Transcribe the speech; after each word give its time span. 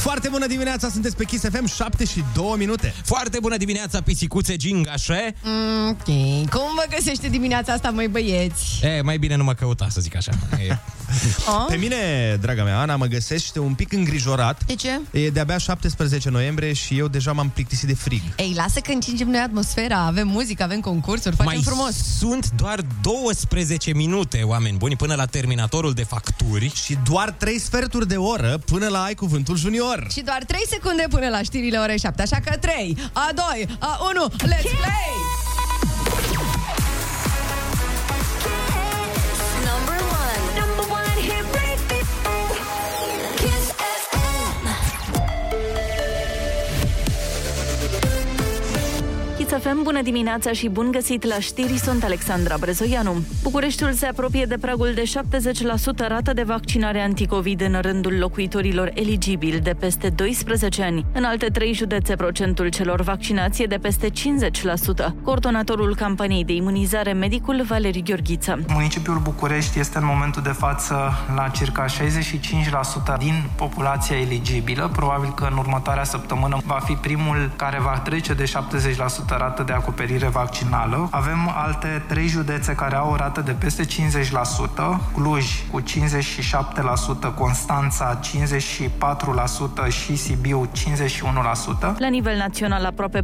Foarte 0.00 0.28
bună 0.28 0.46
dimineața, 0.46 0.88
sunteți 0.88 1.16
pe 1.16 1.24
Kiss 1.24 1.44
FM, 1.52 1.66
7 1.66 2.04
și 2.04 2.24
2 2.34 2.54
minute. 2.58 2.94
Foarte 3.04 3.38
bună 3.40 3.56
dimineața, 3.56 4.00
pisicuțe 4.00 4.56
gingașe. 4.56 5.34
Mm, 5.42 5.88
ok. 5.88 6.04
Cum 6.50 6.74
vă 6.74 6.84
găsește 6.96 7.28
dimineața 7.28 7.72
asta, 7.72 7.90
măi 7.90 8.08
băieți? 8.08 8.80
E, 8.82 9.00
mai 9.02 9.18
bine 9.18 9.36
nu 9.36 9.44
mă 9.44 9.54
căuta, 9.54 9.86
să 9.90 10.00
zic 10.00 10.16
așa. 10.16 10.32
E. 10.68 10.76
Oh? 11.48 11.64
Pe 11.72 11.76
mine, 11.76 11.96
draga 12.40 12.64
mea, 12.64 12.80
Ana, 12.80 12.96
mă 12.96 13.06
găsește 13.06 13.58
un 13.58 13.74
pic 13.74 13.92
îngrijorat. 13.92 14.64
De 14.66 14.74
ce? 14.74 15.00
E 15.10 15.30
de-abia 15.30 15.58
17 15.58 16.30
noiembrie 16.30 16.72
și 16.72 16.98
eu 16.98 17.08
deja 17.08 17.32
m-am 17.32 17.48
plictisit 17.48 17.88
de 17.88 17.94
frig. 17.94 18.22
Ei, 18.36 18.52
lasă 18.56 18.80
că 18.80 18.92
încingem 18.92 19.28
noi 19.28 19.40
atmosfera, 19.40 19.98
avem 19.98 20.28
muzică, 20.28 20.62
avem 20.62 20.80
concursuri, 20.80 21.36
facem 21.36 21.52
Mai 21.54 21.62
frumos. 21.64 21.94
sunt 22.18 22.50
doar 22.50 22.80
12 23.00 23.92
minute, 23.92 24.42
oameni 24.42 24.76
buni, 24.76 24.96
până 24.96 25.14
la 25.14 25.24
terminatorul 25.24 25.92
de 25.92 26.02
facturi. 26.02 26.72
Și 26.84 26.98
doar 27.08 27.30
3 27.30 27.58
sferturi 27.58 28.08
de 28.08 28.16
oră 28.16 28.58
până 28.64 28.88
la 28.88 29.02
ai 29.02 29.14
cuvântul 29.14 29.56
junior. 29.56 29.99
Și 30.08 30.20
doar 30.20 30.44
3 30.44 30.60
secunde 30.68 31.04
până 31.10 31.28
la 31.28 31.42
știrile 31.42 31.78
ore 31.78 31.96
7, 31.96 32.22
așa 32.22 32.40
că 32.44 32.56
3, 32.56 32.96
a 33.12 33.30
2, 33.34 33.66
a 33.78 33.98
1, 34.14 34.28
let's 34.28 34.62
play! 34.62 35.10
FM, 49.58 49.82
bună 49.82 50.02
dimineața 50.02 50.52
și 50.52 50.68
bun 50.68 50.90
găsit 50.90 51.24
la 51.24 51.38
știri, 51.38 51.78
sunt 51.78 52.04
Alexandra 52.04 52.56
Brezoianu. 52.60 53.24
Bucureștiul 53.42 53.92
se 53.92 54.06
apropie 54.06 54.44
de 54.44 54.58
pragul 54.60 54.92
de 54.94 55.02
70% 56.04 56.08
rată 56.08 56.32
de 56.32 56.42
vaccinare 56.42 57.00
anticovid 57.00 57.60
în 57.60 57.78
rândul 57.80 58.18
locuitorilor 58.18 58.90
eligibili 58.94 59.60
de 59.60 59.74
peste 59.78 60.08
12 60.08 60.82
ani. 60.82 61.04
În 61.12 61.24
alte 61.24 61.46
trei 61.46 61.74
județe, 61.74 62.16
procentul 62.16 62.68
celor 62.68 63.00
vaccinați 63.00 63.62
e 63.62 63.66
de 63.66 63.78
peste 63.78 64.08
50%. 64.08 64.12
Coordonatorul 65.22 65.94
campaniei 65.96 66.44
de 66.44 66.52
imunizare, 66.52 67.12
medicul 67.12 67.62
Valeriu 67.62 68.02
Gheorghiță. 68.04 68.58
Municipiul 68.68 69.18
București 69.18 69.78
este 69.78 69.98
în 69.98 70.04
momentul 70.04 70.42
de 70.42 70.48
față 70.48 70.94
la 71.34 71.48
circa 71.48 71.84
65% 73.14 73.18
din 73.18 73.44
populația 73.56 74.16
eligibilă. 74.16 74.90
Probabil 74.92 75.32
că 75.34 75.48
în 75.50 75.56
următoarea 75.56 76.04
săptămână 76.04 76.58
va 76.64 76.78
fi 76.84 76.92
primul 76.92 77.50
care 77.56 77.78
va 77.80 77.98
trece 78.04 78.34
de 78.34 78.44
70% 78.44 79.39
rată 79.40 79.62
de 79.62 79.72
acoperire 79.72 80.26
vaccinală. 80.26 81.08
Avem 81.10 81.52
alte 81.54 82.02
trei 82.08 82.26
județe 82.26 82.74
care 82.74 82.96
au 82.96 83.10
o 83.10 83.16
rată 83.16 83.40
de 83.40 83.52
peste 83.52 83.84
50%, 83.84 83.86
Cluj 85.14 85.44
cu 85.70 85.82
57%, 85.82 85.84
Constanța 87.34 88.20
54% 89.88 89.88
și 89.88 90.16
Sibiu 90.16 90.66
51%. 90.66 91.98
La 91.98 92.08
nivel 92.08 92.36
național, 92.36 92.84
aproape 92.84 93.22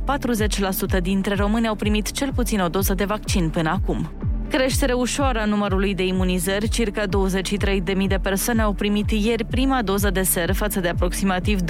40% 0.98 1.00
dintre 1.03 1.34
români 1.34 1.69
au 1.69 1.75
primit 1.75 2.11
cel 2.12 2.33
puțin 2.34 2.61
o 2.61 2.69
doză 2.69 2.95
de 2.95 3.05
vaccin 3.05 3.51
până 3.51 3.70
acum. 3.70 4.11
Creștere 4.48 4.92
ușoară 4.92 5.39
a 5.39 5.44
numărului 5.44 5.94
de 5.94 6.06
imunizări, 6.06 6.69
circa 6.69 7.02
23.000 7.02 8.06
de 8.06 8.19
persoane 8.22 8.62
au 8.62 8.72
primit 8.72 9.11
ieri 9.11 9.44
prima 9.44 9.83
doză 9.83 10.11
de 10.11 10.22
ser 10.22 10.52
față 10.52 10.80
de 10.80 10.89
aproximativ 10.89 11.61
21.000 11.61 11.66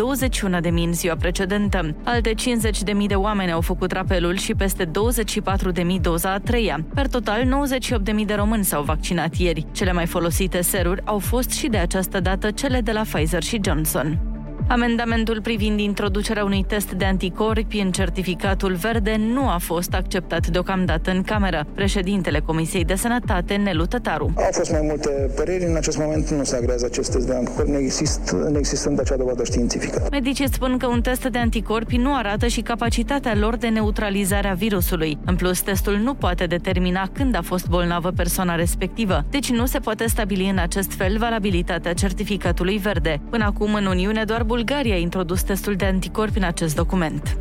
în 0.63 0.93
ziua 0.93 1.17
precedentă. 1.17 1.97
Alte 2.05 2.35
50.000 2.35 3.07
de 3.07 3.15
oameni 3.15 3.53
au 3.53 3.61
făcut 3.61 3.93
rapelul 3.93 4.37
și 4.37 4.55
peste 4.55 4.85
24.000 4.85 6.01
doza 6.01 6.33
a 6.33 6.39
treia. 6.39 6.85
Per 6.95 7.07
total, 7.07 7.43
98.000 7.43 8.25
de 8.27 8.35
români 8.35 8.65
s-au 8.65 8.83
vaccinat 8.83 9.35
ieri. 9.35 9.67
Cele 9.73 9.93
mai 9.93 10.07
folosite 10.07 10.61
seruri 10.61 11.03
au 11.05 11.19
fost 11.19 11.51
și 11.51 11.67
de 11.67 11.79
această 11.79 12.21
dată 12.21 12.51
cele 12.51 12.81
de 12.81 12.93
la 12.93 13.01
Pfizer 13.01 13.43
și 13.43 13.61
Johnson. 13.65 14.36
Amendamentul 14.69 15.41
privind 15.43 15.81
introducerea 15.81 16.45
unui 16.45 16.65
test 16.69 16.91
de 16.91 17.05
anticorpi 17.05 17.79
în 17.79 17.91
certificatul 17.91 18.75
verde 18.75 19.17
nu 19.35 19.49
a 19.49 19.59
fost 19.59 19.95
acceptat 19.95 20.47
deocamdată 20.47 21.11
în 21.11 21.23
Cameră. 21.23 21.67
Președintele 21.75 22.41
Comisiei 22.41 22.85
de 22.85 22.95
Sănătate, 22.95 23.55
Nelu 23.55 23.87
Tătaru. 23.87 24.33
Au 24.37 24.49
fost 24.53 24.71
mai 24.71 24.81
multe 24.83 25.31
păreri, 25.37 25.65
în 25.65 25.77
acest 25.77 25.99
moment 25.99 26.31
nu 26.31 26.45
se 26.45 26.57
agrează 26.57 26.87
acest 26.87 27.13
test 27.13 27.27
de 27.27 27.35
anticorpi, 27.35 27.71
nu 27.71 27.79
exist, 27.79 28.37
neexistând 28.51 29.01
acea 29.01 29.17
dovadă 29.17 29.45
științifică. 29.45 30.07
Medicii 30.11 30.53
spun 30.53 30.77
că 30.77 30.87
un 30.87 31.01
test 31.01 31.25
de 31.25 31.39
anticorpi 31.39 31.97
nu 31.97 32.15
arată 32.15 32.47
și 32.47 32.61
capacitatea 32.61 33.35
lor 33.35 33.57
de 33.57 33.69
neutralizare 33.69 34.49
a 34.49 34.55
virusului. 34.55 35.19
În 35.25 35.37
plus, 35.37 35.61
testul 35.61 35.97
nu 35.97 36.15
poate 36.15 36.45
determina 36.45 37.09
când 37.13 37.37
a 37.37 37.43
fost 37.43 37.69
bolnavă 37.69 38.11
persoana 38.11 38.55
respectivă, 38.55 39.25
deci 39.31 39.51
nu 39.51 39.67
se 39.67 39.79
poate 39.79 40.07
stabili 40.07 40.49
în 40.49 40.59
acest 40.59 40.93
fel 40.93 41.19
valabilitatea 41.19 41.93
certificatului 41.93 42.77
verde. 42.77 43.21
Până 43.31 43.45
acum, 43.45 43.75
în 43.75 43.87
Uniune, 43.87 44.25
doar 44.25 44.43
Bulgaria 44.57 44.95
a 44.95 44.99
introdus 44.99 45.43
testul 45.43 45.75
de 45.75 45.85
anticorpi 45.85 46.39
în 46.39 46.45
acest 46.45 46.75
document. 46.75 47.39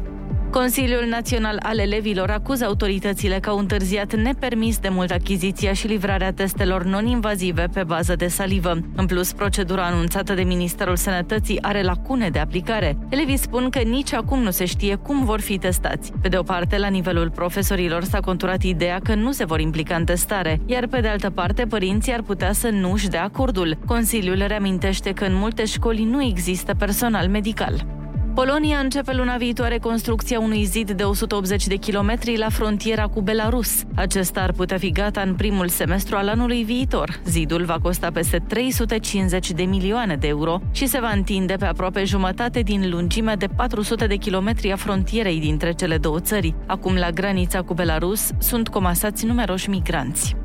Consiliul 0.51 1.05
Național 1.09 1.59
al 1.63 1.79
Elevilor 1.79 2.29
acuză 2.29 2.65
autoritățile 2.65 3.39
că 3.39 3.49
au 3.49 3.57
întârziat 3.57 4.15
nepermis 4.15 4.79
de 4.79 4.89
mult 4.89 5.11
achiziția 5.11 5.73
și 5.73 5.87
livrarea 5.87 6.33
testelor 6.33 6.83
non-invazive 6.83 7.67
pe 7.73 7.83
bază 7.83 8.15
de 8.15 8.27
salivă. 8.27 8.77
În 8.95 9.05
plus, 9.05 9.33
procedura 9.33 9.83
anunțată 9.85 10.33
de 10.33 10.41
Ministerul 10.41 10.95
Sănătății 10.95 11.61
are 11.61 11.83
lacune 11.83 12.29
de 12.29 12.39
aplicare. 12.39 12.97
Elevii 13.09 13.37
spun 13.37 13.69
că 13.69 13.79
nici 13.79 14.13
acum 14.13 14.39
nu 14.39 14.51
se 14.51 14.65
știe 14.65 14.95
cum 14.95 15.25
vor 15.25 15.39
fi 15.39 15.57
testați. 15.57 16.11
Pe 16.21 16.27
de 16.27 16.37
o 16.37 16.43
parte, 16.43 16.77
la 16.77 16.87
nivelul 16.87 17.29
profesorilor 17.29 18.03
s-a 18.03 18.19
conturat 18.19 18.61
ideea 18.61 18.99
că 19.03 19.15
nu 19.15 19.31
se 19.31 19.45
vor 19.45 19.59
implica 19.59 19.95
în 19.95 20.05
testare, 20.05 20.61
iar 20.65 20.87
pe 20.87 20.99
de 20.99 21.07
altă 21.07 21.29
parte, 21.29 21.65
părinții 21.65 22.13
ar 22.13 22.21
putea 22.21 22.53
să 22.53 22.69
nu 22.69 22.91
își 22.91 23.07
dea 23.07 23.23
acordul. 23.23 23.77
Consiliul 23.85 24.43
reamintește 24.47 25.11
că 25.11 25.25
în 25.25 25.33
multe 25.35 25.65
școli 25.65 26.03
nu 26.03 26.23
există 26.23 26.73
personal 26.77 27.27
medical. 27.27 28.03
Polonia 28.35 28.77
începe 28.77 29.13
luna 29.13 29.37
viitoare 29.37 29.77
construcția 29.77 30.39
unui 30.39 30.63
zid 30.63 30.91
de 30.91 31.03
180 31.03 31.67
de 31.67 31.75
kilometri 31.75 32.37
la 32.37 32.49
frontiera 32.49 33.07
cu 33.07 33.21
Belarus. 33.21 33.83
Acesta 33.95 34.41
ar 34.41 34.51
putea 34.51 34.77
fi 34.77 34.91
gata 34.91 35.21
în 35.21 35.35
primul 35.35 35.67
semestru 35.67 36.15
al 36.15 36.27
anului 36.27 36.63
viitor. 36.63 37.19
Zidul 37.25 37.63
va 37.63 37.79
costa 37.81 38.11
peste 38.11 38.43
350 38.47 39.51
de 39.51 39.63
milioane 39.63 40.15
de 40.15 40.27
euro 40.27 40.61
și 40.71 40.85
se 40.85 40.99
va 40.99 41.09
întinde 41.09 41.55
pe 41.59 41.65
aproape 41.65 42.03
jumătate 42.03 42.59
din 42.59 42.89
lungimea 42.89 43.35
de 43.35 43.47
400 43.47 44.07
de 44.07 44.15
kilometri 44.15 44.71
a 44.71 44.75
frontierei 44.75 45.39
dintre 45.39 45.71
cele 45.71 45.97
două 45.97 46.19
țări. 46.19 46.55
Acum, 46.67 46.95
la 46.95 47.09
granița 47.09 47.61
cu 47.61 47.73
Belarus, 47.73 48.29
sunt 48.37 48.67
comasați 48.67 49.25
numeroși 49.25 49.69
migranți. 49.69 50.35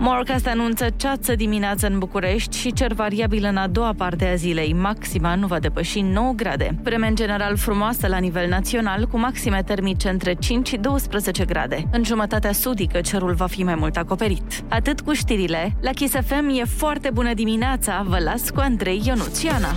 Morcast 0.00 0.46
anunță 0.46 0.86
ceață 0.96 1.34
dimineață 1.34 1.86
în 1.86 1.98
București 1.98 2.56
și 2.56 2.72
cer 2.72 2.92
variabil 2.92 3.44
în 3.44 3.56
a 3.56 3.66
doua 3.66 3.92
parte 3.96 4.26
a 4.26 4.34
zilei. 4.34 4.72
Maxima 4.72 5.34
nu 5.34 5.46
va 5.46 5.58
depăși 5.58 6.00
9 6.00 6.32
grade. 6.36 6.78
Vreme 6.82 7.06
în 7.06 7.14
general 7.14 7.56
frumoasă 7.56 8.06
la 8.06 8.18
nivel 8.18 8.48
național, 8.48 9.06
cu 9.06 9.18
maxime 9.18 9.62
termice 9.62 10.08
între 10.08 10.34
5 10.34 10.68
și 10.68 10.76
12 10.76 11.44
grade. 11.44 11.84
În 11.92 12.04
jumătatea 12.04 12.52
sudică 12.52 13.00
cerul 13.00 13.34
va 13.34 13.46
fi 13.46 13.62
mai 13.62 13.74
mult 13.74 13.96
acoperit. 13.96 14.64
Atât 14.68 15.00
cu 15.00 15.12
știrile. 15.12 15.76
La 15.80 15.90
Kiss 15.90 16.14
FM 16.14 16.48
e 16.48 16.64
foarte 16.64 17.10
bună 17.12 17.34
dimineața. 17.34 18.04
Vă 18.06 18.18
las 18.18 18.50
cu 18.50 18.60
Andrei 18.60 19.02
Ionuțiana. 19.04 19.68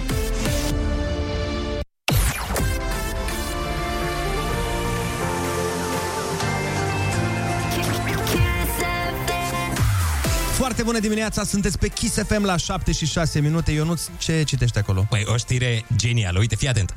Foarte 10.74 10.92
bună 10.92 11.06
dimineața, 11.06 11.44
sunteți 11.44 11.78
pe 11.78 11.88
Kiss 11.88 12.16
FM 12.28 12.44
la 12.44 12.58
7 12.58 12.92
și 12.92 13.06
6 13.06 13.40
minute. 13.40 13.72
Ionuț, 13.72 14.02
ce 14.18 14.44
citești 14.44 14.78
acolo? 14.78 15.06
Păi, 15.10 15.24
o 15.26 15.38
știre 15.38 15.86
genială. 15.96 16.40
Uite, 16.40 16.56
fii 16.56 16.68
atent. 16.68 16.96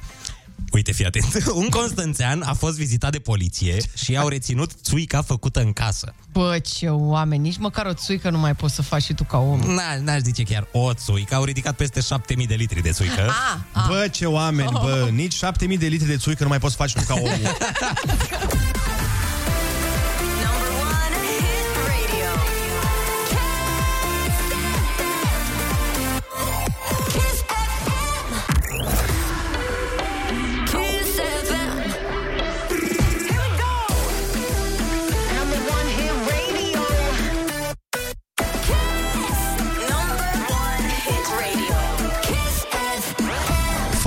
Uite, 0.73 0.93
fii 0.93 1.05
atent. 1.05 1.45
Un 1.55 1.69
constanțean 1.69 2.43
a 2.43 2.53
fost 2.53 2.77
vizitat 2.77 3.13
de 3.13 3.19
poliție 3.19 3.77
și 3.95 4.17
au 4.17 4.29
reținut 4.29 4.71
țuica 4.83 5.23
făcută 5.23 5.61
în 5.61 5.73
casă. 5.73 6.15
Bă, 6.33 6.59
ce 6.59 6.89
oameni, 6.89 7.43
nici 7.43 7.57
măcar 7.59 7.87
o 7.87 7.93
țuică 7.93 8.31
nu 8.31 8.39
mai 8.39 8.55
poți 8.55 8.75
să 8.75 8.83
faci 8.83 9.03
și 9.03 9.15
tu 9.15 9.25
ca 9.25 9.39
om. 9.39 9.61
N- 9.61 9.99
N-aș 10.03 10.21
zice 10.21 10.43
chiar 10.43 10.67
o 10.73 10.93
țuică. 10.95 11.35
Au 11.35 11.45
ridicat 11.45 11.77
peste 11.77 12.01
7000 12.01 12.47
de 12.47 12.55
litri 12.55 12.83
de 12.83 12.91
țuică. 12.91 13.21
Ah, 13.53 13.59
ah. 13.73 13.85
Bă, 13.89 14.09
ce 14.11 14.27
oameni, 14.27 14.71
bă, 14.73 15.09
nici 15.13 15.35
7000 15.35 15.79
de 15.79 15.87
litri 15.87 16.07
de 16.09 16.17
țuică 16.17 16.43
nu 16.43 16.49
mai 16.49 16.59
poți 16.59 16.77
face 16.77 16.99
tu 16.99 17.05
ca 17.07 17.15
omul. 17.15 17.57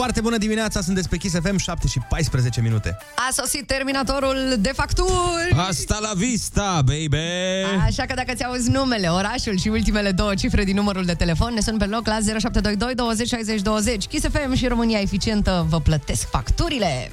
Foarte 0.07 0.25
bună 0.25 0.38
dimineața, 0.38 0.81
sunteți 0.81 1.09
pe 1.09 1.18
Kiss 1.18 1.36
FM, 1.44 1.57
7 1.57 1.88
și 1.88 2.00
14 2.09 2.62
minute. 2.62 2.98
A 3.15 3.30
sosit 3.31 3.68
terminatorul 3.68 4.56
de 4.59 4.71
facturi. 4.75 5.56
Asta 5.68 5.98
la 6.01 6.12
vista, 6.15 6.81
baby! 6.86 7.18
Așa 7.86 8.04
că 8.06 8.13
dacă 8.13 8.33
ți-auzi 8.33 8.69
numele, 8.69 9.07
orașul 9.07 9.57
și 9.57 9.68
ultimele 9.68 10.12
două 10.12 10.33
cifre 10.33 10.63
din 10.63 10.75
numărul 10.75 11.06
de 11.06 11.13
telefon, 11.13 11.54
ne 11.54 11.62
sun 11.62 11.77
pe 11.77 11.86
loc 11.86 12.07
la 12.07 12.18
0722 12.39 12.94
20 12.95 13.27
60 13.27 13.62
20. 13.62 14.07
Kiss 14.07 14.25
FM 14.31 14.54
și 14.54 14.68
România 14.68 15.00
Eficientă 15.00 15.65
vă 15.69 15.80
plătesc 15.80 16.30
facturile. 16.30 17.12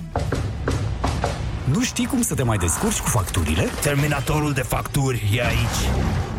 Nu 1.65 1.83
știi 1.83 2.07
cum 2.07 2.23
să 2.23 2.35
te 2.35 2.43
mai 2.43 2.57
descurci 2.57 2.99
cu 2.99 3.09
facturile? 3.09 3.69
Terminatorul 3.81 4.53
de 4.53 4.63
facturi 4.63 5.33
e 5.37 5.47
aici. 5.47 6.34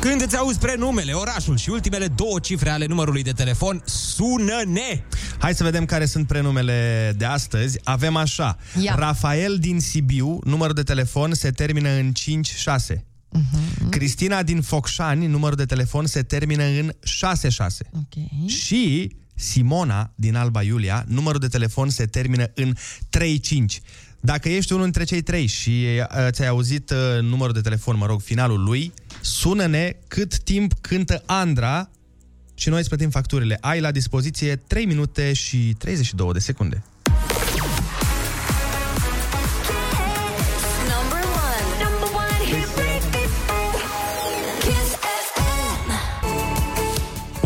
Când 0.00 0.20
îți 0.20 0.36
auzi 0.36 0.58
prenumele, 0.58 1.12
orașul 1.12 1.56
și 1.56 1.70
ultimele 1.70 2.06
două 2.06 2.38
cifre 2.38 2.70
ale 2.70 2.86
numărului 2.86 3.22
de 3.22 3.30
telefon, 3.32 3.82
sună-ne! 3.84 5.02
Hai 5.38 5.54
să 5.54 5.62
vedem 5.64 5.84
care 5.84 6.04
sunt 6.04 6.26
prenumele 6.26 7.12
de 7.16 7.24
astăzi. 7.24 7.78
Avem 7.84 8.16
așa, 8.16 8.56
Ia. 8.80 8.94
Rafael 8.94 9.58
din 9.58 9.80
Sibiu, 9.80 10.38
numărul 10.44 10.74
de 10.74 10.82
telefon 10.82 11.34
se 11.34 11.50
termină 11.50 11.88
în 11.90 12.12
56. 12.12 13.04
Mhm. 13.28 13.88
Cristina 13.88 14.42
din 14.42 14.60
Focșani, 14.60 15.26
numărul 15.26 15.56
de 15.56 15.64
telefon 15.64 16.06
se 16.06 16.22
termină 16.22 16.64
în 16.64 16.92
66. 17.02 17.84
Ok. 17.92 18.48
Și 18.48 19.16
Simona 19.34 20.12
din 20.14 20.36
Alba 20.36 20.62
Iulia, 20.62 21.04
numărul 21.08 21.40
de 21.40 21.46
telefon 21.46 21.88
se 21.88 22.06
termină 22.06 22.50
în 22.54 22.74
35. 23.10 23.80
Dacă 24.24 24.48
ești 24.48 24.72
unul 24.72 24.84
dintre 24.84 25.04
cei 25.04 25.22
trei 25.22 25.46
și 25.46 25.86
uh, 25.98 26.28
ți-ai 26.30 26.48
auzit 26.48 26.90
uh, 26.90 26.96
numărul 27.20 27.52
de 27.52 27.60
telefon, 27.60 27.96
mă 27.96 28.06
rog, 28.06 28.20
finalul 28.20 28.62
lui, 28.64 28.92
sună-ne 29.20 29.96
cât 30.08 30.38
timp 30.38 30.72
cântă 30.80 31.22
Andra 31.26 31.90
și 32.54 32.68
noi 32.68 32.78
îți 32.78 32.88
plătim 32.88 33.10
facturile. 33.10 33.58
Ai 33.60 33.80
la 33.80 33.90
dispoziție 33.90 34.56
3 34.56 34.86
minute 34.86 35.32
și 35.32 35.74
32 35.78 36.32
de 36.32 36.38
secunde. 36.38 36.82
Number 40.92 41.22
one. 41.22 41.64
Number 41.84 42.08
one 42.14 42.44
hit 42.44 42.68
radio. 42.76 43.18
Kiss 44.60 44.90
FM. 45.34 45.90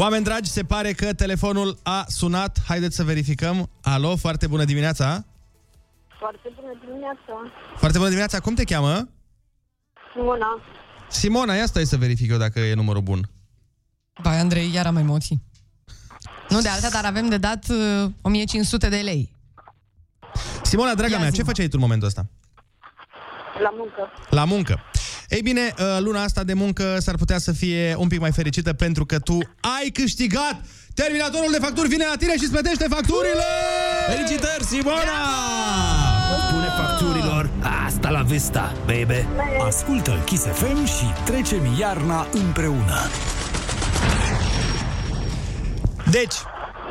Oameni 0.00 0.24
dragi, 0.24 0.50
se 0.50 0.62
pare 0.62 0.92
că 0.92 1.12
telefonul 1.12 1.78
a 1.82 2.04
sunat. 2.08 2.58
Haideți 2.66 2.96
să 2.96 3.04
verificăm. 3.04 3.70
Alo, 3.80 4.16
foarte 4.16 4.46
bună 4.46 4.64
dimineața! 4.64 5.24
Foarte 6.26 6.52
bună 6.60 6.72
dimineața. 6.84 7.34
Foarte 7.76 7.96
bună 7.96 8.08
dimineața, 8.08 8.40
cum 8.40 8.54
te 8.54 8.64
cheamă? 8.64 9.08
Simona. 10.12 10.62
Simona, 11.08 11.54
ia 11.54 11.66
stai 11.66 11.84
să 11.84 11.96
verific 11.96 12.30
eu 12.30 12.36
dacă 12.36 12.58
e 12.58 12.74
numărul 12.74 13.02
bun. 13.02 13.28
Bai, 14.22 14.38
Andrei, 14.38 14.72
iar 14.74 14.86
am 14.86 14.96
emoții. 14.96 15.42
Nu 16.48 16.60
de 16.60 16.68
alta, 16.68 16.88
dar 16.88 17.04
avem 17.04 17.28
de 17.28 17.36
dat 17.36 17.68
uh, 17.68 18.10
1500 18.22 18.88
de 18.88 18.96
lei. 18.96 19.32
Simona, 20.62 20.94
draga 20.94 21.12
Ia 21.12 21.18
mea, 21.18 21.28
zi-mă. 21.28 21.36
ce 21.42 21.46
făceai 21.46 21.66
tu 21.66 21.72
în 21.74 21.80
momentul 21.80 22.06
ăsta? 22.06 22.26
La 23.62 23.70
muncă. 23.76 24.12
La 24.30 24.44
muncă. 24.44 24.80
Ei 25.28 25.42
bine, 25.42 25.74
uh, 25.78 25.96
luna 25.98 26.22
asta 26.22 26.44
de 26.44 26.54
muncă 26.54 26.98
s-ar 26.98 27.16
putea 27.16 27.38
să 27.38 27.52
fie 27.52 27.94
un 27.98 28.08
pic 28.08 28.20
mai 28.20 28.32
fericită 28.32 28.72
pentru 28.72 29.06
că 29.06 29.18
tu 29.18 29.38
ai 29.80 29.90
câștigat 29.92 30.64
Terminatorul 31.02 31.50
de 31.50 31.58
facturi 31.58 31.88
vine 31.88 32.04
la 32.10 32.16
tine 32.16 32.36
și 32.36 32.42
îți 32.42 32.52
plătește 32.52 32.86
facturile! 32.88 33.44
Felicitări, 34.06 34.64
Simona! 34.64 34.96
Spune 34.96 36.05
facturilor, 36.98 37.50
asta 37.86 38.10
la 38.10 38.22
vista, 38.22 38.72
baby. 38.86 39.26
Ascultă 39.66 40.22
Kiss 40.24 40.44
FM 40.44 40.84
și 40.84 41.04
trecem 41.24 41.60
iarna 41.78 42.26
împreună. 42.32 42.98
Deci, 46.10 46.34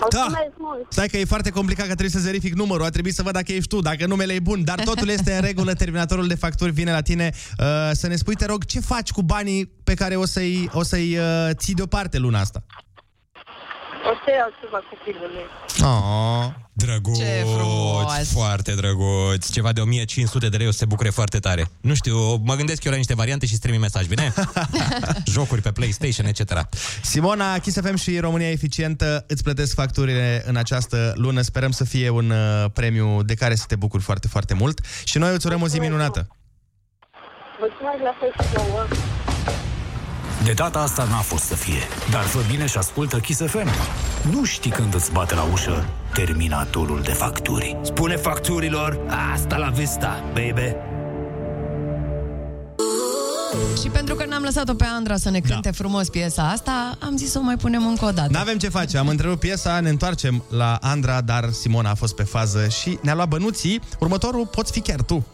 da, 0.09 0.19
Mulțumesc 0.19 0.53
mult. 0.57 0.85
stai 0.89 1.07
că 1.07 1.17
e 1.17 1.25
foarte 1.25 1.49
complicat 1.49 1.87
că 1.87 1.95
trebuie 1.95 2.21
să 2.21 2.27
verific 2.27 2.53
numărul, 2.53 2.85
a 2.85 2.89
trebuit 2.89 3.13
să 3.13 3.23
văd 3.23 3.33
dacă 3.33 3.51
ești 3.51 3.67
tu, 3.67 3.81
dacă 3.81 4.05
numele 4.05 4.33
e 4.33 4.39
bun, 4.39 4.63
dar 4.63 4.83
totul 4.83 5.07
este 5.07 5.33
în 5.33 5.41
regulă, 5.41 5.73
Terminatorul 5.83 6.27
de 6.27 6.35
facturi 6.35 6.71
vine 6.71 6.91
la 6.91 7.01
tine. 7.01 7.31
Uh, 7.33 7.65
să 7.91 8.07
ne 8.07 8.15
spui, 8.15 8.35
te 8.35 8.45
rog, 8.45 8.65
ce 8.65 8.79
faci 8.79 9.11
cu 9.11 9.21
banii 9.21 9.71
pe 9.83 9.93
care 9.93 10.15
o 10.15 10.25
să-i, 10.25 10.69
o 10.73 10.83
să-i 10.83 11.17
uh, 11.17 11.49
ții 11.53 11.73
deoparte 11.73 12.17
luna 12.17 12.39
asta? 12.39 12.63
O 14.11 14.13
să 14.23 14.29
iau 14.37 14.49
ceva 14.61 14.79
copilului. 14.89 15.45
Oh. 15.83 16.45
Drăguț, 16.73 17.17
Ce 17.17 17.45
frumos! 17.55 18.31
foarte 18.31 18.71
drăguț. 18.71 19.49
Ceva 19.49 19.71
de 19.71 19.81
1500 19.81 20.49
de 20.49 20.57
lei 20.57 20.67
o 20.67 20.71
să 20.71 20.77
se 20.77 20.85
bucure 20.85 21.09
foarte 21.09 21.39
tare. 21.39 21.67
Nu 21.81 21.93
știu, 21.93 22.35
mă 22.35 22.55
gândesc 22.55 22.83
eu 22.83 22.91
la 22.91 22.97
niște 22.97 23.15
variante 23.15 23.45
și 23.45 23.51
îți 23.51 23.61
trimit 23.61 23.79
mesaj, 23.79 24.05
bine? 24.05 24.33
Jocuri 25.33 25.61
pe 25.61 25.71
PlayStation, 25.71 26.25
etc. 26.25 26.67
Simona, 27.01 27.57
Kiss 27.57 27.79
FM 27.81 27.95
și 27.95 28.19
România 28.19 28.49
Eficientă 28.49 29.25
îți 29.27 29.43
plătesc 29.43 29.73
facturile 29.73 30.43
în 30.45 30.55
această 30.55 31.13
lună. 31.15 31.41
Sperăm 31.41 31.71
să 31.71 31.83
fie 31.83 32.09
un 32.09 32.29
uh, 32.29 32.65
premiu 32.73 33.23
de 33.23 33.33
care 33.33 33.55
să 33.55 33.63
te 33.67 33.75
bucuri 33.75 34.03
foarte, 34.03 34.27
foarte 34.27 34.53
mult. 34.53 34.79
Și 35.03 35.17
noi 35.17 35.33
îți 35.33 35.45
urăm 35.47 35.61
o 35.61 35.67
zi 35.67 35.79
minunată. 35.79 36.27
Mulțumesc 37.59 38.01
la 38.03 38.15
fel 38.19 38.31
și 38.47 38.55
nouă. 38.55 38.85
De 40.43 40.51
data 40.51 40.79
asta 40.79 41.03
n-a 41.03 41.19
fost 41.19 41.43
să 41.43 41.55
fie, 41.55 41.81
dar 42.11 42.21
fă 42.23 42.39
bine 42.49 42.65
și 42.65 42.77
ascultă 42.77 43.19
Kiss 43.19 43.41
FM. 43.45 43.69
Nu 44.31 44.43
știi 44.43 44.71
când 44.71 44.93
îți 44.93 45.11
bate 45.11 45.35
la 45.35 45.47
ușă 45.51 45.85
terminatorul 46.13 47.01
de 47.01 47.11
facturi. 47.11 47.77
Spune 47.81 48.15
facturilor, 48.15 48.99
asta 49.33 49.57
la 49.57 49.69
vista, 49.69 50.23
baby. 50.33 50.75
Și 53.81 53.89
pentru 53.89 54.15
că 54.15 54.25
n-am 54.25 54.43
lăsat-o 54.43 54.73
pe 54.73 54.85
Andra 54.95 55.17
să 55.17 55.29
ne 55.29 55.39
cânte 55.39 55.69
da. 55.69 55.71
frumos 55.71 56.09
piesa 56.09 56.49
asta, 56.49 56.97
am 56.99 57.17
zis 57.17 57.31
să 57.31 57.39
o 57.39 57.41
mai 57.41 57.57
punem 57.57 57.87
încă 57.87 58.05
o 58.05 58.11
dată. 58.11 58.29
N-avem 58.31 58.57
ce 58.57 58.69
face, 58.69 58.97
am 58.97 59.07
întrerupt 59.07 59.39
piesa, 59.39 59.79
ne 59.79 59.89
întoarcem 59.89 60.43
la 60.49 60.77
Andra, 60.81 61.21
dar 61.21 61.49
Simona 61.51 61.89
a 61.89 61.95
fost 61.95 62.15
pe 62.15 62.23
fază 62.23 62.67
și 62.67 62.97
ne-a 63.01 63.15
luat 63.15 63.27
bănuții. 63.27 63.81
Următorul 63.99 64.45
poți 64.45 64.71
fi 64.71 64.79
chiar 64.79 65.01
tu. 65.01 65.25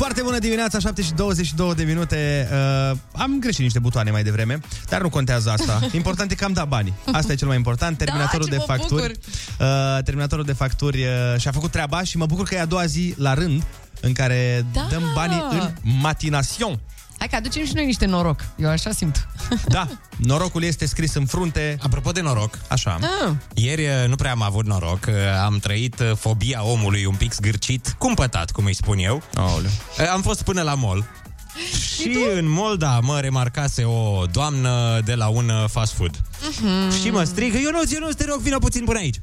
Foarte 0.00 0.22
bună 0.22 0.38
dimineața, 0.38 0.78
7 0.78 1.02
și 1.02 1.12
22 1.12 1.74
de 1.74 1.82
minute. 1.82 2.48
Uh, 2.90 2.96
am 3.12 3.36
greșit 3.40 3.60
niște 3.60 3.78
butoane 3.78 4.10
mai 4.10 4.22
devreme, 4.22 4.60
dar 4.88 5.00
nu 5.00 5.08
contează 5.08 5.50
asta. 5.50 5.80
Important 5.92 6.30
e 6.30 6.34
că 6.34 6.44
am 6.44 6.52
dat 6.52 6.68
banii. 6.68 6.94
Asta 7.12 7.32
e 7.32 7.34
cel 7.34 7.46
mai 7.46 7.56
important. 7.56 7.98
Terminatorul 7.98 8.46
Da, 8.50 8.50
ce 8.50 8.50
de 8.50 8.64
mă 8.68 8.76
facturi. 8.76 9.18
Uh, 9.60 10.02
terminatorul 10.04 10.44
de 10.44 10.52
facturi 10.52 11.02
uh, 11.02 11.40
și-a 11.40 11.50
făcut 11.50 11.70
treaba 11.70 12.02
și 12.02 12.16
mă 12.16 12.26
bucur 12.26 12.46
că 12.46 12.54
e 12.54 12.60
a 12.60 12.64
doua 12.64 12.84
zi 12.84 13.14
la 13.16 13.34
rând 13.34 13.62
în 14.00 14.12
care 14.12 14.66
Da. 14.72 14.86
dăm 14.90 15.02
banii 15.14 15.44
în 15.50 15.70
matinasion. 16.00 16.80
Hai 17.20 17.28
că 17.28 17.36
aducem 17.36 17.64
și 17.64 17.74
noi 17.74 17.84
niște 17.84 18.06
noroc. 18.06 18.44
Eu 18.56 18.68
așa 18.68 18.90
simt. 18.90 19.26
Da, 19.66 19.88
norocul 20.16 20.62
este 20.62 20.86
scris 20.86 21.14
în 21.14 21.26
frunte. 21.26 21.76
Apropo 21.82 22.10
de 22.10 22.20
noroc, 22.20 22.58
Așa. 22.68 22.98
Ah, 23.24 23.32
Ieri 23.54 23.82
uh, 23.82 24.08
nu 24.08 24.16
prea 24.16 24.30
am 24.30 24.42
avut 24.42 24.66
noroc, 24.66 24.98
uh, 25.08 25.14
am 25.44 25.58
trăit 25.58 26.00
uh, 26.00 26.10
fobia 26.16 26.64
omului 26.64 27.04
un 27.04 27.14
pic 27.14 27.32
zgârcit, 27.32 27.94
cumpătat, 27.98 28.50
cum 28.50 28.64
îi 28.64 28.74
spun 28.74 28.98
eu. 28.98 29.22
Aoleu. 29.34 29.70
Uh, 29.98 30.10
Am 30.12 30.22
fost 30.22 30.42
până 30.42 30.62
la 30.62 30.74
mall. 30.74 31.04
Și 31.94 32.16
în 32.36 32.48
mall, 32.48 32.76
da, 32.76 32.98
mă 33.02 33.20
remarcase 33.20 33.84
o 33.84 34.24
doamnă 34.26 35.00
de 35.04 35.14
la 35.14 35.28
un 35.28 35.48
uh, 35.48 35.64
fast 35.68 35.92
food. 35.92 36.20
Mhm. 36.60 37.00
Și 37.02 37.10
mă 37.10 37.24
strigă, 37.24 37.58
Ionuț, 37.58 37.90
Ionuț, 37.90 38.14
te 38.14 38.24
rog, 38.24 38.38
vină 38.40 38.58
puțin 38.58 38.84
până 38.84 38.98
aici. 38.98 39.20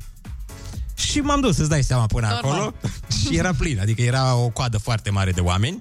Și 0.95 1.19
m-am 1.19 1.41
dus, 1.41 1.57
îți 1.57 1.69
dai 1.69 1.83
seama, 1.83 2.05
până 2.05 2.27
Normal. 2.27 2.51
acolo. 2.59 2.73
și 3.27 3.35
era 3.37 3.53
plin, 3.57 3.79
adică 3.79 4.01
era 4.01 4.35
o 4.35 4.49
coadă 4.49 4.77
foarte 4.77 5.09
mare 5.09 5.31
de 5.31 5.41
oameni. 5.41 5.77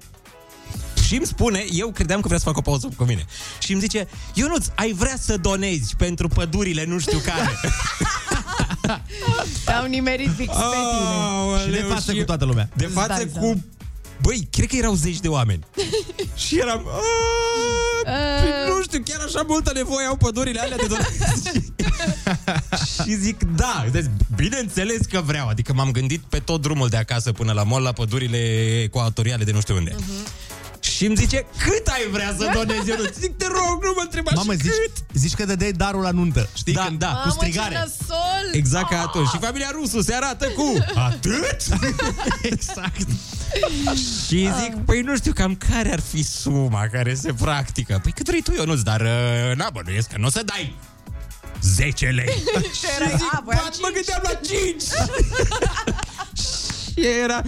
Și 1.07 1.15
îmi 1.15 1.25
spune, 1.25 1.65
eu 1.71 1.91
credeam 1.91 2.19
că 2.21 2.27
vrea 2.27 2.39
să 2.39 2.45
fac 2.45 2.57
o 2.57 2.61
pauză 2.61 2.89
cu 2.95 3.03
mine. 3.03 3.25
Și 3.59 3.71
îmi 3.71 3.81
zice, 3.81 4.07
Ionuț, 4.33 4.65
ai 4.75 4.91
vrea 4.93 5.15
să 5.19 5.37
donezi 5.37 5.95
pentru 5.97 6.27
pădurile 6.27 6.85
nu 6.85 6.99
știu 6.99 7.17
care. 7.17 7.51
te-au 9.65 9.85
nimerit 9.85 10.31
fix 10.35 10.53
pe 10.53 10.61
tine. 10.61 11.63
Și 11.63 11.69
de 11.69 11.79
Aoleu, 11.79 11.89
față 11.89 12.13
cu 12.13 12.23
toată 12.23 12.45
lumea. 12.45 12.69
De 12.73 12.85
Îți 12.85 12.93
față 12.93 13.07
dai 13.07 13.29
seama. 13.33 13.47
cu... 13.47 13.63
Băi, 14.21 14.47
cred 14.51 14.67
că 14.67 14.75
erau 14.75 14.93
zeci 14.93 15.19
de 15.19 15.27
oameni. 15.27 15.63
și 16.45 16.59
eram... 16.59 16.83
"Aaa, 16.87 18.41
păi 18.41 18.73
Nu 18.75 18.81
știu, 18.83 19.01
chiar 19.05 19.19
așa 19.25 19.43
multă 19.47 19.71
nevoie 19.73 20.05
au 20.05 20.15
pădurile 20.15 20.59
alea 20.59 20.77
de 20.77 20.85
donații. 20.87 21.73
și 23.03 23.15
zic, 23.15 23.43
da, 23.43 23.85
deci, 23.91 24.05
bineînțeles 24.35 24.99
că 25.11 25.21
vreau. 25.25 25.47
Adică 25.47 25.73
m-am 25.73 25.91
gândit 25.91 26.21
pe 26.29 26.39
tot 26.39 26.61
drumul 26.61 26.87
de 26.89 26.97
acasă 26.97 27.31
până 27.31 27.51
la 27.51 27.63
mall, 27.63 27.83
la 27.83 27.91
pădurile 27.91 28.37
ecuatoriale 28.83 29.43
de 29.43 29.51
nu 29.51 29.59
știu 29.59 29.75
unde. 29.75 29.95
Și 30.97 31.05
îmi 31.05 31.15
zice, 31.15 31.45
cât 31.63 31.87
ai 31.87 32.07
vrea 32.11 32.35
să 32.37 32.49
donezi? 32.53 32.89
Eu 32.89 32.97
nu 32.97 33.03
zic, 33.19 33.37
te 33.37 33.45
rog, 33.47 33.83
nu 33.83 33.93
mă 33.95 34.01
întreba 34.03 34.31
Mamă, 34.35 34.51
și 34.51 34.57
zici, 34.59 34.71
cât? 34.71 34.91
zici 35.13 35.33
că 35.33 35.45
dădeai 35.45 35.71
darul 35.71 36.01
la 36.01 36.11
nuntă. 36.11 36.49
Știi? 36.55 36.73
Da, 36.73 36.83
Când, 36.85 36.99
da, 36.99 37.07
cu 37.07 37.13
Mamă, 37.13 37.31
strigare. 37.31 37.73
ce 37.73 37.79
nasol! 37.79 38.49
Exact 38.51 38.89
ca 38.89 39.01
atunci. 39.01 39.27
Și 39.29 39.37
familia 39.39 39.69
Rusu 39.71 40.01
se 40.01 40.13
arată 40.13 40.47
cu 40.47 40.77
atât? 41.09 41.57
exact. 42.51 43.07
Și 44.27 44.49
zic, 44.61 44.75
păi 44.85 45.01
nu 45.01 45.15
știu 45.15 45.33
cam 45.33 45.55
care 45.69 45.91
ar 45.91 45.99
fi 45.99 46.23
suma 46.23 46.87
care 46.91 47.13
se 47.13 47.33
practică. 47.33 47.99
Păi 48.03 48.11
cât 48.11 48.25
vrei 48.27 48.41
tu, 48.41 48.53
Ionuț, 48.55 48.79
dar 48.79 49.01
uh, 49.01 49.55
na, 49.55 49.69
bănuiesc 49.73 50.07
că 50.09 50.15
nu 50.17 50.25
o 50.25 50.29
să 50.29 50.41
dai 50.45 50.75
10 51.61 52.05
lei. 52.05 52.43
Și 52.79 52.85
erai, 52.95 53.13
a, 53.31 53.41
voi 53.45 53.55
Bat, 53.55 53.77
mă 53.81 53.89
gândeam 53.93 54.21
la 54.23 54.33
5. 54.33 54.81
și 56.93 57.07
era... 57.23 57.41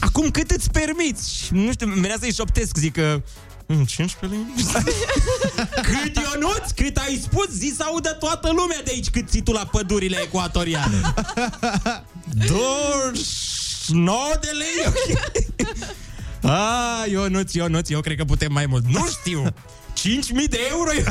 Acum 0.00 0.30
cât 0.30 0.50
îți 0.50 0.70
permiți? 0.70 1.34
Și 1.34 1.52
nu 1.52 1.72
știu, 1.72 1.86
venea 1.88 2.16
să-i 2.20 2.32
șoptesc, 2.32 2.76
zic 2.76 2.92
că... 2.92 3.22
Mm, 3.66 3.84
15 3.84 4.38
lei? 4.38 4.64
cât, 5.90 6.16
Ionuț? 6.16 6.70
Cât 6.74 6.96
ai 6.96 7.20
spus? 7.22 7.48
Zi 7.50 7.72
să 7.76 7.82
audă 7.86 8.08
toată 8.08 8.48
lumea 8.48 8.80
de 8.84 8.90
aici 8.94 9.10
cât 9.10 9.28
ții 9.28 9.42
tu 9.42 9.52
la 9.52 9.68
pădurile 9.70 10.18
ecuatoriale. 10.22 11.00
29 12.46 14.18
de 14.40 14.50
lei? 14.50 14.92
Ah, 16.42 17.10
Ionuț, 17.10 17.52
Ionuț, 17.52 17.88
eu 17.88 18.00
cred 18.00 18.16
că 18.16 18.24
putem 18.24 18.52
mai 18.52 18.66
mult. 18.66 18.84
Nu 18.86 19.06
știu. 19.06 19.42
5.000 19.98 20.48
de 20.50 20.58
euro? 20.70 20.90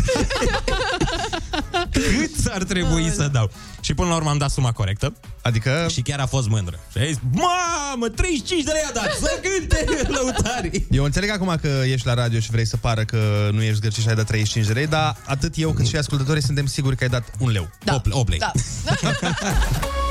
Cât 1.91 2.45
ar 2.51 2.63
trebui 2.63 3.11
să 3.11 3.29
dau? 3.31 3.51
Și 3.79 3.93
până 3.93 4.09
la 4.09 4.15
urmă 4.15 4.29
am 4.29 4.37
dat 4.37 4.49
suma 4.49 4.71
corectă. 4.71 5.13
Adică... 5.41 5.87
Și 5.91 6.01
chiar 6.01 6.19
a 6.19 6.25
fost 6.25 6.47
mândră. 6.47 6.79
Și 6.91 6.97
a 6.97 7.05
zis, 7.05 7.17
mamă, 7.31 8.09
35 8.09 8.63
de 8.63 8.71
lei 8.71 8.81
a 8.89 8.91
dat, 8.93 9.11
să 9.19 9.39
cânte 9.41 9.85
lăutarii. 10.15 10.87
Eu 10.91 11.03
înțeleg 11.03 11.29
acum 11.29 11.57
că 11.61 11.81
ești 11.85 12.07
la 12.07 12.13
radio 12.13 12.39
și 12.39 12.51
vrei 12.51 12.65
să 12.65 12.77
pară 12.77 13.03
că 13.03 13.49
nu 13.51 13.61
ești 13.61 13.75
zgârcit 13.75 14.03
și 14.03 14.09
ai 14.09 14.15
dat 14.15 14.25
35 14.25 14.67
de 14.67 14.73
lei, 14.73 14.87
dar 14.87 15.17
atât 15.25 15.53
eu 15.57 15.71
cât 15.71 15.85
și 15.85 15.95
ascultătorii 15.95 16.43
suntem 16.43 16.65
siguri 16.65 16.95
că 16.95 17.03
ai 17.03 17.09
dat 17.09 17.31
un 17.39 17.49
leu. 17.49 17.69
Da. 17.83 17.95
8, 17.95 18.13
8 18.13 18.29
lei. 18.29 18.39
Da. 18.39 18.51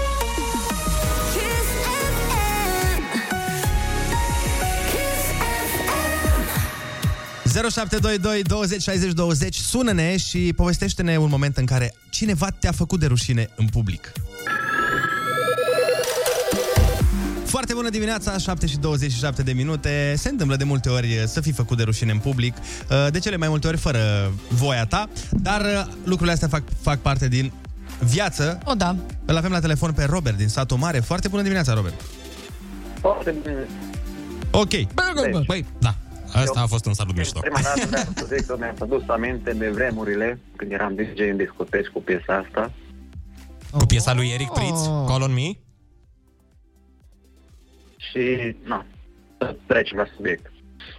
0722 7.55 8.43
20 8.43 8.83
60 8.83 9.13
20 9.13 9.55
Sună-ne 9.57 10.17
și 10.17 10.53
povestește-ne 10.57 11.17
un 11.17 11.29
moment 11.29 11.57
în 11.57 11.65
care 11.65 11.95
cineva 12.11 12.49
te-a 12.51 12.73
făcut 12.73 13.01
de 13.01 13.07
rușine 13.07 13.49
în 13.57 13.67
public. 13.67 14.13
Foarte 17.45 17.75
bună 17.75 17.89
dimineața, 17.89 18.39
7 18.39 18.67
și 18.67 18.77
27 18.77 19.43
de 19.43 19.53
minute. 19.53 20.15
Se 20.17 20.29
întâmplă 20.29 20.57
de 20.57 20.65
multe 20.65 20.89
ori 20.89 21.25
să 21.27 21.41
fii 21.41 21.53
făcut 21.53 21.77
de 21.77 21.83
rușine 21.83 22.13
în 22.13 22.19
public, 22.19 22.55
de 23.11 23.19
cele 23.19 23.37
mai 23.37 23.49
multe 23.49 23.67
ori 23.67 23.77
fără 23.77 24.33
voia 24.49 24.87
ta, 24.87 25.09
dar 25.31 25.89
lucrurile 26.05 26.33
astea 26.33 26.49
fac, 26.49 26.63
fac 26.81 26.99
parte 26.99 27.29
din 27.29 27.53
viață. 27.99 28.59
O, 28.65 28.75
da. 28.75 28.97
Îl 29.25 29.37
avem 29.37 29.51
la 29.51 29.61
telefon 29.61 29.93
pe 29.93 30.05
Robert 30.05 30.37
din 30.37 30.49
satul 30.49 30.77
mare. 30.77 31.01
Foarte 31.01 31.29
bună 31.29 31.43
dimineața, 31.43 31.75
Robert. 31.75 32.01
Foarte 33.01 33.35
bine. 33.43 33.67
Ok. 34.51 34.71
Băi, 35.47 35.67
da. 35.79 35.95
Asta 36.35 36.61
a 36.61 36.67
fost 36.67 36.87
un 36.87 36.93
salut 36.95 37.17
mișto. 37.17 37.41
Prima 37.41 37.61
dată 37.63 37.87
vreau 37.87 38.05
să 38.15 38.35
zic 38.37 38.47
că 38.47 38.57
mi-am 38.59 38.75
adus 38.81 39.03
aminte 39.09 39.53
de 39.53 39.71
vremurile 39.71 40.39
când 40.57 40.73
eram 40.73 40.95
DJ 40.95 41.21
în 41.31 41.37
discoteci 41.37 41.87
cu 41.87 42.01
piesa 42.03 42.37
asta. 42.47 42.71
Cu 43.71 43.85
piesa 43.87 44.15
lui 44.15 44.31
Eric 44.35 44.51
Pritz, 44.51 44.87
Oh. 44.87 45.05
Call 45.07 45.23
on 45.23 45.33
Me? 45.33 45.49
Și, 47.97 48.57
na, 48.65 48.87
să 49.39 49.57
trecem 49.67 49.97
la 49.99 50.07
subiect. 50.17 50.53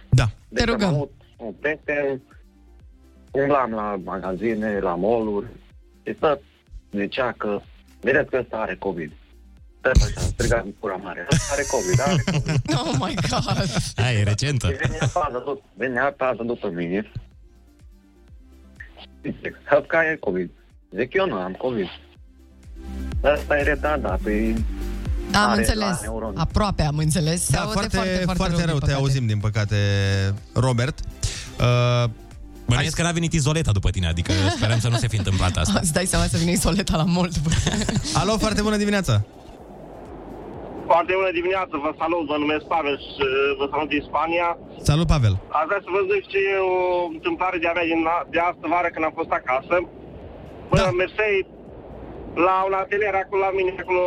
Da. 0.08 0.24
Deci 0.48 0.64
Te 0.64 0.70
rugăm. 0.70 0.88
am 0.88 0.94
avut 0.94 1.12
un 1.36 1.52
prieten, 1.60 2.20
umblam 3.30 3.70
la 3.70 4.00
magazine, 4.04 4.78
la 4.78 4.94
mall-uri 4.94 5.46
și 6.06 6.12
tot 6.12 6.40
zicea 6.92 7.32
că, 7.36 7.60
vedeți 8.00 8.30
că 8.30 8.38
ăsta 8.40 8.56
are 8.56 8.76
COVID. 8.78 9.12
Tot 9.92 10.02
așa, 10.02 10.20
striga 10.20 10.62
în 10.64 10.72
pura 10.80 10.94
mare. 10.94 11.26
Ăsta 11.32 11.52
are 11.52 11.64
COVID, 11.70 12.00
are 12.00 12.22
COVID. 12.32 12.60
Oh 12.82 12.94
my 12.98 13.14
God. 13.30 13.68
Aia 13.96 14.18
e 14.18 14.22
recentă. 14.22 14.66
Și 14.66 14.76
venea 14.76 15.08
paza, 15.12 15.38
după, 15.38 15.60
venea 15.76 16.14
paza 16.16 16.42
după 16.42 16.68
mine. 16.74 17.12
Zice, 19.22 19.60
Hăpca 19.70 20.04
e 20.10 20.16
COVID. 20.16 20.50
Zic, 20.98 21.14
eu 21.14 21.26
nu 21.26 21.34
am 21.34 21.52
COVID. 21.52 21.86
Asta 23.34 23.58
e 23.58 23.62
retardat, 23.62 24.20
păi... 24.20 24.64
Am 25.34 25.50
are 25.50 25.58
înțeles. 25.58 25.88
la 25.88 25.98
neuroni. 26.02 26.36
Aproape 26.36 26.82
am 26.82 26.96
înțeles. 26.96 27.42
Se 27.44 27.52
Da, 27.52 27.60
aude 27.60 27.72
foarte, 27.72 27.96
foarte, 27.96 28.20
foarte, 28.24 28.42
foarte 28.42 28.64
rău, 28.64 28.64
din 28.64 28.74
te 28.74 28.80
păcate. 28.80 28.92
auzim, 28.92 29.26
din 29.26 29.38
păcate, 29.38 29.76
Robert. 30.52 30.98
Uh, 31.60 32.10
Bănuiesc 32.66 32.96
că 32.96 33.02
n-a 33.02 33.10
venit 33.12 33.32
izoleta 33.32 33.72
după 33.72 33.90
tine, 33.90 34.06
adică 34.06 34.32
sperăm 34.56 34.78
să 34.78 34.88
nu 34.88 34.96
se 34.96 35.08
fi 35.08 35.16
întâmplat 35.16 35.56
asta. 35.56 35.78
Îți 35.82 35.92
dai 35.92 36.04
seama 36.06 36.24
să 36.26 36.36
vină 36.36 36.50
isoleta 36.50 36.96
la 36.96 37.04
mult 37.04 37.34
după 37.34 37.50
Alo, 38.14 38.38
foarte 38.38 38.62
bună 38.62 38.76
dimineața! 38.76 39.24
Foarte 40.92 41.12
bună 41.18 41.32
dimineața, 41.40 41.74
vă 41.86 41.92
salut, 42.02 42.24
mă 42.30 42.36
numesc 42.44 42.64
Pavel 42.74 42.96
și 43.08 43.22
uh, 43.26 43.56
vă 43.58 43.66
salut 43.72 43.88
din 43.94 44.04
Spania. 44.08 44.48
Salut, 44.90 45.06
Pavel! 45.14 45.34
Aș 45.58 45.64
vrea 45.70 45.82
să 45.86 45.90
vă 45.96 46.00
zic 46.10 46.22
ce 46.32 46.38
e 46.52 46.56
o 46.78 46.86
întâmplare 47.16 47.56
de-a 47.62 47.74
mea 47.76 47.86
din, 47.90 48.00
de 48.34 48.40
astă 48.48 48.66
vară 48.74 48.88
când 48.90 49.04
am 49.04 49.14
fost 49.20 49.32
acasă. 49.40 49.74
Bă, 50.70 50.76
da. 50.78 50.90
mersei 51.00 51.38
la 52.46 52.56
un 52.68 52.74
atelier 52.82 53.14
acolo 53.22 53.40
la 53.48 53.52
mine, 53.58 53.70
acolo 53.82 54.04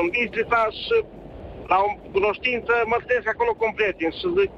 în 0.00 0.06
Bistrița 0.14 0.62
și 0.82 0.96
la 1.72 1.78
o 1.86 1.88
cunoștință 2.16 2.72
mă 2.90 2.96
stătesc 2.98 3.28
acolo 3.30 3.50
cu 3.54 3.64
un 3.68 3.74
prieten 3.78 4.12
și 4.18 4.26
zic 4.38 4.50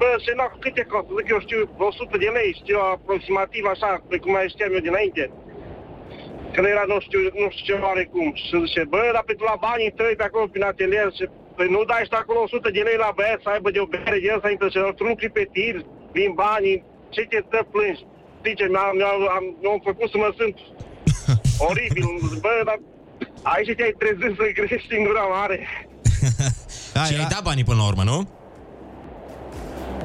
Bă, 0.00 0.10
și 0.24 0.30
nu, 0.38 0.44
câte 0.64 0.82
costă? 0.90 1.10
Zic, 1.18 1.26
eu 1.34 1.40
știu, 1.46 1.60
100 1.76 2.16
de 2.24 2.30
lei, 2.36 2.58
știu 2.60 2.78
aproximativ 2.94 3.64
așa, 3.74 3.90
pe 4.08 4.16
cum 4.22 4.32
mai 4.32 4.52
știam 4.52 4.72
eu 4.76 4.86
dinainte. 4.88 5.22
Că 6.52 6.58
nu 6.60 6.68
era, 6.74 6.84
nu 6.92 6.98
știu, 7.06 7.20
nu 7.42 7.46
știu 7.50 7.64
ce 7.66 7.82
oare 7.86 8.04
cum. 8.12 8.28
Și 8.34 8.62
zice, 8.66 8.82
bă, 8.92 9.10
dar 9.16 9.24
pentru 9.30 9.44
la 9.50 9.56
banii 9.66 9.96
tăi 9.98 10.14
pe 10.16 10.26
acolo 10.26 10.46
prin 10.52 10.64
atelier 10.70 11.08
și 11.16 11.24
păi 11.56 11.68
nu 11.74 11.80
dai 11.90 12.04
și 12.04 12.10
tu 12.12 12.16
acolo 12.18 12.40
100 12.40 12.70
de 12.76 12.82
lei 12.88 12.98
la 13.04 13.12
băiat 13.18 13.40
să 13.42 13.48
aibă 13.48 13.70
de 13.70 13.80
o 13.84 13.90
bere 13.92 14.18
de 14.22 14.34
ăsta 14.36 14.50
intră 14.50 14.68
și 14.68 14.78
tu 14.98 15.04
nu 15.04 15.14
pe 15.36 15.44
tir, 15.54 15.76
vin 16.16 16.32
banii, 16.42 16.78
ce 17.14 17.22
te 17.30 17.38
stă 17.46 17.60
plângi? 17.72 18.06
Zice, 18.44 18.66
mi-am, 18.74 18.92
mi-am, 19.00 19.20
am, 19.36 19.44
mi-am 19.62 19.80
făcut 19.88 20.08
să 20.12 20.16
mă 20.22 20.30
simt 20.38 20.58
oribil. 21.68 22.06
Zic, 22.30 22.40
Bă, 22.44 22.54
dar 22.68 22.78
aici 23.52 23.76
te-ai 23.76 23.94
trezit 24.00 24.32
să 24.38 24.44
crești 24.58 24.96
în 24.98 25.04
gura 25.06 25.26
mare. 25.36 25.58
Da, 26.96 27.02
și 27.08 27.14
ai 27.20 27.32
dat 27.34 27.42
banii 27.48 27.68
până 27.68 27.80
la 27.80 27.86
urmă, 27.90 28.04
nu? 28.12 28.18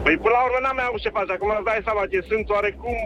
Păi 0.03 0.15
până 0.23 0.35
la 0.37 0.43
urmă 0.45 0.59
n-am 0.61 0.75
mai 0.79 0.87
avut 0.87 1.01
ce 1.03 1.15
face. 1.17 1.31
Acum 1.31 1.49
îți 1.55 1.67
dai 1.69 1.85
seama 1.87 2.11
ce 2.11 2.19
sunt 2.29 2.45
oarecum... 2.55 2.97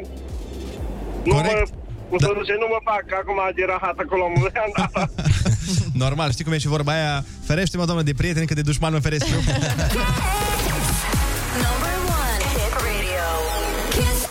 Nu 1.24 1.34
mă, 1.34 1.64
cum 2.10 2.18
să 2.20 2.30
zice, 2.42 2.54
nu 2.64 2.68
mă 2.74 2.80
fac 2.90 3.06
acum 3.22 3.40
de 3.56 3.64
rahat 3.74 3.98
acolo 4.04 4.24
în 4.30 4.34
mulean, 4.38 4.70
dar... 4.78 5.10
Normal, 6.04 6.30
știi 6.32 6.44
cum 6.44 6.54
e 6.54 6.58
și 6.58 6.68
vorba 6.68 6.92
aia? 6.92 7.26
Ferește-mă, 7.46 7.86
doamnă, 7.86 8.04
de 8.04 8.14
prieteni, 8.18 8.48
că 8.48 8.54
de 8.54 8.62
dușman 8.62 8.94
mă 8.94 9.00
feresc 9.00 9.26
eu. 9.36 9.42
Number 11.64 11.96
one 12.22 12.44
hit 12.54 12.74
radio. 12.86 13.28
Kiss 13.96 14.22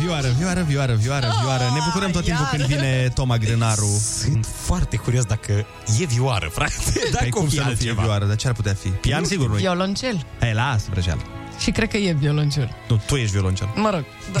Vioară, 0.00 0.28
vioară, 0.38 0.62
vioară, 0.62 0.94
vioară, 0.94 1.26
vioară. 1.42 1.62
Ne 1.74 1.80
bucurăm 1.84 2.10
tot 2.10 2.24
timpul 2.24 2.46
când 2.50 2.62
vine 2.62 3.08
Toma 3.14 3.36
Grânaru. 3.36 4.00
Sunt 4.22 4.46
foarte 4.60 4.96
curios 4.96 5.24
dacă 5.24 5.52
e 6.00 6.04
vioară, 6.04 6.48
frate. 6.52 6.72
Dacă 7.12 7.16
Păi 7.18 7.28
o 7.32 7.38
cum 7.38 7.48
fi 7.48 7.54
să 7.56 7.62
nu 7.62 7.66
fie 7.66 7.70
altceva. 7.88 8.02
vioară? 8.02 8.24
Dar 8.24 8.36
ce 8.36 8.46
ar 8.48 8.52
putea 8.54 8.74
fi? 8.74 8.88
Pian, 8.88 9.24
sigur 9.24 9.48
nu 9.48 9.54
Violoncel. 9.54 10.26
Hai, 10.40 10.52
las, 10.54 10.86
vrăjeală. 10.88 11.20
Și 11.68 11.74
cred 11.74 11.88
că 11.88 11.96
e 11.96 12.12
violoncel. 12.12 12.74
Nu, 12.88 13.00
tu 13.06 13.14
ești 13.16 13.32
violoncel. 13.32 13.68
Mă 13.74 13.90
rog. 13.90 14.04
Da. 14.32 14.40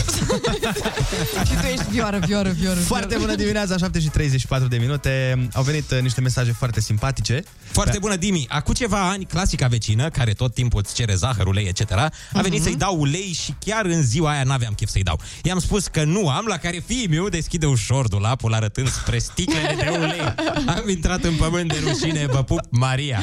și 1.48 1.54
tu 1.60 1.66
ești 1.66 1.84
vioară, 1.90 2.18
vioară, 2.26 2.50
vioară. 2.50 2.78
Foarte 2.80 3.16
bună 3.16 3.34
dimineața, 3.34 3.76
7 3.76 4.00
și 4.00 4.08
34 4.08 4.68
de 4.68 4.76
minute. 4.76 5.38
Au 5.52 5.62
venit 5.62 5.90
uh, 5.90 6.00
niște 6.00 6.20
mesaje 6.20 6.52
foarte 6.52 6.80
simpatice. 6.80 7.42
Foarte 7.70 7.98
bună, 7.98 8.16
Dimi. 8.16 8.46
Acum 8.48 8.74
ceva 8.74 9.08
ani, 9.08 9.24
clasica 9.24 9.66
vecină, 9.66 10.08
care 10.08 10.32
tot 10.32 10.54
timpul 10.54 10.80
îți 10.84 10.94
cere 10.94 11.14
zahăr, 11.14 11.46
ulei, 11.46 11.64
etc., 11.64 11.90
a 11.90 12.10
venit 12.32 12.52
Mhm. 12.52 12.62
să-i 12.62 12.76
dau 12.76 13.00
ulei 13.00 13.32
și 13.42 13.54
chiar 13.64 13.84
în 13.84 14.02
ziua 14.02 14.30
aia 14.30 14.42
n-aveam 14.42 14.72
chef 14.72 14.88
să-i 14.88 15.02
dau. 15.02 15.20
I-am 15.42 15.58
spus 15.58 15.86
că 15.86 16.04
nu 16.04 16.28
am, 16.28 16.44
la 16.46 16.56
care 16.56 16.82
fiii 16.86 17.08
meu 17.08 17.28
deschide 17.28 17.66
ușor 17.66 18.08
dulapul 18.08 18.54
arătând 18.54 18.88
spre 18.88 19.18
sticlele 19.18 19.74
de 19.78 19.88
ulei. 19.98 20.34
Am 20.66 20.88
intrat 20.88 21.24
în 21.24 21.34
pământ 21.34 21.72
de 21.72 21.78
rușine, 21.88 22.26
vă 22.26 22.42
pup, 22.42 22.60
Maria. 22.70 23.22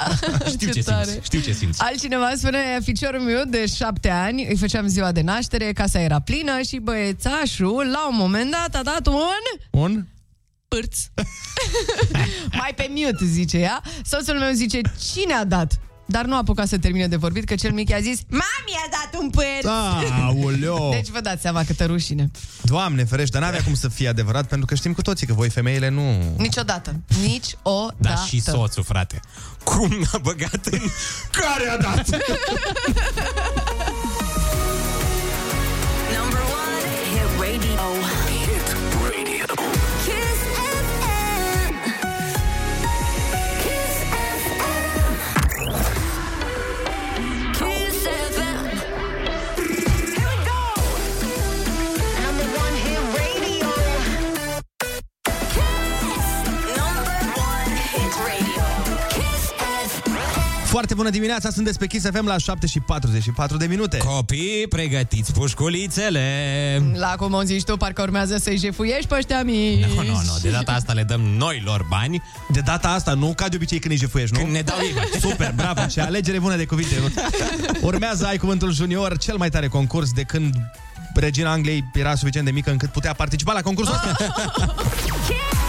Știu 0.54 0.72
ce, 0.72 0.82
tare. 0.82 1.04
simți, 1.04 1.24
știu 1.24 1.40
ce 1.40 1.52
simți. 1.52 1.82
Altcineva 1.82 2.32
spune, 2.36 2.58
ficiorul 2.84 3.20
meu 3.20 3.35
de 3.44 3.66
șapte 3.66 4.10
ani, 4.10 4.46
îi 4.48 4.56
făceam 4.56 4.86
ziua 4.86 5.12
de 5.12 5.20
naștere, 5.20 5.72
casa 5.72 6.00
era 6.00 6.20
plină 6.20 6.60
și 6.60 6.78
băiețașul, 6.78 7.88
la 7.92 8.08
un 8.08 8.16
moment 8.16 8.50
dat, 8.50 8.74
a 8.80 8.82
dat 8.82 9.06
un... 9.06 9.80
Un? 9.80 10.06
Pârț. 10.68 10.98
Mai 12.60 12.72
pe 12.76 12.90
mute, 12.94 13.24
zice 13.24 13.56
ea. 13.58 13.82
Soțul 14.04 14.38
meu 14.38 14.52
zice, 14.52 14.80
cine 15.12 15.32
a 15.32 15.44
dat? 15.44 15.78
Dar 16.08 16.24
nu 16.24 16.34
a 16.34 16.38
apucat 16.38 16.68
să 16.68 16.78
termine 16.78 17.06
de 17.06 17.16
vorbit, 17.16 17.44
că 17.44 17.54
cel 17.54 17.72
mic 17.72 17.88
i-a 17.88 18.00
zis, 18.00 18.20
mami 18.28 18.76
a 18.86 18.88
dat 18.90 19.20
un 19.22 19.30
pârț. 19.30 19.64
Aoleo! 20.22 20.90
Deci 20.96 21.08
vă 21.08 21.20
dați 21.20 21.40
seama 21.42 21.64
câtă 21.64 21.84
rușine. 21.84 22.30
Doamne 22.62 23.04
ferești, 23.04 23.32
dar 23.32 23.42
n-avea 23.42 23.62
cum 23.62 23.74
să 23.74 23.88
fie 23.88 24.08
adevărat, 24.08 24.46
pentru 24.48 24.66
că 24.66 24.74
știm 24.74 24.92
cu 24.92 25.02
toții 25.02 25.26
că 25.26 25.32
voi 25.32 25.48
femeile 25.50 25.88
nu... 25.88 26.34
Niciodată. 26.36 27.00
Nici 27.22 27.56
o 27.62 27.86
Da, 27.98 28.08
dată. 28.08 28.24
și 28.28 28.40
soțul, 28.40 28.82
frate. 28.82 29.20
Cum 29.66 29.88
n-a 29.88 30.18
băgat 30.18 30.66
în... 30.70 30.80
Care 31.30 31.68
a 31.68 31.76
dat? 31.76 32.06
Foarte 60.76 60.94
bună 60.94 61.10
dimineața, 61.10 61.50
sunteți 61.50 61.78
pe 61.78 61.86
Kiss 61.86 62.06
FM 62.12 62.26
la 62.26 62.38
7 62.38 62.66
și 62.66 62.80
44 62.80 63.56
de 63.56 63.66
minute. 63.66 63.98
Copii, 63.98 64.66
pregătiți 64.68 65.32
pușculițele! 65.32 66.82
La 66.94 67.14
cum 67.18 67.32
o 67.32 67.42
zici 67.42 67.64
tu, 67.64 67.76
parcă 67.76 68.02
urmează 68.02 68.36
să-i 68.36 68.56
jefuiești 68.56 69.06
pe 69.06 69.14
ăștia 69.14 69.42
mici. 69.42 69.84
Nu, 69.84 70.02
nu, 70.02 70.02
nu, 70.02 70.38
de 70.42 70.50
data 70.50 70.72
asta 70.72 70.92
le 70.92 71.02
dăm 71.02 71.20
noi 71.20 71.62
lor 71.64 71.86
bani. 71.88 72.22
De 72.52 72.60
data 72.60 72.88
asta, 72.88 73.14
nu 73.14 73.32
ca 73.36 73.48
de 73.48 73.56
obicei 73.56 73.78
când 73.78 73.92
îi 73.92 73.98
jefuiești, 73.98 74.34
nu? 74.34 74.40
Când 74.40 74.52
ne 74.52 74.60
dau 74.60 74.78
ei 74.82 74.92
bani. 74.94 75.08
Super, 75.20 75.52
bravo, 75.54 75.86
ce 75.86 76.00
alegere 76.00 76.38
bună 76.38 76.56
de 76.56 76.64
cuvinte. 76.64 76.94
Urmează 77.80 78.26
Ai 78.26 78.36
Cuvântul 78.36 78.72
Junior, 78.72 79.18
cel 79.18 79.36
mai 79.36 79.50
tare 79.50 79.68
concurs 79.68 80.12
de 80.12 80.22
când 80.22 80.54
regina 81.14 81.50
Angliei 81.50 81.84
era 81.94 82.14
suficient 82.14 82.46
de 82.46 82.52
mică 82.52 82.70
încât 82.70 82.88
putea 82.88 83.12
participa 83.12 83.52
la 83.52 83.60
concursul 83.60 83.94
ăsta. 83.94 84.16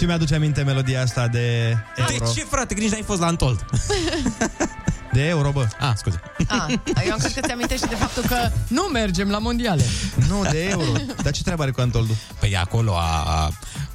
Ah, 0.00 0.06
ce 0.06 0.12
mi-aduce 0.12 0.34
aminte 0.34 0.62
melodia 0.62 1.02
asta 1.02 1.26
de 1.28 1.76
De 1.96 2.04
euro. 2.12 2.32
ce, 2.34 2.46
frate, 2.50 2.74
că 2.74 2.80
nici 2.80 2.90
n-ai 2.90 3.02
fost 3.02 3.20
la 3.20 3.26
Antold? 3.26 3.64
De 5.12 5.26
euro, 5.28 5.50
bă. 5.50 5.66
Ah, 5.80 5.92
scuze. 5.96 6.20
Ah, 6.48 6.64
eu 7.06 7.12
am 7.12 7.18
crezut 7.18 7.40
că 7.40 7.46
ți-amintești 7.46 7.88
de 7.88 7.94
faptul 7.94 8.22
că 8.28 8.50
nu 8.68 8.82
mergem 8.82 9.28
la 9.30 9.38
mondiale. 9.38 9.84
Nu, 10.28 10.42
de 10.50 10.62
euro. 10.68 10.92
Dar 11.22 11.32
ce 11.32 11.42
treabă 11.42 11.62
are 11.62 11.70
cu 11.70 11.80
Antoldu? 11.80 12.16
Păi 12.40 12.56
acolo 12.56 12.92
a, 12.96 13.48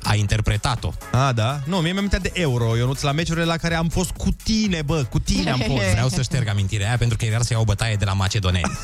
a, 0.05 0.09
a 0.11 0.15
interpretat-o. 0.15 0.91
A, 1.11 1.31
da? 1.31 1.59
Nu, 1.65 1.75
mie 1.75 1.91
mi-am 1.91 1.97
amintit 1.97 2.19
de 2.19 2.31
euro, 2.33 2.75
Ionuț, 2.77 3.01
la 3.01 3.11
meciurile 3.11 3.45
la 3.45 3.57
care 3.57 3.75
am 3.75 3.87
fost 3.87 4.11
cu 4.11 4.29
tine, 4.43 4.81
bă, 4.81 5.05
cu 5.09 5.19
tine 5.19 5.49
am 5.51 5.59
fost. 5.59 5.83
Vreau 5.91 6.07
să 6.09 6.21
șterg 6.21 6.47
amintirea 6.47 6.87
aia 6.87 6.97
pentru 6.97 7.17
că 7.17 7.25
era 7.25 7.39
să 7.41 7.47
iau 7.51 7.61
o 7.61 7.65
bătaie 7.65 7.95
de 7.95 8.05
la 8.05 8.13
macedoneni. 8.13 8.71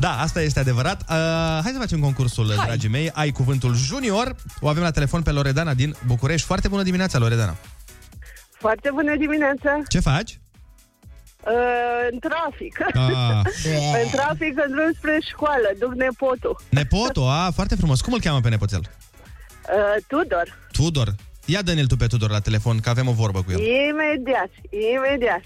Da, 0.00 0.20
asta 0.20 0.42
este 0.42 0.60
adevărat. 0.60 1.00
Uh, 1.00 1.16
hai 1.62 1.70
să 1.72 1.78
facem 1.78 2.00
concursul, 2.00 2.46
Hai. 2.46 2.56
hai. 2.56 2.66
dragii 2.66 2.88
mei. 2.88 3.10
Ai 3.14 3.30
cuvântul 3.30 3.74
junior. 3.74 4.36
O 4.60 4.68
avem 4.68 4.82
la 4.82 4.90
telefon 4.90 5.22
pe 5.22 5.30
Loredana 5.30 5.74
din 5.74 5.94
București. 6.06 6.46
Foarte 6.46 6.68
bună 6.68 6.82
dimineața, 6.82 7.18
Loredana. 7.18 7.56
Foarte 8.58 8.90
bună 8.92 9.16
dimineața! 9.16 9.78
Ce 9.88 10.00
faci? 10.00 10.40
Uh, 11.44 11.52
în 12.10 12.18
trafic. 12.18 12.78
Ah. 12.94 13.42
în 14.04 14.08
trafic, 14.10 14.52
în 14.64 14.70
drum 14.70 14.92
spre 14.96 15.18
școală, 15.30 15.68
duc 15.78 15.94
nepotul. 15.94 16.60
Nepotul, 16.68 17.28
a, 17.28 17.50
foarte 17.54 17.74
frumos. 17.74 18.00
Cum 18.00 18.12
îl 18.12 18.20
cheamă 18.20 18.40
pe 18.40 18.48
nepoțel? 18.48 18.80
Uh, 19.68 20.04
Tudor. 20.06 20.58
Tudor. 20.72 21.14
Ia 21.44 21.62
dă-ne-l 21.62 21.86
tu 21.86 21.96
pe 21.96 22.06
Tudor 22.06 22.30
la 22.30 22.40
telefon, 22.40 22.78
că 22.80 22.88
avem 22.88 23.08
o 23.08 23.12
vorbă 23.12 23.42
cu 23.42 23.50
el. 23.50 23.58
Imediat, 23.58 24.50
imediat. 24.94 25.42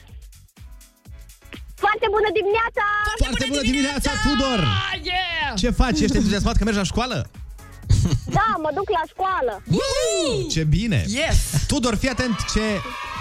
Foarte 1.75 2.07
bună 2.15 2.29
dimineața! 2.39 2.85
Foarte 3.17 3.45
bună 3.49 3.61
dimineața, 3.61 4.11
Tudor! 4.25 4.59
Yeah! 5.03 5.55
Ce 5.57 5.71
faci? 5.71 6.01
Ești 6.01 6.17
entuziasmat 6.17 6.57
că 6.57 6.65
mergi 6.65 6.79
la 6.79 6.85
școală? 6.85 7.27
Da, 8.39 8.55
mă 8.63 8.71
duc 8.75 8.89
la 8.91 9.03
școală. 9.09 9.63
Ce 10.51 10.65
bine! 10.65 11.05
Yes! 11.07 11.67
Tudor, 11.67 11.95
fii 11.95 12.09
atent 12.09 12.37
ce, 12.55 12.61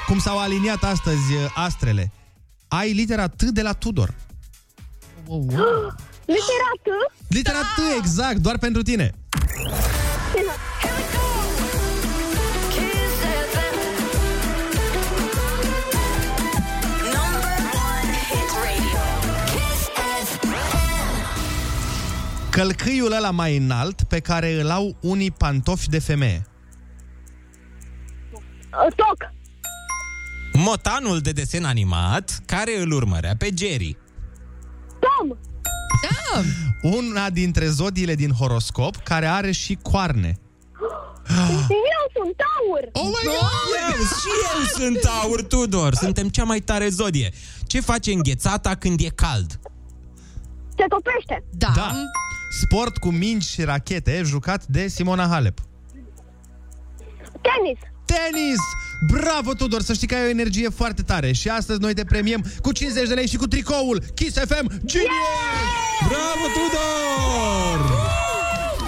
cum 0.07 0.19
s-au 0.19 0.39
aliniat 0.39 0.83
astăzi 0.83 1.33
uh, 1.33 1.51
astrele. 1.55 2.11
Ai 2.67 2.91
litera 2.93 3.27
T 3.27 3.41
de 3.41 3.61
la 3.61 3.73
Tudor. 3.73 4.13
Litera 6.35 6.71
T? 6.83 6.87
Litera 7.27 7.59
T, 7.59 7.97
exact, 7.97 8.37
doar 8.37 8.57
pentru 8.57 8.81
tine. 8.81 9.13
Călcâiul 22.53 23.11
ăla 23.11 23.31
mai 23.31 23.57
înalt 23.57 24.03
pe 24.03 24.19
care 24.19 24.61
îl 24.61 24.69
au 24.69 24.95
unii 25.01 25.31
pantofi 25.31 25.89
de 25.89 25.99
femeie. 25.99 26.45
Uh, 28.33 28.93
Toc. 28.95 29.31
Motanul 30.53 31.19
de 31.19 31.31
desen 31.31 31.63
animat 31.65 32.41
care 32.45 32.81
îl 32.81 32.91
urmărea 32.91 33.35
pe 33.37 33.49
Jerry. 33.57 33.97
Tom. 34.99 35.37
Da! 36.01 36.41
Una 36.97 37.29
dintre 37.29 37.67
zodiile 37.67 38.15
din 38.15 38.31
horoscop 38.31 38.95
care 38.95 39.25
are 39.25 39.51
și 39.51 39.77
coarne. 39.81 40.37
Eu 41.91 42.03
sunt 42.13 42.35
Taur. 42.35 42.89
Oh 42.91 43.05
my 43.05 43.25
God! 43.25 43.97
Eu, 43.97 44.03
și 44.03 44.29
eu 44.53 44.65
sunt 44.65 45.03
aur, 45.21 45.41
Tudor. 45.43 45.93
Suntem 45.93 46.29
cea 46.29 46.43
mai 46.43 46.59
tare 46.59 46.87
zodie. 46.87 47.33
Ce 47.65 47.79
face 47.79 48.11
înghețata 48.11 48.75
când 48.75 48.99
e 48.99 49.09
cald? 49.15 49.59
Se 50.77 50.85
topește. 50.87 51.43
Da. 51.51 51.71
Da. 51.75 51.91
Sport 52.61 52.97
cu 52.97 53.09
mingi 53.11 53.49
și 53.49 53.61
rachete 53.63 54.21
jucat 54.25 54.65
de 54.65 54.87
Simona 54.87 55.27
Halep. 55.27 55.59
Tenis. 57.41 57.79
Tenis! 58.05 58.59
Bravo, 59.21 59.53
Tudor! 59.53 59.81
Să 59.81 59.93
știi 59.93 60.07
că 60.07 60.15
ai 60.15 60.25
o 60.25 60.29
energie 60.29 60.69
foarte 60.69 61.01
tare 61.01 61.31
și 61.31 61.49
astăzi 61.49 61.79
noi 61.79 61.93
te 61.93 62.03
premiem 62.05 62.43
cu 62.61 62.71
50 62.71 63.07
de 63.07 63.13
lei 63.13 63.27
și 63.27 63.35
cu 63.35 63.47
tricoul 63.47 64.03
Kiss 64.15 64.37
FM 64.37 64.67
Genius! 64.85 65.09
Bravo, 66.07 66.45
Tudor! 66.53 67.91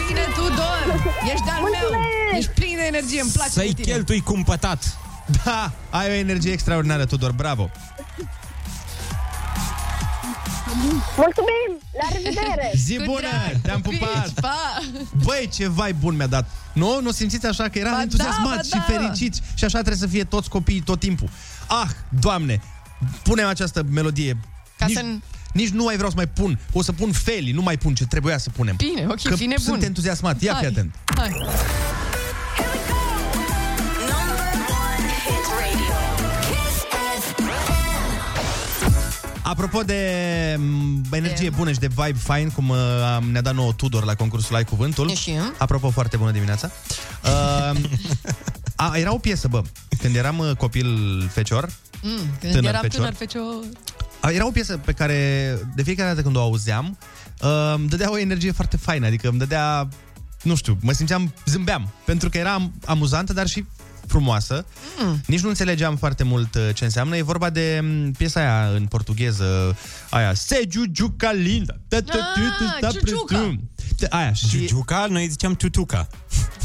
Bine, 0.08 0.19
Tudor! 0.36 1.04
Ești 1.32 1.43
de-al 1.45 1.62
meu! 1.62 1.99
Ești 2.38 2.51
plin 2.51 2.75
de 2.75 2.84
energie, 2.86 3.21
îmi 3.21 3.32
place 3.34 3.49
Să-i 3.49 3.73
de 3.73 3.82
tine. 3.82 3.93
cheltui 3.93 4.19
cumpătat. 4.21 4.97
Da, 5.43 5.71
ai 5.89 6.08
o 6.10 6.13
energie 6.13 6.51
extraordinară, 6.51 7.06
Tudor, 7.06 7.32
bravo! 7.32 7.69
Mulțumim. 11.17 11.69
La 12.01 12.07
revedere. 12.17 12.71
Zi 12.85 12.99
bună! 13.05 13.59
Te-am 13.61 13.81
pupat! 13.81 14.29
Pa! 14.41 14.55
Băi, 15.23 15.49
ce 15.53 15.67
vai 15.67 15.93
bun 15.93 16.15
mi-a 16.15 16.27
dat! 16.27 16.49
Nu? 16.73 17.01
Nu 17.01 17.11
simțiți 17.11 17.45
așa 17.45 17.63
că 17.69 17.77
eram 17.79 17.91
Ba 17.91 17.95
da, 17.97 18.01
entuziasmat 18.03 18.55
ba 18.55 18.61
și 18.61 18.69
da. 18.69 18.81
fericiți 18.88 19.41
și 19.53 19.63
așa 19.63 19.77
trebuie 19.77 19.97
să 19.99 20.07
fie 20.07 20.23
toți 20.23 20.49
copiii 20.49 20.81
tot 20.81 20.99
timpul. 20.99 21.29
Ah, 21.67 21.89
Doamne! 22.19 22.61
Punem 23.23 23.47
această 23.47 23.83
melodie. 23.89 24.38
Ca 24.77 24.85
nici, 24.85 24.95
să- 24.97 25.05
nici 25.53 25.69
nu 25.69 25.83
mai 25.83 25.95
vreau 25.95 26.09
să 26.09 26.15
mai 26.15 26.27
pun. 26.27 26.59
O 26.73 26.81
să 26.81 26.91
pun 26.91 27.11
Feli, 27.11 27.51
nu 27.51 27.61
mai 27.61 27.77
pun 27.77 27.93
ce 27.95 28.05
trebuia 28.05 28.38
să 28.38 28.49
punem. 28.49 28.75
Bine, 28.75 29.05
ok, 29.09 29.21
că 29.21 29.35
fii 29.35 29.47
nebun. 29.47 29.63
sunt 29.65 29.83
entuziasmat. 29.83 30.41
Ia 30.41 30.53
fi 30.53 30.59
Hai. 30.59 30.67
atent. 30.67 30.95
Hai. 31.17 31.31
Apropo 39.47 39.81
de 39.84 39.99
m, 40.60 41.01
energie 41.12 41.49
bună 41.49 41.71
și 41.71 41.79
de 41.79 41.88
vibe 41.88 42.17
fine, 42.23 42.47
cum 42.55 42.69
uh, 42.69 42.77
am- 43.15 43.23
ne-a 43.31 43.41
dat 43.41 43.53
nouă 43.53 43.73
Tudor 43.73 44.03
la 44.03 44.15
concursul 44.15 44.55
Ai 44.55 44.63
Cuvântul. 44.63 45.12
Și 45.15 45.29
eu. 45.31 45.53
Apropo, 45.58 45.89
foarte 45.89 46.17
bună 46.17 46.31
dimineața. 46.31 46.71
Uh, 47.25 47.79
a, 48.75 48.97
era 48.97 49.13
o 49.13 49.17
piesă, 49.17 49.47
bă, 49.47 49.62
când 50.01 50.15
eram 50.15 50.38
uh, 50.39 50.51
copil 50.58 50.88
fecior, 51.34 51.69
Mm, 52.03 52.17
când 52.39 52.53
Tânăr 52.53 52.69
eram 52.69 52.81
fecior. 52.81 52.99
tânăr 52.99 53.13
fecior. 53.13 53.63
a, 54.19 54.29
era 54.29 54.45
o 54.47 54.51
piesă 54.51 54.77
pe 54.77 54.91
care 54.91 55.15
de 55.75 55.84
fiecare 55.84 56.10
dată 56.10 56.21
când 56.21 56.36
o 56.36 56.39
auzeam, 56.39 56.97
uh, 57.41 57.73
îmi 57.75 57.88
dădea 57.88 58.12
o 58.12 58.17
energie 58.17 58.51
foarte 58.51 58.77
faină, 58.77 59.05
adică 59.05 59.27
îmi 59.27 59.38
dădea, 59.38 59.88
nu 60.43 60.55
știu, 60.55 60.77
mă 60.81 60.91
simțeam, 60.91 61.34
zâmbeam, 61.45 61.89
pentru 62.05 62.29
că 62.29 62.38
era 62.38 62.53
am- 62.53 62.73
amuzantă, 62.86 63.34
dar 63.34 63.47
și 63.47 63.65
frumoasă. 64.07 64.65
Mm. 65.03 65.21
Nici 65.27 65.39
nu 65.41 65.47
înțelegeam 65.49 65.95
foarte 65.95 66.23
mult 66.23 66.55
uh, 66.55 66.69
ce 66.73 66.83
înseamnă. 66.83 67.17
E 67.17 67.21
vorba 67.21 67.49
de 67.49 67.79
m, 67.83 68.11
piesa 68.11 68.39
aia 68.39 68.67
în 68.75 68.85
portugheză, 68.85 69.77
aia, 70.09 70.33
Se 70.33 70.67
Jujuca 70.69 71.31
Linda. 71.31 71.73
Ta, 71.87 72.01
ta, 72.01 72.13
Ah, 72.17 72.33
tu, 72.33 72.63
tu, 72.63 72.69
ta, 72.79 72.91
Ciuciuca. 72.91 73.37
tu. 73.97 74.05
Aia, 74.09 74.33
și... 74.33 74.47
Giugiuca, 74.47 75.05
noi 75.09 75.27
ziceam 75.27 75.55
tutuca. 75.55 76.07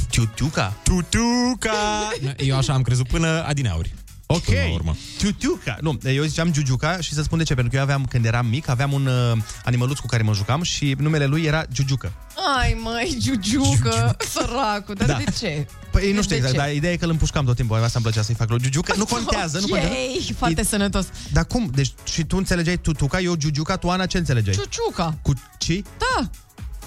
Ciuciuca? 0.09 0.76
Tutuca! 0.83 2.09
Eu 2.37 2.57
așa 2.57 2.72
am 2.72 2.83
crezut 2.83 3.07
până 3.09 3.44
adineauri. 3.46 3.94
Ok. 4.33 4.45
Până 4.45 4.59
la 4.69 4.73
urmă. 4.73 4.97
Ciuciuca. 5.19 5.77
Nu, 5.81 5.99
eu 6.03 6.25
ziceam 6.25 6.53
Giugiuca 6.53 7.01
și 7.01 7.14
să 7.14 7.23
spun 7.23 7.38
de 7.38 7.45
ce, 7.45 7.55
pentru 7.55 7.71
că 7.71 7.77
eu 7.77 7.83
aveam, 7.83 8.05
când 8.05 8.25
eram 8.25 8.47
mic, 8.47 8.69
aveam 8.69 8.93
un 8.93 9.07
uh, 9.07 9.37
animăluț 9.64 9.99
cu 9.99 10.07
care 10.07 10.23
mă 10.23 10.33
jucam 10.35 10.62
și 10.62 10.97
numele 10.99 11.27
lui 11.27 11.43
era 11.45 11.64
Giugiucă. 11.73 12.12
Ai, 12.59 12.79
măi, 12.83 13.16
Giugiucă, 13.19 14.16
săracul, 14.31 14.95
dar 14.95 15.07
Da. 15.07 15.16
de 15.16 15.25
ce? 15.38 15.66
Păi 15.90 16.12
nu 16.12 16.23
știu 16.23 16.29
De 16.29 16.35
exact, 16.37 16.53
ce? 16.55 16.59
dar 16.61 16.73
ideea 16.73 16.93
e 16.93 16.97
că 16.97 17.05
îl 17.05 17.11
împușcam 17.11 17.45
tot 17.45 17.57
timpul. 17.57 17.77
Asta 17.77 17.90
îmi 17.95 18.05
plăcea 18.05 18.23
să-i 18.23 18.35
fac 18.35 18.49
lui 18.49 18.61
Giugiucă. 18.61 18.95
Nu 18.97 19.05
contează, 19.14 19.59
nu 19.61 19.66
contează. 19.66 19.95
Ok, 20.29 20.37
foarte 20.37 20.64
sănătos. 20.64 21.07
Dar 21.33 21.45
cum? 21.45 21.71
Deci 21.75 21.93
și 22.05 22.25
tu 22.25 22.37
înțelegeai 22.37 22.77
Tutuca, 22.77 23.21
eu 23.21 23.35
Giugiuca, 23.35 23.77
tu 23.77 23.90
Ana 23.90 24.07
ce 24.07 24.19
înțelegeai? 24.19 24.55
Ciuciuca. 24.55 25.19
Cu 25.23 25.33
ci? 25.59 25.83
Da. 25.99 26.31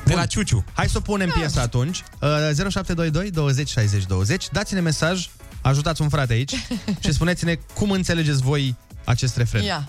De 0.06 0.14
la 0.14 0.26
Ciuciu. 0.26 0.64
Hai 0.74 0.88
să 0.88 0.98
o 0.98 1.02
punem 1.02 1.30
piesa 1.30 1.62
atunci. 1.62 2.04
Uh, 2.22 2.30
0722 2.30 3.30
20 3.32 3.70
60 3.70 4.06
20. 4.06 4.48
Dați-ne 4.52 4.80
mesaj, 4.80 5.30
ajutați 5.64 6.02
un 6.02 6.10
frate 6.10 6.34
aici 6.34 6.54
și 7.00 7.12
spuneți-ne 7.14 7.56
cum 7.74 7.92
înțelegeți 7.92 8.42
voi 8.42 8.76
acest 9.04 9.38
refren. 9.38 9.64
Ia. 9.64 9.88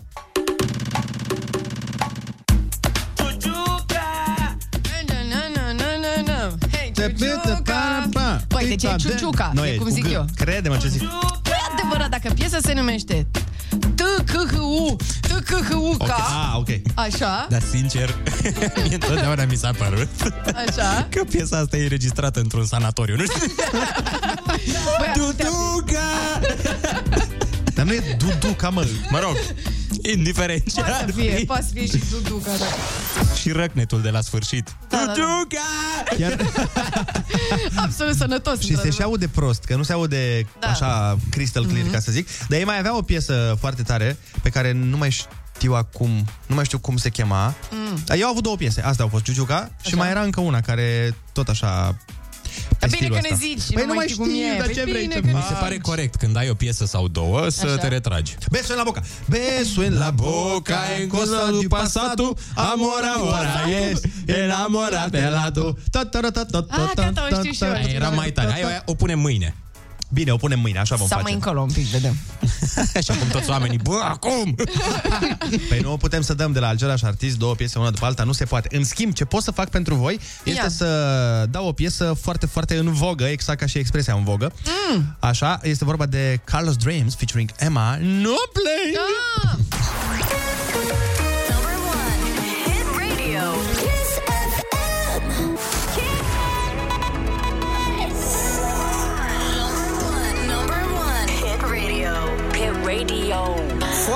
Na, 5.09 5.23
na, 5.29 5.49
na, 5.55 5.73
na, 5.73 5.87
na, 6.01 6.23
na. 6.27 6.69
Hei, 6.73 6.93
Ciuciuca. 6.93 8.09
Păi, 8.49 8.69
deci 8.69 8.83
e 8.83 8.95
Ciuciuca, 8.97 9.51
Nu, 9.55 9.65
e 9.65 9.71
e 9.71 9.77
cum 9.77 9.87
cu 9.87 9.93
zic 9.93 10.05
G. 10.09 10.13
eu. 10.13 10.25
Crede-mă 10.37 10.77
ce 10.77 10.89
zic. 10.89 11.03
Păi 11.43 11.53
adevărat, 11.79 12.11
dacă 12.11 12.33
piesa 12.35 12.59
se 12.63 12.73
numește 12.73 13.27
T, 13.95 14.03
C, 14.25 14.33
H, 14.33 14.59
U, 14.59 14.97
T, 15.21 15.35
D-C-H-U-K. 15.45 16.09
Ah, 16.11 16.57
ok. 16.57 16.69
Așa. 16.95 17.47
Dar 17.51 17.63
sincer, 17.71 18.15
mie 18.83 18.95
întotdeauna 19.01 19.45
mi 19.45 19.57
s-a 19.57 19.71
părut 19.79 20.09
Așa. 20.67 21.07
că 21.11 21.25
piesa 21.31 21.59
asta 21.59 21.77
e 21.77 21.83
înregistrată 21.83 22.41
într-un 22.41 22.65
sanatoriu. 22.65 23.17
Nu 23.17 23.23
știu. 23.25 23.53
Băi, 24.99 25.13
Duduca! 25.15 26.41
Dar 27.75 27.85
nu 27.85 27.93
e 27.93 28.17
Duduca, 28.19 28.69
mă. 28.69 28.87
Mă 29.11 29.19
rog, 29.19 29.37
indiferent 30.12 30.64
ce 30.73 30.81
Poate 30.81 30.90
ar 30.90 31.05
să 31.09 31.14
fie, 31.21 31.35
fi. 31.35 31.45
poate 31.45 31.62
să 31.62 31.69
fie 31.73 31.87
și 31.87 32.03
Duduca, 32.11 32.51
da. 32.59 32.64
Și 33.40 33.51
răcnetul 33.51 34.03
de 34.03 34.11
la 34.11 34.21
sfârșit. 34.21 34.77
Da, 34.88 34.97
da, 34.97 35.05
da. 35.07 35.12
Duduca! 35.12 35.61
Chiar... 36.19 36.53
Absolut 37.85 38.14
sănătos. 38.17 38.61
Și 38.61 38.77
se 38.77 38.90
și 38.90 39.03
aude 39.03 39.29
prost, 39.29 39.64
că 39.64 39.77
nu 39.77 39.83
se 39.83 39.93
aude 39.93 40.47
Da. 40.61 40.67
așa 40.69 41.19
crystal 41.31 41.67
clear, 41.67 41.87
ca 41.93 42.01
să 42.01 42.12
zic. 42.12 42.29
Dar 42.49 42.59
ei 42.59 42.64
mai 42.64 42.79
avea 42.79 42.97
o 42.97 43.03
piesă 43.03 43.57
foarte 43.61 43.83
tare, 43.83 44.17
pe 44.43 44.49
care 44.49 44.73
nu 44.73 44.97
mai 44.97 45.11
știu 45.11 45.73
acum, 45.75 46.11
nu 46.47 46.55
mai 46.55 46.64
știu 46.64 46.79
cum 46.79 46.97
se 46.97 47.09
chema. 47.09 47.55
Mm. 47.71 47.99
Dar 48.05 48.17
Eu 48.17 48.25
au 48.25 48.31
avut 48.31 48.43
două 48.43 48.57
piese, 48.57 48.83
astea 48.83 49.05
au 49.05 49.11
fost 49.11 49.25
Giugiuca 49.25 49.71
și 49.87 49.95
mai 49.95 50.11
era 50.11 50.21
încă 50.23 50.40
una 50.40 50.61
care 50.61 51.14
tot 51.33 51.49
așa 51.49 51.97
pe 52.24 52.24
Dar 52.79 52.88
bine 52.90 52.97
stilul 52.97 53.17
că 53.17 53.21
ne 53.23 53.29
ăsta. 53.33 53.45
zici, 53.47 53.62
Păi 53.75 53.75
nu 53.75 53.81
nu 53.81 53.87
mai 53.87 53.97
mai 53.97 54.07
știi 54.07 54.17
cum 54.19 54.29
știu, 54.29 54.45
e. 54.47 54.57
dar 54.57 54.67
Păi 54.67 54.75
ce 54.75 54.83
vrei 54.83 55.01
bine 55.03 55.14
să 55.14 55.21
că- 55.21 55.27
Mi 55.37 55.45
se 55.49 55.55
pare 55.61 55.79
corect 55.79 56.14
când 56.17 56.37
ai 56.37 56.49
o 56.51 56.55
piesă 56.55 56.85
sau 56.87 57.09
două 57.09 57.49
să 57.49 57.67
Așa. 57.67 57.77
te 57.77 57.88
retragi. 57.88 58.35
Beso 58.51 58.73
în 58.73 58.77
la 58.79 58.85
boca, 58.85 59.01
beso 59.29 59.81
în 59.81 59.95
la 59.99 60.11
boca, 60.11 60.79
en 61.01 61.09
cosa 61.09 61.51
du 61.51 61.69
passato, 61.69 62.35
amor, 62.55 63.01
amor, 63.17 63.45
es, 63.90 64.01
enamorate 64.27 65.29
la 65.29 65.51
tu. 65.55 65.79
Ta, 65.90 66.05
ta, 66.05 66.21
ta, 66.21 66.31
ta, 66.31 66.45
ta, 66.45 66.64
Ah, 66.69 66.90
ta, 66.95 67.03
gata, 67.03 67.27
o 67.27 67.29
ta, 67.35 67.38
știu 67.38 67.53
și 67.53 67.59
ta, 67.59 67.67
eu. 67.67 67.73
ta, 67.73 67.79
Aia 67.79 67.88
era 67.95 68.09
mai 68.09 68.31
tare. 68.33 68.51
Hai, 68.51 68.62
aia 68.62 68.83
o 68.87 68.95
punem 68.95 69.19
mâine. 69.19 69.55
Bine, 70.14 70.31
o 70.33 70.37
punem 70.37 70.61
mâine, 70.61 70.79
așa 70.79 70.96
vom 70.96 71.07
Sau 71.07 71.20
mai 71.22 71.33
face. 71.33 71.44
încolo 71.44 71.61
un 71.61 71.72
pic, 71.72 71.87
vedem. 71.87 72.16
Așa 72.96 73.14
cum 73.14 73.29
toți 73.29 73.50
oamenii, 73.50 73.79
bă, 73.83 74.00
acum! 74.05 74.55
Păi 75.68 75.81
nu 75.83 75.96
putem 75.96 76.22
să 76.22 76.35
dăm 76.35 76.53
de 76.53 76.59
la 76.59 76.68
același 76.68 77.05
artist 77.05 77.37
două 77.37 77.55
piese 77.55 77.79
una 77.79 77.90
după 77.90 78.05
alta, 78.07 78.22
nu 78.24 78.33
se 78.33 78.44
poate. 78.44 78.77
În 78.77 78.85
schimb, 78.85 79.12
ce 79.12 79.24
pot 79.24 79.42
să 79.42 79.50
fac 79.50 79.68
pentru 79.70 79.94
voi 79.94 80.20
este 80.44 80.61
Ia. 80.61 80.68
să 80.68 81.46
dau 81.50 81.66
o 81.66 81.72
piesă 81.72 82.16
foarte, 82.20 82.46
foarte 82.46 82.77
în 82.77 82.92
vogă, 82.92 83.24
exact 83.24 83.59
ca 83.61 83.66
și 83.66 83.79
expresia 83.79 84.14
în 84.14 84.24
vogă. 84.24 84.53
Mm. 84.92 85.16
Așa, 85.18 85.59
este 85.62 85.85
vorba 85.85 86.07
de 86.07 86.40
Carlos 86.44 86.77
Dreams 86.77 87.14
featuring 87.14 87.50
Emma. 87.59 87.96
No 88.00 88.35
play! 88.53 88.98
Ah, 89.44 89.59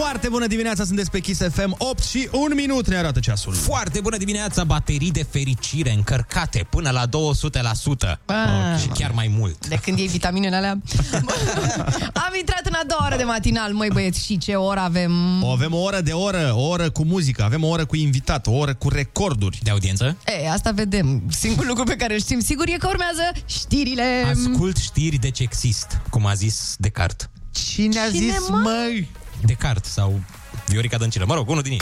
Foarte 0.00 0.28
bună 0.28 0.46
dimineața, 0.46 0.84
sunteți 0.84 1.10
pe 1.10 1.18
Kiss 1.20 1.40
FM 1.52 1.74
8 1.78 2.02
și 2.02 2.28
1 2.32 2.54
minut 2.54 2.88
ne 2.88 2.96
arată 2.96 3.20
ceasul. 3.20 3.52
Foarte 3.54 4.00
bună 4.00 4.16
dimineața, 4.16 4.64
baterii 4.64 5.10
de 5.10 5.26
fericire 5.30 5.92
încărcate 5.92 6.66
până 6.70 6.90
la 6.90 7.06
200% 7.06 8.18
Ah. 8.26 8.80
și 8.80 8.86
chiar 8.88 9.10
mai 9.14 9.34
mult. 9.38 9.66
De 9.68 9.76
când 9.82 9.98
iei 9.98 10.08
vitaminele 10.08 10.56
alea 10.56 10.70
Am 12.26 12.32
intrat 12.38 12.60
în 12.64 12.72
a 12.72 12.82
doua 12.86 13.04
oră 13.06 13.16
de 13.16 13.22
matinal 13.22 13.72
Măi 13.72 13.88
băieți, 13.92 14.24
și 14.24 14.38
ce 14.38 14.54
oră 14.54 14.80
avem 14.80 15.42
O 15.42 15.48
avem 15.50 15.74
o 15.74 15.78
oră 15.78 16.00
de 16.00 16.12
oră, 16.12 16.52
o 16.54 16.68
oră 16.68 16.90
cu 16.90 17.04
muzică, 17.04 17.42
avem 17.42 17.64
o 17.64 17.68
oră 17.68 17.84
cu 17.86 17.96
invitat, 17.96 18.46
o 18.46 18.52
oră 18.52 18.74
cu 18.74 18.88
recorduri. 18.88 19.58
De 19.62 19.70
audiență? 19.70 20.16
E, 20.42 20.50
asta 20.50 20.70
vedem 20.70 21.22
Singurul 21.30 21.68
lucru 21.68 21.84
pe 21.84 21.96
care 21.96 22.14
îl 22.14 22.20
știm 22.20 22.40
sigur 22.40 22.68
e 22.68 22.76
că 22.78 22.86
urmează 22.86 23.32
știrile 23.46 24.24
Ascult 24.30 24.76
știri 24.76 25.16
deci 25.16 25.38
exist, 25.40 26.00
cum 26.10 26.26
a 26.26 26.34
zis 26.34 26.74
Descartes. 26.78 27.28
Cine 27.52 27.98
a 27.98 28.10
Cine, 28.10 28.18
zis, 28.38 28.48
mă? 28.48 28.56
măi? 28.56 29.08
Descartes 29.44 29.92
sau 29.92 30.20
Viorica 30.66 30.96
Dăncilă. 30.96 31.24
Mă 31.26 31.34
rog, 31.34 31.48
unul 31.48 31.62
din 31.62 31.72
ei. 31.72 31.78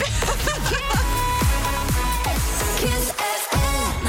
Kiss 2.79 3.13
FM. 3.51 4.07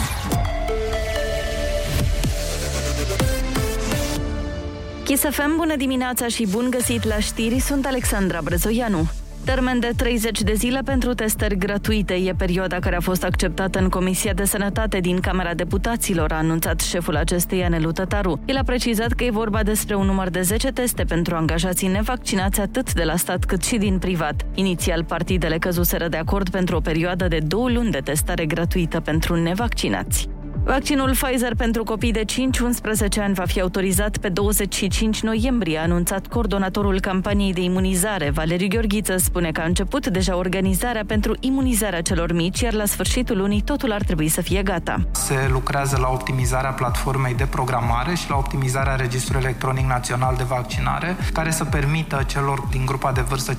Kiss 5.03 5.23
FM, 5.29 5.55
bună 5.55 5.75
dimineața 5.75 6.27
și 6.27 6.47
bun 6.49 6.69
găsit 6.69 7.03
la 7.03 7.19
știri, 7.19 7.59
sunt 7.59 7.85
Alexandra 7.85 8.41
Brezoianu. 8.41 9.09
Termen 9.49 9.79
de 9.79 9.91
30 9.95 10.41
de 10.41 10.53
zile 10.53 10.81
pentru 10.85 11.13
testări 11.13 11.57
gratuite 11.57 12.13
e 12.13 12.33
perioada 12.37 12.79
care 12.79 12.95
a 12.95 12.99
fost 12.99 13.23
acceptată 13.23 13.79
în 13.79 13.89
Comisia 13.89 14.33
de 14.33 14.45
Sănătate 14.45 14.99
din 14.99 15.19
Camera 15.19 15.53
Deputaților, 15.53 16.31
a 16.31 16.35
anunțat 16.37 16.79
șeful 16.79 17.15
acesteia, 17.15 17.67
Nelu 17.67 17.91
Tătaru. 17.91 18.39
El 18.45 18.57
a 18.57 18.63
precizat 18.63 19.11
că 19.11 19.23
e 19.23 19.31
vorba 19.31 19.63
despre 19.63 19.95
un 19.95 20.05
număr 20.05 20.29
de 20.29 20.41
10 20.41 20.71
teste 20.71 21.03
pentru 21.03 21.35
angajații 21.35 21.87
nevaccinați 21.87 22.59
atât 22.59 22.93
de 22.93 23.03
la 23.03 23.15
stat 23.15 23.45
cât 23.45 23.63
și 23.63 23.77
din 23.77 23.97
privat. 23.97 24.45
Inițial, 24.53 25.03
partidele 25.03 25.57
căzuseră 25.57 26.07
de 26.07 26.17
acord 26.17 26.49
pentru 26.49 26.75
o 26.75 26.79
perioadă 26.79 27.27
de 27.27 27.39
două 27.47 27.69
luni 27.69 27.91
de 27.91 27.99
testare 27.99 28.45
gratuită 28.45 28.99
pentru 28.99 29.35
nevaccinați. 29.35 30.29
Vaccinul 30.69 31.11
Pfizer 31.11 31.55
pentru 31.55 31.83
copii 31.83 32.11
de 32.11 32.23
5-11 32.25 33.21
ani 33.21 33.33
va 33.33 33.45
fi 33.45 33.61
autorizat 33.61 34.17
pe 34.17 34.29
25 34.29 35.21
noiembrie, 35.21 35.77
a 35.77 35.81
anunțat 35.81 36.27
coordonatorul 36.27 36.99
campaniei 36.99 37.53
de 37.53 37.61
imunizare. 37.61 38.29
Valeriu 38.29 38.67
Gheorghiță 38.67 39.17
spune 39.17 39.51
că 39.51 39.61
a 39.61 39.63
început 39.63 40.07
deja 40.07 40.35
organizarea 40.35 41.03
pentru 41.07 41.35
imunizarea 41.39 42.01
celor 42.01 42.33
mici, 42.33 42.59
iar 42.59 42.73
la 42.73 42.85
sfârșitul 42.85 43.37
lunii 43.37 43.61
totul 43.61 43.91
ar 43.91 44.01
trebui 44.01 44.27
să 44.27 44.41
fie 44.41 44.63
gata. 44.63 45.01
Se 45.11 45.49
lucrează 45.51 45.97
la 46.01 46.09
optimizarea 46.09 46.71
platformei 46.71 47.33
de 47.33 47.45
programare 47.45 48.15
și 48.15 48.29
la 48.29 48.35
optimizarea 48.35 48.95
Registrului 48.95 49.43
Electronic 49.43 49.85
Național 49.85 50.35
de 50.37 50.43
Vaccinare, 50.43 51.15
care 51.33 51.51
să 51.51 51.65
permită 51.65 52.23
celor 52.27 52.59
din 52.71 52.85
grupa 52.85 53.11
de 53.11 53.21
vârstă 53.21 53.53
5-11 53.53 53.55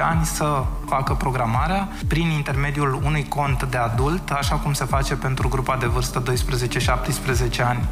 ani 0.00 0.24
să 0.24 0.62
facă 0.86 1.14
programarea 1.14 1.88
prin 2.08 2.30
intermediul 2.30 3.00
unui 3.04 3.26
cont 3.28 3.62
de 3.62 3.76
adult, 3.76 4.30
așa 4.30 4.54
cum 4.54 4.72
se 4.72 4.84
face 4.84 5.14
pentru 5.14 5.48
grupa 5.48 5.76
de 5.76 5.86
vârstă 5.86 6.12
12-17 6.20 7.62
ani. 7.68 7.88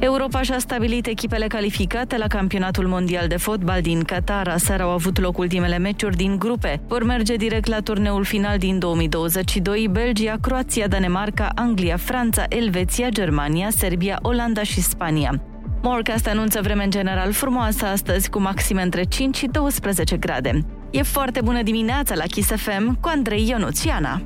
Europa 0.00 0.42
și-a 0.42 0.58
stabilit 0.58 1.06
echipele 1.06 1.46
calificate 1.46 2.16
la 2.16 2.26
campionatul 2.26 2.86
mondial 2.86 3.28
de 3.28 3.36
fotbal 3.36 3.80
din 3.80 4.02
Qatar. 4.02 4.48
Aseară 4.48 4.82
au 4.82 4.90
avut 4.90 5.20
loc 5.20 5.38
ultimele 5.38 5.78
meciuri 5.78 6.16
din 6.16 6.38
grupe. 6.38 6.80
Vor 6.88 7.04
merge 7.04 7.36
direct 7.36 7.66
la 7.66 7.80
turneul 7.80 8.24
final 8.24 8.58
din 8.58 8.78
2022, 8.78 9.88
Belgia, 9.90 10.36
Croația, 10.40 10.86
Danemarca, 10.86 11.48
Anglia, 11.54 11.96
Franța, 11.96 12.44
Elveția, 12.48 13.08
Germania, 13.08 13.68
Serbia, 13.70 14.18
Olanda 14.22 14.62
și 14.62 14.80
Spania. 14.80 15.42
Morcast 15.82 16.26
anunță 16.26 16.60
vreme 16.62 16.84
în 16.84 16.90
general 16.90 17.32
frumoasă 17.32 17.86
astăzi, 17.86 18.30
cu 18.30 18.40
maxime 18.40 18.82
între 18.82 19.02
5 19.02 19.36
și 19.36 19.46
12 19.46 20.16
grade. 20.16 20.64
E 20.90 21.02
foarte 21.02 21.40
bună 21.44 21.62
dimineața 21.62 22.14
la 22.14 22.24
Kiss 22.24 22.48
FM 22.48 23.00
cu 23.00 23.08
Andrei 23.08 23.48
Ionuțiana. 23.48 24.22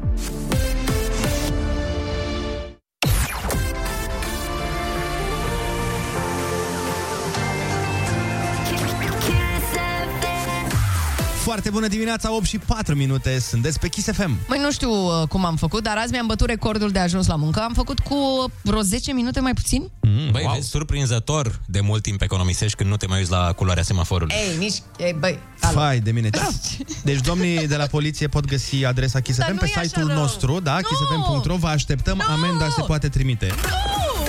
Foarte 11.55 11.73
bună 11.73 11.89
dimineața, 11.89 12.35
8 12.35 12.45
și 12.45 12.59
4 12.59 12.95
minute, 12.95 13.39
sunteți 13.39 13.79
pe 13.79 13.89
Kiss 13.89 14.11
FM. 14.13 14.39
Măi, 14.49 14.59
nu 14.59 14.73
știu 14.73 14.91
uh, 14.91 15.29
cum 15.29 15.45
am 15.45 15.57
făcut, 15.57 15.83
dar 15.83 15.97
azi 15.97 16.13
mi-am 16.13 16.27
bătut 16.27 16.47
recordul 16.47 16.91
de 16.91 16.99
ajuns 16.99 17.27
la 17.27 17.37
muncă. 17.37 17.61
Am 17.61 17.73
făcut 17.73 17.99
cu 17.99 18.17
vreo 18.63 18.81
10 18.81 19.13
minute 19.13 19.41
mai 19.41 19.53
puțin. 19.55 19.91
Mm, 20.01 20.31
Băi, 20.31 20.43
wow. 20.45 20.55
vezi, 20.55 20.69
surprinzător 20.69 21.61
de 21.67 21.81
mult 21.81 22.03
timp 22.03 22.23
economisești 22.23 22.77
când 22.77 22.91
nu 22.91 22.97
te 22.97 23.07
mai 23.07 23.19
uiți 23.19 23.31
la 23.31 23.53
culoarea 23.53 23.83
semaforului. 23.83 24.35
Ei, 24.35 24.57
nici... 24.59 24.83
Ei, 24.99 25.17
băi, 25.19 25.39
alo. 25.61 25.79
Fai 25.79 25.99
de 25.99 26.11
mine. 26.11 26.31
Deci 27.05 27.21
domnii 27.21 27.67
de 27.67 27.77
la 27.77 27.87
poliție 27.87 28.29
pot 28.29 28.45
găsi 28.45 28.85
adresa 28.85 29.21
Kiss 29.21 29.39
Dar 29.39 29.47
FM 29.47 29.53
nu 29.53 29.59
pe 29.59 29.67
e 29.67 29.73
așa 29.75 29.83
site-ul 29.83 30.07
rău. 30.07 30.17
nostru, 30.17 30.61
da, 30.61 30.77
kissfm.ro. 30.77 31.57
Vă 31.57 31.69
așteptăm, 31.69 32.23
amenda 32.29 32.69
se 32.69 32.83
poate 32.87 33.09
trimite. 33.09 33.47
Kiss 33.47 34.24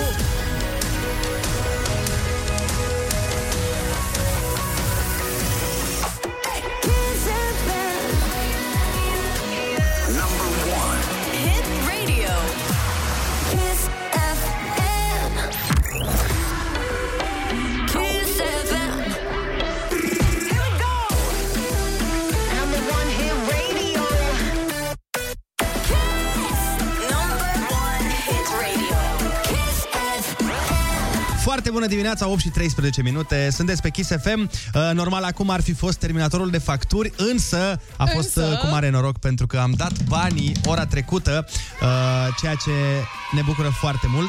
bună 31.86 31.98
dimineața, 31.98 32.28
8 32.28 32.40
și 32.40 32.48
13 32.48 33.02
minute. 33.02 33.48
Sunteți 33.50 33.82
pe 33.82 33.90
Kiss 33.90 34.10
FM. 34.22 34.40
Uh, 34.40 34.90
Normal, 34.92 35.24
acum 35.24 35.50
ar 35.50 35.60
fi 35.60 35.72
fost 35.72 35.98
terminatorul 35.98 36.50
de 36.50 36.58
facturi, 36.58 37.12
însă 37.16 37.80
a 37.96 38.04
fost 38.04 38.36
Însă? 38.36 38.50
uh, 38.52 38.58
cu 38.58 38.66
mare 38.66 38.90
noroc 38.90 39.18
pentru 39.18 39.46
că 39.46 39.58
am 39.58 39.72
dat 39.76 40.04
banii 40.04 40.52
ora 40.64 40.86
trecută, 40.86 41.46
uh, 41.82 41.88
ceea 42.40 42.54
ce 42.54 42.70
ne 43.32 43.42
bucură 43.44 43.68
foarte 43.68 44.06
mult. 44.08 44.28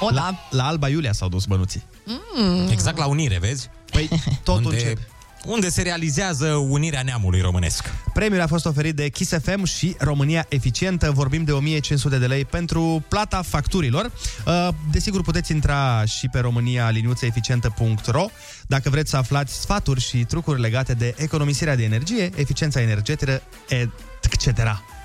O, 0.00 0.10
la, 0.10 0.14
da. 0.14 0.46
la 0.50 0.66
Alba 0.66 0.88
Iulia 0.88 1.12
s-au 1.12 1.28
dus 1.28 1.44
bănuții. 1.44 1.82
Mm. 2.04 2.68
Exact 2.70 2.98
la 2.98 3.06
unire, 3.06 3.38
vezi? 3.38 3.70
Păi, 3.90 4.08
tot 4.42 4.64
unde, 4.64 4.76
încep. 4.76 4.98
Unde 5.44 5.68
se 5.68 5.82
realizează 5.82 6.46
unirea 6.46 7.02
neamului 7.02 7.40
românesc. 7.40 7.92
Premiul 8.14 8.40
a 8.42 8.46
fost 8.46 8.66
oferit 8.66 8.94
de 8.96 9.08
Kiss 9.08 9.32
FM 9.42 9.64
și 9.64 9.94
România 9.98 10.46
Eficientă. 10.48 11.10
Vorbim 11.10 11.44
de 11.44 11.52
1500 11.52 12.18
de 12.18 12.26
lei 12.26 12.44
pentru 12.44 13.04
plata 13.08 13.42
facturilor. 13.42 14.10
Uh, 14.46 14.68
Desigur, 14.90 15.22
puteți 15.22 15.52
intra 15.52 16.04
și 16.04 16.28
pe 16.28 16.38
românialiniuțeeficientă.ro 16.38 18.26
dacă 18.66 18.90
vreți 18.90 19.10
să 19.10 19.16
aflați 19.16 19.54
sfaturi 19.60 20.00
și 20.00 20.16
trucuri 20.24 20.60
legate 20.60 20.94
de 20.94 21.14
economisirea 21.18 21.76
de 21.76 21.82
energie, 21.84 22.30
eficiența 22.36 22.80
energetică, 22.80 23.42
etc. 23.68 24.44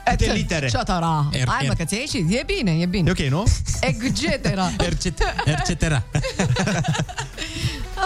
Câte 0.06 0.32
litere? 0.34 0.67
Ciotara. 0.70 1.30
Er- 1.34 1.48
Hai 1.48 1.65
mă 1.67 1.72
er- 1.74 1.78
că 1.78 1.84
ți-ai 1.84 2.00
ieșit. 2.00 2.32
E 2.39 2.44
bine, 2.46 2.72
e 2.72 2.86
bine. 2.86 3.10
E 3.10 3.12
ok, 3.12 3.30
nu? 3.32 3.44
Etc. 4.78 5.06
Etc. 5.70 5.84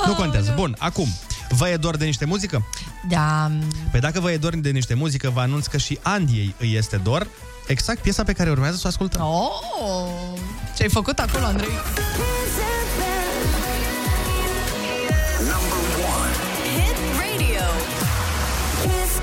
Nu 0.07 0.13
contează. 0.13 0.53
Bun, 0.55 0.75
acum, 0.79 1.07
vă 1.55 1.69
e 1.69 1.75
dor 1.77 1.97
de 1.97 2.05
niște 2.05 2.25
muzică? 2.25 2.65
Da. 3.07 3.51
Pe 3.91 3.99
dacă 3.99 4.19
vă 4.19 4.31
e 4.31 4.37
dor 4.37 4.55
de 4.55 4.69
niște 4.69 4.93
muzică, 4.93 5.29
vă 5.29 5.39
anunț 5.39 5.65
că 5.65 5.77
și 5.77 5.99
Andiei 6.01 6.55
îi 6.59 6.75
este 6.75 6.97
dor. 6.97 7.27
Exact 7.67 8.01
piesa 8.01 8.23
pe 8.23 8.33
care 8.33 8.49
urmează 8.49 8.75
să 8.75 8.81
o 8.85 8.87
ascultăm. 8.87 9.21
Oh, 9.21 10.39
ce-ai 10.75 10.89
făcut 10.89 11.19
acolo, 11.19 11.45
Andrei? 11.45 11.69
Hit 16.75 16.97
radio. 17.19 17.65
Kiss 18.81 19.13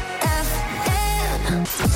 FM. 0.43 1.92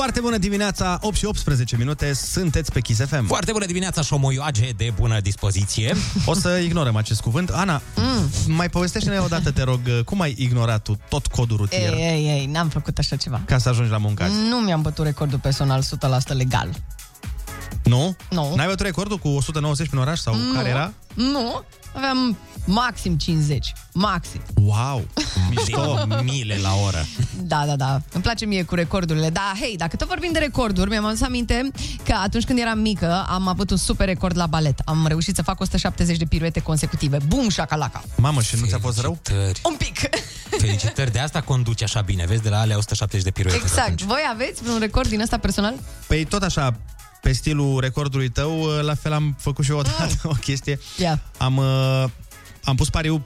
Foarte 0.00 0.20
bună 0.20 0.38
dimineața, 0.38 0.98
8 1.02 1.16
și 1.16 1.24
18 1.24 1.76
minute, 1.76 2.12
sunteți 2.12 2.72
pe 2.72 2.80
Kiss 2.80 3.00
FM. 3.00 3.26
Foarte 3.26 3.52
bună 3.52 3.66
dimineața, 3.66 4.02
șomoioage 4.02 4.70
de 4.76 4.92
bună 4.96 5.20
dispoziție. 5.20 5.96
O 6.26 6.34
să 6.34 6.48
ignorăm 6.48 6.96
acest 6.96 7.20
cuvânt. 7.20 7.50
Ana, 7.50 7.82
mm. 7.96 8.54
mai 8.54 8.68
povestește-ne 8.68 9.18
odată, 9.18 9.50
te 9.50 9.62
rog, 9.62 9.80
cum 10.04 10.20
ai 10.20 10.34
ignorat 10.38 10.82
tu 10.82 10.98
tot 11.08 11.26
codul 11.26 11.56
rutier 11.56 11.92
Ei, 11.92 11.98
ei, 11.98 12.26
ei, 12.26 12.46
n-am 12.46 12.68
făcut 12.68 12.98
așa 12.98 13.16
ceva. 13.16 13.40
ca 13.44 13.58
să 13.58 13.68
ajungi 13.68 13.90
la 13.90 13.96
muncă 13.98 14.22
azi? 14.22 14.32
Nu 14.48 14.56
mi-am 14.56 14.82
bătut 14.82 15.04
recordul 15.04 15.38
personal 15.38 15.82
100% 15.82 15.86
legal. 16.26 16.68
Nu? 17.84 18.16
Nu. 18.30 18.52
N-ai 18.56 18.66
bătut 18.66 18.86
recordul 18.86 19.18
cu 19.18 19.28
190 19.28 19.86
prin 19.86 20.00
oraș 20.00 20.18
sau 20.18 20.34
Nu. 20.34 20.52
care 20.52 20.68
era? 20.68 20.92
Nu, 21.14 21.64
aveam 21.92 22.38
maxim 22.64 23.16
50. 23.16 23.72
Maxim. 23.92 24.40
Wow, 24.54 25.06
mișto. 25.50 26.06
Mile 26.30 26.58
la 26.62 26.74
oră. 26.86 27.06
Da, 27.42 27.64
da, 27.66 27.76
da. 27.76 28.00
Îmi 28.12 28.22
place 28.22 28.44
mie 28.46 28.62
cu 28.62 28.74
recordurile. 28.74 29.30
Da, 29.30 29.52
hei, 29.60 29.76
dacă 29.76 29.96
tot 29.96 30.08
vorbim 30.08 30.32
de 30.32 30.38
recorduri, 30.38 30.90
mi-am 30.90 31.04
adus 31.04 31.22
aminte 31.22 31.70
că 32.04 32.14
atunci 32.22 32.44
când 32.44 32.58
eram 32.58 32.78
mică 32.78 33.24
am 33.28 33.48
avut 33.48 33.70
un 33.70 33.76
super 33.76 34.06
record 34.06 34.36
la 34.36 34.46
balet. 34.46 34.78
Am 34.84 35.06
reușit 35.06 35.34
să 35.34 35.42
fac 35.42 35.60
170 35.60 36.16
de 36.16 36.24
piruete 36.24 36.60
consecutive. 36.60 37.18
Bum, 37.26 37.48
șacalaca. 37.48 38.02
Mamă, 38.16 38.42
și 38.42 38.56
nu 38.60 38.66
ți-a 38.66 38.78
fost 38.78 39.00
rău? 39.00 39.18
Felicitări. 39.22 39.60
Un 39.64 39.74
pic. 39.76 39.98
Felicitări, 40.58 41.12
de 41.12 41.18
asta 41.18 41.40
conduci 41.40 41.82
așa 41.82 42.00
bine, 42.00 42.24
vezi, 42.26 42.42
de 42.42 42.48
la 42.48 42.60
alea 42.60 42.76
170 42.76 43.24
de 43.24 43.30
piruete. 43.30 43.60
Exact. 43.62 44.02
Voi 44.02 44.20
aveți 44.32 44.62
vreun 44.62 44.78
record 44.78 45.08
din 45.08 45.20
ăsta 45.20 45.38
personal? 45.38 45.74
Păi 46.06 46.24
tot 46.24 46.42
așa, 46.42 46.76
pe 47.20 47.32
stilul 47.32 47.80
recordului 47.80 48.28
tău, 48.28 48.64
la 48.82 48.94
fel 48.94 49.12
am 49.12 49.36
făcut 49.38 49.64
și 49.64 49.70
eu 49.70 49.78
odată 49.78 50.14
o 50.34 50.34
chestie. 50.40 50.78
Ia. 50.98 51.22
Am, 51.36 51.56
uh, 51.56 52.04
am 52.64 52.76
pus 52.76 52.90
pariu 52.90 53.24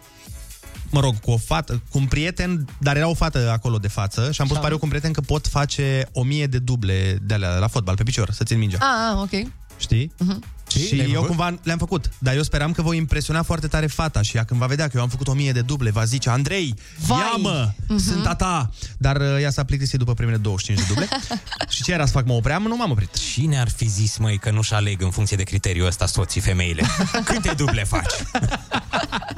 mă 0.94 1.00
rog, 1.00 1.20
cu 1.20 1.30
o 1.30 1.36
fată, 1.36 1.82
cu 1.90 1.98
un 1.98 2.06
prieten, 2.06 2.68
dar 2.78 2.96
era 2.96 3.08
o 3.08 3.14
fată 3.14 3.50
acolo 3.50 3.78
de 3.78 3.88
față 3.88 4.32
și 4.32 4.40
am 4.40 4.46
pus 4.46 4.56
Așa. 4.56 4.62
pariu 4.62 4.78
cu 4.78 4.84
un 4.84 4.90
prieten 4.90 5.12
că 5.12 5.20
pot 5.20 5.46
face 5.46 6.08
o 6.12 6.22
mie 6.22 6.46
de 6.46 6.58
duble 6.58 7.18
de 7.22 7.34
alea 7.34 7.58
la 7.58 7.66
fotbal, 7.66 7.96
pe 7.96 8.02
picior, 8.02 8.30
să 8.30 8.44
țin 8.44 8.58
mingea. 8.58 8.78
Ah, 8.80 9.12
ah 9.12 9.20
ok. 9.20 9.52
Știi? 9.78 10.12
Uh-huh. 10.24 10.38
Și 10.78 10.94
Le-ai 10.94 11.06
eu 11.08 11.12
făcut? 11.20 11.26
cumva 11.28 11.54
le-am 11.62 11.78
făcut, 11.78 12.10
dar 12.18 12.34
eu 12.34 12.42
speram 12.42 12.72
că 12.72 12.82
voi 12.82 12.96
impresiona 12.96 13.42
foarte 13.42 13.66
tare 13.66 13.86
fata 13.86 14.22
și 14.22 14.36
ea 14.36 14.44
când 14.44 14.60
va 14.60 14.66
vedea 14.66 14.86
că 14.86 14.92
eu 14.96 15.02
am 15.02 15.08
făcut 15.08 15.28
o 15.28 15.32
mie 15.32 15.52
de 15.52 15.60
duble, 15.60 15.90
va 15.90 16.04
zice, 16.04 16.30
Andrei, 16.30 16.74
Vai! 17.06 17.18
ia 17.18 17.36
mă, 17.38 17.70
Mhm. 17.88 17.98
sunt 17.98 18.26
a 18.26 18.34
ta. 18.34 18.70
Dar 18.98 19.16
uh, 19.16 19.40
ea 19.40 19.50
s-a 19.50 19.64
plictisit 19.64 19.98
după 19.98 20.14
primele 20.14 20.36
25 20.36 20.78
de 20.86 20.92
duble. 20.92 21.08
și 21.74 21.82
ce 21.82 21.92
era 21.92 22.06
să 22.06 22.12
fac, 22.12 22.26
mă 22.26 22.32
opream? 22.32 22.62
Nu 22.62 22.76
m-am 22.76 22.90
oprit. 22.90 23.14
Cine 23.32 23.60
ar 23.60 23.68
fi 23.68 23.88
zis, 23.88 24.16
măi, 24.16 24.38
că 24.38 24.50
nu-și 24.50 24.72
aleg 24.74 25.02
în 25.02 25.10
funcție 25.10 25.36
de 25.36 25.42
criteriul 25.42 25.86
ăsta 25.86 26.06
soții 26.06 26.40
femeile? 26.40 26.82
Câte 27.24 27.52
duble 27.56 27.84
faci? 27.84 28.12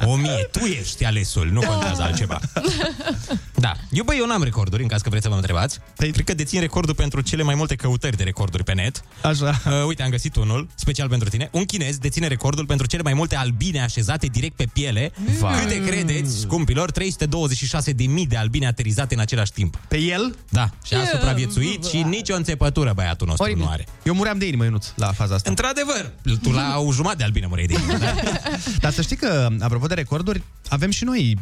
O 0.05 0.17
mie. 0.17 0.49
Tu 0.53 0.59
ești 0.65 1.05
alesul, 1.05 1.49
nu 1.53 1.61
contează 1.61 2.03
altceva. 2.03 2.41
Da. 3.55 3.73
Eu, 3.91 4.05
băi, 4.05 4.17
eu 4.19 4.27
n-am 4.27 4.43
recorduri, 4.43 4.83
în 4.83 4.89
caz 4.89 5.01
că 5.01 5.09
vreți 5.09 5.25
să 5.25 5.31
vă 5.31 5.37
întrebați. 5.37 5.79
Păi, 5.97 6.11
cred 6.13 6.25
că 6.25 6.35
dețin 6.35 6.61
recordul 6.61 6.95
pentru 6.95 7.21
cele 7.21 7.43
mai 7.43 7.55
multe 7.55 7.75
căutări 7.75 8.17
de 8.17 8.23
recorduri 8.23 8.65
pe 8.65 8.73
net. 8.73 9.03
Așa. 9.23 9.61
Uh, 9.67 9.73
uite, 9.87 10.03
am 10.03 10.11
găsit 10.11 10.37
unul, 10.37 10.69
special 10.75 11.09
pentru 11.09 11.26
tine. 11.31 11.49
Un 11.53 11.65
chinez 11.65 11.99
deține 11.99 12.27
recordul 12.27 12.67
pentru 12.67 12.87
cele 12.87 13.03
mai 13.03 13.15
multe 13.15 13.37
albine 13.37 13.83
așezate 13.83 14.27
direct 14.27 14.57
pe 14.57 14.67
piele. 14.73 15.13
Vai. 15.39 15.61
Câte 15.61 15.81
credeți, 15.85 16.39
scumpilor? 16.41 16.91
326.000 16.93 18.27
de 18.29 18.37
albine 18.37 18.67
aterizate 18.67 19.15
în 19.15 19.21
același 19.21 19.53
timp. 19.53 19.77
Pe 19.89 19.99
el? 19.99 20.37
Da. 20.49 20.71
Și 20.85 20.95
a 20.95 21.05
supraviețuit 21.07 21.85
și 21.85 22.03
nicio 22.03 22.35
înțepătură 22.35 22.93
băiatul 22.95 23.27
nostru 23.27 23.45
Oribil. 23.45 23.65
nu 23.65 23.71
are. 23.71 23.87
Eu 24.03 24.15
muream 24.15 24.39
de 24.39 24.47
inimă, 24.47 24.65
Ionuț, 24.65 24.87
la 24.97 25.13
faza 25.13 25.35
asta. 25.35 25.51
Într-adevăr, 25.51 26.13
tu 26.43 26.51
la 26.51 26.79
o 26.79 26.93
jumătate 26.93 27.19
de 27.19 27.25
albine 27.25 27.47
mureai 27.47 27.67
de 27.67 27.75
inimă, 27.75 27.99
da? 27.99 28.15
Dar 28.83 28.93
să 28.93 29.03
știi 29.03 29.17
că, 29.17 29.49
apropo 29.61 29.87
de 29.87 29.95
recorduri, 29.95 30.43
avem 30.69 30.91
și 30.91 31.05
noi 31.05 31.39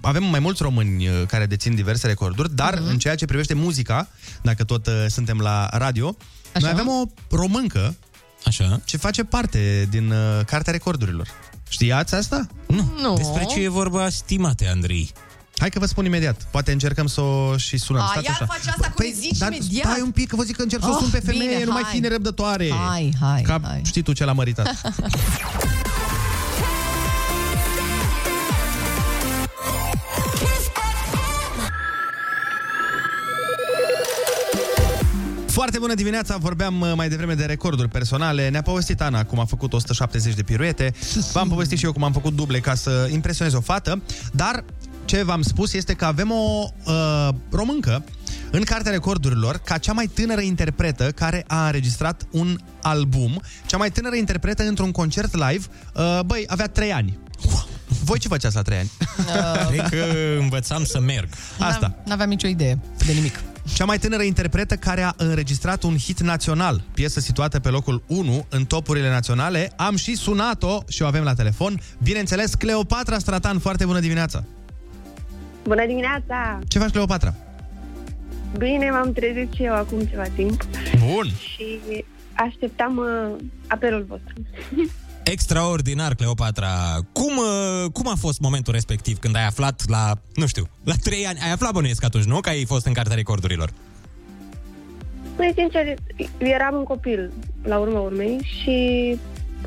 avem 0.00 0.24
mai 0.24 0.38
mulți 0.40 0.62
români 0.62 1.08
uh, 1.08 1.14
care 1.26 1.46
dețin 1.46 1.74
diverse 1.74 2.06
recorduri, 2.06 2.54
dar 2.54 2.74
Mhm. 2.74 2.84
uh-huh. 2.86 2.90
în 2.90 2.98
ceea 2.98 3.14
ce 3.14 3.24
privește 3.24 3.54
muzica, 3.54 4.08
dacă 4.42 4.64
tot 4.64 4.86
uh, 4.86 4.92
suntem 5.08 5.38
la 5.38 5.68
radio, 5.72 6.16
Așa. 6.54 6.64
noi 6.64 6.70
avem 6.70 6.88
o 6.88 7.02
româncă 7.36 7.96
Așa. 8.46 8.80
ce 8.84 8.96
face 8.96 9.24
parte 9.24 9.86
din 9.90 10.10
uh, 10.10 10.44
Cartea 10.46 10.72
Recordurilor. 10.72 11.28
Știați 11.68 12.14
asta? 12.14 12.46
Nu. 12.66 12.92
Nu. 13.00 13.14
Despre 13.16 13.44
ce 13.44 13.60
e 13.60 13.68
vorba, 13.68 14.08
stimate 14.08 14.68
Andrei? 14.68 15.12
Hai 15.56 15.70
că 15.70 15.78
vă 15.78 15.86
spun 15.86 16.04
imediat. 16.04 16.42
Poate 16.50 16.72
încercăm 16.72 17.06
să 17.06 17.20
o 17.20 17.56
și 17.56 17.76
sunăm. 17.78 18.02
A, 18.02 18.06
Stați 18.10 18.26
iar 18.26 18.34
așa. 18.34 18.46
faci 18.46 18.66
asta 18.66 18.86
cu 18.88 18.92
Păi, 18.96 19.14
zici 19.20 19.38
dar 19.38 19.52
imediat. 19.52 19.84
stai 19.90 20.00
un 20.00 20.10
pic, 20.10 20.28
că 20.28 20.36
vă 20.36 20.42
zic 20.42 20.56
că 20.56 20.62
încerc 20.62 20.82
să 20.82 20.88
o 20.88 20.92
Oh, 20.92 20.98
sun 21.00 21.10
pe 21.10 21.20
femeie, 21.20 21.50
bine, 21.50 21.64
nu 21.64 21.72
mai 21.72 21.82
hai. 21.82 21.92
fi 21.94 21.98
nerăbdătoare. 22.00 22.70
Hai, 22.88 23.12
hai, 23.20 23.42
Ca 23.42 23.60
hai. 23.62 23.80
știi 23.84 24.02
tu 24.02 24.12
ce 24.12 24.24
l-a 24.24 24.32
măritat. 24.32 24.66
Foarte 35.62 35.80
bună 35.80 35.94
dimineața, 35.94 36.36
vorbeam 36.36 36.80
uh, 36.80 36.92
mai 36.96 37.08
devreme 37.08 37.34
de 37.34 37.44
recorduri 37.44 37.88
personale. 37.88 38.48
Ne-a 38.48 38.62
povestit 38.62 39.00
Ana 39.00 39.24
cum 39.24 39.38
a 39.38 39.44
făcut 39.44 39.72
170 39.72 40.34
de 40.34 40.42
piruete. 40.42 40.92
V-am 41.32 41.48
povestit 41.48 41.78
și 41.78 41.84
eu 41.84 41.92
cum 41.92 42.04
am 42.04 42.12
făcut 42.12 42.34
duble 42.34 42.58
ca 42.58 42.74
să 42.74 43.08
impresionez 43.12 43.54
o 43.54 43.60
fată. 43.60 44.02
Dar 44.32 44.64
ce 45.04 45.22
v-am 45.22 45.42
spus 45.42 45.72
este 45.72 45.92
că 45.94 46.04
avem 46.04 46.30
o 46.30 46.68
uh, 46.86 47.28
româncă 47.50 48.04
în 48.50 48.62
Cartea 48.62 48.92
Recordurilor 48.92 49.56
ca 49.56 49.78
cea 49.78 49.92
mai 49.92 50.06
tânără 50.06 50.40
interpretă 50.40 51.10
care 51.10 51.44
a 51.46 51.66
înregistrat 51.66 52.26
un 52.30 52.58
album, 52.80 53.40
cea 53.66 53.76
mai 53.76 53.90
tânără 53.90 54.14
interpretă 54.14 54.62
într-un 54.62 54.90
concert 54.90 55.32
live. 55.32 55.66
Uh, 55.94 56.20
băi, 56.26 56.44
avea 56.46 56.66
3 56.66 56.92
ani. 56.92 57.18
Voi 58.04 58.18
ce 58.18 58.28
făceați 58.28 58.54
la 58.54 58.62
3 58.62 58.78
ani? 58.78 58.90
Cred 59.70 59.88
că 59.88 60.04
învățam 60.38 60.84
să 60.84 61.00
merg. 61.00 61.28
Asta. 61.58 61.94
N-aveam 62.04 62.28
nicio 62.28 62.46
idee 62.46 62.78
de 63.06 63.12
nimic. 63.12 63.51
Cea 63.64 63.84
mai 63.84 63.98
tânără 63.98 64.22
interpretă 64.22 64.74
care 64.74 65.02
a 65.02 65.12
înregistrat 65.16 65.82
un 65.82 65.96
hit 65.96 66.20
național, 66.20 66.82
piesă 66.94 67.20
situată 67.20 67.60
pe 67.60 67.68
locul 67.68 68.02
1 68.06 68.46
în 68.48 68.64
topurile 68.64 69.10
naționale. 69.10 69.72
Am 69.76 69.96
și 69.96 70.14
sunat-o 70.16 70.82
și 70.88 71.02
o 71.02 71.06
avem 71.06 71.22
la 71.22 71.34
telefon. 71.34 71.80
Bineînțeles, 72.02 72.54
Cleopatra 72.54 73.18
Stratan, 73.18 73.58
foarte 73.58 73.84
bună 73.84 74.00
dimineața! 74.00 74.44
Bună 75.64 75.86
dimineața! 75.86 76.58
Ce 76.68 76.78
faci, 76.78 76.90
Cleopatra? 76.90 77.34
Bine, 78.58 78.90
m-am 78.90 79.12
trezit 79.12 79.52
și 79.52 79.62
eu 79.62 79.74
acum 79.74 80.00
ceva 80.00 80.22
timp 80.22 80.64
Bun! 80.98 81.26
și 81.26 81.78
așteptam 82.32 82.96
uh, 82.96 83.36
apelul 83.66 84.06
vostru. 84.08 84.34
Extraordinar, 85.24 86.14
Cleopatra. 86.14 86.68
Cum, 87.12 87.36
uh, 87.36 87.90
cum 87.92 88.08
a 88.08 88.14
fost 88.18 88.40
momentul 88.40 88.72
respectiv 88.72 89.18
când 89.18 89.36
ai 89.36 89.46
aflat 89.46 89.82
la, 89.88 90.12
nu 90.34 90.46
știu, 90.46 90.68
la 90.84 90.94
trei 91.02 91.26
ani? 91.26 91.38
Ai 91.42 91.50
aflat 91.52 91.72
bănuiesc 91.72 92.04
atunci, 92.04 92.24
nu? 92.24 92.40
Că 92.40 92.48
ai 92.48 92.64
fost 92.64 92.86
în 92.86 92.92
cartea 92.92 93.14
recordurilor. 93.14 93.70
Păi, 95.36 95.52
sincer, 95.56 95.94
eram 96.38 96.74
un 96.74 96.84
copil, 96.84 97.32
la 97.62 97.78
urma 97.78 98.00
urmei, 98.00 98.40
și 98.62 99.18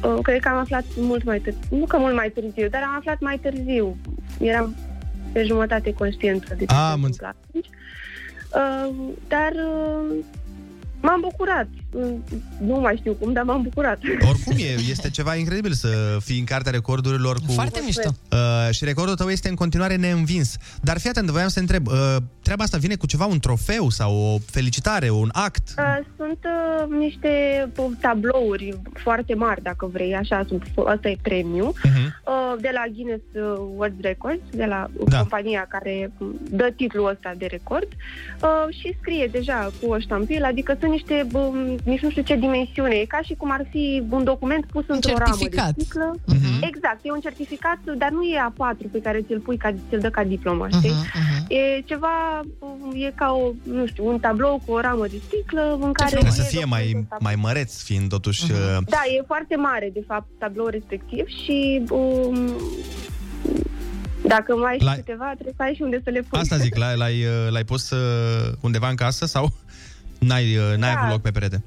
uh, 0.04 0.18
cred 0.22 0.40
că 0.40 0.48
am 0.50 0.58
aflat 0.58 0.84
mult 0.98 1.24
mai 1.24 1.40
târziu. 1.40 1.62
Nu 1.70 1.86
că 1.86 1.98
mult 1.98 2.16
mai 2.16 2.30
târziu, 2.30 2.68
dar 2.70 2.82
am 2.82 2.96
aflat 2.98 3.20
mai 3.20 3.38
târziu. 3.38 3.98
Eram 4.40 4.76
pe 5.32 5.44
jumătate 5.44 5.94
conștientă 5.94 6.56
de 6.58 6.66
ce 6.66 6.74
Ah, 6.74 6.78
se 6.88 6.92
am 6.92 7.04
întâmpla 7.04 7.28
atunci. 7.28 7.66
Uh, 7.66 9.14
dar 9.28 9.52
uh, 9.52 10.16
m-am 11.02 11.20
bucurat. 11.22 11.68
Nu 12.60 12.80
mai 12.80 12.96
știu 13.00 13.14
cum, 13.14 13.34
dar 13.34 13.44
m-am 13.44 13.62
bucurat. 13.62 14.00
Oricum 14.30 14.56
e, 14.58 14.90
este 14.90 15.10
ceva 15.10 15.36
incredibil 15.36 15.72
să 15.72 16.18
fii 16.24 16.40
în 16.40 16.46
cartea 16.46 16.72
recordurilor 16.72 17.36
cu... 17.46 17.52
Foarte 17.52 17.82
mișto. 17.86 18.10
Uh, 18.32 18.74
și 18.74 18.84
recordul 18.86 19.16
tău 19.16 19.30
este 19.30 19.50
în 19.50 19.56
continuare 19.56 19.96
neînvins. 19.96 20.56
Dar 20.82 21.00
fii 21.00 21.10
atent, 21.10 21.30
voiam 21.30 21.48
să 21.48 21.54
te 21.54 21.60
întreb, 21.60 21.88
uh, 21.88 22.16
treaba 22.42 22.64
asta 22.64 22.78
vine 22.78 22.96
cu 22.96 23.06
ceva, 23.06 23.26
un 23.26 23.40
trofeu 23.40 23.90
sau 23.90 24.16
o 24.16 24.38
felicitare, 24.46 25.10
un 25.10 25.30
act? 25.32 25.74
Uh, 25.78 26.06
Sunt 26.18 26.40
uh, 26.44 26.98
niște 27.00 27.30
uh, 27.78 27.86
tablouri 28.02 28.80
foarte 28.94 29.36
mari, 29.36 29.62
dacă 29.62 29.90
vrei, 29.94 30.16
așa, 30.16 30.46
sunt, 30.48 30.64
asta 30.86 31.10
e 31.10 31.18
premiu, 31.22 31.66
uh, 31.84 32.54
de 32.62 32.70
la 32.74 32.84
Guinness 32.94 33.24
uh, 33.34 33.42
World 33.76 34.02
Records, 34.02 34.42
de 34.52 34.66
la 34.66 34.88
Da. 35.08 35.18
compania 35.20 35.66
care 35.70 36.12
uh, 36.18 36.28
dă 36.50 36.74
titlul 36.76 37.10
ăsta 37.10 37.34
de 37.38 37.46
record 37.46 37.88
uh, 38.42 38.76
și 38.80 38.96
scrie 39.00 39.30
deja 39.32 39.72
cu 39.82 39.92
o 39.92 40.00
ștampilă, 40.00 40.46
adică 40.46 40.78
sunt 40.80 40.92
niște, 40.92 41.28
um, 41.34 41.78
nici 41.86 42.02
nu 42.02 42.10
știu 42.10 42.22
ce 42.22 42.36
dimensiune, 42.36 42.96
e 42.96 43.06
ca 43.06 43.20
și 43.24 43.34
cum 43.34 43.52
ar 43.52 43.66
fi 43.70 44.04
un 44.10 44.24
document 44.24 44.66
pus 44.66 44.84
într-o 44.88 45.14
ramă 45.18 45.24
de 45.26 45.40
certificat. 45.44 45.74
sticlă. 45.78 46.16
Mhm. 46.26 46.64
Exact, 46.70 47.00
e 47.04 47.12
un 47.12 47.20
certificat, 47.20 47.80
dar 47.98 48.10
nu 48.10 48.24
e 48.24 48.38
A4 48.50 48.92
pe 48.92 49.02
care 49.02 49.22
ți-l 49.22 49.40
pui, 49.40 49.58
ca, 49.58 49.72
ți-l 49.90 50.00
dă 50.00 50.10
ca 50.10 50.24
diplomă, 50.24 50.68
știi? 50.78 50.90
Mhm, 50.90 51.34
E 51.48 51.82
ceva, 51.86 52.42
um, 52.60 52.92
e 52.96 53.12
ca 53.16 53.32
o, 53.32 53.52
nu 53.64 53.86
știu, 53.86 54.08
un 54.08 54.20
tablou 54.20 54.62
cu 54.66 54.72
o 54.72 54.80
ramă 54.80 55.06
de 55.08 55.22
sticlă 55.26 55.78
în 55.82 55.92
care... 55.92 56.10
Trebuie 56.10 56.32
să 56.32 56.42
e 56.46 56.56
fie 56.56 56.66
mai, 56.66 57.08
mai 57.20 57.36
măreț, 57.36 57.82
fiind 57.82 58.10
totuși... 58.10 58.44
Uh, 58.52 58.58
Da, 58.90 59.02
e 59.18 59.24
foarte 59.28 59.56
mare, 59.56 59.90
de 59.94 60.04
fapt, 60.08 60.28
tabloul 60.40 60.70
respectiv 60.70 61.26
și 61.28 61.82
um, 61.92 62.54
dacă 64.28 64.56
mai 64.56 64.72
ai 64.72 64.78
și 64.78 64.84
La- 64.84 64.94
câteva, 64.94 65.32
trebuie 65.34 65.54
să 65.58 65.64
ai 65.64 65.74
și 65.74 65.82
unde 65.82 66.02
să 66.04 66.10
le 66.10 66.20
pui. 66.30 66.40
Asta 66.40 66.58
zic, 66.58 66.76
l-ai, 66.76 66.96
l-ai, 66.98 67.24
uh, 67.24 67.48
l-ai 67.52 67.64
pus 67.64 67.90
uh, 67.90 68.54
undeva 68.62 68.90
în 68.90 68.96
casă 68.96 69.26
sau 69.26 69.52
n-ai, 70.20 70.58
uh, 70.58 70.78
n-ai 70.78 70.94
Da. 70.94 71.00
avut 71.00 71.12
loc 71.12 71.22
pe 71.22 71.32
perete? 71.32 71.64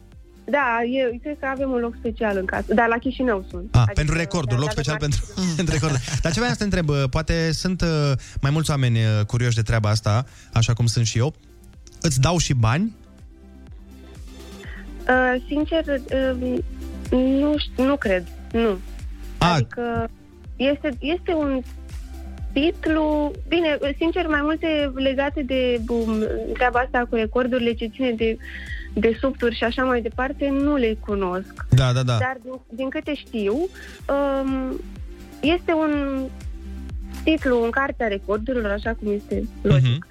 Da, 0.50 0.80
eu 0.90 1.18
cred 1.22 1.36
că 1.40 1.46
avem 1.46 1.70
un 1.70 1.78
loc 1.78 1.94
special 1.98 2.36
în 2.36 2.44
casă. 2.44 2.74
Dar 2.74 2.88
la 2.88 2.98
Chișinău 2.98 3.44
sunt. 3.50 3.76
Ah, 3.76 3.84
pentru 3.94 4.16
recorduri, 4.16 4.54
da, 4.54 4.60
loc 4.60 4.74
da, 4.74 4.80
special 4.80 4.96
da. 4.98 5.06
pentru, 5.06 5.24
pentru 5.56 5.74
recorduri. 5.74 6.02
Dar 6.22 6.32
ce 6.32 6.38
vreau 6.38 6.52
să 6.52 6.58
te 6.58 6.64
întreb, 6.64 6.88
uh, 6.88 7.04
poate 7.10 7.52
sunt 7.52 7.80
uh, 7.80 8.12
mai 8.40 8.50
mulți 8.50 8.70
oameni 8.70 8.98
uh, 8.98 9.24
curioși 9.26 9.54
de 9.54 9.62
treaba 9.62 9.88
asta, 9.88 10.24
așa 10.52 10.72
cum 10.72 10.86
sunt 10.86 11.06
și 11.06 11.18
eu. 11.18 11.34
Îți 12.00 12.20
dau 12.20 12.38
și 12.38 12.54
bani? 12.54 12.94
Uh, 15.08 15.42
sincer, 15.46 15.84
uh, 15.86 16.58
nu, 17.10 17.54
știu, 17.58 17.84
nu 17.84 17.96
cred. 17.96 18.26
Nu. 18.52 18.78
A, 19.38 19.52
Adică 19.52 20.10
este, 20.56 20.96
este 21.00 21.32
un 21.32 21.62
titlu, 22.52 23.32
bine, 23.48 23.78
sincer, 23.96 24.26
mai 24.26 24.40
multe 24.42 24.92
legate 24.94 25.42
de 25.42 25.80
um, 25.88 26.24
treaba 26.52 26.78
asta 26.78 27.06
cu 27.08 27.14
recordurile 27.14 27.72
ce 27.72 27.86
ține 27.86 28.12
de, 28.12 28.36
de 28.92 29.16
subturi 29.20 29.56
și 29.56 29.64
așa 29.64 29.84
mai 29.84 30.02
departe, 30.02 30.48
nu 30.48 30.76
le 30.76 30.96
cunosc. 31.00 31.66
Da, 31.70 31.92
da, 31.92 32.02
da. 32.02 32.16
Dar 32.18 32.36
din, 32.42 32.60
din 32.68 32.88
câte 32.88 33.14
știu, 33.14 33.54
um, 33.54 34.80
este 35.40 35.72
un 35.72 36.22
titlu 37.24 37.64
în 37.64 37.70
cartea 37.70 38.08
recordurilor, 38.08 38.70
așa 38.70 38.94
cum 38.94 39.12
este 39.12 39.48
logic, 39.62 40.06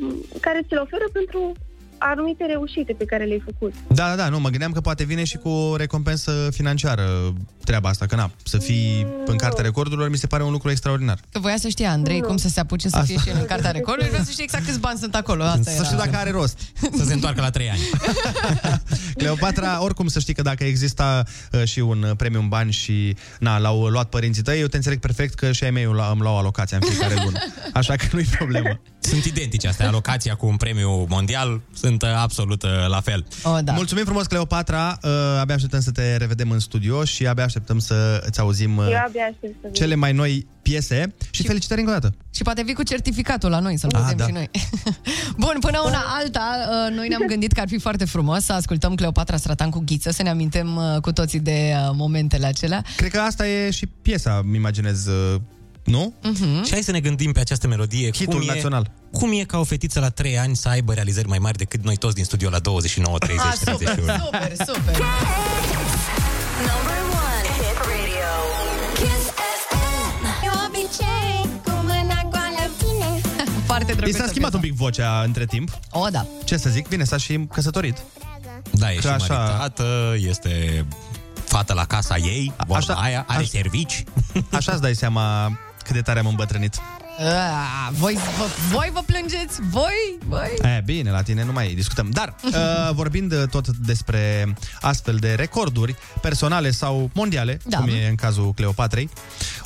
um, 0.00 0.14
care 0.40 0.60
ți-l 0.68 0.80
oferă 0.80 1.04
pentru 1.12 1.52
anumite 1.98 2.44
reușite 2.44 2.92
pe 2.98 3.04
care 3.04 3.24
le-ai 3.24 3.42
făcut. 3.44 3.74
Da, 3.88 4.08
da, 4.08 4.14
da, 4.14 4.28
nu, 4.28 4.40
mă 4.40 4.48
gândeam 4.48 4.72
că 4.72 4.80
poate 4.80 5.04
vine 5.04 5.24
și 5.24 5.36
cu 5.36 5.48
o 5.48 5.76
recompensă 5.76 6.48
financiară 6.52 7.34
treaba 7.64 7.88
asta, 7.88 8.06
că 8.06 8.14
na, 8.16 8.30
să 8.44 8.58
fii 8.58 9.06
în 9.24 9.36
cartea 9.36 9.62
recordurilor 9.64 10.08
mi 10.10 10.16
se 10.16 10.26
pare 10.26 10.42
un 10.42 10.50
lucru 10.52 10.70
extraordinar. 10.70 11.18
Că 11.32 11.38
voia 11.38 11.56
să 11.56 11.68
știe 11.68 11.86
Andrei 11.86 12.20
cum 12.20 12.36
să 12.36 12.48
se 12.48 12.60
apuce 12.60 12.88
să 12.88 12.96
Asta. 12.96 13.06
fie 13.12 13.22
și 13.22 13.28
el 13.28 13.36
în 13.40 13.46
cartea 13.46 13.70
recordului, 13.70 14.08
vreau 14.08 14.24
să 14.24 14.30
știe 14.30 14.44
exact 14.44 14.64
câți 14.64 14.78
bani 14.80 14.98
sunt 14.98 15.14
acolo. 15.14 15.42
Asta 15.42 15.70
Să 15.70 15.82
știu 15.84 15.96
era. 15.96 16.04
dacă 16.04 16.16
are 16.16 16.30
rost. 16.30 16.58
Să 16.98 17.04
se 17.04 17.12
întoarcă 17.12 17.40
la 17.40 17.50
3 17.50 17.70
ani. 17.70 17.80
Cleopatra, 19.18 19.82
oricum 19.82 20.06
să 20.08 20.18
știi 20.18 20.34
că 20.34 20.42
dacă 20.42 20.64
exista 20.64 21.22
uh, 21.52 21.64
și 21.64 21.78
un 21.78 22.02
uh, 22.02 22.10
premiu 22.16 22.40
în 22.40 22.48
bani 22.48 22.72
și 22.72 23.16
na, 23.38 23.58
l-au 23.58 23.86
luat 23.86 24.08
părinții 24.08 24.42
tăi, 24.42 24.60
eu 24.60 24.66
te 24.66 24.76
înțeleg 24.76 24.98
perfect 24.98 25.34
că 25.34 25.52
și 25.52 25.64
ai 25.64 25.70
mei 25.70 25.84
îmi 25.84 25.94
luau- 25.94 26.12
îmi 26.12 26.20
luau 26.20 26.38
alocația 26.38 26.78
în 26.80 26.88
fiecare 26.88 27.14
lună. 27.24 27.38
Așa 27.72 27.94
că 27.96 28.04
nu-i 28.12 28.24
problemă. 28.24 28.80
Sunt 28.98 29.24
identice 29.24 29.68
astea. 29.68 29.86
Alocația 29.88 30.34
cu 30.34 30.46
un 30.46 30.56
premiu 30.56 31.06
mondial 31.08 31.60
sunt 31.84 32.02
uh, 32.02 32.08
absolut 32.16 32.62
uh, 32.62 32.70
la 32.88 33.00
fel. 33.00 33.26
Oh, 33.42 33.58
da. 33.64 33.72
Mulțumim 33.72 34.04
frumos, 34.04 34.26
Cleopatra. 34.26 34.98
Uh, 35.02 35.10
abia 35.40 35.54
așteptăm 35.54 35.80
să 35.80 35.90
te 35.90 36.16
revedem 36.16 36.50
în 36.50 36.58
studio 36.58 37.04
și 37.04 37.26
abia 37.26 37.44
așteptăm 37.44 37.78
să 37.78 38.22
îți 38.26 38.40
auzim 38.40 38.76
uh, 38.76 38.84
Eu 38.90 38.98
abia 39.06 39.22
aștept 39.22 39.52
să 39.52 39.58
vin. 39.62 39.72
cele 39.72 39.94
mai 39.94 40.12
noi 40.12 40.46
piese 40.62 41.14
și 41.30 41.42
felicitări 41.46 41.80
încă 41.80 41.92
o 41.92 41.98
dată. 41.98 42.14
Și 42.34 42.42
poate 42.42 42.62
vii 42.62 42.74
cu 42.74 42.82
certificatul 42.82 43.50
la 43.50 43.58
noi, 43.58 43.78
să-l 43.78 43.90
Ah, 43.94 44.00
vedem 44.00 44.16
da. 44.16 44.24
și 44.26 44.32
noi. 44.32 44.50
Bun, 45.44 45.56
până 45.60 45.78
una 45.84 46.02
alta, 46.20 46.56
uh, 46.88 46.96
noi 46.96 47.08
ne-am 47.08 47.24
gândit 47.26 47.52
că 47.52 47.60
ar 47.60 47.68
fi 47.68 47.78
foarte 47.78 48.04
frumos 48.04 48.44
să 48.44 48.52
ascultăm 48.52 48.94
Cleopatra 48.94 49.36
Stratan 49.36 49.70
cu 49.70 49.82
ghiță, 49.86 50.10
să 50.10 50.22
ne 50.22 50.30
amintim 50.30 50.76
uh, 50.76 51.00
cu 51.00 51.12
toții 51.12 51.40
de 51.40 51.72
uh, 51.74 51.90
momentele 51.96 52.46
acelea. 52.46 52.84
Cred 52.96 53.10
că 53.10 53.20
asta 53.20 53.48
e 53.48 53.70
și 53.70 53.86
piesa, 53.86 54.40
îmi 54.44 54.56
imaginez, 54.56 55.06
uh, 55.06 55.40
nu? 55.84 56.14
Mhm. 56.22 56.64
Și 56.64 56.72
hai 56.72 56.82
să 56.82 56.90
ne 56.90 57.00
gândim 57.00 57.32
pe 57.32 57.40
această 57.40 57.66
melodie. 57.66 58.10
Hitul 58.12 58.38
cum 58.38 58.46
național. 58.46 58.82
E, 58.90 58.90
cum 59.18 59.32
e 59.32 59.44
ca 59.44 59.58
o 59.58 59.64
fetiță 59.64 60.00
la 60.00 60.08
3 60.10 60.38
ani 60.38 60.56
să 60.56 60.68
aibă 60.68 60.92
realizări 60.92 61.28
mai 61.28 61.38
mari 61.38 61.56
decât 61.58 61.84
noi 61.84 61.96
toți 61.96 62.14
din 62.14 62.24
studio 62.24 62.48
la 62.50 62.58
29, 62.58 63.18
30, 63.18 63.44
Ah, 63.46 63.52
super, 63.58 63.74
31? 63.74 64.12
super, 64.24 64.52
super. 64.66 64.94
Number 66.68 66.98
one 67.28 67.46
hit 67.58 67.78
radio. 67.90 68.30
Kiss 68.94 69.24
FM. 69.68 70.24
E 70.44 70.48
obicei 70.66 71.60
cu 71.64 71.70
mâna 71.70 72.28
goală 72.30 72.70
tine. 72.78 73.20
Foarte 73.66 73.92
I 73.92 73.94
drăguță 73.96 74.18
s-a 74.18 74.26
schimbat 74.26 74.54
un 74.54 74.60
pic 74.60 74.72
vocea 74.74 75.22
între 75.24 75.46
timp. 75.46 75.78
O, 75.90 76.06
da. 76.10 76.26
Ce 76.44 76.56
să 76.56 76.70
zic? 76.70 76.88
Bine, 76.88 77.04
s-a 77.04 77.16
și 77.16 77.46
căsătorit. 77.52 77.96
Da, 78.70 78.92
e 78.92 78.94
Că 78.94 79.00
și 79.00 79.06
așa- 79.06 79.34
maritată, 79.34 80.14
este 80.28 80.84
fată 81.44 81.72
la 81.74 81.84
casa 81.84 82.16
ei, 82.16 82.52
vorba 82.66 82.76
Așa- 82.92 83.02
aia, 83.02 83.24
are 83.28 83.38
așa- 83.38 83.48
servici. 83.52 84.04
Așa 84.50 84.72
îți 84.72 84.80
dai 84.80 84.94
seama 84.94 85.58
cât 85.84 85.94
de 85.94 86.00
tare 86.02 86.18
am 86.18 86.26
îmbătrânit. 86.26 86.74
Ah, 87.18 87.88
voi, 87.92 88.14
vă, 88.38 88.44
voi 88.70 88.90
vă 88.92 89.00
plângeți? 89.06 89.60
Voi? 89.70 90.18
Voi? 90.26 90.48
E, 90.62 90.82
bine, 90.84 91.10
la 91.10 91.22
tine 91.22 91.44
nu 91.44 91.52
mai 91.52 91.74
discutăm. 91.74 92.10
Dar, 92.10 92.34
uh, 92.44 92.52
vorbind 93.00 93.32
uh, 93.32 93.42
tot 93.50 93.68
despre 93.76 94.54
astfel 94.80 95.16
de 95.16 95.34
recorduri 95.34 95.94
personale 96.20 96.70
sau 96.70 97.10
mondiale, 97.14 97.60
Da. 97.64 97.78
cum 97.78 97.88
e 97.88 98.08
în 98.08 98.14
cazul 98.14 98.52
Cleopatrei, 98.52 99.08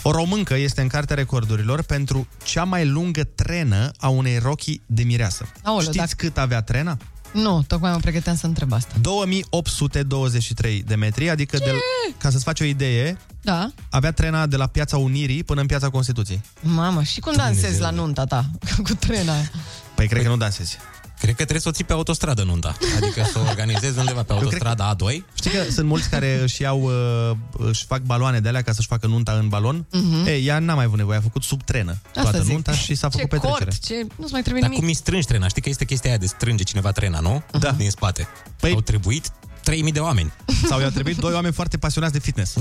o 0.03 0.11
româncă 0.11 0.55
este 0.55 0.81
în 0.81 0.89
cartea 0.89 1.17
recordurilor 1.17 1.83
pentru 1.83 2.29
cea 2.45 2.65
mai 2.65 2.87
lungă 2.87 3.25
trenă 3.25 3.91
a 3.99 4.09
unei 4.09 4.39
rochii 4.39 4.83
de 4.87 5.03
mireasă. 5.03 5.47
Aoleu, 5.63 5.81
Știți 5.83 5.97
dacă- 5.99 6.13
cât 6.17 6.39
avea 6.39 6.63
trena? 6.63 6.97
Nu, 7.33 7.63
tocmai 7.67 7.91
mă 7.93 7.99
pregăteam 7.99 8.37
să 8.37 8.47
întreb 8.47 8.73
asta. 8.73 8.95
2823 9.01 10.83
de 10.87 10.95
metri, 10.95 11.31
adică, 11.31 11.57
de, 11.57 11.73
ca 12.19 12.31
să-ți 12.31 12.45
faci 12.45 12.61
o 12.61 12.65
idee, 12.65 13.19
Da. 13.43 13.71
avea 13.91 14.13
trena 14.13 14.47
de 14.47 14.57
la 14.57 14.67
Piața 14.67 14.97
Unirii 14.97 15.45
până 15.45 15.61
în 15.61 15.67
Piața 15.67 15.89
Constituției. 15.89 16.41
Mamă, 16.61 17.03
și 17.03 17.21
cum 17.21 17.33
dansezi 17.37 17.81
la 17.81 17.91
nunta 17.91 18.25
ta 18.25 18.45
cu 18.85 18.95
trena 18.95 19.33
aia? 19.33 19.51
Păi 19.95 20.09
cred 20.09 20.23
că 20.23 20.29
nu 20.29 20.37
dansezi. 20.37 20.77
Cred 21.19 21.31
că 21.31 21.37
trebuie 21.43 21.61
să 21.61 21.69
o 21.69 21.73
ții 21.73 21.85
pe 21.85 21.93
autostradă 21.93 22.43
nunta. 22.43 22.77
Adică 22.97 23.23
să 23.33 23.39
o 23.39 23.49
organizezi 23.49 23.99
undeva 23.99 24.23
pe 24.23 24.33
autostrada 24.33 24.95
A2. 24.97 25.23
Știi 25.35 25.51
că 25.51 25.63
sunt 25.71 25.87
mulți 25.87 26.09
care 26.09 26.41
își 26.43 26.63
iau, 26.63 26.83
uh, 26.83 27.37
își 27.69 27.85
fac 27.85 28.01
baloane 28.01 28.41
de 28.41 28.49
alea 28.49 28.63
ca 28.63 28.73
să-și 28.73 28.87
facă 28.87 29.07
nunta 29.07 29.33
în 29.33 29.49
balon? 29.49 29.87
Mhm. 29.93 30.27
Ei, 30.27 30.47
ea 30.47 30.59
n-a 30.59 30.75
mai 30.75 30.85
avut 30.85 30.99
nevoie, 30.99 31.19
a 31.19 31.21
făcut 31.21 31.43
sub 31.43 31.63
trenă 31.63 31.91
Asta 32.07 32.23
toată 32.23 32.43
zic. 32.43 32.53
nunta 32.53 32.73
și 32.73 32.95
s-a 32.95 33.09
făcut 33.09 33.31
ce 33.31 33.37
petrecere. 33.37 33.65
cort, 33.65 33.85
ce... 33.85 34.07
Nu-ți 34.17 34.33
mai 34.33 34.41
trebuie 34.43 34.61
Dar 34.63 34.71
nimic. 34.71 34.79
cum 34.79 34.87
îi 34.89 34.95
strângi 34.95 35.27
trena? 35.27 35.49
Știi 35.49 35.63
că 35.63 35.69
este 35.69 35.85
chestia 35.85 36.11
aia 36.11 36.19
de 36.19 36.27
strânge 36.27 36.63
cineva 36.63 36.93
trena, 36.93 37.21
nu? 37.21 37.43
Da. 37.59 37.71
Din 37.71 37.91
spate. 37.91 38.29
Păi- 38.67 38.73
Au 38.73 38.81
trebuit 38.81 39.33
3000 39.69 39.93
de 39.93 40.01
oameni. 40.01 40.33
Sau 40.67 40.81
i-au 40.81 40.91
trebuit 40.91 41.17
doi 41.17 41.33
oameni 41.33 41.55
foarte 41.55 41.77
pasionați 41.79 42.13
de 42.13 42.19
fitness. 42.19 42.55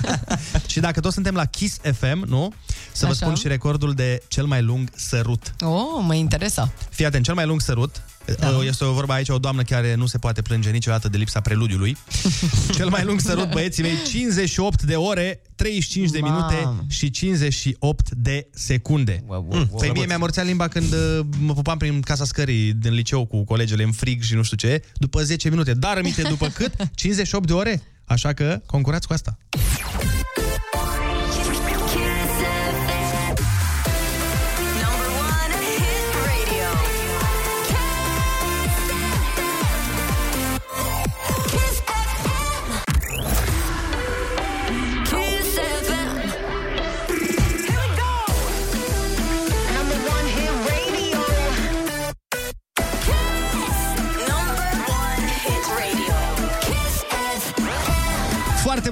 și 0.70 0.80
dacă 0.80 1.00
toți 1.00 1.14
suntem 1.14 1.34
la 1.34 1.44
Kiss 1.44 1.78
FM, 1.98 2.24
nu? 2.26 2.52
Să 2.92 3.06
vă 3.06 3.12
Așa. 3.12 3.24
spun 3.24 3.34
și 3.34 3.48
recordul 3.48 3.92
de 3.92 4.22
cel 4.28 4.44
mai 4.44 4.62
lung 4.62 4.88
sărut. 4.94 5.54
Oh, 5.60 6.04
mă 6.06 6.14
interesa. 6.14 6.72
Fii 6.90 7.04
atent, 7.04 7.24
cel 7.24 7.34
mai 7.34 7.46
lung 7.46 7.60
sărut 7.60 8.02
da. 8.38 8.58
Este 8.64 8.84
o 8.84 8.92
vorba 8.92 9.14
aici, 9.14 9.28
o 9.28 9.38
doamnă 9.38 9.62
care 9.62 9.94
nu 9.94 10.06
se 10.06 10.18
poate 10.18 10.42
plânge 10.42 10.70
niciodată 10.70 11.08
de 11.08 11.16
lipsa 11.16 11.40
preludiului. 11.40 11.96
Cel 12.76 12.88
mai 12.88 13.04
lung 13.04 13.20
sărut, 13.20 13.50
băieții 13.50 13.82
mei, 13.82 13.92
58 14.10 14.82
de 14.82 14.94
ore, 14.94 15.40
35 15.54 16.10
de 16.10 16.20
minute 16.20 16.54
Mamă. 16.64 16.84
și 16.88 17.10
58 17.10 18.10
de 18.10 18.46
secunde. 18.50 19.24
Wow, 19.26 19.46
wow, 19.48 19.58
Mm. 19.60 19.66
wow. 19.70 19.78
Păi 19.80 19.90
mie 19.90 20.06
mi-a 20.06 20.18
morțea 20.18 20.42
limba 20.42 20.68
când 20.68 20.92
uh, 20.92 21.20
mă 21.38 21.54
pupam 21.54 21.78
prin 21.78 22.00
casa 22.00 22.24
scării 22.24 22.72
din 22.72 22.92
liceu 22.92 23.26
cu 23.26 23.44
colegele 23.44 23.82
în 23.82 23.92
frig 23.92 24.22
și 24.22 24.34
nu 24.34 24.42
știu 24.42 24.56
ce, 24.56 24.82
după 24.94 25.22
10 25.22 25.48
minute. 25.48 25.74
Dar 25.74 25.96
aminte 25.96 26.22
după 26.22 26.46
cât? 26.48 26.72
58 26.94 27.46
de 27.46 27.52
ore. 27.52 27.82
Așa 28.04 28.32
că 28.32 28.60
concurați 28.66 29.06
cu 29.06 29.12
asta. 29.12 29.38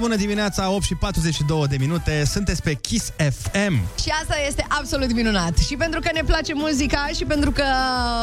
Bună 0.07 0.19
dimineața, 0.19 0.71
8 0.71 0.85
și 0.85 0.95
42 0.95 1.67
de 1.69 1.77
minute, 1.79 2.25
sunteți 2.25 2.63
pe 2.63 2.75
Kiss 2.75 3.13
FM. 3.17 3.73
Și 4.03 4.11
asta 4.23 4.35
este 4.47 4.67
absolut 4.69 5.13
minunat. 5.13 5.59
Și 5.59 5.77
pentru 5.77 6.01
că 6.01 6.11
ne 6.13 6.23
place 6.27 6.55
muzica 6.55 7.09
și 7.15 7.25
pentru 7.25 7.51
că 7.51 7.65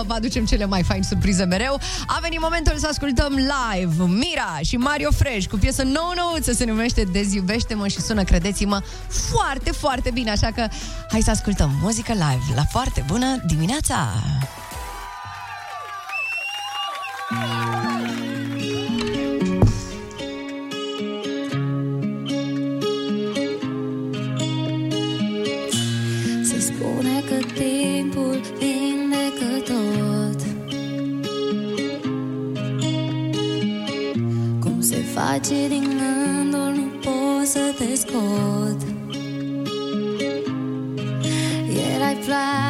vă 0.06 0.14
aducem 0.14 0.46
cele 0.46 0.66
mai 0.66 0.84
faine 0.84 1.04
surprize 1.04 1.44
mereu, 1.44 1.80
a 2.08 2.20
venit 2.22 2.40
momentul 2.42 2.78
să 2.78 2.88
ascultăm 2.88 3.34
live 3.34 4.04
Mira 4.04 4.60
și 4.62 4.78
Mario 4.78 5.10
Fresh 5.12 5.48
cu 5.48 5.58
piesă 5.58 5.84
nouă 5.84 6.14
nouță, 6.16 6.52
se 6.52 6.66
numește 6.66 7.04
Deziubește-mă 7.12 7.88
și 7.88 8.02
sună, 8.02 8.24
credeți-mă, 8.24 8.82
foarte, 9.08 9.72
foarte 9.72 10.10
bine. 10.12 10.32
Așa 10.32 10.52
că 10.56 10.68
hai 11.10 11.22
să 11.22 11.30
ascultăm 11.30 11.72
muzică 11.82 12.12
live 12.12 12.54
la 12.56 12.64
foarte 12.72 13.04
bună 13.08 13.42
dimineața! 13.46 14.10
Se 17.30 18.33
să 37.54 37.74
te 37.78 37.96
scot. 37.96 38.82
Erai 41.94 42.16
ploaie 42.26 42.63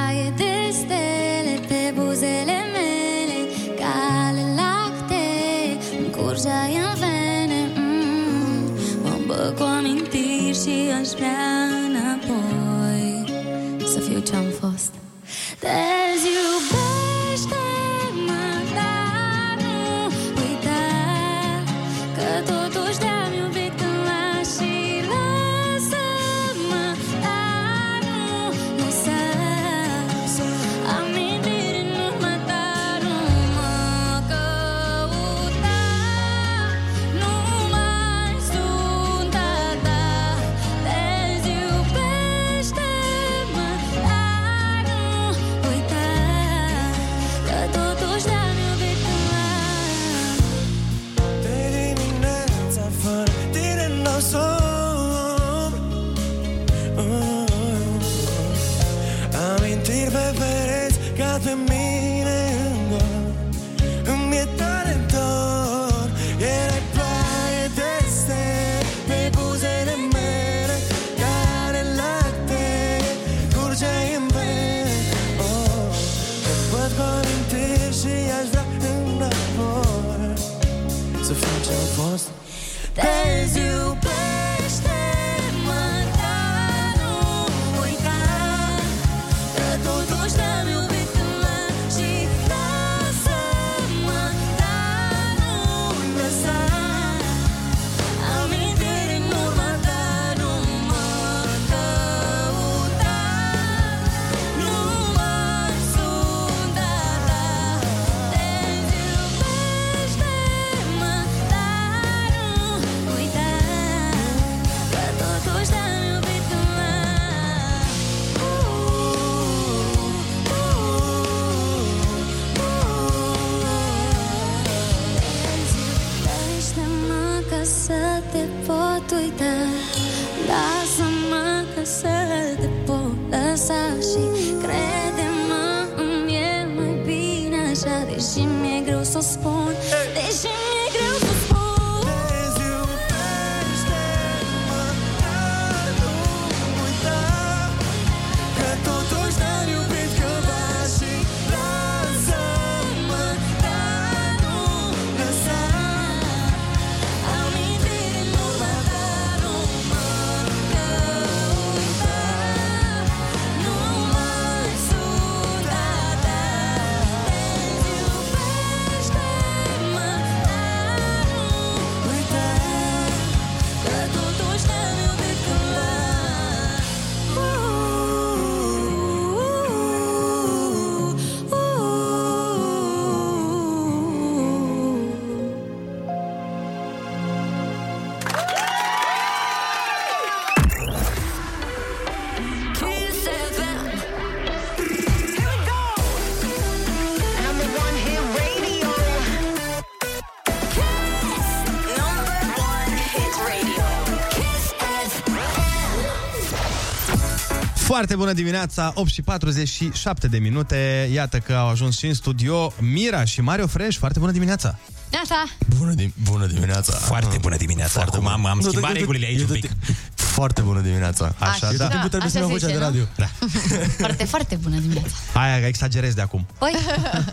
Foarte 207.93 208.15
bună 208.15 208.33
dimineața, 208.33 208.91
8 208.95 209.09
și 209.11 209.21
47 209.21 210.27
de 210.27 210.37
minute. 210.37 211.09
Iată 211.13 211.37
că 211.37 211.53
au 211.53 211.67
ajuns 211.69 211.97
și 211.97 212.05
în 212.05 212.13
studio 212.13 212.73
Mira 212.79 213.23
și 213.23 213.41
Mario 213.41 213.67
Fresh. 213.67 213.97
Foarte 213.97 214.19
bună 214.19 214.31
dimineața! 214.31 214.77
Așa. 215.23 215.43
Bună, 215.77 215.93
dim- 215.95 216.13
bună 216.23 216.45
dimineața! 216.45 216.93
Foarte 216.93 217.37
bună 217.41 217.55
dimineața! 217.57 217.91
Foarte 217.91 218.15
Acum 218.15 218.27
am, 218.27 218.45
am 218.45 218.57
Nu, 218.61 218.67
schimbat 218.69 218.89
du- 218.89 218.93
du- 218.93 218.99
regulile 218.99 219.25
aici 219.25 219.39
un 219.39 219.45
du- 219.45 219.53
pic. 219.53 219.69
Foarte 220.15 220.61
bună 220.61 220.79
dimineața. 220.79 221.35
Așa, 221.39 221.49
Așa, 221.51 221.71
da. 221.73 221.87
da, 221.87 222.07
trebuie 222.07 222.29
să 222.31 222.37
așa 222.37 222.39
iau 222.39 222.47
se 222.47 222.53
vocea 222.53 222.65
de 222.67 222.71
zice, 222.73 222.83
radio. 222.85 223.03
Da. 223.15 223.29
Foarte, 224.03 224.23
foarte 224.25 224.55
bună 224.55 224.77
dimineața. 224.77 225.09
Aia, 225.33 225.67
exagerez 225.67 226.13
de 226.13 226.21
acum. 226.21 226.45
Păi, 226.57 226.71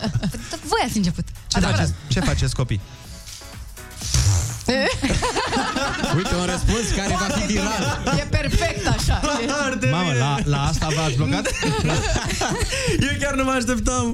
voi 0.71 0.81
ați 0.87 0.97
început. 0.97 1.25
Ce 1.47 1.59
faceți, 1.59 1.93
ce 2.07 2.19
faceți 2.19 2.55
copii? 2.55 2.81
Uite 6.17 6.35
un 6.35 6.45
răspuns 6.45 6.89
care 6.95 7.15
va 7.19 7.33
fi 7.35 7.45
viral. 7.53 8.01
E 8.17 8.21
perfect 8.29 8.87
așa. 9.01 9.13
Așa. 9.13 9.77
Mamă, 9.91 10.11
la, 10.19 10.37
la 10.45 10.63
asta 10.65 10.87
v-ați 10.95 11.15
blocat? 11.15 11.47
Eu 13.09 13.17
chiar 13.19 13.33
nu 13.35 13.43
mă 13.43 13.51
așteptam. 13.51 14.11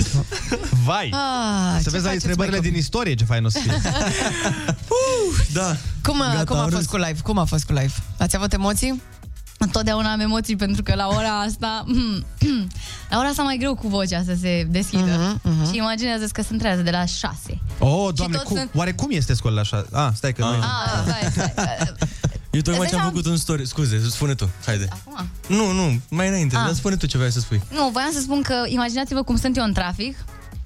Vai! 0.86 1.10
Ah, 1.14 1.76
să 1.78 1.84
ce 1.84 1.90
vezi 1.90 2.04
la 2.04 2.10
faceți, 2.10 2.26
întrebările 2.26 2.58
mai 2.60 2.70
din 2.70 2.78
istorie 2.80 3.14
ce 3.14 3.24
fain 3.26 3.46
o 3.46 3.50
să 3.50 3.60
fie. 3.60 3.82
Da. 5.54 5.76
Cum, 6.04 6.20
Gata, 6.20 6.44
cum 6.44 6.56
a 6.58 6.62
am 6.62 6.70
fost 6.70 6.76
râs. 6.82 6.86
cu 6.86 6.98
live? 6.98 7.20
Cum 7.24 7.38
a 7.38 7.46
fost 7.46 7.66
cu 7.66 7.72
live? 7.74 7.94
Ați 8.18 8.36
avut 8.36 8.54
emoții? 8.54 9.02
Întotdeauna 9.60 10.12
am 10.12 10.20
emoții 10.20 10.56
pentru 10.56 10.84
că 10.84 10.96
la 10.96 11.08
ora 11.08 11.40
asta 11.40 11.84
la 13.10 13.18
ora 13.18 13.28
asta 13.28 13.44
mai 13.44 13.58
greu 13.58 13.76
cu 13.76 13.88
vocea 13.88 14.24
să 14.26 14.36
se 14.42 14.68
deschidă. 14.70 15.40
Mhm, 15.44 15.72
Și 15.72 15.78
imaginează 15.78 16.26
că 16.32 16.42
se 16.42 16.48
întrează 16.52 16.82
de 16.82 16.90
la 16.90 17.06
6. 17.06 17.36
Oh, 17.80 18.14
doamne, 18.14 18.36
toți 18.38 18.48
cum, 18.48 18.58
sunt- 18.58 18.70
oare 18.74 18.92
cum 18.94 19.08
este 19.12 19.34
școala 19.34 19.60
așa? 19.60 19.86
Ah, 19.92 20.10
stai 20.16 20.34
că 20.34 20.44
nu 20.44 20.54
e. 20.54 20.58
Ah, 20.58 21.02
stai, 21.32 21.50
stai. 21.54 21.94
Eu 22.58 22.64
tocmai 22.64 22.82
Îți 22.82 22.90
ce-am 22.90 23.02
dai 23.02 23.12
făcut 23.12 23.32
un 23.32 23.38
story. 23.38 23.68
Scuze, 23.68 24.10
spune 24.10 24.34
tu. 24.36 24.50
Haide. 24.66 24.88
Acum? 24.90 25.28
Nu, 25.48 25.72
nu, 25.72 26.02
mai 26.10 26.28
înainte. 26.28 26.56
Ah. 26.56 26.66
Dar 26.66 26.74
spune 26.74 26.96
tu 26.96 27.06
ce 27.06 27.18
vrei 27.18 27.32
să 27.32 27.40
spui. 27.40 27.62
Nu, 27.72 27.90
voiam 27.90 28.12
să 28.12 28.20
spun 28.20 28.42
că 28.42 28.64
imaginați-vă 28.66 29.24
cum 29.24 29.38
sunt 29.38 29.58
eu 29.58 29.64
în 29.64 29.74
trafic 29.74 30.18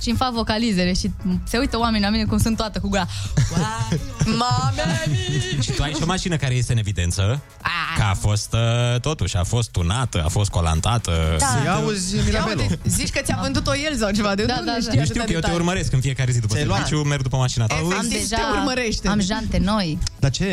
și 0.02 0.10
îmi 0.10 0.18
fac 0.18 0.32
vocalizele 0.32 0.94
și 0.94 1.12
se 1.44 1.58
uită 1.58 1.78
oamenii 1.80 2.06
la 2.06 2.10
mine 2.12 2.24
cum 2.26 2.38
sunt 2.38 2.58
toată 2.58 2.80
cu 2.80 2.88
gura. 2.90 3.08
Mame 4.26 4.82
Și 5.62 5.72
tu 5.72 5.84
ai 5.84 5.92
și 5.94 6.02
o 6.04 6.06
mașină 6.06 6.36
care 6.36 6.54
este 6.54 6.72
în 6.72 6.78
evidență, 6.78 7.42
că 7.96 8.04
a 8.04 8.14
fost, 8.14 8.54
uh, 8.94 9.00
totuși, 9.00 9.38
a 9.38 9.44
fost 9.44 9.70
tunată, 9.70 10.22
a 10.26 10.28
fost 10.28 10.50
colantată. 10.50 11.36
Da. 11.40 11.46
Să-i 11.46 11.68
auzi 11.68 12.16
Ia 12.16 12.22
Mirabelo. 12.26 12.62
uite, 12.62 12.80
zici 12.88 13.10
că 13.10 13.20
ți-a 13.24 13.40
vândut 13.42 13.68
o 13.68 13.72
el 13.76 13.96
sau 13.98 14.12
ceva 14.12 14.36
de 14.36 14.46
Da, 14.46 14.54
unde 14.60 14.66
da, 14.66 14.72
da. 14.72 14.80
știi 14.80 14.96
Eu 14.98 15.02
atâtea 15.02 15.04
știu 15.04 15.14
că 15.14 15.20
eu 15.20 15.26
te 15.28 15.34
detalii? 15.34 15.58
urmăresc 15.58 15.94
în 15.94 16.00
fiecare 16.02 16.32
zi 16.32 16.40
după 16.40 16.54
Ți-ai 16.54 16.66
luat? 16.66 16.86
serviciu, 16.88 17.08
merg 17.08 17.22
după 17.22 17.38
mașina 17.38 17.66
ta. 17.66 17.76
Efectiv, 17.76 17.98
Am 18.00 18.08
te 18.08 18.18
deja 18.18 18.38
urmărește. 18.60 19.08
am 19.08 19.20
jante 19.22 19.58
noi. 19.58 19.98
Dar 20.20 20.32
ce, 20.32 20.46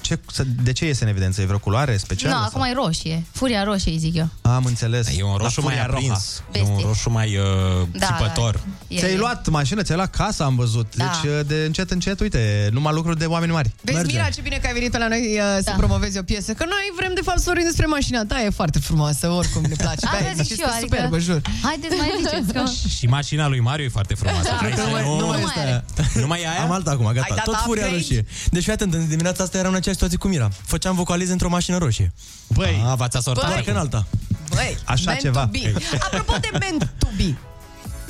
ce, 0.00 0.18
de 0.62 0.72
ce 0.72 0.84
iese 0.86 1.04
în 1.04 1.10
evidență? 1.10 1.40
E 1.40 1.44
vreo 1.44 1.58
culoare 1.58 1.96
specială? 1.96 2.34
Nu, 2.34 2.40
acum 2.40 2.62
e 2.62 2.72
roșie. 2.72 3.24
Furia 3.32 3.64
roșie, 3.64 3.92
îi 3.92 3.98
zic 3.98 4.14
eu. 4.16 4.28
sau? 4.42 4.52
Am 4.52 4.64
înțeles. 4.64 5.06
E 5.16 5.22
un 5.22 5.30
La 5.30 5.36
roșu 5.36 5.60
mai 5.60 5.74
furia 5.74 5.86
roja. 5.86 5.96
aprins. 5.96 6.42
E 6.52 6.60
un 6.60 6.66
Bestie. 6.68 6.86
roșu 6.86 7.10
mai 7.10 7.36
uh, 7.36 7.86
Da, 7.92 8.06
țipător. 8.06 8.52
da. 8.54 8.60
E- 8.88 8.98
Ți-ai 8.98 9.12
e- 9.12 9.16
luat 9.16 9.48
mașină, 9.48 9.82
ți-ai 9.82 9.96
luat 9.96 10.10
casa, 10.10 10.44
am 10.44 10.56
văzut. 10.56 10.96
Da. 10.96 11.04
Deci, 11.22 11.46
de 11.46 11.54
încet, 11.66 11.90
încet, 11.90 12.20
uite, 12.20 12.68
numai 12.72 12.92
lucruri 12.94 13.18
de 13.18 13.24
oameni 13.24 13.52
mari. 13.52 13.70
Vezi, 13.82 13.96
Merge. 13.96 14.12
Mira, 14.16 14.28
ce 14.28 14.40
bine 14.40 14.56
că 14.56 14.66
ai 14.66 14.72
venit 14.72 14.90
pe 14.90 14.98
la 14.98 15.08
noi 15.08 15.20
uh, 15.34 15.40
să 15.56 15.62
Da. 15.64 15.72
promovezi 15.76 16.18
o 16.18 16.22
piesă. 16.22 16.52
Că 16.52 16.64
noi 16.64 16.92
vrem, 16.96 17.14
de 17.14 17.20
fapt, 17.24 17.38
să 17.38 17.44
vorbim 17.46 17.64
despre 17.64 17.86
mașina 17.86 18.24
ta. 18.24 18.40
E 18.42 18.50
foarte 18.50 18.78
frumoasă, 18.78 19.28
oricum 19.28 19.62
ne 19.68 19.74
place. 19.76 20.04
Asta 20.06 20.18
Da, 20.22 20.32
zic 20.42 20.46
și 20.46 20.54
și 20.54 20.60
eu, 20.60 20.66
este 20.66 20.78
adică... 20.78 20.94
superbă, 20.96 21.18
jur. 21.18 21.40
Haideți, 21.62 21.94
mai 21.96 22.10
ziceți 22.22 22.52
că... 22.52 22.62
Și 22.96 23.06
mașina 23.06 23.48
lui 23.48 23.60
Mario 23.60 23.84
e 23.84 23.88
foarte 23.88 24.14
frumoasă. 24.14 24.48
Hai 24.60 24.72
să 24.76 24.82
nu 24.82 24.90
mai- 24.90 25.02
nu... 25.02 25.18
nu 25.18 25.26
mai 25.26 25.42
este 25.42 25.60
aia. 25.60 25.84
Nu 26.14 26.26
mai 26.26 26.40
e 26.42 26.48
aia? 26.48 26.62
Am 26.62 26.70
alta 26.70 26.90
acum, 26.90 27.06
Ai 27.06 27.14
gata. 27.14 27.34
dat 27.34 27.44
Tot 27.44 27.54
furia 27.54 27.82
upgrade? 27.84 28.02
roșie. 28.06 28.24
Deci, 28.50 28.62
fii 28.62 28.72
atent, 28.72 28.94
în 28.94 29.08
dimineața 29.08 29.42
asta 29.44 29.58
eram 29.58 29.70
în 29.70 29.76
aceeași 29.76 30.00
situație 30.00 30.18
cu 30.18 30.28
Mira. 30.28 30.48
Făceam 30.64 30.94
vocalize 30.94 31.32
într-o 31.32 31.48
mașină 31.48 31.76
roșie. 31.78 32.12
Băi, 32.46 32.82
A, 32.86 32.94
v-ați 32.94 33.16
asortat 33.16 33.44
Băi. 33.44 33.54
Parcă 33.54 33.70
în 33.70 33.76
alta. 33.76 34.06
Băi, 34.54 34.76
Așa 34.84 35.02
meant 35.04 35.20
ceva. 35.20 35.40
To 35.40 35.48
be. 35.50 35.72
Apropo 36.00 36.32
de 36.40 36.58
meant 36.58 36.92
to 36.98 37.06
be. 37.16 37.34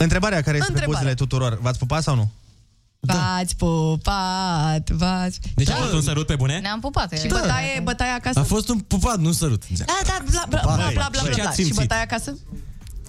Întrebarea 0.03 0.41
care 0.43 0.57
este 0.57 0.73
pe 0.73 0.79
Întrebare. 0.79 0.99
buzele 0.99 1.15
tuturor. 1.15 1.59
V-ați 1.61 1.79
pupat 1.79 2.03
sau 2.03 2.15
nu? 2.15 2.31
V-ați 3.01 3.57
pupat, 3.57 4.91
v-ați... 4.91 5.41
Deci 5.55 5.69
a 5.71 5.75
fost 5.75 5.93
un 5.93 6.01
sărut 6.03 6.27
pe 6.27 6.35
bune? 6.37 6.59
Ne-am 6.59 6.81
pupat. 6.81 7.13
Și 7.19 7.27
Da. 7.27 7.39
bătaie, 7.41 7.81
bătaie 7.83 8.11
acasă? 8.11 8.39
A 8.39 8.43
fost 8.43 8.69
un 8.69 8.79
pupat, 8.79 9.19
nu 9.19 9.27
un 9.27 9.33
sărut. 9.33 9.63
Da, 9.69 9.85
da, 10.07 10.17
bla, 10.31 10.45
bla, 10.49 10.61
bla, 10.65 10.75
bla, 10.77 10.91
bla, 10.93 11.09
bla, 11.11 11.21
Ce 11.23 11.41
bla. 11.41 11.45
ați 11.49 11.57
Și 11.61 11.65
simțit? 11.65 11.75
bătaie 11.81 12.03
acasă? 12.03 12.37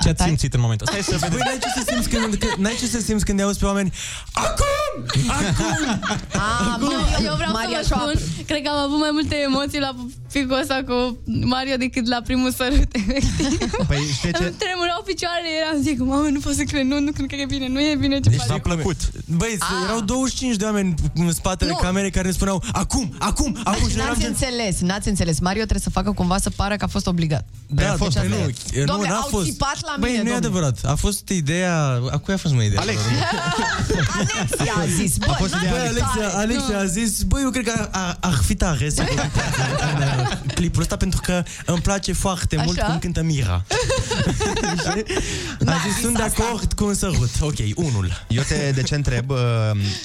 Ce 0.02 0.10
ați 0.10 0.24
simțit 0.24 0.54
în 0.54 0.60
momentul 0.60 0.88
ăsta? 0.88 0.98
Hai 1.10 1.20
să 1.20 1.28
Băi, 1.30 1.40
n-ai 1.46 1.60
ce 1.62 1.70
să 1.80 1.84
simți 1.92 2.10
când, 2.10 2.36
când, 2.36 2.54
n-ai 2.58 2.76
ce 2.80 2.88
să 2.88 3.00
simți 3.00 3.26
când 3.26 3.42
auzi 3.42 3.60
pe 3.60 3.66
oameni 3.66 3.92
Acum! 4.32 4.76
Ah, 6.34 6.78
Eu, 6.82 7.26
eu 7.30 7.36
vreau 7.36 7.52
Maria 7.52 7.82
să 7.82 7.88
vă 7.90 7.96
Șoapă. 7.96 8.12
spun, 8.18 8.46
cred 8.50 8.62
că 8.64 8.70
am 8.70 8.80
avut 8.88 9.00
mai 9.06 9.10
multe 9.18 9.36
emoții 9.50 9.80
la 9.88 9.92
picul 10.32 10.60
ăsta 10.62 10.78
cu 10.90 10.98
Mario 11.54 11.76
decât 11.86 12.06
la 12.08 12.20
primul 12.28 12.52
sărut, 12.60 12.90
efectiv. 13.02 13.72
Păi 13.90 13.98
știi 14.18 14.32
ce? 14.38 14.44
Îmi 14.44 14.56
tremurau 14.64 15.02
picioarele, 15.10 15.50
eram 15.62 15.78
zic, 15.88 15.98
mamă, 16.12 16.28
nu 16.36 16.40
pot 16.46 16.54
să 16.60 16.64
cred, 16.72 16.84
nu, 16.92 17.00
nu 17.00 17.12
cred 17.18 17.28
că 17.30 17.36
e 17.36 17.46
bine, 17.56 17.68
nu 17.76 17.80
e 17.90 17.96
bine 18.04 18.16
ce 18.20 18.30
Deci 18.30 18.40
faci. 18.40 18.48
v-a 18.48 18.60
plăcut. 18.70 19.00
Băi, 19.40 19.56
ah. 19.60 19.68
erau 19.86 20.00
25 20.00 20.56
de 20.62 20.66
oameni 20.70 20.94
în 21.16 21.34
spatele 21.34 21.72
Nu. 21.72 21.78
camerei 21.86 22.12
care 22.12 22.28
ne 22.28 22.34
spuneau 22.34 22.64
Acum, 22.72 23.06
acum, 23.30 23.58
acum 23.64 23.88
și 23.90 23.96
noi 23.96 24.06
eram 24.06 24.08
N-ați 24.08 24.20
gen... 24.26 24.30
înțeles, 24.36 24.76
n-ați 24.90 25.08
înțeles. 25.14 25.36
Mario 25.40 25.64
trebuie 25.70 25.88
să 25.90 25.94
facă 26.00 26.12
cumva 26.12 26.38
să 26.46 26.50
pară 26.50 26.76
că 26.76 26.84
a 26.84 26.88
fost 26.88 27.08
obligat. 27.08 27.46
Da, 27.68 27.88
a 27.88 27.92
a 27.92 27.96
fost, 27.96 28.02
fost, 28.02 28.18
păi 28.18 28.28
nu, 28.28 28.36
nu. 28.38 28.80
nu, 28.80 28.86
Doamne, 28.86 29.08
n-a 29.08 29.16
au 29.16 29.28
fost. 29.30 29.46
țipat 29.46 29.78
la 29.90 29.96
Băi, 30.00 30.10
mine, 30.10 30.22
nu 30.24 30.30
e 30.30 30.32
domne. 30.32 30.46
adevărat. 30.48 30.78
A 30.84 30.96
fost 30.96 31.30
ideea... 31.30 32.02
A 32.12 32.18
cui 32.18 32.34
a 32.34 32.38
fost 32.38 32.54
mai 32.54 32.66
ideea? 32.66 32.82
Alex. 32.82 33.00
Alexia 34.18 34.74
a 34.78 34.86
zis, 34.86 35.18
bă, 35.18 35.26
A 35.30 35.34
fost 35.34 35.52
n-ați 35.52 35.66
ideea 35.66 35.82
Băi, 35.82 35.92
zis 35.94 36.02
Alexia, 36.02 36.28
tare. 36.30 36.44
Alexia 36.44 36.78
a 36.80 36.86
zis, 36.86 37.22
băi, 37.22 37.42
eu 37.44 37.50
cred 37.50 37.64
că 37.66 37.88
a- 37.92 38.18
ar 38.20 38.34
fi 38.46 38.56
tare 38.56 38.90
să 38.90 39.04
fac 39.04 39.30
în 39.96 40.02
uh, 40.02 40.38
clipul 40.54 40.82
ăsta 40.82 40.96
pentru 40.98 41.20
că 41.24 41.44
îmi 41.66 41.80
place 41.82 42.14
foarte 42.14 42.56
Așa? 42.56 42.64
mult 42.66 42.80
cum 42.80 43.00
cântă 43.00 43.22
Mira. 43.22 43.64
N-a 45.60 45.74
a 45.74 45.78
zis, 45.86 45.94
zis 45.94 46.02
sunt 46.02 46.16
de 46.18 46.24
asta. 46.24 46.44
acord 46.44 46.74
cu 46.74 46.86
un 46.86 46.94
sărut. 46.94 47.30
Ok, 47.42 47.56
unul. 47.76 48.26
Eu 48.28 48.44
te, 48.44 48.72
de 48.76 48.82
ce 48.82 48.96
întreb, 48.96 49.30
uh, 49.30 49.38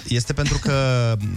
este 0.09 0.33
pentru 0.33 0.59
că 0.59 0.73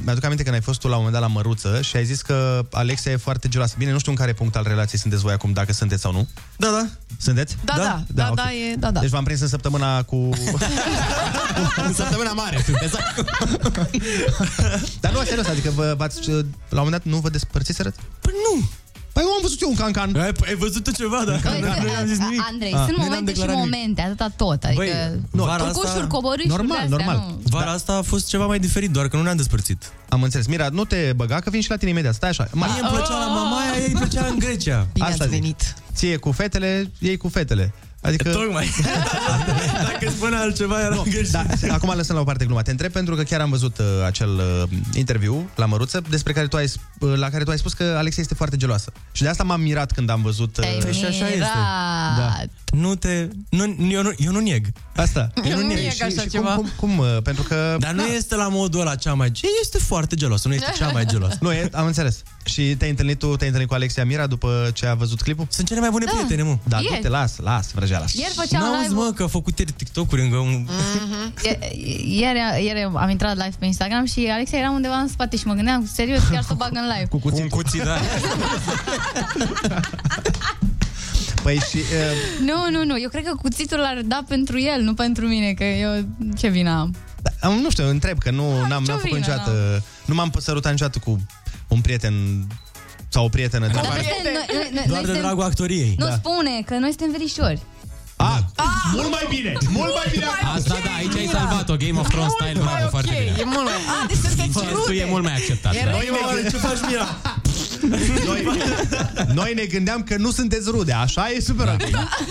mi-aduc 0.04 0.24
aminte 0.24 0.44
când 0.44 0.56
ai 0.56 0.62
fost 0.62 0.80
tu 0.80 0.88
la 0.88 0.96
un 0.96 1.04
moment 1.04 1.22
dat 1.22 1.30
la 1.30 1.36
Măruță 1.36 1.82
și 1.82 1.96
ai 1.96 2.06
zis 2.06 2.22
că 2.22 2.66
Alexia 2.72 3.12
e 3.12 3.16
foarte 3.16 3.48
geloasă. 3.48 3.76
Bine, 3.78 3.92
nu 3.92 4.00
știu 4.00 4.12
în 4.12 4.18
care 4.18 4.34
punct 4.34 4.56
al 4.56 4.64
relației 4.68 5.00
sunteți 5.00 5.22
voi 5.22 5.34
acum, 5.34 5.52
dacă 5.52 5.74
sunteți 5.74 6.02
sau 6.02 6.12
nu. 6.12 6.28
Da, 6.58 6.68
da. 6.68 6.88
Sunteți? 7.18 7.56
Da, 7.64 7.74
da, 7.78 8.04
da, 8.08 8.28
ok. 8.30 8.35
da, 8.35 8.35
e, 8.44 8.76
da, 8.76 8.92
da. 8.92 9.00
Deci 9.00 9.10
v-am 9.10 9.24
prins 9.24 9.42
în 9.42 9.48
săptămâna 9.48 10.04
cu... 10.04 10.16
În 11.88 11.94
săptămâna 11.94 12.34
mare 12.34 12.62
sunteți 12.66 12.96
Dar 15.02 15.12
nu, 15.12 15.24
serios, 15.24 15.48
adică 15.48 15.72
vă, 15.76 15.94
v-ați, 15.98 16.30
la 16.30 16.36
un 16.82 16.88
moment 16.88 16.92
dat 16.92 17.04
nu 17.04 17.18
vă 17.18 17.30
despărțiseră? 17.30 17.94
Păi 18.22 18.34
nu. 18.56 18.70
Păi 19.14 19.24
eu 19.26 19.30
am 19.32 19.40
văzut 19.42 19.62
eu 19.62 19.70
un 19.70 19.76
cancan. 19.76 20.16
Ai, 20.16 20.32
ai 20.48 20.56
văzut 20.56 20.84
tu 20.84 20.92
ceva, 20.92 21.24
da? 21.26 21.32
Băi, 21.44 21.60
Nu 21.60 21.68
i-am 21.92 22.06
zis 22.08 22.18
nimic. 22.18 22.42
Andrei, 22.52 22.74
Ah, 22.74 22.82
sunt 22.86 22.98
nu 22.98 23.04
i-am 23.04 23.12
momente 23.12 23.32
și 23.32 23.38
declarat 23.38 23.56
nimic. 23.56 23.74
momente, 23.74 24.02
atâta 24.02 24.28
tot. 24.36 24.64
Adică 24.64 24.82
Băi, 24.82 25.20
nu, 25.32 25.44
vara 25.44 25.64
urcușuri, 25.64 25.88
asta... 25.88 26.08
coborâșuri 26.08 26.48
Normal, 26.56 26.78
de-astea, 26.88 27.06
normal. 27.06 27.26
Nu. 27.30 27.42
Vara 27.50 27.72
asta 27.72 27.94
a 27.94 28.02
fost 28.02 28.28
ceva 28.28 28.46
mai 28.46 28.60
diferit, 28.60 28.92
doar 28.92 29.08
că 29.08 29.16
nu 29.18 29.24
ne-am 29.24 29.36
despărțit. 29.36 29.92
Am 30.10 30.24
înțeles. 30.24 30.46
Mira, 30.48 30.68
nu 30.72 30.86
te 30.86 31.14
băga 31.16 31.40
că 31.40 31.50
vin 31.50 31.62
și 31.62 31.70
la 31.70 31.76
tine 31.78 31.90
imediat. 31.90 32.14
Stai 32.14 32.30
așa. 32.30 32.48
Mai, 32.52 32.70
Mie 32.72 32.80
îmi 32.82 32.90
plăcea 32.90 33.18
la 33.20 33.26
mamaia, 33.28 33.72
ei 33.80 33.88
îi 33.88 33.94
plăcea 33.94 34.26
în 34.26 34.40
Grecia. 34.40 34.88
Bine 34.94 35.06
Asta 35.06 35.24
ați 35.24 35.32
zic. 35.34 35.42
venit. 35.42 35.76
ție 35.94 36.18
cu 36.18 36.32
fetele, 36.32 36.92
ei 37.00 37.18
cu 37.18 37.28
fetele. 37.30 37.74
Adică... 38.06 38.30
Tocmai. 38.30 38.70
Dacă 39.92 40.10
spune 40.10 40.36
altceva, 40.36 40.82
era 40.82 41.02
greșit. 41.10 41.32
Da, 41.32 41.46
acum 41.70 41.94
lăsăm 41.96 42.16
la 42.16 42.22
o 42.22 42.24
parte 42.24 42.46
gluma. 42.46 42.62
Te 42.62 42.72
întreb 42.72 42.92
pentru 42.92 43.16
că 43.16 43.24
chiar 43.24 43.42
am 43.42 43.50
văzut 43.50 43.78
uh, 43.78 43.86
acel 44.06 44.30
uh, 44.30 44.78
interviu 44.94 45.50
la 45.56 45.66
Măruță 45.66 46.02
despre 46.10 46.34
care 46.34 46.48
tu 46.48 46.58
ai, 46.58 46.68
sp- 46.68 47.00
uh, 47.00 47.14
la 47.16 47.30
care 47.30 47.44
tu 47.44 47.50
ai 47.50 47.58
spus 47.58 47.74
că 47.74 47.96
Alexia 47.98 48.22
este 48.22 48.36
foarte 48.36 48.58
geloasă. 48.58 48.92
Și 49.12 49.22
de 49.22 49.30
asta 49.30 49.44
m-am 49.44 49.62
mirat 49.62 49.92
când 49.92 50.10
am 50.10 50.22
văzut... 50.22 50.54
Te-ai 50.54 50.74
Uh, 50.76 50.84
Păi 50.84 50.94
și 50.94 51.06
așa 51.06 51.26
este. 51.26 51.34
mirat. 51.34 51.50
Da. 52.18 52.34
Nu 52.78 52.96
te... 52.96 53.28
Nu, 53.50 53.64
eu, 53.90 54.02
nu, 54.02 54.12
eu 54.18 54.32
nu 54.32 54.40
neg. 54.40 54.68
Asta. 54.96 55.32
Eu 55.44 55.58
nu 55.58 55.68
neg. 55.68 55.78
neg 55.78 55.92
și, 55.92 56.02
așa 56.02 56.22
și 56.22 56.30
ceva. 56.30 56.54
Cum, 56.56 56.70
cum, 56.78 56.90
cum, 56.90 56.98
uh, 56.98 57.18
pentru 57.24 57.44
că... 57.44 57.76
Dar 57.80 57.92
nu 57.92 58.04
este 58.06 58.36
la 58.36 58.48
modul 58.48 58.80
ăla 58.80 58.96
cea 58.96 59.14
mai... 59.14 59.32
Ce 59.32 59.48
este 59.62 59.78
foarte 59.78 60.16
gelosă, 60.16 60.48
nu 60.48 60.54
este 60.54 60.72
cea 60.78 60.90
mai 60.92 61.06
gelosă. 61.06 61.38
Nu, 61.42 61.52
e, 61.52 61.70
am 61.74 61.86
înțeles. 61.86 62.24
Și 62.46 62.76
te-ai 62.76 62.90
întâlnit 62.90 63.20
tu, 63.20 63.26
te-ai 63.26 63.48
întâlnit 63.48 63.68
cu 63.68 63.74
Alexia 63.76 64.06
Mira 64.06 64.28
după 64.28 64.70
ce 64.74 64.86
a 64.86 64.94
văzut 64.94 65.22
clipul? 65.22 65.46
Sunt 65.50 65.68
cele 65.68 65.80
mai 65.80 65.90
bune 65.90 66.06
Da. 66.06 66.12
prietene, 66.12 66.42
mă. 66.44 66.58
Da, 66.64 66.78
Ieri. 66.80 66.96
du-te, 66.96 67.08
las, 67.10 67.38
las, 67.38 67.72
vrăjeala. 67.72 68.06
Ieri 68.14 68.34
făceam 68.36 68.62
N-auzi, 68.62 68.82
live 68.82 68.94
mă, 68.94 69.12
că 69.16 69.24
a 69.24 69.28
făcut 69.28 69.60
ieri 69.60 69.72
TikTok-uri 69.72 70.22
încă 70.22 70.38
un... 70.38 70.68
Ieri, 72.08 72.40
ieri 72.66 72.82
am 72.96 73.10
intrat 73.10 73.36
live 73.36 73.56
pe 73.60 73.66
Instagram 73.66 74.06
și 74.06 74.28
Alexa 74.32 74.58
era 74.58 74.70
undeva 74.72 74.96
în 74.96 75.08
spate 75.08 75.38
și 75.38 75.48
mă 75.48 75.54
gândeam 75.54 75.90
serios 75.94 76.22
chiar 76.32 76.42
să 76.44 76.50
o 76.52 76.56
bag 76.56 76.70
în 76.74 76.84
live. 76.94 77.08
Cu 77.10 77.18
Cu 77.18 77.28
un 77.28 77.32
cuțitul. 77.48 77.50
cuțit, 77.62 77.82
da. 77.84 77.98
Păi 81.44 81.56
și... 81.70 81.78
Uh, 81.78 82.46
Nu, 82.46 82.70
nu, 82.78 82.86
nu, 82.86 83.00
eu 83.02 83.10
cred 83.10 83.24
că 83.24 83.36
cuțitul 83.42 83.78
l-ar 83.78 84.02
da 84.06 84.24
pentru 84.28 84.60
el, 84.60 84.82
nu 84.82 84.94
pentru 84.94 85.28
mine, 85.28 85.52
că 85.54 85.64
eu 85.64 86.06
ce 86.38 86.48
vină 86.48 86.70
am. 86.80 86.96
da, 87.42 87.48
nu 87.50 87.70
știu, 87.70 87.88
întreb, 87.90 88.18
că 88.18 88.32
nu 88.32 88.50
n-am, 88.68 88.84
ce 88.84 88.90
n-am 88.92 89.00
făcut 89.00 89.04
vină, 89.04 89.18
niciodată... 89.18 89.84
Nu 90.06 90.14
m-am 90.16 90.32
sărutat 90.40 90.72
niciodată 90.72 91.00
cu 91.00 91.26
un 91.68 91.82
prieten 91.82 92.14
sau 93.10 93.26
o 93.26 93.30
prietenă 93.30 93.66
de 93.68 93.72
Dar 93.74 93.84
afară. 93.84 94.02
noi 94.02 94.12
suntem, 94.16 94.34
noi, 94.34 94.46
noi, 94.54 94.70
noi, 94.74 94.84
Doar 94.88 94.88
noi 94.88 95.00
de 95.00 95.06
suntem, 95.06 95.22
dragul 95.22 95.44
actoriei. 95.44 95.96
nu 95.98 96.06
Da. 96.06 96.14
spune 96.14 96.62
că 96.66 96.74
noi 96.78 96.90
suntem 96.98 97.12
verișori. 97.12 97.60
Ah, 98.18 98.38
mult 98.94 99.10
mai 99.12 99.26
bine! 99.30 99.54
Mult 99.70 99.94
mai 100.00 100.08
bine! 100.12 100.26
Asta 100.56 100.78
da, 100.86 100.92
aici 100.98 101.16
ai 101.16 101.30
salvat-o, 101.32 101.76
Game 101.76 102.00
of 102.00 102.08
Thrones 102.08 102.32
style, 102.32 102.60
bravo, 102.60 102.88
foarte 102.90 103.12
ok, 103.14 103.20
bine. 103.20 103.36
e 103.40 103.44
mult 103.46 103.64
mai... 103.70 103.74
A, 103.74 104.06
deci 104.08 104.18
sunteți 104.18 104.42
Incestuul 104.46 104.84
rude. 104.86 105.00
e 105.02 105.06
mult 105.06 105.24
mai 105.24 105.34
acceptat. 105.34 105.74
E 105.76 105.82
da. 105.86 105.92
Noi 105.92 106.10
ne, 106.44 106.50
ce 106.50 106.58
faci, 106.58 106.80
Mira? 106.90 107.08
noi, 108.26 108.40
noi 109.34 109.54
ne 109.54 109.64
gândeam 109.66 110.04
că 110.04 110.16
nu 110.18 110.32
sunteți 110.32 110.70
rude, 110.70 110.92
așa 110.94 111.30
e 111.30 111.40
super 111.40 111.68
ok. 111.68 111.88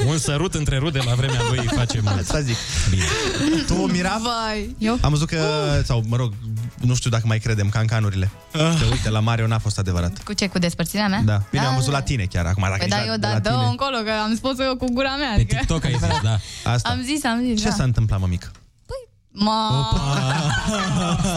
Un 0.07 0.19
sărut 0.19 0.55
între 0.55 0.77
rude 0.79 1.01
la 1.07 1.15
vremea 1.15 1.41
lui 1.49 1.67
face 1.77 2.01
mult. 2.03 2.19
Asta 2.21 2.41
zic. 2.41 2.57
Bine. 2.91 3.03
Tu, 3.67 3.75
Mira, 3.75 4.21
Vai. 4.23 4.75
Eu? 4.79 4.99
am 5.01 5.11
văzut 5.11 5.29
că, 5.29 5.39
sau 5.85 6.03
mă 6.09 6.17
rog, 6.17 6.33
nu 6.81 6.95
știu 6.95 7.11
dacă 7.11 7.23
mai 7.27 7.39
credem 7.39 7.69
cancanurile. 7.69 8.31
Că 8.53 8.69
uite, 8.91 9.11
la 9.11 9.21
Mario 9.21 9.47
n-a 9.47 9.59
fost 9.59 9.79
adevărat. 9.79 10.23
Cu 10.23 10.33
ce? 10.33 10.47
Cu 10.49 10.59
despărțirea 10.59 11.09
mea? 11.09 11.21
Da. 11.25 11.43
Bine, 11.51 11.63
Da, 11.63 11.69
am 11.69 11.75
văzut 11.75 11.91
da. 11.93 11.97
la 11.99 12.03
tine 12.05 12.25
chiar 12.25 12.47
acum. 12.47 12.63
Dacă 12.63 12.77
Păi 12.77 12.87
ești 12.87 12.99
da, 12.99 13.05
la, 13.05 13.11
eu 13.11 13.15
de 13.19 13.27
da, 13.27 13.33
la 13.33 13.39
dă 13.39 13.51
tine. 13.51 13.65
încolo, 13.65 13.97
că 13.97 14.11
am 14.25 14.35
spus 14.37 14.59
eu 14.59 14.77
cu 14.77 14.87
gura 14.93 15.17
mea. 15.17 15.29
Pe 15.35 15.41
Adică... 15.41 15.57
TikTok 15.57 15.85
ai 15.85 15.93
zis, 15.93 16.21
da. 16.23 16.39
Asta. 16.73 16.89
Am 16.89 17.01
zis, 17.03 17.25
am 17.25 17.41
zis, 17.45 17.61
Ce 17.63 17.69
da. 17.69 17.75
s-a 17.75 17.83
întâmplat, 17.83 18.21
mămică? 18.21 18.51
Ma... 19.37 19.89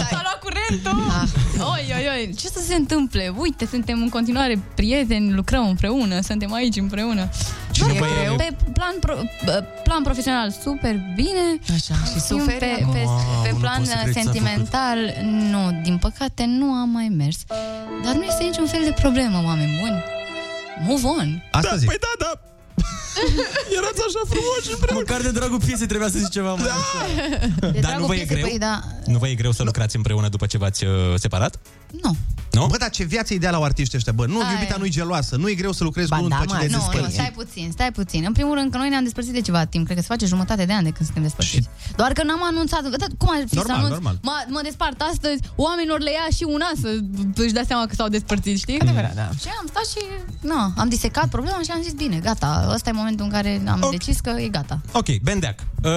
S-a 0.10 0.22
luat 0.22 0.40
curentul! 0.40 1.04
Oi, 1.60 1.94
oi, 1.96 2.08
oi, 2.16 2.34
ce 2.36 2.48
să 2.48 2.60
se 2.68 2.76
întâmple? 2.76 3.34
Uite, 3.38 3.66
suntem 3.66 4.02
în 4.02 4.10
continuare 4.10 4.60
prieteni, 4.76 5.32
lucrăm 5.34 5.68
împreună, 5.68 6.22
suntem 6.22 6.54
aici 6.54 6.76
împreună. 6.76 7.30
Și 7.72 7.80
Doar 7.80 7.92
nu 7.92 7.98
că 8.00 8.06
vă 8.06 8.32
e- 8.32 8.36
pe 8.36 8.56
plan, 8.74 8.96
pro, 9.00 9.14
plan 9.84 10.04
profesional 10.04 10.52
super 10.62 10.96
bine. 11.16 11.60
Așa, 11.74 11.94
și 12.06 12.14
Pe, 12.14 12.20
suferi 12.20 12.58
pe, 12.58 12.80
acum? 12.82 12.94
pe, 12.94 13.04
Mamă, 13.06 13.42
pe 13.44 13.50
nu 13.52 13.58
plan 13.58 13.78
pot 13.78 13.86
să 13.88 13.96
cred 14.02 14.14
ce 14.14 14.20
s-a 14.22 14.32
sentimental, 14.32 14.98
nu, 15.24 15.80
din 15.84 15.98
păcate 15.98 16.46
nu 16.46 16.66
am 16.72 16.90
mai 16.90 17.08
mers. 17.18 17.38
Dar 18.04 18.14
nu 18.14 18.24
este 18.24 18.44
niciun 18.44 18.68
fel 18.68 18.82
de 18.84 18.92
problemă, 19.02 19.42
oameni 19.46 19.78
buni. 19.80 20.04
Move 20.88 21.20
on. 21.22 21.44
Asta 21.52 21.76
zic. 21.76 21.88
Păi 21.88 21.98
da, 22.00 22.26
da. 22.26 22.32
Erați 23.78 24.02
așa 24.08 24.22
frumoși 24.32 24.70
împreună. 24.76 25.04
Măcar 25.08 25.22
de 25.22 25.32
dragul 25.40 25.60
piesei 25.68 25.88
trebuia 25.88 26.10
să 26.10 26.18
zici 26.18 26.30
ceva 26.38 26.54
mai 26.54 26.68
așa. 26.80 27.00
De 27.60 27.80
Dar 27.80 27.82
dragul 27.82 28.00
nu 28.02 28.06
vă 28.06 28.14
e 28.16 28.18
piesei, 28.18 28.36
greu? 28.36 28.48
Păi, 28.48 28.58
da, 28.58 28.84
Nu 29.06 29.18
vă 29.18 29.28
e 29.28 29.36
greu 29.42 29.52
să 29.52 29.64
lucrați 29.64 29.96
împreună 29.96 30.28
după 30.30 30.46
ce 30.46 30.58
v-ați 30.58 30.86
uh, 30.86 30.92
separat? 31.16 31.54
nu. 32.04 32.16
Nu? 32.52 32.66
Bă, 32.68 32.78
dar 32.78 32.90
ce 32.90 33.04
viață 33.04 33.34
ideală 33.34 33.56
au 33.56 33.64
artiștii 33.64 33.98
ăștia, 33.98 34.14
bă. 34.14 34.26
Nu, 34.26 34.40
Aia 34.42 34.52
iubita 34.52 34.74
e. 34.76 34.78
nu-i 34.80 34.90
geloasă. 34.90 35.36
Nu 35.36 35.50
e 35.50 35.54
greu 35.54 35.72
să 35.72 35.84
lucrezi 35.84 36.10
Ba 36.10 36.16
cu 36.18 36.24
unul 36.24 36.38
da, 36.38 36.44
după 36.44 36.52
ce 36.52 36.58
mă, 36.58 36.68
te 36.68 36.72
Nu, 36.76 36.78
nu, 36.78 36.90
despărți. 36.92 37.14
stai 37.14 37.32
puțin, 37.36 37.70
stai 37.72 37.92
puțin. 37.92 38.24
În 38.26 38.34
primul 38.34 38.54
rând 38.58 38.72
că 38.72 38.78
noi 38.78 38.90
ne-am 38.90 39.04
despărțit 39.04 39.34
de 39.34 39.42
ceva 39.42 39.66
timp, 39.66 39.84
cred 39.86 39.96
că 39.98 40.02
se 40.02 40.08
face 40.16 40.26
jumătate 40.26 40.66
de 40.66 40.74
an 40.74 40.84
de 40.84 40.90
când 40.90 41.06
suntem 41.06 41.24
despărțiți. 41.24 41.68
Doar 41.96 42.12
că 42.12 42.24
n-am 42.24 42.44
anunțat, 42.44 42.82
da, 42.84 43.06
cum 43.18 43.30
ar 43.32 43.44
fi 43.50 43.56
Normal, 43.56 43.76
să 43.76 43.82
anunț? 43.84 43.92
normal. 43.98 44.16
Mă, 44.22 44.36
mă 44.56 44.60
despart 44.64 45.02
astăzi, 45.12 45.40
oamenilor 45.56 46.00
le 46.00 46.12
ia 46.12 46.28
și 46.38 46.44
una 46.58 46.70
să 46.82 46.90
își 47.36 47.54
dea 47.58 47.64
seama 47.68 47.86
că 47.86 47.94
s-au 47.96 48.08
despărțit, 48.08 48.58
știi? 48.58 48.80
Adevărat, 48.80 49.14
da. 49.16 49.28
Și 49.42 49.48
am 49.60 49.66
stat 49.74 49.86
și, 49.94 50.02
na, 50.52 50.62
am 50.78 50.90
disecat 50.90 51.28
problema 51.36 51.60
și 51.66 51.72
am 51.72 51.82
zis, 51.82 51.94
bine, 51.94 52.18
gata, 52.28 52.50
ăsta 52.76 52.90
e 52.90 52.92
momentul 52.92 53.07
în 53.20 53.30
care 53.30 53.62
am 53.68 53.80
Ok. 53.82 53.92
decis 53.92 54.20
că 54.20 54.30
e 54.38 54.48
gata. 54.48 54.80
Ok, 54.92 55.16
Bendeac. 55.22 55.60
Uh, 55.84 55.92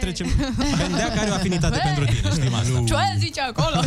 trecem. 0.00 0.26
Bendeac 0.76 1.16
are 1.18 1.30
o 1.30 1.34
afinitate 1.34 1.80
pentru 1.84 2.04
tine, 2.04 2.30
știm 2.30 2.54
asta. 2.54 2.82
Ce 2.86 2.94
aia 2.94 3.14
zice 3.18 3.40
acolo? 3.40 3.82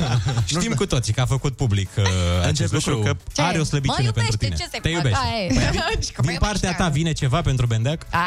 Știm 0.60 0.72
cu 0.74 0.86
toții 0.86 1.12
că 1.12 1.20
a 1.20 1.26
făcut 1.26 1.56
public 1.56 1.88
uh, 1.98 2.04
acest 2.38 2.48
Începe 2.48 2.74
lucru, 2.74 2.90
show-ul. 2.90 3.04
că 3.04 3.16
Ce? 3.32 3.42
are 3.42 3.58
o 3.58 3.64
slăbiciune 3.64 4.06
Mă 4.06 4.10
pentru 4.12 4.36
iubește, 4.40 4.44
tine. 4.44 4.56
ce 4.56 4.62
se 4.72 4.78
Te 4.82 4.88
fac? 4.88 4.96
iubește. 4.96 5.18
Aia 5.24 5.44
e. 5.44 6.02
Și 6.04 6.12
că 6.12 6.20
mă 6.24 6.28
Din 6.30 6.38
partea 6.40 6.68
iubește. 6.68 6.82
ta 6.82 6.88
vine 6.88 7.12
ceva 7.12 7.40
pentru 7.40 7.66
Bendeac? 7.66 8.06
Ah. 8.10 8.18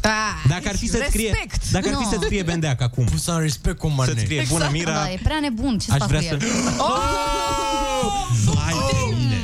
Ah, 0.00 0.10
Dacă 0.48 0.62
ar 0.68 0.76
fi 0.76 0.88
să 0.88 1.04
scrie, 1.08 1.28
respect. 1.30 1.70
dacă 1.70 1.88
ar 1.88 1.94
fi 1.94 2.02
Nu. 2.04 2.10
să 2.10 2.18
scrie 2.22 2.42
Bendeac 2.42 2.80
acum, 2.80 3.04
Pus 3.04 3.26
am 3.28 3.40
respect 3.40 3.78
cu 3.78 3.88
mane. 3.88 4.10
să-ți 4.10 4.22
scrie 4.24 4.44
bună 4.48 4.68
Mira, 4.72 4.92
Da, 4.92 5.10
e 5.12 5.18
prea 5.22 5.38
nebun, 5.40 5.78
ce 5.78 5.86
să 5.86 5.92
aș 5.92 5.98
fac 5.98 6.08
vrea 6.08 6.20
cu 6.20 6.26
să... 6.26 6.32
el? 6.32 6.40
Vai 8.44 8.72
de 8.90 9.14
mine. 9.16 9.43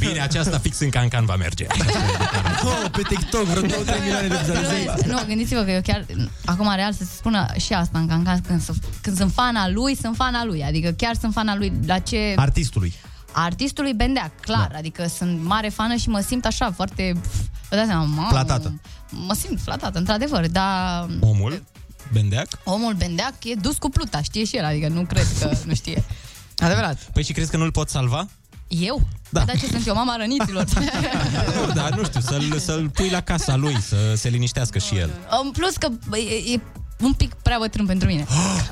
Ei 0.00 0.06
bine, 0.08 0.20
aceasta 0.20 0.58
fix 0.58 0.78
în 0.78 0.88
cancan 0.88 1.24
va 1.24 1.36
merge. 1.36 1.66
Oh, 2.64 2.90
pe 2.92 3.02
TikTok 3.08 3.42
vreo 3.44 3.62
2-3 3.62 4.00
milioane 4.00 4.28
de 4.28 4.36
vizualizări. 4.44 5.06
Nu, 5.08 5.18
gândiți-vă 5.26 5.60
că 5.62 5.70
eu 5.70 5.80
chiar, 5.80 6.06
acum 6.44 6.72
real 6.74 6.92
să 6.92 7.04
se 7.04 7.10
spună 7.16 7.46
și 7.58 7.72
asta 7.72 7.98
în 7.98 8.06
cancan, 8.06 8.40
când, 8.40 8.62
sunt- 8.62 8.84
când 9.02 9.16
sunt 9.16 9.32
fana 9.32 9.68
lui, 9.68 9.96
sunt 9.96 10.16
fana 10.16 10.44
lui. 10.44 10.62
Adică 10.64 10.90
chiar 10.90 11.14
sunt 11.20 11.32
fana 11.32 11.56
lui 11.56 11.72
la 11.86 11.98
ce... 11.98 12.32
Artistului. 12.36 12.94
artistului 13.32 13.92
Bendeac, 13.94 14.40
clar. 14.40 14.68
Da. 14.72 14.78
Adică 14.78 15.06
sunt 15.16 15.42
mare 15.42 15.68
fană 15.68 15.94
și 15.94 16.08
mă 16.08 16.20
simt 16.20 16.44
așa 16.44 16.70
foarte... 16.72 17.12
Vă 17.70 17.76
dați 17.76 17.88
seama, 17.88 18.04
mamă, 18.04 18.28
Flatată. 18.28 18.80
Mă 19.10 19.34
simt 19.34 19.60
flatată, 19.60 19.98
într-adevăr, 19.98 20.46
dar 20.48 21.06
Omul, 21.20 21.62
Bendeac? 22.12 22.46
omul 22.64 22.92
Bendeac 22.94 23.34
e 23.44 23.54
dus 23.60 23.76
cu 23.76 23.88
pluta, 23.88 24.22
știe 24.22 24.44
și 24.44 24.56
el, 24.56 24.64
adică 24.64 24.88
nu 24.88 25.04
cred 25.04 25.26
că 25.40 25.50
nu 25.66 25.74
știe. 25.74 26.04
Adevărat. 26.58 26.98
Păi 27.12 27.22
și 27.24 27.32
crezi 27.32 27.50
că 27.50 27.56
nu-l 27.56 27.70
pot 27.70 27.88
salva? 27.88 28.28
Eu? 28.68 29.02
Da. 29.28 29.40
Dar 29.40 29.58
ce 29.58 29.66
sunt 29.66 29.86
eu, 29.86 29.94
mama 29.94 30.16
răniților? 30.16 30.64
Nu, 30.74 31.72
dar 31.80 31.94
nu 31.96 32.04
știu, 32.04 32.20
să-l, 32.20 32.58
să-l 32.58 32.88
pui 32.88 33.08
la 33.08 33.20
casa 33.20 33.56
lui, 33.56 33.76
să 33.80 33.96
se 34.14 34.28
liniștească 34.28 34.78
și 34.78 34.96
el. 34.96 35.10
În 35.42 35.50
plus 35.50 35.76
că 35.76 35.88
bă, 36.08 36.16
e, 36.16 36.54
e 36.54 36.60
un 37.00 37.12
pic 37.12 37.34
prea 37.34 37.58
bătrân 37.58 37.86
pentru 37.86 38.08
mine. 38.08 38.26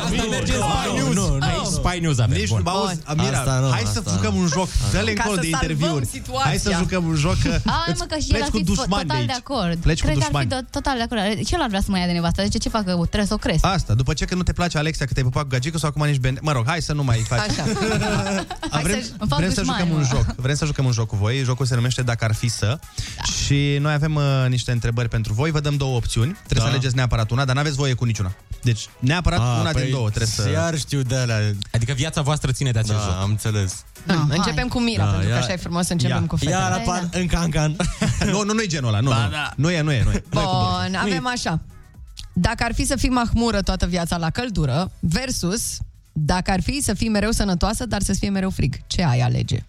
Asta 0.00 0.24
merge 0.30 0.54
în 0.54 0.62
Aici 1.96 2.04
Spy 2.04 2.04
News 2.06 2.18
avem. 2.18 2.36
Nici 2.38 2.48
Bun. 2.48 2.60
nu, 2.64 2.70
auzi, 2.70 3.00
Amira, 3.04 3.38
Asta 3.38 3.58
nu, 3.64 3.70
hai 3.70 3.82
să 3.92 3.98
asta 3.98 4.10
jucăm 4.16 4.34
nu. 4.34 4.40
un 4.40 4.46
joc. 4.56 4.68
Dă-le 4.92 5.12
Ca 5.12 5.22
încolo 5.22 5.34
să 5.40 5.40
de 5.46 5.50
salvăm 5.50 5.70
interviuri. 5.70 6.06
situația. 6.06 6.46
Hai 6.48 6.58
să 6.58 6.70
jucăm 6.82 7.02
un 7.12 7.14
joc 7.24 7.36
că 7.42 7.48
Ai 7.76 7.90
îți 7.92 8.00
mă, 8.00 8.06
că 8.12 8.16
și 8.24 8.28
el 8.30 8.34
pleci 8.34 8.42
ar 8.42 8.50
cu 8.50 8.56
fi 8.56 8.62
dușmani 8.70 8.90
total 8.90 9.06
de 9.06 9.24
de, 9.30 9.32
aici. 9.32 9.42
acord. 9.42 9.76
Pleci 9.86 10.00
cu 10.00 10.06
Cred 10.06 10.18
că 10.18 10.24
ar 10.24 10.32
fi 10.40 10.46
dușmani. 10.46 10.50
do- 10.66 10.70
total 10.76 10.94
de 11.00 11.02
acord. 11.06 11.46
Și 11.46 11.54
el 11.56 11.60
ar 11.66 11.68
vrea 11.72 11.80
să 11.86 11.90
mă 11.92 11.98
ia 11.98 12.06
de 12.10 12.12
nevastă. 12.18 12.40
De 12.42 12.48
ce, 12.48 12.58
ce 12.64 12.68
fac? 12.76 12.84
Că 12.84 12.92
trebuie 13.14 13.26
să 13.32 13.34
o 13.38 13.42
cresc. 13.46 13.64
Asta, 13.76 13.92
după 14.00 14.12
ce 14.18 14.24
că 14.24 14.34
nu 14.34 14.42
te 14.48 14.52
place 14.52 14.78
Alexia 14.78 15.06
că 15.06 15.12
te-ai 15.12 15.24
pupat 15.28 15.42
cu 15.42 15.48
gagică 15.48 15.78
sau 15.78 15.88
acum 15.88 16.02
nici 16.06 16.20
Ben... 16.24 16.38
Mă 16.48 16.52
rog, 16.52 16.64
hai 16.66 16.80
să 16.82 16.92
nu 16.92 17.04
mai 17.04 17.18
faci. 17.32 17.38
Așa. 17.50 17.64
A, 18.76 18.78
vrem, 18.80 19.00
să- 19.02 19.10
îmi 19.18 19.28
fac 19.28 19.38
vrem 19.38 19.52
să 19.52 19.60
dușmani, 19.60 19.80
jucăm 19.80 19.94
un 19.96 20.06
mă. 20.10 20.16
joc. 20.16 20.34
Vrem 20.36 20.54
să 20.54 20.64
jucăm 20.64 20.84
un 20.84 20.92
joc 20.92 21.06
cu 21.06 21.16
voi. 21.16 21.42
Jocul 21.44 21.66
se 21.66 21.74
numește 21.74 22.02
Dacă 22.02 22.24
ar 22.24 22.34
fi 22.34 22.48
să. 22.48 22.78
Da. 23.16 23.22
Și 23.44 23.76
noi 23.80 23.92
avem 23.92 24.14
uh, 24.14 24.22
niște 24.48 24.72
întrebări 24.72 25.08
pentru 25.08 25.32
voi. 25.32 25.50
Vă 25.50 25.60
dăm 25.60 25.76
două 25.76 25.96
opțiuni. 25.96 26.32
Trebuie 26.32 26.58
Da. 26.58 26.64
să 26.64 26.68
alegeți 26.68 26.94
neapărat 26.94 27.30
una, 27.30 27.44
dar 27.44 27.54
n-aveți 27.54 27.76
voie 27.76 27.92
cu 27.94 28.04
niciuna. 28.04 28.32
Deci, 28.62 28.88
neapărat 28.98 29.38
Ah, 29.40 29.56
una 29.60 29.70
păi, 29.70 29.82
din 29.82 29.90
două 29.90 30.06
trebuie 30.08 30.28
să... 30.28 30.50
Iar 30.50 30.78
știu 30.78 31.02
de 31.02 31.16
alea. 31.16 31.52
Adică 31.72 31.85
viața 31.92 32.22
voastră 32.22 32.52
ține 32.52 32.70
de 32.70 32.78
acest 32.78 32.94
Da, 32.98 33.02
joc. 33.04 33.22
am 33.22 33.30
înțeles. 33.30 33.84
No, 34.06 34.14
Începem 34.28 34.68
cu 34.68 34.80
Mira, 34.80 35.04
Da, 35.04 35.10
pentru 35.10 35.28
că 35.28 35.34
ia- 35.34 35.40
așa 35.40 35.52
e 35.52 35.56
frumos 35.56 35.86
să 35.86 35.92
începem 35.92 36.22
ia- 36.22 36.26
cu 36.26 36.36
fetele. 36.36 36.56
Iar 36.56 36.72
apar 36.72 37.08
în 37.12 37.26
cancan. 37.26 37.76
Nu, 38.32 38.42
nu, 38.42 38.52
nu 38.52 38.60
e 38.62 38.66
genul 38.66 38.88
ăla. 38.88 39.00
Nu, 39.00 39.08
Ba 39.10 39.24
nu. 39.24 39.30
da. 39.30 39.52
nu 39.56 39.70
e, 39.70 39.80
nu 39.80 39.92
e, 39.92 40.02
nu 40.02 40.10
e. 40.10 40.12
Nu 40.12 40.16
e 40.16 40.18
cu 40.18 40.28
bărbat. 40.30 40.86
Bun, 40.86 40.94
avem 40.94 41.26
așa. 41.26 41.60
Dacă 42.32 42.64
ar 42.64 42.74
fi 42.74 42.84
să 42.86 42.96
fii 42.96 43.08
mahmură 43.08 43.60
toată 43.62 43.86
viața 43.86 44.16
la 44.16 44.30
căldură 44.30 44.90
versus 45.00 45.76
dacă 46.12 46.50
ar 46.50 46.60
fi 46.62 46.80
să 46.82 46.94
fii 46.94 47.08
mereu 47.08 47.30
sănătoasă, 47.30 47.86
dar 47.86 48.02
să-ți 48.02 48.18
fie 48.18 48.28
mereu 48.30 48.50
frig. 48.50 48.74
Ce 48.86 49.04
ai 49.04 49.20
alege? 49.20 49.64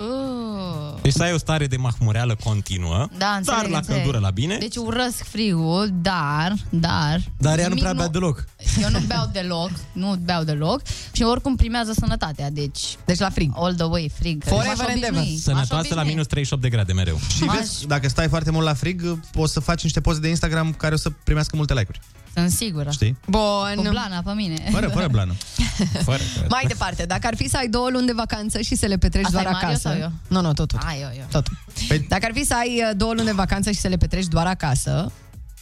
Uh. 0.00 0.98
Deci 1.02 1.12
să 1.12 1.22
ai 1.22 1.32
o 1.32 1.38
stare 1.38 1.66
de 1.66 1.76
mahmureală 1.76 2.36
continuă, 2.44 3.06
Da, 3.18 3.26
înțeleg, 3.26 3.60
dar 3.60 3.70
la 3.70 3.76
înțeleg. 3.76 4.00
căldură 4.00 4.18
la 4.22 4.30
bine. 4.30 4.56
Deci 4.58 4.76
urăsc 4.76 5.22
frigul, 5.24 5.90
dar, 6.02 6.54
dar... 6.70 7.20
Dar 7.38 7.58
ea 7.58 7.62
nu 7.68 7.74
nimic 7.74 7.82
prea 7.82 7.92
bea 7.92 8.08
deloc. 8.08 8.44
Eu 8.82 8.88
nu 8.90 8.98
beau 9.06 9.28
deloc, 9.32 9.70
nu 9.92 10.14
beau 10.24 10.42
deloc 10.44 10.80
și 11.12 11.22
oricum 11.22 11.56
primează 11.56 11.92
sănătatea, 11.98 12.50
deci... 12.50 12.78
Deci 13.04 13.18
la 13.18 13.30
frig. 13.30 13.50
All 13.54 13.74
the 13.74 13.84
way, 13.84 14.10
frig. 14.18 14.42
Forever 14.44 14.66
M-aș 14.76 14.78
and 14.78 14.88
obișnui, 14.88 15.08
ever. 15.08 15.20
m-aș 15.32 15.40
Sănătoasă 15.42 15.72
la 15.74 15.78
obișnui. 15.80 16.08
minus 16.08 16.26
38 16.26 16.62
de 16.62 16.68
grade 16.68 16.92
mereu. 16.92 17.18
Și 17.36 17.42
M-aș- 17.44 17.56
vezi, 17.56 17.86
dacă 17.86 18.08
stai 18.08 18.28
foarte 18.28 18.50
mult 18.50 18.64
la 18.66 18.74
frig, 18.74 19.18
poți 19.32 19.52
să 19.52 19.60
faci 19.60 19.82
niște 19.82 20.00
poze 20.00 20.20
de 20.20 20.28
Instagram 20.28 20.72
care 20.72 20.94
o 20.94 20.96
să 20.96 21.10
primească 21.24 21.56
multe 21.56 21.72
like-uri. 21.74 22.00
Sunt 22.34 22.50
sigură. 22.50 22.90
Știi? 22.90 23.16
Cu 23.24 23.30
Bun. 23.74 23.86
blana 23.90 24.22
pe 24.24 24.32
mine. 24.32 24.68
Fără, 24.70 24.88
fără 24.88 25.08
blană. 25.08 25.32
Fără, 26.08 26.22
fără. 26.22 26.46
Mai 26.48 26.64
departe, 26.68 27.04
dacă 27.04 27.26
ar 27.26 27.36
fi 27.36 27.48
să 27.48 27.56
ai 27.56 27.68
două 27.68 27.88
luni 27.90 28.06
de 28.06 28.12
vacanță 28.12 28.60
și 28.60 28.74
să 28.74 28.86
le 28.86 28.96
petreci 28.98 29.24
Asta 29.24 29.36
doar 29.42 29.46
e 29.46 29.50
Mario 29.52 29.66
acasă. 29.68 29.88
sau 29.88 29.98
eu? 29.98 30.12
Nu, 30.28 30.40
nu, 30.40 30.52
totul. 30.52 30.78
Ai, 30.86 31.00
eu, 31.00 31.08
eu. 31.18 31.24
Totul. 31.30 31.58
Păi- 31.92 32.08
Dacă 32.08 32.24
ar 32.26 32.32
fi 32.34 32.44
să 32.44 32.54
ai 32.54 32.82
uh, 32.90 32.96
două 32.96 33.12
luni 33.12 33.26
de 33.26 33.32
vacanță 33.32 33.70
și 33.70 33.78
să 33.80 33.88
le 33.88 33.96
petreci 33.96 34.26
doar 34.26 34.46
acasă, 34.46 35.12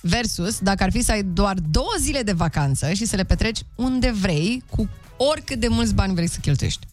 versus 0.00 0.58
dacă 0.58 0.82
ar 0.82 0.90
fi 0.90 1.02
să 1.02 1.12
ai 1.12 1.22
doar 1.22 1.54
două 1.70 1.92
zile 2.00 2.22
de 2.22 2.32
vacanță 2.32 2.92
și 2.92 3.04
să 3.06 3.16
le 3.16 3.24
petreci 3.24 3.58
unde 3.74 4.10
vrei, 4.20 4.62
cu 4.70 4.88
oricât 5.16 5.60
de 5.60 5.68
mulți 5.68 5.94
bani 5.94 6.14
vrei 6.14 6.28
să 6.28 6.38
cheltuiești. 6.40 6.86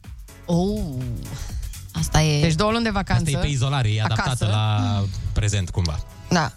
Oh. 0.45 0.79
Asta 1.91 2.21
e... 2.21 2.41
Deci 2.41 2.55
două 2.55 2.71
luni 2.71 2.83
de 2.83 2.89
vacanță. 2.89 3.23
Asta 3.25 3.37
e 3.37 3.41
pe 3.41 3.47
izolare, 3.47 3.89
e 3.89 4.01
adaptată 4.01 4.29
acasă. 4.29 4.45
la 4.45 5.03
prezent 5.33 5.69
cumva. 5.69 5.99
Da. 6.29 6.51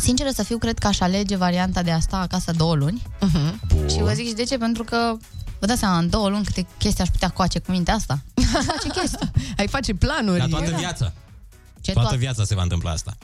Sinceră 0.00 0.30
să 0.34 0.42
fiu, 0.42 0.58
cred 0.58 0.78
că 0.78 0.86
aș 0.86 1.00
alege 1.00 1.36
varianta 1.36 1.82
de 1.82 1.90
a 1.90 2.00
sta 2.00 2.16
acasă 2.16 2.52
două 2.52 2.74
luni. 2.74 3.02
Uh-huh. 3.02 3.54
Și 3.90 3.98
vă 3.98 4.12
zic 4.14 4.26
și 4.26 4.34
de 4.34 4.44
ce, 4.44 4.58
pentru 4.58 4.84
că 4.84 5.16
Vă 5.60 5.66
dați 5.66 5.78
seama, 5.78 5.98
în 5.98 6.08
două 6.08 6.28
luni 6.28 6.44
câte 6.44 6.66
chestii 6.78 7.02
aș 7.02 7.08
putea 7.08 7.28
coace 7.28 7.58
cu 7.58 7.70
mintea 7.70 7.94
asta? 7.94 8.22
Aș 8.56 8.64
face 8.64 8.88
chestii. 9.00 9.30
Ai 9.58 9.68
face 9.68 9.94
planuri. 9.94 10.38
Dar 10.38 10.48
toată 10.48 10.70
viața. 10.78 11.12
Ce 11.80 11.92
Toată 11.92 12.08
toată? 12.08 12.16
viața 12.16 12.44
se 12.44 12.54
va 12.54 12.62
întâmpla 12.62 12.90
asta. 12.90 13.16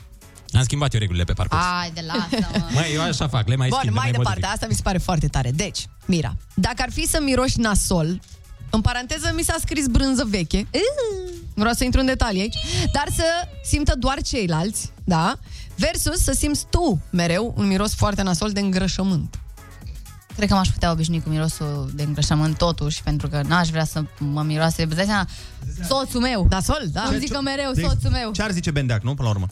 Am 0.52 0.62
schimbat 0.62 0.94
eu 0.94 1.00
regulile 1.00 1.24
pe 1.24 1.32
parcurs. 1.32 1.62
Ai, 1.80 1.90
de 1.90 2.00
lasă, 2.06 2.48
mă. 2.52 2.64
Mai 2.74 2.92
eu 2.94 3.02
așa 3.02 3.28
fac, 3.28 3.48
le 3.48 3.56
mai 3.56 3.68
Bun, 3.68 3.78
schimb, 3.78 3.94
le 3.94 4.00
mai 4.00 4.10
mai 4.10 4.18
departe, 4.18 4.40
modific. 4.40 4.54
asta 4.54 4.66
mi 4.66 4.74
se 4.74 4.82
pare 4.82 4.98
foarte 4.98 5.28
tare. 5.28 5.50
Deci, 5.50 5.86
Mira, 6.06 6.36
dacă 6.54 6.82
ar 6.82 6.90
fi 6.92 7.06
să 7.08 7.20
miroși 7.22 7.60
nasol, 7.60 8.20
în 8.70 8.80
paranteză 8.80 9.32
mi 9.36 9.42
s-a 9.42 9.56
scris 9.60 9.86
brânză 9.86 10.24
veche, 10.28 10.66
nu 11.54 11.62
vreau 11.62 11.74
să 11.74 11.84
intru 11.84 12.00
în 12.00 12.06
detalii 12.06 12.40
aici, 12.40 12.56
dar 12.92 13.06
să 13.16 13.24
simtă 13.64 13.94
doar 13.98 14.22
ceilalți, 14.22 14.92
da? 15.04 15.38
Versus 15.76 16.22
să 16.22 16.32
simți 16.32 16.66
tu 16.70 17.00
mereu 17.10 17.54
un 17.56 17.66
miros 17.66 17.94
foarte 17.94 18.22
nasol 18.22 18.50
de 18.52 18.60
îngrășământ. 18.60 19.38
Cred 20.36 20.48
că 20.48 20.54
m-aș 20.54 20.68
putea 20.68 20.90
obișnui 20.90 21.20
cu 21.22 21.28
mirosul 21.28 21.90
de 21.94 22.02
îngrășământ 22.02 22.56
totuși, 22.56 23.02
pentru 23.02 23.28
că 23.28 23.40
n-aș 23.46 23.68
vrea 23.68 23.84
să 23.84 24.02
mă 24.18 24.42
miroase. 24.42 24.84
Vă 24.84 24.94
dați 24.94 25.06
seama, 25.06 25.26
soțul 25.88 26.20
meu. 26.20 26.46
Nasol, 26.50 26.82
da. 26.92 27.02
Îmi 27.10 27.18
zic 27.18 27.32
că 27.32 27.40
mereu, 27.40 27.72
Deci, 27.72 27.84
soțul 27.84 28.10
meu. 28.10 28.30
Ce 28.32 28.42
ar 28.42 28.50
zice 28.50 28.70
Bendeac, 28.70 29.02
nu? 29.02 29.14
Până 29.14 29.28
la 29.28 29.34
urmă. 29.34 29.46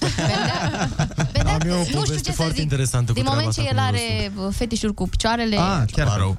Vedea, 1.33 1.53
Am 1.55 1.61
eu 1.67 1.75
o 1.75 1.79
nu 1.79 1.85
știu 1.85 1.95
poveste 1.99 2.21
ce 2.21 2.31
să 2.31 2.33
foarte 2.33 2.53
zic. 2.55 2.63
interesantă 2.63 3.07
cu 3.07 3.13
Din 3.13 3.23
treaba 3.23 3.41
moment 3.43 3.55
ce 3.55 3.61
asta 3.61 3.73
el 3.75 3.79
cu 3.81 3.85
are 3.87 4.33
uh, 4.47 4.55
fetișuri 4.57 4.95
cu 4.95 5.09
picioarele, 5.09 5.57
Ah, 5.59 5.83
chiar. 5.93 6.07
Maro. 6.07 6.37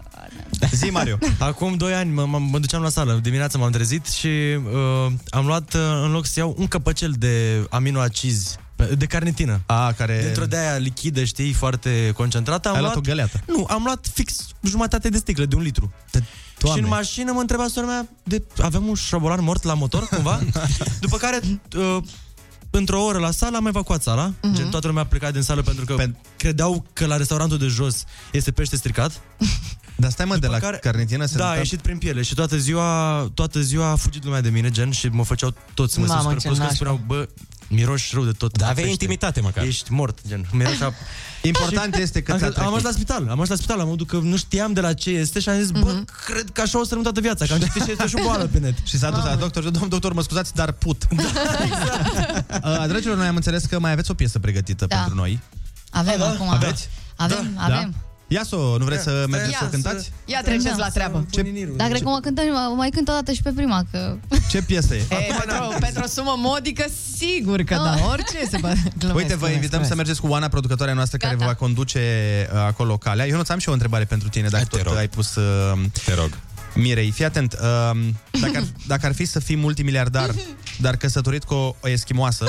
Zi, 0.72 0.86
Mario. 0.90 1.18
Acum 1.40 1.76
2 1.76 1.94
ani 1.94 2.12
mă, 2.12 2.26
mă, 2.26 2.40
mă 2.40 2.60
duceam 2.60 2.82
la 2.82 2.90
sală, 2.90 3.20
dimineața 3.24 3.58
m-am 3.58 3.72
trezit 3.72 4.06
și 4.08 4.28
uh, 4.28 5.12
am 5.30 5.46
luat 5.46 5.74
uh, 5.74 5.82
în 6.04 6.12
loc 6.12 6.26
să 6.26 6.34
iau 6.40 6.56
un 6.58 6.68
căpăcel 6.68 7.14
de 7.18 7.66
aminoacizi 7.70 8.58
de 8.98 9.06
carnitină. 9.06 9.62
A, 9.66 9.92
care... 9.92 10.22
Dintr-o 10.24 10.46
de 10.46 10.58
aia 10.58 10.78
lichidă, 10.78 11.24
știi, 11.24 11.54
foarte 11.54 12.12
concentrată. 12.16 12.70
Am 12.70 12.76
Ai 12.76 12.82
luat 12.82 12.96
o 12.96 13.02
găleată. 13.02 13.42
Nu, 13.48 13.66
am 13.70 13.84
luat 13.84 14.08
fix 14.14 14.46
jumătate 14.64 15.10
de 15.10 15.18
sticlă, 15.18 15.46
de 15.46 15.56
un 15.56 15.62
litru. 15.62 15.94
Doamne. 16.60 16.80
Și 16.82 16.86
în 16.88 16.94
mașină 16.96 17.32
mă 17.32 17.40
întreba 17.40 17.68
sora 17.68 17.86
mea, 17.86 18.08
de, 18.24 18.44
aveam 18.62 18.88
un 18.88 18.96
șobolan 18.96 19.44
mort 19.44 19.64
la 19.64 19.74
motor, 19.74 20.08
cumva? 20.08 20.40
După 21.00 21.18
care 21.18 21.40
uh, 21.78 21.98
într-o 22.70 23.04
oră 23.04 23.18
la 23.18 23.32
sală, 23.32 23.58
am 23.58 23.66
evacuat 23.66 24.02
sala. 24.02 24.26
Mhm. 24.42 24.52
Uh-huh. 24.54 24.56
Gen, 24.56 24.70
toată 24.70 24.88
lumea 24.88 25.02
a 25.02 25.06
plecat 25.06 25.34
din 25.34 25.42
sală 25.42 25.62
pentru 25.62 25.86
că 25.86 26.06
credeau 26.38 26.86
că 26.94 27.06
la 27.06 27.18
restaurantul 27.18 27.58
de 27.58 27.68
jos 27.68 28.04
este 28.32 28.52
pește 28.52 28.76
stricat. 28.76 29.12
Dar 29.98 30.12
stai 30.12 30.26
mă, 30.26 30.38
de 30.38 30.48
la 30.48 30.58
care- 30.58 30.78
carnitină 30.78 31.26
se 31.26 31.38
Da, 31.38 31.44
a 31.44 31.48
întâmplă- 31.48 31.58
ieșit 31.60 31.80
prin 31.82 31.98
piele 31.98 32.22
și 32.22 32.34
toată 32.34 32.58
ziua, 32.58 33.20
toată 33.34 33.60
ziua 33.62 33.90
a 33.90 33.96
fugit 33.96 34.24
lumea 34.24 34.42
de 34.42 34.50
mine, 34.50 34.70
gen, 34.70 34.92
și 34.92 35.08
mă 35.08 35.24
făceau 35.24 35.54
toți 35.74 35.94
să 35.94 36.00
mă 36.00 36.06
simt 36.06 36.18
Mamă, 36.18 36.30
super 36.30 36.42
ce 36.42 36.48
prost, 36.48 36.60
că 36.60 36.66
nașpa. 36.66 36.76
spuneau, 36.76 37.02
bă, 37.08 37.28
miroși 37.68 38.10
rău 38.14 38.24
de 38.24 38.32
tot. 38.32 38.52
Dar 38.52 38.62
la 38.66 38.72
aveai 38.72 38.88
pește. 38.88 39.04
intimitate 39.04 39.42
măcar. 39.42 39.64
Ești 39.64 39.92
mort, 39.92 40.20
gen. 40.28 40.46
Miroșea... 40.52 40.94
Important 41.42 41.96
este 41.96 42.22
că 42.24 42.32
am, 42.32 42.38
ți-a 42.38 42.48
am 42.48 42.54
trecut. 42.54 42.70
ajuns 42.72 42.84
la 42.84 42.92
spital, 42.92 43.22
am 43.24 43.30
ajuns 43.32 43.50
la 43.50 43.56
spital, 43.56 43.78
la 43.78 43.84
modul 43.84 44.06
că 44.06 44.18
nu 44.18 44.38
știam 44.38 44.74
de 44.74 44.82
la 44.82 44.94
ce 44.94 45.10
este 45.10 45.40
și 45.40 45.50
am 45.50 45.60
zis, 45.60 45.70
bă, 45.72 45.80
Mhm. 45.92 46.06
cred 46.26 46.50
că 46.54 46.62
așa 46.62 46.80
o 46.80 46.84
să 46.84 46.88
rămân 46.90 47.04
toată 47.04 47.20
viața, 47.20 47.46
că 47.46 47.54
am 47.54 47.60
citit 47.60 47.84
și 47.84 47.92
este 47.92 48.08
și 48.08 48.16
o 48.20 48.24
boală 48.24 48.46
pe 48.46 48.60
net. 48.60 48.74
Și 48.90 48.98
s-a 48.98 49.10
dus 49.10 49.24
la 49.24 49.36
doctor 49.36 49.64
și 49.64 49.70
domn 49.70 49.90
doctor, 49.90 50.14
mă 50.14 50.22
scuzați, 50.22 50.54
dar 50.54 50.72
put. 50.72 51.04
Da, 51.16 51.24
exact. 51.64 52.88
Dragilor, 52.88 53.18
noi 53.18 53.28
am 53.28 53.36
înțeles 53.36 53.66
că 53.66 53.80
mai 53.80 53.92
aveți 53.92 54.12
o 54.12 54.14
piesă 54.14 54.40
pregătită 54.40 54.86
Da. 54.86 54.96
pentru 54.96 55.16
noi. 55.16 55.40
Avem 55.90 56.22
acum. 56.22 56.50
Aveți? 56.50 56.90
Avem, 57.16 57.54
Da. 57.56 57.64
avem. 57.64 57.96
Ia-o, 58.28 58.78
nu 58.78 58.86
vreți 58.86 59.04
să 59.04 59.26
mergeți 59.30 59.52
Ia 59.52 59.58
să 59.58 59.66
o 59.66 59.70
să- 59.70 59.74
cântați? 59.74 60.12
Ia 60.26 60.42
treceți 60.42 60.80
la 60.80 60.90
treabă. 60.90 61.26
Ce, 61.30 61.70
Dar 61.76 61.88
cred 61.88 62.02
că 62.02 62.10
mă 62.10 62.20
cântăm, 62.20 62.46
mai 62.76 62.90
cânt 62.90 63.08
o 63.08 63.12
dată 63.12 63.32
și 63.32 63.42
pe 63.42 63.52
prima, 63.56 63.84
că... 63.92 64.18
ce 64.50 64.62
piesă 64.62 64.96
e? 64.96 64.98
Ei, 65.10 65.32
pentru, 65.46 65.76
pentru 65.80 66.04
o 66.04 66.08
sumă 66.08 66.34
modică, 66.38 66.86
sigur 67.18 67.62
că 67.62 67.76
da, 67.76 67.96
orice 68.10 68.38
se 68.50 68.58
bă... 68.62 68.74
glumesc, 68.98 69.18
Uite, 69.22 69.28
vă 69.28 69.36
glumesc, 69.36 69.54
invităm 69.54 69.70
glumesc. 69.70 69.90
să 69.90 69.96
mergeți 69.96 70.22
cu 70.22 70.28
Oana, 70.28 70.48
producătoarea 70.48 70.94
noastră, 70.94 71.18
care 71.18 71.36
vă 71.36 71.46
va 71.46 71.54
conduce 71.54 72.00
uh, 72.54 72.60
acolo 72.60 72.98
calea. 72.98 73.28
Eu 73.28 73.36
nu 73.36 73.44
am 73.48 73.58
și 73.58 73.68
eu 73.68 73.74
o 73.74 73.76
întrebare 73.76 74.04
pentru 74.04 74.30
tine, 74.30 74.48
dacă 74.48 74.66
tot 74.66 74.98
ai 74.98 75.08
pus... 75.08 75.36
Uh, 75.36 75.44
Te 76.06 76.14
rog. 76.14 76.30
Mirei, 76.76 77.12
fii 77.12 77.26
atent. 77.26 77.54
Uh, 77.54 77.60
dacă, 78.42 78.58
ar, 78.58 78.64
dacă 78.88 79.06
ar 79.06 79.14
fi 79.14 79.26
să 79.26 79.40
fii 79.40 79.56
multimiliardar, 79.56 80.36
dar 80.80 80.96
căsătorit 80.96 81.44
cu 81.44 81.54
o, 81.54 81.76
o 81.82 81.88
eschimoasă, 81.90 82.46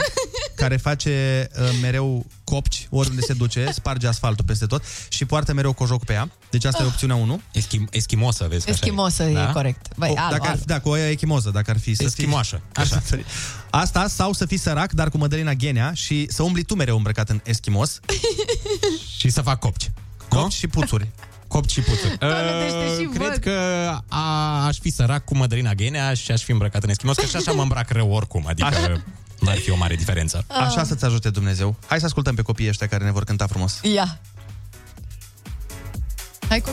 care 0.55 0.77
face 0.77 1.47
uh, 1.61 1.69
mereu 1.83 2.27
copci 2.45 2.87
oriunde 2.91 3.21
se 3.21 3.33
duce, 3.33 3.71
sparge 3.73 4.07
asfaltul 4.07 4.45
peste 4.45 4.67
tot 4.67 4.83
și 5.09 5.25
poartă 5.25 5.53
mereu 5.53 5.73
cojocul 5.73 6.07
pe 6.07 6.13
ea. 6.13 6.31
Deci 6.51 6.65
asta 6.65 6.83
e 6.83 6.87
opțiunea 6.87 7.17
1. 7.17 7.41
Eschim, 7.53 7.89
eschimosă, 7.91 8.47
vezi 8.49 8.65
că 8.65 8.71
așa 8.71 8.81
Eschimosă 8.83 9.23
e 9.23 9.33
Da? 9.33 9.53
corect. 9.53 9.87
Băi, 9.97 10.09
O, 10.11 10.15
alb, 10.19 10.31
dacă 10.31 10.43
ar, 10.43 10.51
alb. 10.51 10.63
da, 10.65 10.81
cu 10.81 10.89
o 10.89 10.97
echimoză, 10.97 11.51
dacă 11.51 11.71
ar 11.71 11.79
fi 11.79 11.95
să 11.95 12.03
Eschimoașă, 12.03 12.61
fii... 12.73 12.83
Așa. 12.83 13.03
Asta 13.71 14.09
sau 14.09 14.33
să 14.33 14.47
fii 14.47 14.57
sărac, 14.59 14.93
dar 14.93 15.09
cu 15.09 15.19
Mădălina 15.19 15.53
Ghenea 15.53 15.93
și 15.93 16.27
să 16.31 16.43
umbli 16.43 16.63
tu 16.63 16.75
mereu 16.75 16.97
îmbrăcat 16.97 17.29
în 17.29 17.41
eschimos. 17.45 18.01
și 19.19 19.29
să 19.31 19.41
fac 19.43 19.59
copci. 19.59 19.91
Copci 20.29 20.53
și 20.53 20.67
puțuri. 20.67 21.09
Copci 21.49 21.71
și 21.71 21.81
puțuri. 21.81 22.19
gândește 22.19 23.01
și 23.03 23.09
cred 23.09 23.29
văd. 23.29 23.37
că 23.37 23.51
a, 24.09 24.65
aș 24.67 24.79
fi 24.79 24.91
sărac 24.91 25.25
cu 25.25 25.37
Mădălina 25.37 25.73
Ghenea 25.75 26.15
și 26.15 26.31
aș 26.33 26.43
fi 26.43 26.51
îmbrăcat 26.51 26.83
în 26.83 26.89
eschimos, 26.89 27.17
că 27.17 27.27
și 27.27 27.37
așa 27.37 27.53
mă 27.53 27.63
îmbrac 27.63 27.91
rău 27.91 28.11
oricum, 28.13 28.45
adică 28.47 28.69
Așa. 28.69 29.03
nu 29.41 29.49
ar 29.51 29.57
fi 29.57 29.71
o 29.71 29.77
mare 29.77 29.95
diferență. 29.95 30.45
Așa 30.49 30.85
să-ți 30.85 31.05
ajute 31.05 31.31
Dumnezeu. 31.31 31.77
Hai 31.87 31.99
să 31.99 32.05
ascultăm 32.05 32.35
pe 32.35 32.43
copiii 32.43 32.69
ăștia 32.69 32.87
care 32.87 33.05
ne 33.05 33.11
vor 33.13 33.25
cânta 33.25 33.47
frumos. 33.47 33.81
Ia. 33.83 34.21
Hai 36.49 36.61
cu... 36.61 36.71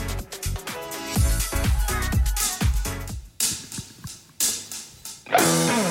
Rămâi 5.26 5.83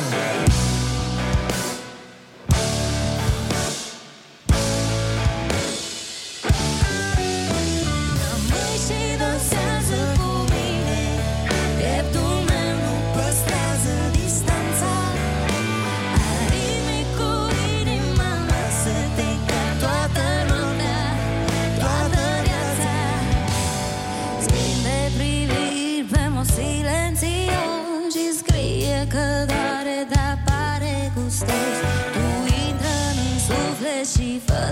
suflet 34.03 34.07
și 34.07 34.39
fă 34.45 34.71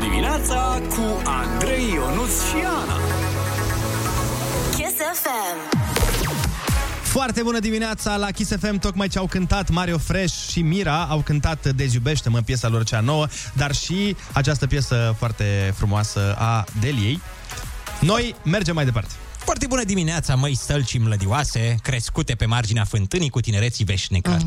dimineața 0.00 0.80
cu 0.88 1.22
Andrei 1.24 1.92
Ionuț 1.92 2.30
și 2.48 2.56
Ana. 2.64 2.96
Kiss 4.70 4.94
FM. 5.22 5.76
Foarte 7.02 7.42
bună 7.42 7.58
dimineața 7.58 8.16
la 8.16 8.30
Kiss 8.30 8.56
FM, 8.60 8.78
tocmai 8.78 9.08
ce 9.08 9.18
au 9.18 9.26
cântat 9.26 9.70
Mario 9.70 9.98
Fresh 9.98 10.34
și 10.50 10.62
Mira, 10.62 11.04
au 11.04 11.20
cântat 11.20 11.68
Deziubește-mă, 11.68 12.40
piesa 12.40 12.68
lor 12.68 12.84
cea 12.84 13.00
nouă, 13.00 13.26
dar 13.52 13.74
și 13.74 14.16
această 14.32 14.66
piesă 14.66 15.14
foarte 15.18 15.74
frumoasă 15.76 16.34
a 16.38 16.64
Deliei. 16.80 17.20
Noi 18.00 18.34
mergem 18.44 18.74
mai 18.74 18.84
departe. 18.84 19.12
Foarte 19.58 19.74
bună 19.74 19.86
dimineața, 19.94 20.34
măi 20.34 20.54
stălci 20.54 20.98
mlădioase, 20.98 21.76
crescute 21.82 22.34
pe 22.34 22.46
marginea 22.46 22.84
fântânii 22.84 23.30
cu 23.30 23.40
tinereții 23.40 23.84
veșnică. 23.84 24.38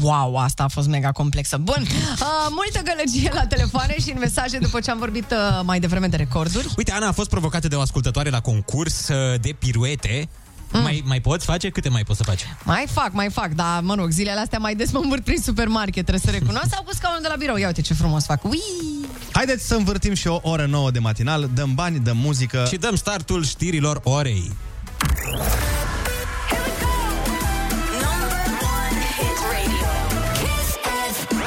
Wow, 0.00 0.36
asta 0.36 0.62
a 0.62 0.68
fost 0.68 0.88
mega 0.88 1.12
complexă. 1.12 1.56
Bun, 1.56 1.86
uh, 1.86 2.26
multă 2.50 2.80
gălăgie 2.84 3.30
la 3.32 3.46
telefoane 3.46 3.96
și 4.00 4.10
în 4.10 4.18
mesaje 4.18 4.58
după 4.58 4.80
ce 4.80 4.90
am 4.90 4.98
vorbit 4.98 5.30
uh, 5.30 5.60
mai 5.64 5.80
devreme 5.80 6.06
de 6.06 6.16
recorduri. 6.16 6.68
Uite, 6.76 6.92
Ana 6.92 7.08
a 7.08 7.12
fost 7.12 7.28
provocată 7.28 7.68
de 7.68 7.74
o 7.74 7.80
ascultătoare 7.80 8.30
la 8.30 8.40
concurs 8.40 9.08
uh, 9.08 9.40
de 9.40 9.56
piruete. 9.58 10.28
Mm. 10.72 10.82
Mai, 10.82 11.02
mai 11.06 11.20
poți 11.20 11.44
face? 11.44 11.68
Câte 11.68 11.88
mai 11.88 12.02
poți 12.02 12.18
să 12.18 12.24
faci? 12.24 12.44
Mai 12.64 12.86
fac, 12.90 13.12
mai 13.12 13.30
fac, 13.30 13.52
dar 13.52 13.80
mă 13.82 13.94
rog, 13.94 14.10
zilele 14.10 14.40
astea 14.40 14.58
mai 14.58 14.74
des 14.74 14.92
mă 14.92 15.00
învârt 15.02 15.24
prin 15.24 15.38
supermarket, 15.38 16.06
trebuie 16.06 16.24
să 16.24 16.30
recunosc. 16.30 16.66
Sau 16.70 16.82
pus 16.82 16.94
scaunul 16.94 17.22
de 17.22 17.28
la 17.28 17.36
birou. 17.36 17.56
Ia 17.56 17.66
uite 17.66 17.80
ce 17.80 17.94
frumos 17.94 18.24
fac. 18.24 18.44
Ui! 18.44 18.60
Haideți 19.34 19.66
să 19.66 19.74
învârtim 19.74 20.14
și 20.14 20.26
o 20.26 20.38
oră 20.42 20.66
nouă 20.66 20.90
de 20.90 20.98
matinal, 20.98 21.50
dăm 21.54 21.74
bani, 21.74 21.98
dăm 21.98 22.16
muzică. 22.16 22.64
Și 22.68 22.76
dăm 22.76 22.94
startul 22.94 23.44
știrilor 23.44 24.00
orei. 24.04 24.52
Hit 29.18 29.38
radio. 29.52 29.86
Kiss 30.32 30.76
FM. 31.26 31.42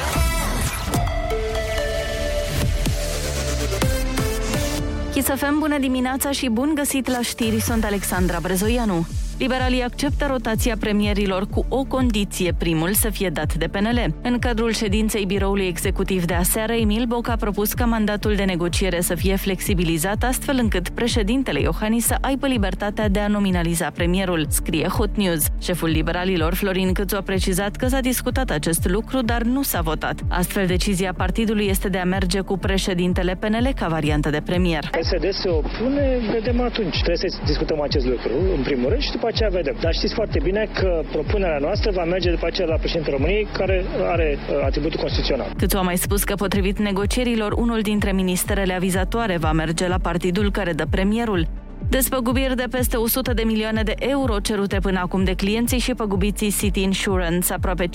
Chisafem, 5.12 5.58
bună 5.58 5.78
dimineața 5.78 6.30
și 6.30 6.48
bun 6.48 6.72
găsit 6.74 7.08
la 7.08 7.22
știri, 7.22 7.60
sunt 7.60 7.84
Alexandra 7.84 8.38
Brezoianu. 8.40 9.06
Liberalii 9.38 9.82
acceptă 9.82 10.26
rotația 10.30 10.76
premierilor 10.80 11.46
cu 11.46 11.66
o 11.68 11.84
condiție, 11.84 12.52
primul 12.58 12.92
să 12.92 13.10
fie 13.10 13.28
dat 13.28 13.54
de 13.54 13.66
PNL. 13.66 14.14
În 14.22 14.38
cadrul 14.38 14.72
ședinței 14.72 15.24
biroului 15.24 15.66
executiv 15.66 16.24
de 16.24 16.34
aseară, 16.34 16.72
Emil 16.72 17.04
Boc 17.04 17.28
a 17.28 17.36
propus 17.36 17.72
ca 17.72 17.84
mandatul 17.84 18.34
de 18.34 18.44
negociere 18.44 19.00
să 19.00 19.14
fie 19.14 19.36
flexibilizat 19.36 20.22
astfel 20.22 20.58
încât 20.60 20.88
președintele 20.88 21.60
Iohannis 21.60 22.04
să 22.04 22.16
aibă 22.20 22.46
libertatea 22.46 23.08
de 23.08 23.18
a 23.18 23.28
nominaliza 23.28 23.90
premierul, 23.90 24.46
scrie 24.48 24.86
Hot 24.86 25.16
News. 25.16 25.46
Șeful 25.60 25.88
liberalilor, 25.88 26.54
Florin 26.54 26.92
Câțu, 26.92 27.16
a 27.16 27.20
precizat 27.20 27.76
că 27.76 27.86
s-a 27.86 28.00
discutat 28.00 28.50
acest 28.50 28.88
lucru, 28.88 29.22
dar 29.22 29.42
nu 29.42 29.62
s-a 29.62 29.80
votat. 29.80 30.20
Astfel, 30.28 30.66
decizia 30.66 31.12
partidului 31.16 31.66
este 31.66 31.88
de 31.88 31.98
a 31.98 32.04
merge 32.04 32.40
cu 32.40 32.58
președintele 32.58 33.34
PNL 33.34 33.72
ca 33.76 33.88
variantă 33.88 34.30
de 34.30 34.40
premier. 34.44 34.90
PSD 34.98 35.28
se 35.30 35.48
opune, 35.48 36.18
vedem 36.32 36.60
atunci. 36.60 36.96
Trebuie 37.04 37.30
să 37.30 37.38
discutăm 37.46 37.80
acest 37.80 38.06
lucru, 38.06 38.32
în 38.56 38.62
primul 38.62 38.88
rând, 38.88 39.02
și 39.02 39.10
după 39.10 39.26
aceea 39.28 39.48
vedem. 39.48 39.76
Dar 39.80 39.92
știți 39.92 40.14
foarte 40.14 40.38
bine 40.42 40.68
că 40.74 41.02
propunerea 41.12 41.58
noastră 41.58 41.90
va 41.90 42.04
merge 42.04 42.30
după 42.30 42.46
aceea 42.46 42.68
la 42.68 42.76
președintele 42.76 43.16
României, 43.16 43.46
care 43.52 43.84
are 44.14 44.38
uh, 44.38 44.64
atributul 44.64 45.00
constituțional. 45.00 45.52
Câțu 45.56 45.76
a 45.76 45.82
mai 45.82 45.96
spus 45.96 46.24
că, 46.24 46.34
potrivit 46.34 46.78
negocierilor, 46.78 47.52
unul 47.52 47.80
dintre 47.80 48.12
ministerele 48.12 48.74
avizatoare 48.74 49.36
va 49.36 49.52
merge 49.52 49.88
la 49.88 49.98
partidul 49.98 50.50
care 50.50 50.72
dă 50.72 50.86
premierul. 50.90 51.46
Despăgubiri 51.90 52.56
de 52.56 52.66
peste 52.70 52.96
100 52.96 53.32
de 53.32 53.42
milioane 53.42 53.82
de 53.82 53.94
euro 53.98 54.38
cerute 54.38 54.78
până 54.78 54.98
acum 54.98 55.24
de 55.24 55.32
clienții 55.32 55.78
și 55.78 55.94
păgubiții 55.94 56.54
City 56.58 56.82
Insurance. 56.82 57.52
Aproape 57.52 57.86
57.000 57.86 57.90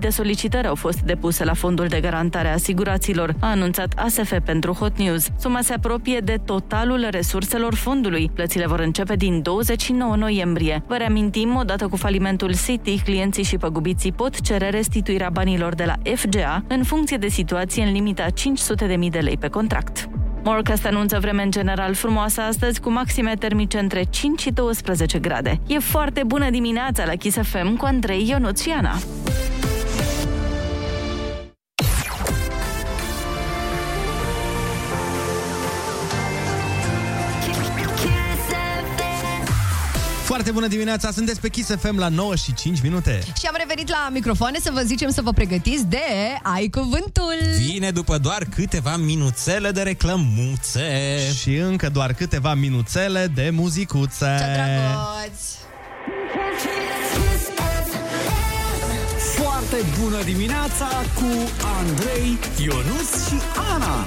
de 0.00 0.08
solicitări 0.08 0.66
au 0.66 0.74
fost 0.74 1.00
depuse 1.00 1.44
la 1.44 1.54
Fondul 1.54 1.86
de 1.86 2.00
Garantare 2.00 2.48
a 2.48 2.52
Asiguraților, 2.52 3.34
a 3.40 3.50
anunțat 3.50 3.92
ASF 3.96 4.38
pentru 4.44 4.72
Hot 4.72 4.98
News. 4.98 5.28
Suma 5.38 5.60
se 5.60 5.72
apropie 5.72 6.18
de 6.18 6.40
totalul 6.44 7.06
resurselor 7.10 7.74
fondului. 7.74 8.30
Plățile 8.34 8.66
vor 8.66 8.80
începe 8.80 9.14
din 9.16 9.42
29 9.42 10.16
noiembrie. 10.16 10.82
Vă 10.86 10.96
reamintim, 10.96 11.56
odată 11.56 11.88
cu 11.88 11.96
falimentul 11.96 12.54
City, 12.64 13.00
clienții 13.00 13.42
și 13.42 13.56
păgubiții 13.56 14.12
pot 14.12 14.40
cere 14.40 14.70
restituirea 14.70 15.30
banilor 15.30 15.74
de 15.74 15.84
la 15.84 15.94
FGA 16.14 16.64
în 16.68 16.82
funcție 16.82 17.16
de 17.16 17.28
situație 17.28 17.82
în 17.82 17.92
limita 17.92 18.26
500.000 18.26 19.10
de 19.10 19.18
lei 19.18 19.36
pe 19.36 19.48
contract. 19.48 20.08
Morcast 20.48 20.86
anunță 20.86 21.18
vreme 21.20 21.42
în 21.42 21.50
general 21.50 21.94
frumoasă 21.94 22.40
astăzi 22.40 22.80
cu 22.80 22.90
maxime 22.90 23.34
termice 23.38 23.78
între 23.78 24.02
5 24.10 24.40
și 24.40 24.50
12 24.50 25.18
grade. 25.18 25.60
E 25.66 25.78
foarte 25.78 26.22
bună 26.26 26.50
dimineața 26.50 27.04
la 27.04 27.14
Kiss 27.14 27.36
FM 27.42 27.76
cu 27.76 27.84
Andrei 27.84 28.28
Ionuț 28.28 28.62
Foarte 40.36 40.54
bună 40.54 40.66
dimineața, 40.66 41.10
sunteți 41.10 41.40
pe 41.40 41.48
Kiss 41.48 41.70
FM 41.78 41.98
la 41.98 42.08
9 42.08 42.34
și 42.34 42.54
5 42.54 42.82
minute. 42.82 43.22
Și 43.38 43.46
am 43.46 43.54
revenit 43.58 43.88
la 43.88 44.08
microfoane 44.12 44.58
să 44.62 44.70
vă 44.72 44.80
zicem 44.80 45.10
să 45.10 45.22
vă 45.22 45.30
pregătiți 45.30 45.84
de 45.84 45.98
Ai 46.42 46.68
Cuvântul. 46.68 47.34
Vine 47.58 47.90
după 47.90 48.18
doar 48.18 48.44
câteva 48.54 48.96
minuțele 48.96 49.70
de 49.70 49.82
reclămuțe. 49.82 51.18
Și 51.40 51.54
încă 51.54 51.88
doar 51.88 52.12
câteva 52.12 52.54
minuțele 52.54 53.26
de 53.34 53.50
muzicuțe. 53.52 54.36
Ce 54.38 54.44
drăguți! 54.52 55.56
Foarte 59.36 59.76
bună 60.00 60.22
dimineața 60.22 60.88
cu 61.14 61.50
Andrei, 61.78 62.38
Ionuț 62.64 63.28
și 63.28 63.40
Ana. 63.74 64.06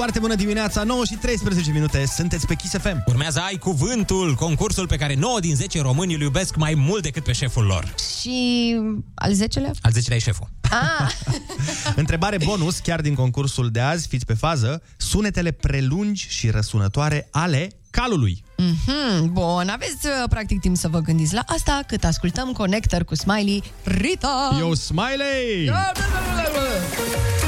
Foarte 0.00 0.18
bună 0.18 0.34
dimineața, 0.34 0.82
9 0.82 1.04
și 1.04 1.14
13 1.14 1.70
minute, 1.70 2.06
sunteți 2.06 2.46
pe 2.46 2.54
Kiss 2.54 2.74
FM. 2.78 3.02
Urmează 3.06 3.40
Ai 3.40 3.56
Cuvântul, 3.56 4.34
concursul 4.34 4.86
pe 4.86 4.96
care 4.96 5.14
9 5.14 5.40
din 5.40 5.54
10 5.54 5.80
români 5.80 6.14
îl 6.14 6.20
iubesc 6.20 6.56
mai 6.56 6.74
mult 6.74 7.02
decât 7.02 7.24
pe 7.24 7.32
șeful 7.32 7.64
lor. 7.64 7.94
Și 8.20 8.76
al 9.14 9.32
10-lea? 9.32 9.70
Al 9.80 9.92
10 9.92 10.14
e 10.14 10.18
șeful. 10.18 10.48
Ah, 10.70 11.12
Întrebare 12.02 12.36
bonus, 12.44 12.78
chiar 12.78 13.00
din 13.00 13.14
concursul 13.14 13.70
de 13.70 13.80
azi, 13.80 14.08
fiți 14.08 14.26
pe 14.26 14.34
fază, 14.34 14.82
sunetele 14.96 15.50
prelungi 15.50 16.26
și 16.28 16.50
răsunătoare 16.50 17.28
ale 17.30 17.70
calului. 17.90 18.44
mhm, 18.56 19.32
bun, 19.32 19.68
aveți 19.68 20.06
uh, 20.06 20.28
practic 20.28 20.60
timp 20.60 20.76
să 20.76 20.88
vă 20.88 20.98
gândiți 20.98 21.34
la 21.34 21.42
asta 21.46 21.80
cât 21.86 22.04
ascultăm 22.04 22.52
Connector 22.52 23.04
cu 23.04 23.14
Smiley 23.14 23.62
Rita. 23.84 24.56
Yo, 24.58 24.74
Smiley! 24.74 25.64
Da, 25.66 25.90
da, 25.94 26.00
da, 26.12 26.42
da, 26.42 26.50
da. 26.52 27.39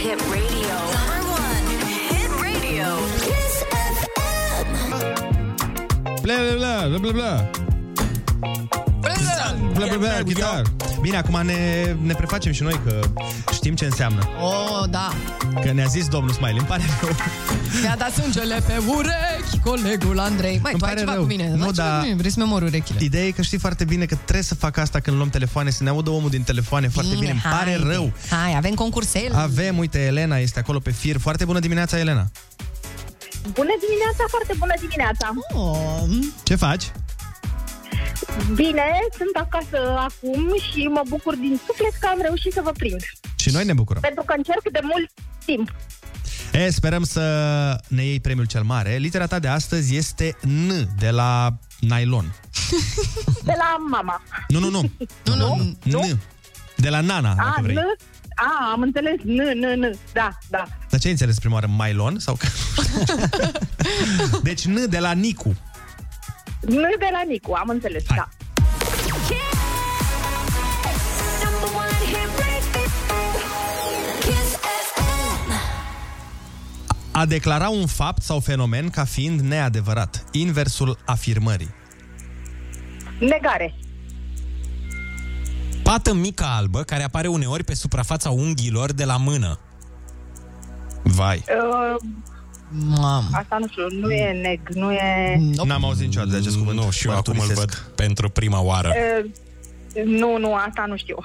Hit 0.00 0.18
radio. 0.30 0.76
Number 0.96 1.20
one 1.28 1.66
hit 1.84 2.30
radio. 2.40 2.86
Kiss 3.20 3.64
FM. 3.68 4.68
Bla, 6.22 6.36
bla, 6.56 6.88
bla, 6.88 6.98
bla, 6.98 7.12
bla. 7.12 8.89
Bla, 9.72 9.86
bla, 9.86 9.96
bla, 9.96 10.08
chitar. 10.24 10.62
Bine, 11.00 11.16
acum 11.16 11.40
ne, 11.44 11.94
ne 12.02 12.14
prefacem 12.14 12.52
și 12.52 12.62
noi 12.62 12.80
că 12.84 13.00
știm 13.52 13.74
ce 13.74 13.84
înseamnă. 13.84 14.28
Oh, 14.42 14.84
da. 14.90 15.12
Că 15.64 15.72
ne-a 15.72 15.84
zis 15.86 16.08
domnul 16.08 16.32
Smiley, 16.32 16.56
îmi 16.58 16.66
pare 16.66 16.82
rău. 17.00 17.10
Mi-a 17.82 17.96
dat 17.98 18.12
sângele 18.12 18.62
pe 18.66 18.72
urechi 18.86 19.58
colegul 19.64 20.18
Andrei. 20.18 20.58
Mai, 20.62 20.70
Îmi 20.72 20.80
tu 20.80 20.84
ai 20.86 20.90
pare 20.94 20.98
ceva 21.00 21.12
rău. 21.12 21.20
cu 21.22 21.26
mine. 21.28 21.48
Nu, 21.48 21.56
Nu, 21.56 21.70
da. 21.70 21.84
da. 21.84 21.96
Cu 21.98 22.02
mine. 22.04 22.14
Vrei 22.16 22.30
să-mi 22.30 22.44
omor 22.44 22.62
urechile. 22.62 22.98
Ideea 23.04 23.24
e 23.24 23.30
că 23.30 23.42
știi 23.42 23.58
foarte 23.58 23.84
bine 23.84 24.04
că 24.04 24.14
trebuie 24.14 24.42
să 24.44 24.54
fac 24.54 24.76
asta 24.76 25.00
când 25.00 25.16
luăm 25.16 25.28
telefoane, 25.28 25.70
să 25.70 25.82
ne 25.82 25.88
audă 25.88 26.10
omul 26.10 26.30
din 26.30 26.42
telefoane 26.42 26.88
foarte 26.88 27.14
bine. 27.18 27.30
Îmi 27.30 27.40
pare 27.50 27.70
haide. 27.70 27.92
rău. 27.92 28.12
Hai, 28.30 28.54
avem 28.56 28.74
concursel. 28.74 29.32
Avem, 29.34 29.78
uite, 29.78 29.98
Elena 30.04 30.36
este 30.36 30.58
acolo 30.58 30.78
pe 30.78 30.90
fir. 30.90 31.18
Foarte 31.18 31.44
bună 31.44 31.58
dimineața, 31.58 31.98
Elena. 31.98 32.30
Bună 33.52 33.70
dimineața, 33.86 34.24
foarte 34.28 34.54
bună 34.58 34.74
dimineața! 34.80 35.30
Oh. 35.54 36.02
Ce 36.42 36.54
faci? 36.54 36.90
Bine, 38.54 38.90
sunt 39.16 39.36
acasă 39.46 39.98
acum 39.98 40.54
și 40.70 40.86
mă 40.86 41.02
bucur 41.08 41.34
din 41.34 41.60
suflet 41.66 41.92
că 42.00 42.06
am 42.10 42.18
reușit 42.22 42.52
să 42.52 42.60
vă 42.64 42.70
prind. 42.70 43.00
Și 43.36 43.50
noi 43.52 43.64
ne 43.64 43.72
bucurăm. 43.72 44.00
Pentru 44.00 44.22
că 44.26 44.34
încerc 44.36 44.70
de 44.72 44.80
mult 44.82 45.10
timp. 45.44 45.74
E, 46.52 46.70
sperăm 46.70 47.04
să 47.04 47.22
ne 47.88 48.04
iei 48.04 48.20
premiul 48.20 48.46
cel 48.46 48.62
mare. 48.62 48.96
Litera 48.96 49.26
ta 49.26 49.38
de 49.38 49.48
astăzi 49.48 49.96
este 49.96 50.36
N, 50.42 50.70
de 50.98 51.10
la 51.10 51.58
nylon. 51.80 52.34
De 53.44 53.54
la 53.56 53.76
mama. 53.90 54.22
Nu, 54.48 54.58
nu, 54.58 54.70
nu. 54.70 54.90
Nu, 55.24 55.76
nu, 55.82 56.00
N. 56.00 56.20
De 56.76 56.88
la 56.88 57.00
Nana, 57.00 57.30
A, 57.30 57.34
dacă 57.34 57.60
vrei. 57.62 57.74
N, 57.74 57.78
A, 58.34 58.70
am 58.72 58.80
înțeles. 58.80 59.14
N, 59.22 59.40
n, 59.58 59.80
n. 59.80 59.98
Da, 60.12 60.30
da. 60.48 60.64
Dar 60.90 61.00
ce 61.00 61.06
ai 61.06 61.12
înțeles 61.12 61.38
prima 61.38 61.54
oară? 61.54 61.66
Mailon? 61.66 62.18
Sau 62.18 62.34
că... 62.34 62.46
deci 64.42 64.64
N 64.64 64.88
de 64.88 64.98
la 64.98 65.12
Nicu. 65.12 65.56
N 66.60 66.72
de 66.98 67.08
la 67.12 67.22
Nicu, 67.26 67.52
am 67.52 67.68
înțeles, 67.68 68.04
da. 68.16 68.28
A 77.12 77.26
declara 77.26 77.68
un 77.68 77.86
fapt 77.86 78.22
sau 78.22 78.40
fenomen 78.40 78.90
ca 78.90 79.04
fiind 79.04 79.40
neadevărat. 79.40 80.24
Inversul 80.32 80.98
afirmării. 81.04 81.74
Negare. 83.18 83.74
Pată 85.82 86.14
mică 86.14 86.44
albă 86.44 86.82
care 86.82 87.02
apare 87.02 87.28
uneori 87.28 87.64
pe 87.64 87.74
suprafața 87.74 88.30
unghiilor 88.30 88.92
de 88.92 89.04
la 89.04 89.16
mână. 89.16 89.58
Vai. 91.02 91.44
Uh, 91.48 91.96
Mam. 92.72 93.28
asta 93.32 93.56
nu 93.60 93.66
știu, 93.68 93.86
nu 94.00 94.10
e 94.12 94.40
neg, 94.42 94.60
nu 94.68 94.92
e... 94.92 95.40
N-am 95.64 95.84
auzit 95.84 96.04
niciodată 96.06 96.30
de 96.30 96.36
acest 96.36 96.56
cuvânt. 96.56 96.78
Nu, 96.78 96.90
și 96.90 97.06
eu 97.08 97.16
acum 97.16 97.38
îl 97.38 97.54
văd 97.54 97.74
pentru 97.94 98.28
prima 98.28 98.60
oară. 98.60 98.92
Uh, 99.24 99.30
nu, 100.04 100.38
nu, 100.38 100.54
asta 100.54 100.84
nu 100.88 100.96
știu. 100.96 101.16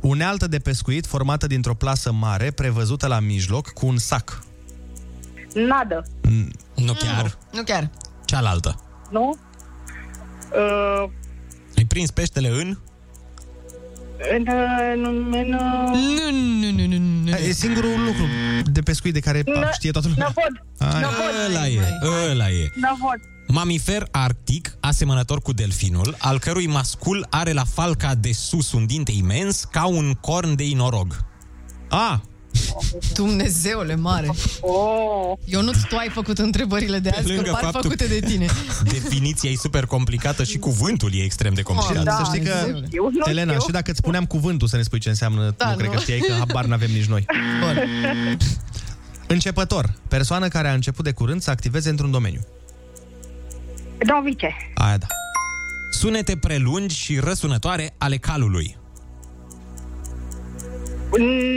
Unealtă 0.00 0.46
de 0.46 0.58
pescuit 0.58 1.06
formată 1.06 1.46
dintr-o 1.46 1.74
plasă 1.74 2.12
mare, 2.12 2.50
prevăzută 2.50 3.06
la 3.06 3.20
mijloc, 3.20 3.68
cu 3.68 3.86
un 3.86 3.98
sac. 3.98 4.42
Nadă, 5.54 6.06
Nu 6.76 6.92
chiar. 6.92 7.38
Nu 7.52 7.62
chiar. 7.62 7.90
Cealaltă. 8.24 8.80
nu? 9.10 9.38
Uh, 10.52 11.10
Ai 11.76 11.84
prins 11.84 12.10
peștele 12.10 12.48
în? 12.48 12.78
În, 14.36 14.46
în, 14.94 15.04
în, 15.32 15.48
Nu, 15.92 16.30
nu, 16.30 16.70
nu, 16.70 16.86
nu, 16.86 16.98
nu. 17.24 17.30
E 17.36 17.52
singurul 17.52 18.04
lucru 18.04 18.24
de 18.72 18.80
pescuit 18.80 19.12
de 19.14 19.20
care 19.20 19.42
Nă- 19.42 19.70
știe 19.72 19.90
toată 19.90 20.08
lumea. 20.08 20.32
Năvod. 20.34 20.92
Ai. 20.94 21.00
Năvod. 21.00 21.48
Ăla 21.48 21.68
e, 21.68 21.80
ăla 22.30 22.48
e. 22.50 22.70
Năvod. 22.74 23.20
Mamifer 23.48 24.06
arctic, 24.10 24.76
asemănător 24.80 25.40
cu 25.42 25.52
delfinul, 25.52 26.14
al 26.18 26.38
cărui 26.38 26.66
mascul 26.66 27.26
are 27.30 27.52
la 27.52 27.64
falca 27.64 28.14
de 28.14 28.32
sus 28.32 28.72
un 28.72 28.86
dinte 28.86 29.12
imens 29.12 29.64
ca 29.64 29.86
un 29.86 30.12
corn 30.12 30.54
de 30.54 30.64
inorog. 30.68 31.16
A, 31.88 32.22
Dumnezeule 33.14 33.94
mare. 33.96 34.30
Oh. 34.60 35.32
Eu 35.44 35.62
nu 35.62 35.70
tu 35.88 35.96
ai 35.96 36.08
făcut 36.08 36.38
întrebările 36.38 36.98
de 36.98 37.08
azi, 37.08 37.32
că 37.34 37.50
par 37.60 37.70
făcute 37.72 38.06
de 38.06 38.20
tine. 38.20 38.46
definiția 38.92 39.50
e 39.50 39.56
super 39.56 39.86
complicată 39.86 40.44
și 40.44 40.58
cuvântul 40.58 41.10
e 41.14 41.22
extrem 41.22 41.54
de 41.54 41.62
complicat. 41.62 42.02
da, 42.04 42.16
să 42.16 42.22
știi 42.24 42.40
că, 42.48 42.82
știu, 42.86 43.02
nu 43.02 43.30
Elena, 43.30 43.52
știu. 43.52 43.64
și 43.64 43.70
dacă 43.70 43.90
îți 43.90 43.98
spuneam 43.98 44.24
cuvântul 44.26 44.68
să 44.68 44.76
ne 44.76 44.82
spui 44.82 44.98
ce 44.98 45.08
înseamnă, 45.08 45.54
Da, 45.56 45.70
nu 45.70 45.76
cred 45.76 45.88
nu? 45.88 45.94
că 45.94 46.00
știai 46.00 46.18
că 46.18 46.32
habar 46.32 46.64
n-avem 46.64 46.90
nici 46.90 47.04
noi. 47.06 47.24
Începător. 49.26 49.92
Persoană 50.08 50.48
care 50.48 50.68
a 50.68 50.72
început 50.72 51.04
de 51.04 51.12
curând 51.12 51.42
să 51.42 51.50
activeze 51.50 51.88
într-un 51.90 52.10
domeniu. 52.10 52.40
Novice. 54.06 54.56
Aia 54.74 54.98
da. 54.98 55.06
Sunete 55.90 56.36
prelungi 56.36 56.96
și 56.96 57.18
răsunătoare 57.18 57.94
ale 57.98 58.16
calului. 58.16 58.76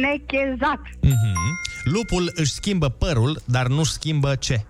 Nechezat. 0.01 0.79
Mhm. 1.01 1.59
Lupul 1.83 2.31
își 2.35 2.51
schimbă 2.51 2.89
părul, 2.89 3.41
dar 3.45 3.67
nu-și 3.67 3.91
schimbă 3.91 4.35
ce? 4.35 4.65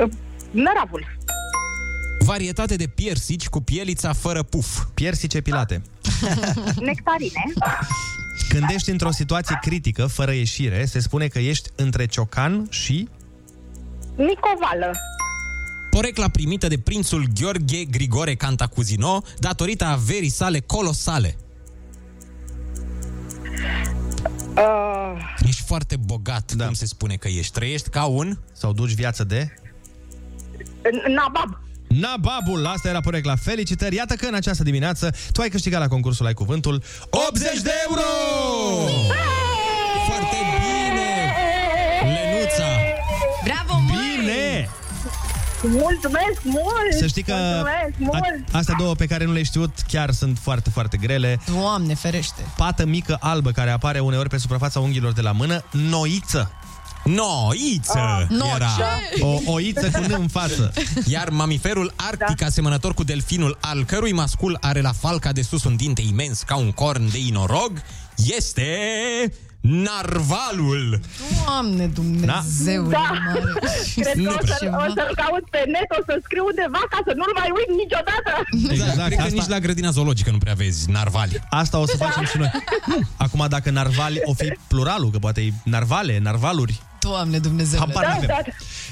Uh, 0.00 0.08
Năravul. 0.50 1.16
Varietate 2.18 2.76
de 2.76 2.86
piersici 2.86 3.48
cu 3.48 3.60
pielița 3.60 4.12
fără 4.12 4.42
puf. 4.42 4.84
Piersice 4.94 5.40
pilate. 5.40 5.82
Nectarine. 6.88 7.42
Când 8.48 8.64
ești 8.68 8.90
într-o 8.90 9.10
situație 9.10 9.58
critică, 9.60 10.06
fără 10.06 10.32
ieșire, 10.32 10.84
se 10.84 10.98
spune 10.98 11.26
că 11.26 11.38
ești 11.38 11.68
între 11.76 12.06
ciocan 12.06 12.66
și... 12.70 13.08
Nicovală. 14.16 14.90
Porecla 15.90 16.28
primită 16.28 16.68
de 16.68 16.78
prințul 16.78 17.26
Gheorghe 17.40 17.84
Grigore 17.84 18.34
Cantacuzino 18.34 19.22
datorită 19.38 19.84
averii 19.84 20.28
sale 20.28 20.60
colosale. 20.60 21.36
Uh, 24.56 25.36
Ești 25.46 25.62
foarte 25.62 25.96
bogat, 25.96 26.52
da. 26.52 26.64
cum 26.64 26.74
se 26.74 26.86
spune 26.86 27.14
că 27.14 27.28
ești. 27.28 27.52
Trăiești 27.52 27.88
ca 27.88 28.04
un... 28.04 28.38
Sau 28.52 28.72
duci 28.72 28.94
viață 28.94 29.24
de... 29.24 29.54
nabab. 31.14 31.58
Nababul, 31.88 32.66
asta 32.66 32.88
era 32.88 33.00
porecla. 33.00 33.36
Felicitări! 33.36 33.94
Iată 33.94 34.14
că 34.14 34.26
în 34.26 34.34
această 34.34 34.62
dimineață 34.62 35.14
tu 35.32 35.40
ai 35.40 35.48
câștigat 35.48 35.80
la 35.80 35.88
concursul 35.88 36.26
Ai 36.26 36.34
Cuvântul 36.34 36.82
80 37.10 37.60
de 37.62 37.70
euro! 37.88 38.02
Foarte 39.06 39.35
Mulțumesc 45.62 46.40
mult! 46.42 46.92
Să 46.98 47.06
știi 47.06 47.22
că 47.22 47.34
Mulțumesc 47.34 47.98
mult! 47.98 48.48
a, 48.52 48.58
astea 48.58 48.74
două 48.78 48.94
pe 48.94 49.06
care 49.06 49.24
nu 49.24 49.30
le-ai 49.32 49.44
știut 49.44 49.74
chiar 49.88 50.10
sunt 50.10 50.38
foarte, 50.38 50.70
foarte 50.70 50.96
grele. 50.96 51.40
Doamne, 51.46 51.94
ferește. 51.94 52.42
Pată 52.56 52.86
mică 52.86 53.16
albă 53.20 53.50
care 53.50 53.70
apare 53.70 53.98
uneori 53.98 54.28
pe 54.28 54.38
suprafața 54.38 54.80
unghiilor 54.80 55.12
de 55.12 55.20
la 55.20 55.32
mână, 55.32 55.64
noiță. 55.70 56.50
Noiță! 57.04 57.98
Ah, 57.98 58.26
no, 58.28 58.44
era. 58.54 58.66
ce? 58.76 59.22
O 59.24 59.52
oiță 59.52 59.90
cu 59.90 60.00
N 60.00 60.12
în 60.18 60.28
față. 60.28 60.72
Iar 61.04 61.28
mamiferul 61.28 61.92
arctic, 61.96 62.36
da. 62.36 62.46
asemănător 62.46 62.94
cu 62.94 63.04
delfinul, 63.04 63.58
al 63.60 63.84
cărui 63.84 64.12
mascul 64.12 64.58
are 64.60 64.80
la 64.80 64.92
falca 64.92 65.32
de 65.32 65.42
sus 65.42 65.64
un 65.64 65.76
dinte 65.76 66.02
imens 66.02 66.42
ca 66.42 66.56
un 66.56 66.72
corn 66.72 67.10
de 67.10 67.18
inorog, 67.18 67.72
este 68.16 68.66
narvalul. 69.66 71.00
Doamne, 71.44 71.86
Dumnezeule 71.86 72.90
Da. 72.90 72.98
mare. 73.24 73.40
Cred 74.02 74.14
Nu 74.14 74.30
că 74.30 74.36
o, 74.40 74.44
prea. 74.46 74.56
să, 74.56 74.66
o 74.86 74.86
să-l 74.96 75.12
caut 75.22 75.44
pe 75.54 75.62
net, 75.74 75.88
o 75.98 76.02
să 76.06 76.20
scriu 76.24 76.44
undeva 76.50 76.82
ca 76.92 76.98
să 77.06 77.12
nu-l 77.16 77.32
mai 77.40 77.50
uit 77.58 77.70
niciodată. 77.82 78.30
Exact, 78.72 79.06
Cred 79.06 79.18
că 79.18 79.22
asta- 79.22 79.34
nici 79.38 79.46
la 79.56 79.58
grădina 79.58 79.90
zoologică 79.90 80.30
nu 80.30 80.38
prea 80.38 80.54
vezi 80.54 80.90
narvali. 80.90 81.40
Asta 81.50 81.78
o 81.78 81.86
să 81.86 81.96
facem 81.96 82.24
și 82.24 82.38
noi. 82.38 82.50
Acum, 83.16 83.46
dacă 83.48 83.70
narvali 83.70 84.18
o 84.24 84.32
fi 84.34 84.58
pluralul, 84.68 85.10
că 85.10 85.18
poate 85.18 85.40
e 85.40 85.52
narvale, 85.64 86.18
narvaluri, 86.22 86.80
Doamne, 87.08 87.38
Dumnezeule. 87.38 87.86
habar 87.86 88.06
n-avem. 88.06 88.36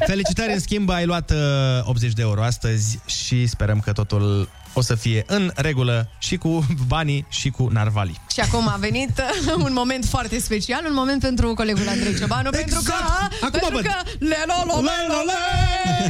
Felicitări, 0.07 0.53
în 0.53 0.61
schimb, 0.61 0.91
ai 0.91 1.05
luat 1.07 1.31
uh, 1.31 1.37
80 1.83 2.13
de 2.13 2.23
euro 2.23 2.43
astăzi 2.43 2.99
și 3.07 3.47
sperăm 3.47 3.81
că 3.81 3.93
totul 3.93 4.49
o 4.73 4.81
să 4.81 4.95
fie 4.95 5.23
în 5.27 5.51
regulă 5.55 6.09
și 6.19 6.37
cu 6.37 6.67
banii 6.87 7.27
și 7.29 7.51
cu 7.51 7.69
narvalii. 7.73 8.21
Și 8.33 8.41
acum 8.41 8.69
a 8.69 8.77
venit 8.81 9.19
uh, 9.19 9.55
un 9.65 9.73
moment 9.73 10.05
foarte 10.05 10.39
special, 10.41 10.85
un 10.87 10.95
moment 10.95 11.21
pentru 11.21 11.55
colegul 11.55 11.89
Andrei 11.89 12.19
Ciobanu, 12.19 12.51
pentru 12.51 12.81
că, 12.85 12.93
Acum 13.41 13.51
pentru 13.51 13.75
văd. 13.75 13.85
că 13.85 13.95
lelo, 14.19 14.63
lo, 14.67 14.75
lelo, 14.75 15.21
le. 15.27 15.35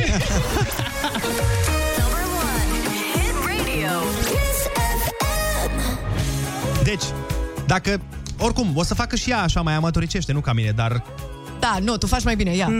Deci, 6.84 7.04
dacă... 7.66 8.00
Oricum, 8.38 8.72
o 8.74 8.82
să 8.82 8.94
facă 8.94 9.16
și 9.16 9.30
ea 9.30 9.42
așa 9.42 9.60
mai 9.60 9.74
amatoricește, 9.74 10.32
nu 10.32 10.40
ca 10.40 10.52
mine, 10.52 10.70
dar... 10.70 11.02
Da, 11.60 11.76
nu, 11.80 11.96
tu 11.96 12.06
faci 12.06 12.24
mai 12.24 12.36
bine, 12.36 12.54
ia. 12.54 12.70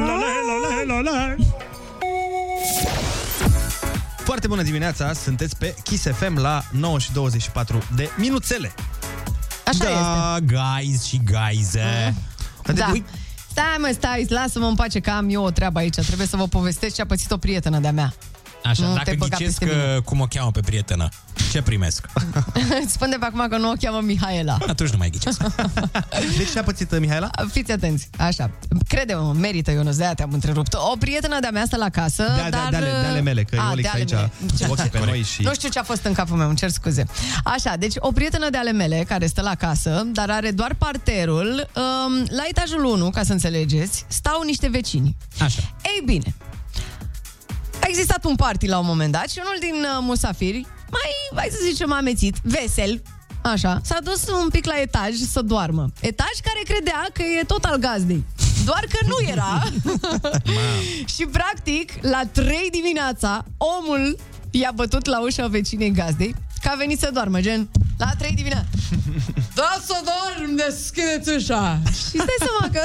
Foarte 4.17 4.47
bună 4.47 4.63
dimineața, 4.63 5.13
sunteți 5.13 5.57
pe 5.57 5.75
Kiss 5.83 6.07
FM 6.07 6.39
la 6.39 6.63
9 6.71 6.99
și 6.99 7.13
24 7.13 7.83
de 7.97 8.11
minuțele. 8.17 8.75
Așa 9.67 9.85
da, 9.85 10.37
guys 10.41 11.05
și 11.05 11.21
guize. 11.25 12.15
Da. 12.75 12.93
Stai 13.51 13.77
mă, 13.79 13.91
stai, 13.93 14.27
lasă-mă 14.29 14.67
în 14.67 14.75
pace 14.75 15.01
că 15.01 15.11
am 15.11 15.27
eu 15.31 15.45
o 15.45 15.51
treabă 15.51 15.79
aici. 15.79 15.95
Trebuie 15.95 16.27
să 16.27 16.37
vă 16.37 16.47
povestesc 16.47 16.95
ce 16.95 17.03
a 17.03 17.07
pățit 17.07 17.31
o 17.31 17.37
prietenă 17.37 17.79
de-a 17.79 17.93
mea. 17.93 18.15
Așa, 18.65 18.87
Nu 18.87 18.93
dacă 18.95 19.11
te 19.11 19.17
băga 19.17 19.37
ghicesc 19.37 19.59
peste 19.59 19.75
că, 19.75 20.01
cum 20.05 20.21
o 20.21 20.27
cheamă 20.27 20.51
pe 20.51 20.61
prietenă, 20.61 21.09
ce 21.53 21.63
primesc? 21.63 22.07
Îți 22.85 22.93
spun 22.93 23.11
de 23.11 23.17
pe 23.21 23.25
acum 23.25 23.47
că 23.49 23.57
nu 23.57 23.71
o 23.71 23.73
cheamă 23.81 24.01
Mihaela. 24.01 24.59
Atunci 24.69 24.91
nu 24.91 24.97
mai 24.99 25.11
ghicesc. 25.11 25.43
Deci 26.39 26.51
ce 26.53 26.59
a 26.59 26.63
pățit 26.63 26.91
uh, 26.93 26.99
Mihaela? 27.01 27.31
Fiți 27.51 27.73
atenți, 27.73 28.09
așa. 28.19 28.51
Crede-mă, 28.89 29.33
merită, 29.39 29.71
Ionuț, 29.71 29.97
de-aia 29.97 30.15
te-am 30.15 30.31
întrerupt. 30.33 30.75
O 30.75 30.97
prietenă 30.99 31.37
de-a 31.41 31.51
mea 31.51 31.65
stă 31.67 31.77
la 31.77 31.89
casă, 31.89 32.23
De- 32.23 32.43
de- 32.43 32.49
dar... 32.51 32.67
de 32.71 32.77
ale- 32.77 32.87
de 33.01 33.07
ale 33.07 33.21
mele, 33.21 33.43
că 33.43 33.57
A, 33.61 33.69
e 33.69 33.73
Olix 33.73 33.83
de 33.83 33.89
ale 33.89 33.99
aici, 33.99 34.13
mele. 34.13 34.31
Ce- 34.59 34.67
ochii 34.69 34.91
pe 34.91 35.01
noi 35.05 35.23
și- 35.23 35.43
Nu 35.43 35.55
știu 35.55 35.69
ce 35.69 35.79
a 35.79 35.83
fost 35.83 36.05
în 36.05 36.13
capul 36.13 36.37
meu, 36.37 36.49
îmi 36.49 36.57
cer 36.57 36.71
scuze. 36.71 37.05
Așa, 37.45 37.77
deci 37.79 37.95
o 37.99 38.13
prietenă 38.13 38.51
de 38.51 38.57
ale 38.57 38.73
mele 38.73 39.05
care 39.09 39.27
stă 39.27 39.41
la 39.43 39.55
casă, 39.55 40.03
dar 40.13 40.31
are 40.31 40.51
doar 40.51 40.75
parterul, 40.79 41.69
um, 41.77 42.27
la 42.37 42.43
etajul 42.49 42.85
1, 42.85 43.11
ca 43.11 43.23
să 43.23 43.33
înțelegeți, 43.33 44.05
stau 44.09 44.43
niște 44.43 44.69
vecini. 44.69 45.17
Așa. 45.41 45.61
Ei 45.83 46.03
bine, 46.05 46.35
a 47.85 47.87
existat 47.89 48.25
un 48.25 48.35
party 48.35 48.67
la 48.67 48.79
un 48.79 48.87
moment 48.87 49.13
dat 49.13 49.29
și 49.29 49.39
unul 49.45 49.57
din 49.61 49.75
uh, 49.75 49.99
musafiri, 50.01 50.67
mai, 50.91 51.11
hai 51.35 51.49
să 51.51 51.59
zicem, 51.71 51.93
amețit, 51.93 52.37
vesel, 52.43 53.03
așa, 53.43 53.81
s-a 53.85 53.99
dus 54.03 54.25
un 54.43 54.49
pic 54.49 54.65
la 54.67 54.81
etaj 54.81 55.15
să 55.15 55.43
doarmă. 55.43 55.93
Etaj 56.01 56.35
care 56.43 56.61
credea 56.65 57.07
că 57.13 57.23
e 57.23 57.45
tot 57.47 57.65
al 57.65 57.77
gazdei. 57.77 58.25
Doar 58.65 58.85
că 58.89 59.07
nu 59.07 59.29
era. 59.31 59.63
și 61.15 61.27
practic, 61.33 61.93
la 62.01 62.21
3 62.33 62.69
dimineața, 62.71 63.45
omul 63.57 64.17
i-a 64.51 64.73
bătut 64.75 65.07
la 65.07 65.21
ușa 65.23 65.47
vecinei 65.47 65.91
gazdei 65.91 66.35
că 66.63 66.71
a 66.73 66.77
venit 66.77 66.99
să 66.99 67.11
doarmă, 67.13 67.41
gen, 67.41 67.71
la 67.99 68.11
3 68.19 68.33
dimineața. 68.35 68.67
Da 69.55 69.77
să 69.85 69.95
dorm, 70.05 70.55
deschideți 70.55 71.31
ușa! 71.31 71.81
Și 71.87 72.17
stai 72.25 72.39
seama 72.39 72.69
că 72.73 72.83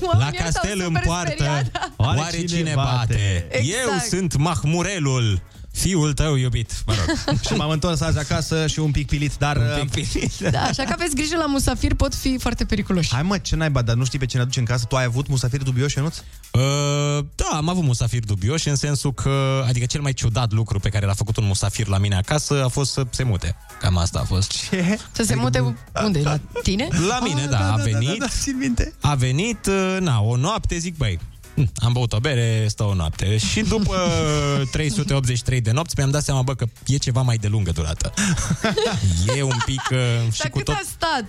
La 0.00 0.06
oamenii 0.06 0.26
ăștia 0.26 0.44
castel 0.44 0.80
au 0.80 0.86
în 0.86 0.94
super 0.94 1.02
poartă, 1.02 1.32
speriat. 1.34 1.83
Oare, 2.06 2.44
cine 2.44 2.72
bate? 2.74 3.46
Exact. 3.50 3.82
Eu 3.82 3.98
sunt 4.08 4.36
Mahmurelul, 4.36 5.42
fiul 5.74 6.12
tău 6.12 6.36
iubit. 6.36 6.72
Mă 6.86 6.94
rog. 6.94 7.38
și 7.46 7.52
m-am 7.52 7.70
întors 7.70 8.00
azi 8.00 8.18
acasă 8.18 8.66
și 8.66 8.78
un 8.78 8.90
pic 8.90 9.06
pilit, 9.06 9.32
dar... 9.38 9.56
Un 9.56 9.88
pic 9.88 10.08
pilit. 10.08 10.32
Da, 10.50 10.60
așa 10.60 10.82
că 10.82 10.90
aveți 10.92 11.14
grijă 11.14 11.36
la 11.36 11.46
musafir, 11.46 11.94
pot 11.94 12.14
fi 12.14 12.38
foarte 12.38 12.64
periculoși. 12.64 13.12
Hai 13.12 13.22
mă, 13.22 13.38
ce 13.38 13.56
naiba, 13.56 13.82
dar 13.82 13.96
nu 13.96 14.04
știi 14.04 14.18
pe 14.18 14.26
cine 14.26 14.42
aduci 14.42 14.56
în 14.56 14.64
casă? 14.64 14.84
Tu 14.84 14.96
ai 14.96 15.04
avut 15.04 15.28
musafiri 15.28 15.64
dubioși, 15.64 15.96
Ionuț? 15.96 16.16
Uh, 16.16 17.24
da, 17.34 17.56
am 17.56 17.68
avut 17.68 17.82
musafiri 17.82 18.26
dubioși 18.26 18.68
în 18.68 18.76
sensul 18.76 19.12
că, 19.12 19.64
adică 19.68 19.86
cel 19.86 20.00
mai 20.00 20.12
ciudat 20.12 20.52
lucru 20.52 20.78
pe 20.78 20.88
care 20.88 21.06
l-a 21.06 21.14
făcut 21.14 21.36
un 21.36 21.44
musafir 21.44 21.86
la 21.86 21.98
mine 21.98 22.16
acasă 22.16 22.64
a 22.64 22.68
fost 22.68 22.92
să 22.92 23.06
se 23.10 23.22
mute. 23.22 23.56
Cam 23.80 23.96
asta 23.96 24.18
a 24.18 24.24
fost. 24.24 24.68
Ce? 24.68 24.98
Să 25.12 25.22
se 25.22 25.34
mute 25.34 25.74
unde? 26.04 26.20
La 26.20 26.40
tine? 26.62 26.88
La 27.08 27.18
mine, 27.22 27.46
da, 27.50 27.72
a 27.72 27.76
venit. 27.76 28.18
Da, 28.18 28.26
țin 28.28 28.56
minte. 28.58 28.92
A 29.00 29.14
venit, 29.14 29.66
uh, 29.66 29.96
na, 30.00 30.20
o 30.20 30.36
noapte, 30.36 30.78
zic, 30.78 30.96
băi, 30.96 31.18
hm, 31.20 31.33
am 31.74 31.92
băut 31.92 32.12
o 32.12 32.18
bere, 32.18 32.66
stă 32.68 32.82
o 32.82 32.94
noapte. 32.94 33.36
Și 33.36 33.60
după 33.60 33.96
383 34.72 35.60
de 35.60 35.70
nopți 35.70 35.94
mi-am 35.96 36.10
dat 36.10 36.22
seama, 36.22 36.42
bă, 36.42 36.54
că 36.54 36.66
e 36.86 36.96
ceva 36.96 37.22
mai 37.22 37.36
de 37.36 37.48
lungă 37.48 37.70
durată. 37.70 38.12
E 39.36 39.42
un 39.42 39.56
pic... 39.64 39.80
uh, 39.90 40.32
și 40.32 40.38
Dar 40.40 40.50
cu 40.50 40.56
cât 40.56 40.64
tot... 40.64 40.74
a 40.74 40.80
stat? 40.84 41.24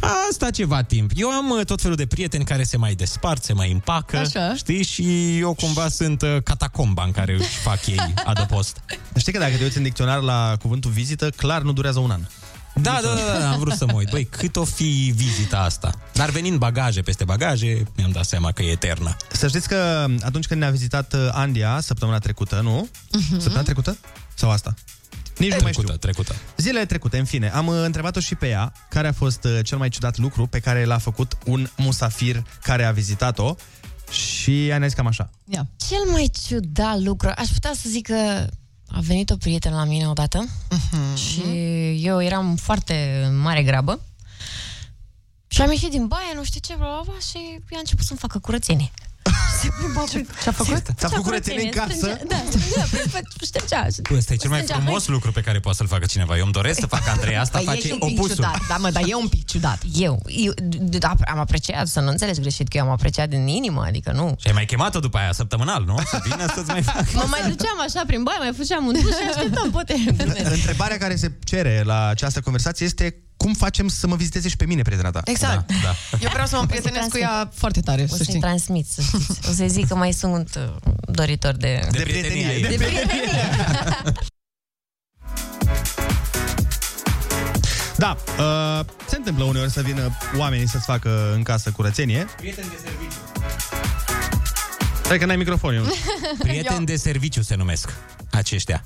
A 0.00 0.28
stat 0.30 0.50
ceva 0.50 0.82
timp. 0.82 1.10
Eu 1.14 1.28
am 1.28 1.50
uh, 1.50 1.64
tot 1.64 1.80
felul 1.80 1.96
de 1.96 2.06
prieteni 2.06 2.44
care 2.44 2.62
se 2.62 2.76
mai 2.76 2.94
despart, 2.94 3.42
se 3.44 3.52
mai 3.52 3.72
împacă, 3.72 4.16
Așa. 4.16 4.54
știi? 4.54 4.82
Și 4.84 5.38
eu 5.38 5.54
cumva 5.54 5.88
sunt 5.88 6.22
uh, 6.22 6.36
catacomba 6.44 7.04
în 7.04 7.10
care 7.10 7.34
își 7.34 7.58
fac 7.58 7.86
ei 7.86 8.14
adăpost. 8.24 8.80
Știi 9.16 9.32
că 9.32 9.38
dacă 9.38 9.56
te 9.56 9.62
uiți 9.62 9.76
în 9.76 9.82
dicționar 9.82 10.20
la 10.20 10.56
cuvântul 10.62 10.90
vizită, 10.90 11.30
clar 11.30 11.62
nu 11.62 11.72
durează 11.72 11.98
un 11.98 12.10
an. 12.10 12.20
Da, 12.80 12.98
da, 13.02 13.14
da, 13.14 13.38
da, 13.38 13.50
am 13.50 13.58
vrut 13.58 13.72
să 13.72 13.86
mă 13.86 13.92
uit. 13.92 14.10
Băi, 14.10 14.24
cât 14.24 14.56
o 14.56 14.64
fi 14.64 15.12
vizita 15.14 15.58
asta? 15.58 15.94
Dar 16.12 16.30
venind 16.30 16.58
bagaje 16.58 17.00
peste 17.00 17.24
bagaje, 17.24 17.82
mi-am 17.96 18.10
dat 18.10 18.24
seama 18.24 18.52
că 18.52 18.62
e 18.62 18.70
eternă. 18.70 19.16
Să 19.32 19.48
știți 19.48 19.68
că 19.68 20.06
atunci 20.22 20.46
când 20.46 20.60
ne-a 20.60 20.70
vizitat 20.70 21.12
uh, 21.12 21.28
Andia 21.32 21.80
săptămâna 21.80 22.18
trecută, 22.18 22.60
nu? 22.60 22.88
Mhm. 23.12 23.30
Săptămâna 23.30 23.62
trecută? 23.62 23.96
Sau 24.34 24.50
asta? 24.50 24.74
Nici 25.36 25.52
nu 25.52 25.58
mai 25.62 25.72
știu. 25.72 25.84
Trecută, 25.84 26.06
trecută. 26.06 26.34
Zilele 26.56 26.84
trecute, 26.84 27.18
în 27.18 27.24
fine, 27.24 27.50
am 27.50 27.66
uh, 27.66 27.82
întrebat-o 27.84 28.20
și 28.20 28.34
pe 28.34 28.48
ea 28.48 28.72
care 28.88 29.08
a 29.08 29.12
fost 29.12 29.44
uh, 29.44 29.58
cel 29.62 29.78
mai 29.78 29.88
ciudat 29.88 30.18
lucru 30.18 30.46
pe 30.46 30.58
care 30.58 30.84
l-a 30.84 30.98
făcut 30.98 31.36
un 31.44 31.68
musafir 31.76 32.42
care 32.62 32.84
a 32.84 32.90
vizitat-o 32.90 33.54
și 34.10 34.68
ea 34.68 34.78
ne-a 34.78 34.86
zis 34.86 34.96
cam 34.96 35.06
așa. 35.06 35.30
Ia. 35.44 35.66
Cel 35.88 36.12
mai 36.12 36.30
ciudat 36.46 36.98
lucru, 37.00 37.32
aș 37.36 37.48
putea 37.48 37.72
să 37.74 37.88
zic 37.88 38.06
că 38.06 38.46
a 38.88 39.00
venit 39.00 39.30
o 39.30 39.36
prietenă 39.36 39.76
la 39.76 39.84
mine 39.84 40.08
odată 40.08 40.46
Mhm. 40.70 41.16
și 41.16 41.40
eu 42.06 42.22
eram 42.22 42.56
foarte 42.56 43.22
în 43.26 43.36
mare 43.36 43.62
grabă 43.62 44.00
și 45.48 45.62
am 45.62 45.70
ieșit 45.70 45.90
din 45.90 46.06
baie, 46.06 46.32
nu 46.34 46.44
știu 46.44 46.60
ce, 46.62 46.74
bla, 46.74 46.86
bla, 46.86 47.00
bla, 47.04 47.14
și 47.30 47.36
ea 47.70 47.76
a 47.76 47.78
început 47.78 48.04
să-mi 48.04 48.18
facă 48.18 48.38
curățenie. 48.38 48.90
Se 49.60 49.68
plimba 49.78 50.04
pe... 50.12 50.26
Ce-a 50.42 50.52
făcut? 50.52 50.82
Ți-a 50.98 51.08
făcut 51.08 51.24
curățenie 51.24 51.64
în 51.64 51.70
casă? 51.70 51.92
Strângea, 51.94 52.24
da, 52.28 52.36
strângea, 52.48 52.84
prin- 52.90 53.24
ștergea. 53.44 53.86
Bă, 54.10 54.16
ăsta 54.16 54.32
e 54.32 54.36
cel 54.36 54.50
mai 54.50 54.60
Strângea 54.60 54.82
frumos 54.84 55.06
lucru 55.06 55.32
pe 55.32 55.40
care 55.40 55.58
poate 55.60 55.76
să-l 55.78 55.86
facă 55.86 56.06
cineva. 56.06 56.36
Eu 56.36 56.42
îmi 56.44 56.52
doresc 56.52 56.78
să 56.80 56.86
fac 56.86 57.08
Andrei 57.08 57.36
asta, 57.36 57.58
Păi 57.58 57.66
e 57.76 57.80
și 57.80 57.88
face 57.88 57.92
un 57.92 58.08
pic 58.08 58.18
opusul. 58.18 58.34
ciudat, 58.34 58.60
Da, 58.68 58.76
mă, 58.76 58.90
dar 58.90 59.02
e 59.06 59.14
un 59.14 59.28
pic 59.28 59.46
ciudat. 59.46 59.78
Eu, 59.94 60.22
eu 60.26 60.52
d- 60.52 60.98
da, 60.98 61.12
am 61.26 61.38
apreciat, 61.38 61.86
să 61.86 62.00
nu 62.00 62.08
înțelegi 62.10 62.40
greșit, 62.40 62.68
că 62.68 62.76
eu 62.76 62.84
am 62.84 62.90
apreciat 62.90 63.28
din 63.28 63.46
inimă, 63.46 63.82
adică 63.86 64.12
nu. 64.12 64.34
Și 64.40 64.46
ai 64.46 64.52
mai 64.52 64.64
chemat-o 64.64 65.00
după 65.00 65.18
aia 65.18 65.32
săptămânal, 65.32 65.84
nu? 65.86 65.98
Să 66.10 66.20
vină 66.24 66.46
să-ți 66.54 66.70
mai 66.70 66.82
fac. 66.82 67.12
Mă 67.12 67.24
mai 67.30 67.40
duceam 67.48 67.80
așa 67.86 68.02
prin 68.06 68.22
baie, 68.22 68.38
mai 68.38 68.52
făceam 68.56 68.86
un 68.86 68.92
duș 68.92 69.02
și 69.02 69.28
așteptam, 69.34 69.70
poate. 69.70 69.94
Întrebarea 70.52 70.96
care 70.98 71.16
se 71.16 71.32
cere 71.44 71.82
la 71.84 72.06
această 72.08 72.40
conversație 72.40 72.86
este 72.86 73.16
cum 73.36 73.54
facem 73.54 73.88
să 73.88 74.06
mă 74.06 74.16
viziteze 74.16 74.48
și 74.48 74.56
pe 74.56 74.64
mine, 74.66 74.82
prietena 74.82 75.10
ta? 75.10 75.20
Exact. 75.24 75.66
Da, 75.68 75.74
da. 75.82 75.94
Eu 76.24 76.28
vreau 76.32 76.46
să 76.46 76.56
mă 76.56 76.66
prietenesc 76.66 77.08
cu 77.08 77.18
ea 77.18 77.50
foarte 77.54 77.80
tare, 77.80 78.02
O 78.02 78.06
să 78.06 78.14
să-i 78.16 78.24
știi. 78.24 78.40
transmit, 78.40 78.86
să 78.86 79.00
știți. 79.02 79.48
O 79.48 79.52
să-i 79.52 79.68
zic 79.68 79.86
că 79.88 79.94
mai 79.94 80.12
sunt 80.12 80.54
uh, 80.56 80.92
doritor 81.00 81.52
de... 81.54 81.86
De 81.90 82.02
prietenie. 82.02 82.58
De 82.60 82.68
De 82.68 82.84
prietenie. 82.84 83.48
Da, 87.98 88.16
uh, 88.38 88.84
se 89.08 89.16
întâmplă 89.16 89.44
uneori 89.44 89.70
să 89.70 89.80
vină 89.82 90.16
oamenii 90.38 90.68
să-ți 90.68 90.84
facă 90.84 91.32
în 91.34 91.42
casă 91.42 91.70
curățenie. 91.70 92.26
Prieteni 92.36 92.68
de 92.68 92.76
serviciu. 92.84 93.16
Stai 95.06 95.18
că 95.18 95.26
n-ai 95.26 95.36
microfon, 95.36 95.74
eu. 95.74 95.84
Prieteni 96.38 96.86
de 96.86 96.96
serviciu 96.96 97.42
se 97.42 97.54
numesc 97.54 97.92
aceștia. 98.30 98.84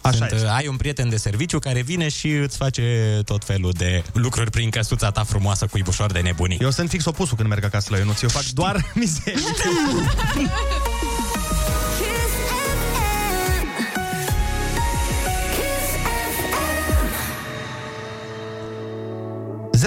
Așa 0.00 0.16
Sunt, 0.16 0.30
este. 0.32 0.44
uh, 0.46 0.52
ai 0.56 0.66
un 0.66 0.76
prieten 0.76 1.08
de 1.08 1.16
serviciu 1.16 1.58
care 1.58 1.82
vine 1.82 2.08
și 2.08 2.28
îți 2.28 2.56
face 2.56 3.20
tot 3.24 3.44
felul 3.44 3.72
de 3.76 4.02
lucruri 4.12 4.50
prin 4.50 4.70
căsuța 4.70 5.10
ta 5.10 5.24
frumoasă 5.24 5.66
cu 5.66 5.78
ibușor 5.78 6.12
de 6.12 6.18
nebunii. 6.20 6.58
Eu 6.60 6.70
sunt 6.70 6.88
fix 6.90 7.04
opusul 7.04 7.36
când 7.36 7.48
merg 7.48 7.64
acasă 7.64 7.88
la 7.90 7.98
Ionuț. 7.98 8.20
Eu 8.20 8.28
fac 8.28 8.44
doar 8.44 8.86
mizerii. 8.94 9.42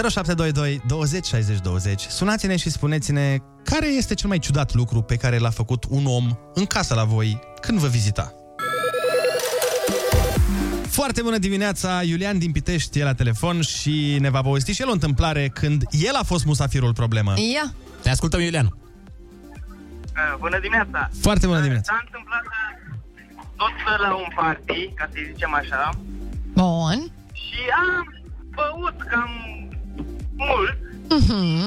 0722 0.02 0.82
20 0.88 1.26
60 1.26 1.60
20. 1.60 2.02
Sunați-ne 2.02 2.56
și 2.56 2.70
spuneți-ne 2.70 3.38
care 3.64 3.88
este 3.88 4.14
cel 4.14 4.30
mai 4.30 4.40
ciudat 4.40 4.74
lucru 4.74 5.02
pe 5.02 5.16
care 5.16 5.38
l-a 5.38 5.50
făcut 5.50 5.84
un 5.90 6.06
om 6.06 6.38
în 6.54 6.66
casă 6.66 6.94
la 6.94 7.04
voi 7.04 7.40
când 7.62 7.80
vă 7.80 7.88
vizita. 7.88 8.34
Foarte 10.88 11.22
bună 11.22 11.38
dimineața, 11.38 12.02
Iulian 12.04 12.38
din 12.38 12.52
Pitești 12.52 13.00
e 13.00 13.04
la 13.04 13.14
telefon 13.14 13.62
și 13.62 14.18
ne 14.20 14.30
va 14.30 14.42
povesti 14.42 14.72
și 14.72 14.82
el 14.82 14.88
o 14.88 14.92
întâmplare 14.92 15.48
când 15.48 15.84
el 15.92 16.16
a 16.16 16.24
fost 16.24 16.46
musafirul 16.46 16.94
problemă. 16.94 17.34
Ia. 17.54 17.74
Te 18.02 18.10
ascultăm, 18.10 18.40
Iulian. 18.40 18.66
Uh, 18.66 20.38
Bună 20.40 20.60
dimineața! 20.60 21.10
Foarte 21.22 21.46
bună 21.46 21.60
dimineața. 21.60 21.94
S-a 21.94 22.02
întâmplat 22.06 22.46
uh, 22.46 23.44
tot 23.56 24.02
la 24.02 24.16
un 24.16 24.28
party, 24.36 24.92
ca 24.94 25.10
să 25.12 25.18
zicem 25.32 25.54
așa, 25.54 25.90
Bun. 26.54 27.12
și 27.32 27.60
am 27.86 28.16
băut 28.56 29.02
cam 29.10 29.30
mult. 30.46 30.76
Mhm. 31.18 31.66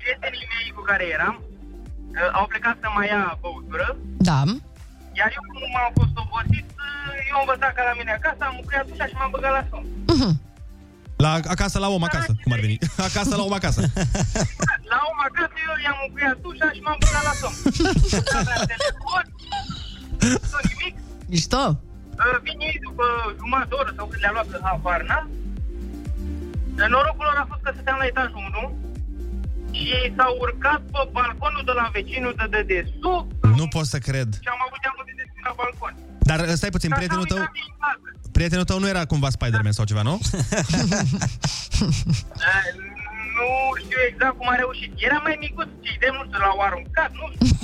Prietenii 0.00 0.46
mei 0.52 0.66
cu 0.76 0.82
care 0.90 1.04
eram 1.16 1.34
uh, 1.42 2.28
au 2.38 2.44
plecat 2.52 2.76
să 2.82 2.88
mai 2.96 3.06
ia 3.14 3.38
băutură, 3.42 3.86
Da. 4.28 4.38
iar 5.18 5.28
eu 5.36 5.44
cum 5.52 5.72
am 5.84 5.92
fost 5.98 6.14
obosit, 6.22 6.66
uh, 6.84 7.28
eu 7.28 7.34
am 7.38 7.44
învățat 7.46 7.72
ca 7.76 7.82
la 7.90 7.94
mine 7.98 8.12
acasă, 8.18 8.40
am 8.48 8.54
mucreat 8.60 8.86
ușa 8.92 9.06
și 9.10 9.16
m-am 9.18 9.32
băgat 9.36 9.52
la 9.58 9.62
somn. 9.70 9.86
Mhm. 10.14 10.30
La 11.24 11.32
acasă 11.54 11.76
la 11.84 11.88
om 11.96 12.02
acasă, 12.08 12.30
cum 12.42 12.52
ar 12.52 12.60
veni. 12.66 12.78
Acasă 13.08 13.32
la 13.38 13.42
om 13.48 13.52
acasă. 13.60 13.80
La 14.92 14.98
om 15.10 15.18
acasă 15.28 15.56
eu 15.68 15.74
i-am 15.84 15.98
mucreat 16.06 16.38
ușa 16.50 16.68
și 16.76 16.80
m-am 16.86 16.98
băgat 17.04 17.24
la 17.30 17.34
somn. 17.40 17.56
Nu 18.30 18.38
aveam 18.40 18.62
telefon, 18.74 19.24
nu 20.52 20.58
nimic. 20.70 20.94
Mișto. 21.32 21.64
Uh, 22.22 22.36
Vin 22.44 22.58
ei 22.68 22.78
după 22.86 23.04
jumătate 23.40 23.68
de 23.70 23.74
oră 23.80 23.92
sau 23.96 24.06
când 24.10 24.20
le-a 24.22 24.32
luat 24.36 24.48
că 24.52 24.58
habar 24.62 25.00
n 25.08 25.12
Norocul 26.94 27.24
lor 27.28 27.36
a 27.42 27.46
fost 27.50 27.62
că 27.64 27.70
stăteam 27.74 27.98
la 28.02 28.06
etajul 28.12 28.42
1 28.62 28.76
și 29.76 29.82
ei 29.98 30.06
s-au 30.16 30.32
urcat 30.44 30.80
pe 30.92 31.00
balconul 31.16 31.62
de 31.68 31.72
la 31.80 31.86
vecinul 31.96 32.34
de 32.40 32.46
dedesubt 32.54 33.28
Nu 33.60 33.66
pot 33.74 33.86
să 33.94 33.98
cred. 34.08 34.28
și 34.44 34.50
am 34.54 34.60
avut 34.66 34.78
geamul 34.84 35.04
de 35.08 35.12
deschis 35.20 35.42
la 35.48 35.52
balcon. 35.60 35.94
Dar 36.30 36.38
uh, 36.40 36.54
stai 36.60 36.70
puțin, 36.76 36.90
prietenul 36.98 37.24
tău, 37.32 37.38
Uitat 37.38 37.52
din 37.60 37.70
casă. 37.82 38.08
prietenul 38.36 38.64
tău 38.70 38.78
nu 38.82 38.88
era 38.94 39.04
cumva 39.12 39.30
Spider-Man 39.36 39.72
sau 39.78 39.84
ceva, 39.90 40.02
nu? 40.10 40.14
Uh, 40.14 40.20
Nu 43.36 43.48
știu 43.82 43.98
exact 44.10 44.36
cum 44.38 44.48
a 44.48 44.54
reușit. 44.54 44.90
Era 44.96 45.18
mai 45.22 45.36
micuț, 45.40 45.68
ce 45.84 45.90
de 46.00 46.08
nu 46.16 46.22
știu, 46.26 46.38
l-au 46.44 46.58
aruncat, 46.66 47.10
nu 47.20 47.26
știu. 47.32 47.54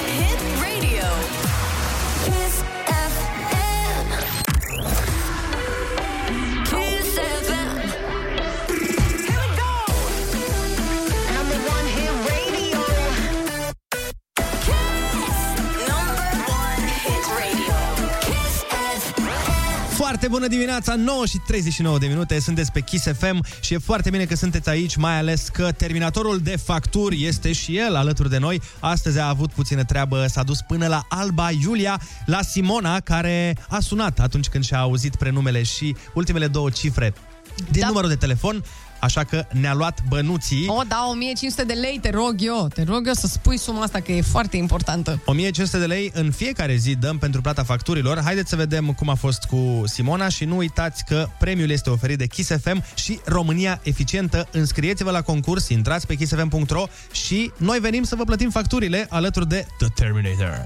Hit 0.00 0.40
radio. 0.62 1.06
Foarte 20.12 20.30
bună 20.30 20.46
dimineața, 20.46 20.94
9 20.94 21.26
și 21.26 21.38
39 21.46 21.98
de 21.98 22.06
minute, 22.06 22.40
sunteți 22.40 22.72
pe 22.72 22.80
Kiss 22.80 23.04
FM 23.18 23.44
și 23.60 23.74
e 23.74 23.78
foarte 23.78 24.10
bine 24.10 24.24
că 24.24 24.34
sunteți 24.34 24.68
aici, 24.68 24.96
mai 24.96 25.18
ales 25.18 25.48
că 25.48 25.72
terminatorul 25.76 26.38
de 26.38 26.56
facturi 26.56 27.24
este 27.24 27.52
și 27.52 27.76
el 27.76 27.94
alături 27.96 28.30
de 28.30 28.38
noi. 28.38 28.60
Astăzi 28.80 29.18
a 29.18 29.28
avut 29.28 29.52
puțină 29.52 29.84
treabă, 29.84 30.26
s-a 30.26 30.42
dus 30.42 30.60
până 30.60 30.86
la 30.86 31.06
Alba 31.08 31.50
Iulia, 31.50 32.00
la 32.26 32.42
Simona, 32.42 33.00
care 33.00 33.56
a 33.68 33.80
sunat 33.80 34.18
atunci 34.20 34.48
când 34.48 34.64
și-a 34.64 34.78
auzit 34.78 35.16
prenumele 35.16 35.62
și 35.62 35.96
ultimele 36.14 36.46
două 36.46 36.70
cifre 36.70 37.14
din 37.70 37.80
Da. 37.80 37.86
numărul 37.86 38.08
de 38.08 38.16
telefon. 38.16 38.64
Așa 39.02 39.24
că 39.24 39.46
ne-a 39.50 39.74
luat 39.74 39.98
bănuții. 40.08 40.66
O, 40.68 40.82
da, 40.88 41.06
1500 41.10 41.64
de 41.64 41.72
lei, 41.72 41.98
te 42.02 42.10
rog 42.10 42.34
eu, 42.38 42.68
te 42.74 42.82
rog 42.82 43.06
eu 43.06 43.12
să 43.12 43.26
spui 43.26 43.58
suma 43.58 43.82
asta 43.82 44.00
că 44.00 44.12
e 44.12 44.20
foarte 44.20 44.56
importantă. 44.56 45.22
1500 45.24 45.78
de 45.78 45.86
lei 45.86 46.10
în 46.14 46.30
fiecare 46.30 46.74
zi 46.74 46.94
dăm 46.94 47.18
pentru 47.18 47.40
plata 47.40 47.64
facturilor. 47.64 48.20
Haideți 48.24 48.48
să 48.48 48.56
vedem 48.56 48.92
cum 48.92 49.08
a 49.08 49.14
fost 49.14 49.44
cu 49.44 49.82
Simona 49.84 50.28
și 50.28 50.44
nu 50.44 50.56
uitați 50.56 51.04
că 51.04 51.28
premiul 51.38 51.70
este 51.70 51.90
oferit 51.90 52.18
de 52.18 52.26
Kiss 52.26 52.50
FM 52.62 52.84
și 52.94 53.20
România 53.24 53.80
Eficientă. 53.82 54.48
Înscrieți-vă 54.52 55.10
la 55.10 55.22
concurs, 55.22 55.68
intrați 55.68 56.06
pe 56.06 56.14
kissfm.ro 56.14 56.84
și 57.12 57.52
noi 57.56 57.78
venim 57.78 58.02
să 58.02 58.16
vă 58.16 58.24
plătim 58.24 58.50
facturile 58.50 59.06
alături 59.10 59.48
de 59.48 59.66
The 59.78 59.88
Terminator. 59.94 60.64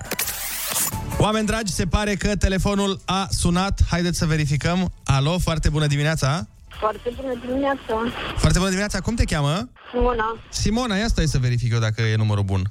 Oameni 1.18 1.46
dragi, 1.46 1.72
se 1.72 1.86
pare 1.86 2.14
că 2.14 2.36
telefonul 2.36 3.00
a 3.04 3.28
sunat. 3.30 3.80
Haideți 3.90 4.18
să 4.18 4.26
verificăm. 4.26 4.92
Alo, 5.04 5.38
foarte 5.38 5.68
bună 5.68 5.86
dimineața! 5.86 6.46
Foarte 6.78 7.10
bună 7.16 7.34
dimineața. 7.46 7.94
Foarte 8.36 8.58
bună 8.58 8.70
dimineața, 8.70 9.00
cum 9.00 9.14
te 9.14 9.24
cheamă? 9.24 9.68
Simona. 9.92 10.38
Simona, 10.48 10.96
ia 10.96 11.08
stai 11.08 11.26
să 11.26 11.38
verific 11.38 11.72
eu 11.72 11.78
dacă 11.78 12.02
e 12.02 12.16
numărul 12.16 12.44
bun. 12.44 12.62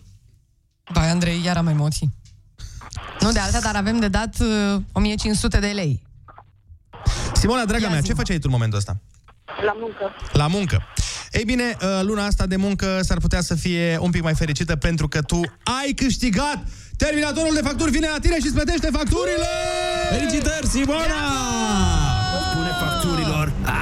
Bai, 0.93 1.09
Andrei, 1.09 1.41
iar 1.43 1.57
am 1.57 1.67
emoții. 1.67 2.13
Nu 3.19 3.31
de 3.31 3.39
alta, 3.39 3.59
dar 3.59 3.75
avem 3.75 3.99
de 3.99 4.07
dat 4.07 4.35
uh, 4.39 4.81
1500 4.91 5.59
de 5.59 5.67
lei. 5.67 6.07
Simona, 7.33 7.65
draga 7.65 7.89
mea, 7.89 8.01
ce 8.01 8.13
făceai 8.13 8.37
tu 8.37 8.43
în 8.45 8.51
momentul 8.51 8.77
ăsta? 8.77 9.01
La 9.65 9.73
muncă. 9.79 10.15
La 10.31 10.47
muncă. 10.47 10.83
Ei 11.31 11.43
bine, 11.45 11.77
uh, 11.81 12.01
luna 12.01 12.25
asta 12.25 12.45
de 12.45 12.55
muncă 12.55 12.99
s-ar 13.01 13.17
putea 13.17 13.41
să 13.41 13.55
fie 13.55 13.97
un 14.01 14.11
pic 14.11 14.23
mai 14.23 14.33
fericită 14.33 14.75
pentru 14.75 15.07
că 15.07 15.21
tu 15.21 15.41
ai 15.63 15.93
câștigat 15.95 16.63
Terminatorul 16.97 17.53
de 17.53 17.61
facturi 17.61 17.91
vine 17.91 18.07
la 18.07 18.19
tine 18.21 18.39
și 18.39 18.45
îți 18.45 18.53
plătește 18.53 18.89
facturile! 18.91 19.47
Felicitări, 20.09 20.67
Simona! 20.67 20.95
Pune 20.97 21.05
facturilor, 21.05 21.94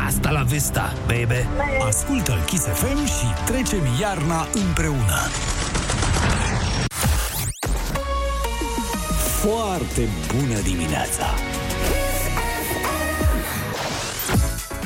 asta 0.07 0.29
la 0.29 0.41
vista, 0.41 0.93
baby. 1.05 1.47
Ascultă-l 1.87 2.43
Kiss 2.45 2.63
FM 2.65 3.05
și 3.05 3.43
trecem 3.45 3.81
iarna 3.99 4.47
împreună. 4.67 5.19
Foarte 9.41 10.07
bună 10.35 10.59
dimineața! 10.59 11.52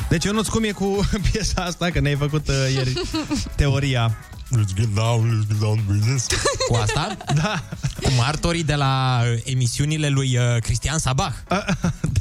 Deci, 0.08 0.24
Ionuț, 0.24 0.46
cum 0.46 0.64
e 0.64 0.70
cu 0.70 1.08
piesa 1.32 1.62
asta? 1.64 1.90
Că 1.90 2.00
ne-ai 2.00 2.16
făcut 2.16 2.48
uh, 2.48 2.54
ieri 2.74 2.92
teoria. 3.56 4.18
Let's 4.56 4.74
get 4.76 4.94
down, 4.94 5.28
let's 5.44 5.48
get 5.48 5.58
down 5.58 5.84
business. 5.86 6.26
Cu 6.68 6.74
asta? 6.74 7.16
Da. 7.42 7.62
Cu 8.02 8.10
martorii 8.16 8.64
de 8.64 8.74
la 8.74 9.20
uh, 9.24 9.40
emisiunile 9.44 10.08
lui 10.08 10.36
uh, 10.36 10.60
Cristian 10.60 10.98
Sabah. 10.98 11.32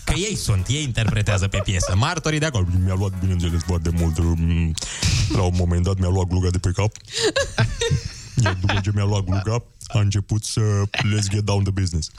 Că 0.03 0.13
ei 0.15 0.35
sunt, 0.35 0.67
ei 0.67 0.83
interpretează 0.83 1.47
pe 1.47 1.61
piesă. 1.63 1.93
Martorii 1.95 2.39
de 2.39 2.45
acolo. 2.45 2.65
Mi-a 2.85 2.93
luat, 2.93 3.11
bineînțeles, 3.19 3.61
foarte 3.65 3.89
mult. 3.93 4.19
mm, 4.19 4.73
La 5.33 5.41
un 5.41 5.53
moment 5.57 5.83
dat 5.83 5.97
mi-a 5.99 6.09
luat 6.09 6.27
gluga 6.27 6.49
de 6.49 6.57
pe 6.57 6.71
cap. 6.75 6.91
Iar 8.43 8.53
după 8.59 8.79
ce 8.83 8.91
mi-a 8.93 9.03
luat 9.03 9.23
gluga, 9.23 9.63
a 9.87 9.99
început 9.99 10.43
să 10.43 10.61
let's 10.85 11.29
get 11.29 11.43
down 11.43 11.63
the 11.63 11.71
business. 11.71 12.11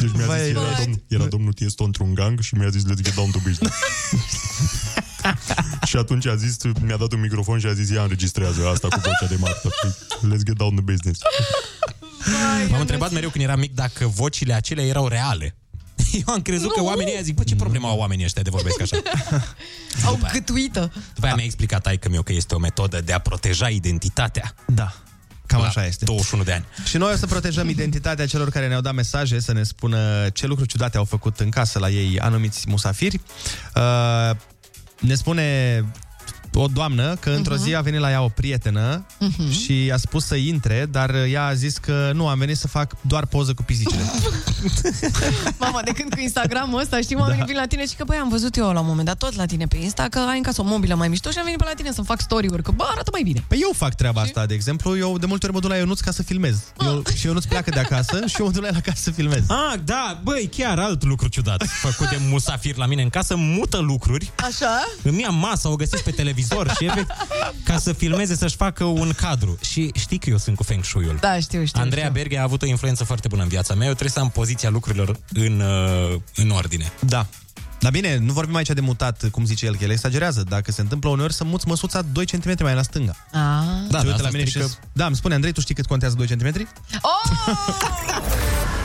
Deci 0.00 0.10
mi-a 0.14 0.26
Vai, 0.26 0.38
zis, 0.38 0.48
era, 0.48 0.60
vai. 0.60 0.84
domn, 0.84 1.02
era 1.08 1.24
domnul 1.26 1.52
Tiesto 1.52 1.84
într-un 1.84 2.14
gang 2.14 2.40
și 2.40 2.54
mi-a 2.54 2.68
zis 2.68 2.82
let's 2.82 3.02
get 3.02 3.14
down 3.14 3.30
to 3.30 3.38
business. 3.46 3.76
și 5.84 5.96
atunci 5.96 6.26
a 6.26 6.34
zis, 6.34 6.56
mi-a 6.80 6.96
dat 6.96 7.12
un 7.12 7.20
microfon 7.20 7.58
și 7.58 7.66
a 7.66 7.72
zis, 7.72 7.90
ia 7.90 8.02
înregistrează 8.02 8.68
asta 8.68 8.88
cu 8.88 8.98
vocea 9.00 9.26
de 9.28 9.36
martor. 9.38 9.72
Let's 10.16 10.44
get 10.44 10.56
down 10.56 10.74
the 10.74 10.84
business. 10.84 11.20
M-am 12.70 12.80
întrebat 12.80 13.10
mereu 13.12 13.30
când 13.30 13.44
eram 13.44 13.58
mic 13.58 13.74
dacă 13.74 14.06
vocile 14.06 14.52
acelea 14.52 14.84
erau 14.84 15.08
reale. 15.08 15.56
Eu 16.26 16.34
am 16.34 16.42
crezut 16.42 16.72
că 16.72 16.82
oamenii 16.82 17.12
ăia 17.12 17.22
zic, 17.22 17.34
bă, 17.34 17.42
ce 17.42 17.56
problemă 17.56 17.88
au 17.88 17.98
oamenii 17.98 18.24
ăștia 18.24 18.42
de 18.42 18.50
vorbesc 18.50 18.80
așa? 18.80 18.96
Au 20.06 20.18
gâtuită. 20.32 20.92
După 21.14 21.26
aia 21.26 21.34
mi-a 21.34 21.44
explicat 21.44 21.82
taică 21.82 22.08
meu 22.08 22.22
că 22.22 22.32
este 22.32 22.54
o 22.54 22.58
metodă 22.58 23.00
de 23.00 23.12
a 23.12 23.18
proteja 23.18 23.68
identitatea. 23.68 24.54
Da. 24.66 24.94
Cam 25.46 25.60
La 25.60 25.66
așa 25.66 25.86
este. 25.86 26.04
21 26.04 26.42
de 26.42 26.52
ani. 26.52 26.64
Și 26.84 26.96
noi 26.96 27.12
o 27.12 27.16
să 27.16 27.26
protejăm 27.26 27.68
identitatea 27.76 28.26
celor 28.26 28.50
care 28.50 28.68
ne-au 28.68 28.80
dat 28.80 28.94
mesaje 28.94 29.40
să 29.40 29.52
ne 29.52 29.62
spună 29.62 30.28
ce 30.28 30.46
lucruri 30.46 30.68
ciudate 30.70 30.96
au 30.96 31.04
făcut 31.04 31.40
în 31.40 31.48
casă 31.48 31.78
la 31.78 31.90
ei 31.90 32.20
anumiți 32.20 32.64
musafiri. 32.68 33.20
Uh, 33.74 34.36
ne 34.98 35.14
spune 35.14 35.84
o 36.54 36.66
doamnă 36.66 37.14
că 37.20 37.30
într-o 37.30 37.56
zi 37.56 37.74
a 37.74 37.80
venit 37.80 38.00
la 38.00 38.10
ea 38.10 38.22
o 38.22 38.28
prietenă 38.28 39.04
Mhm. 39.18 39.50
și 39.50 39.90
a 39.92 39.96
spus 39.96 40.24
să 40.26 40.34
intre, 40.34 40.88
dar 40.90 41.14
ea 41.14 41.44
a 41.44 41.54
zis 41.54 41.76
că 41.76 42.10
nu, 42.14 42.28
am 42.28 42.38
venit 42.38 42.56
să 42.56 42.68
fac 42.68 42.96
doar 43.00 43.26
poză 43.26 43.54
cu 43.54 43.62
pisicile. 43.62 44.02
Mama, 45.58 45.80
de 45.82 45.90
când 45.90 46.14
cu 46.14 46.20
Instagramul 46.20 46.80
ăsta, 46.80 47.00
știi, 47.00 47.16
oamenii 47.16 47.38
Da. 47.40 47.44
vin 47.46 47.56
la 47.56 47.66
tine 47.66 47.86
și 47.86 47.94
că, 47.94 48.04
băi, 48.04 48.16
am 48.16 48.28
văzut 48.28 48.56
eu 48.56 48.72
la 48.72 48.80
un 48.80 48.86
moment 48.86 49.06
dat 49.06 49.16
tot 49.18 49.34
la 49.34 49.46
tine 49.46 49.66
pe 49.66 49.76
Insta 49.76 50.06
că 50.10 50.18
ai 50.18 50.36
în 50.36 50.42
casă 50.42 50.60
o 50.60 50.64
mobilă 50.64 50.94
mai 50.94 51.08
mișto 51.08 51.30
și 51.30 51.38
am 51.38 51.44
venit 51.44 51.58
pe 51.58 51.64
la 51.68 51.74
tine 51.76 51.92
să-mi 51.92 52.06
fac 52.06 52.20
story-uri, 52.20 52.62
că, 52.62 52.70
bă, 52.70 52.84
arată 52.90 53.08
mai 53.12 53.22
bine. 53.22 53.44
Păi 53.48 53.58
eu 53.62 53.70
fac 53.76 53.94
treaba 53.94 54.20
asta, 54.20 54.46
de 54.46 54.54
exemplu, 54.54 54.96
eu 54.98 55.18
de 55.18 55.26
multe 55.26 55.44
ori 55.46 55.54
mă 55.54 55.60
duc 55.60 55.70
la 55.70 55.76
Ionuț 55.76 56.00
ca 56.00 56.10
să 56.10 56.22
filmez. 56.22 56.56
Eu, 56.84 57.02
și 57.14 57.26
Ionuț 57.26 57.44
pleacă 57.44 57.70
de 57.70 57.78
acasă 57.78 58.22
și 58.26 58.36
eu 58.38 58.46
mă 58.46 58.52
duc 58.52 58.62
la 58.62 58.68
el 58.68 58.74
acasă 58.76 58.98
să 59.02 59.10
filmez. 59.10 59.42
Ah, 59.48 59.74
da, 59.84 60.20
băi, 60.22 60.50
chiar 60.56 60.78
alt 60.78 61.04
lucru 61.04 61.28
ciudat 61.28 61.64
făcut 61.66 62.08
de 62.08 62.18
musafir 62.30 62.76
la 62.76 62.86
mine 62.86 63.02
în 63.02 63.08
casă, 63.10 63.34
mută 63.36 63.78
lucruri. 63.78 64.30
Așa? 64.36 64.88
Îmi 65.02 65.20
ia 65.20 65.28
masa, 65.28 65.68
o 65.68 65.76
găsesc 65.76 66.02
pe 66.02 66.10
televizor 66.10 66.40
și 66.78 66.84
efect, 66.84 67.10
ca 67.64 67.78
să 67.78 67.92
filmeze, 67.92 68.36
să-și 68.36 68.56
facă 68.56 68.84
un 68.84 69.12
cadru. 69.16 69.58
Și 69.70 69.90
știi 69.94 70.18
că 70.18 70.30
eu 70.30 70.36
sunt 70.38 70.56
cu 70.56 70.62
Feng 70.62 70.84
Shui-ul. 70.84 71.16
Da, 71.20 71.38
știu, 71.40 71.64
știu. 71.64 71.80
Andreea 71.80 72.06
știu. 72.06 72.18
Berghe 72.20 72.38
a 72.38 72.42
avut 72.42 72.62
o 72.62 72.66
influență 72.66 73.04
foarte 73.04 73.28
bună 73.28 73.42
în 73.42 73.48
viața 73.48 73.74
mea. 73.74 73.86
Eu 73.86 73.92
trebuie 73.92 74.12
să 74.12 74.20
am 74.20 74.30
poziția 74.30 74.70
lucrurilor 74.70 75.16
în, 75.32 75.60
uh, 75.60 76.20
în 76.34 76.50
ordine. 76.50 76.92
Da. 77.00 77.26
Dar 77.80 77.90
bine, 77.92 78.16
nu 78.16 78.32
vorbim 78.32 78.54
aici 78.54 78.68
de 78.68 78.80
mutat, 78.80 79.28
cum 79.30 79.44
zice 79.44 79.66
el, 79.66 79.76
că 79.76 79.84
el 79.84 79.90
exagerează. 79.90 80.44
Dacă 80.48 80.72
se 80.72 80.80
întâmplă 80.80 81.08
uneori 81.10 81.32
să 81.32 81.44
muți 81.44 81.68
măsuța 81.68 82.02
2 82.12 82.26
cm 82.26 82.54
mai 82.60 82.74
la 82.74 82.82
stânga. 82.82 83.16
Ah. 83.26 83.30
Da, 83.32 83.62
da, 83.88 83.98
uite 83.98 84.10
asta 84.10 84.22
la 84.22 84.28
mine 84.30 84.44
strică- 84.44 84.66
și... 84.66 84.74
Da, 84.92 85.06
îmi 85.06 85.16
spune, 85.16 85.34
Andrei, 85.34 85.52
tu 85.52 85.60
știi 85.60 85.74
cât 85.74 85.86
contează 85.86 86.14
2 86.16 86.26
cm? 86.26 86.66
Oh! 87.02 87.46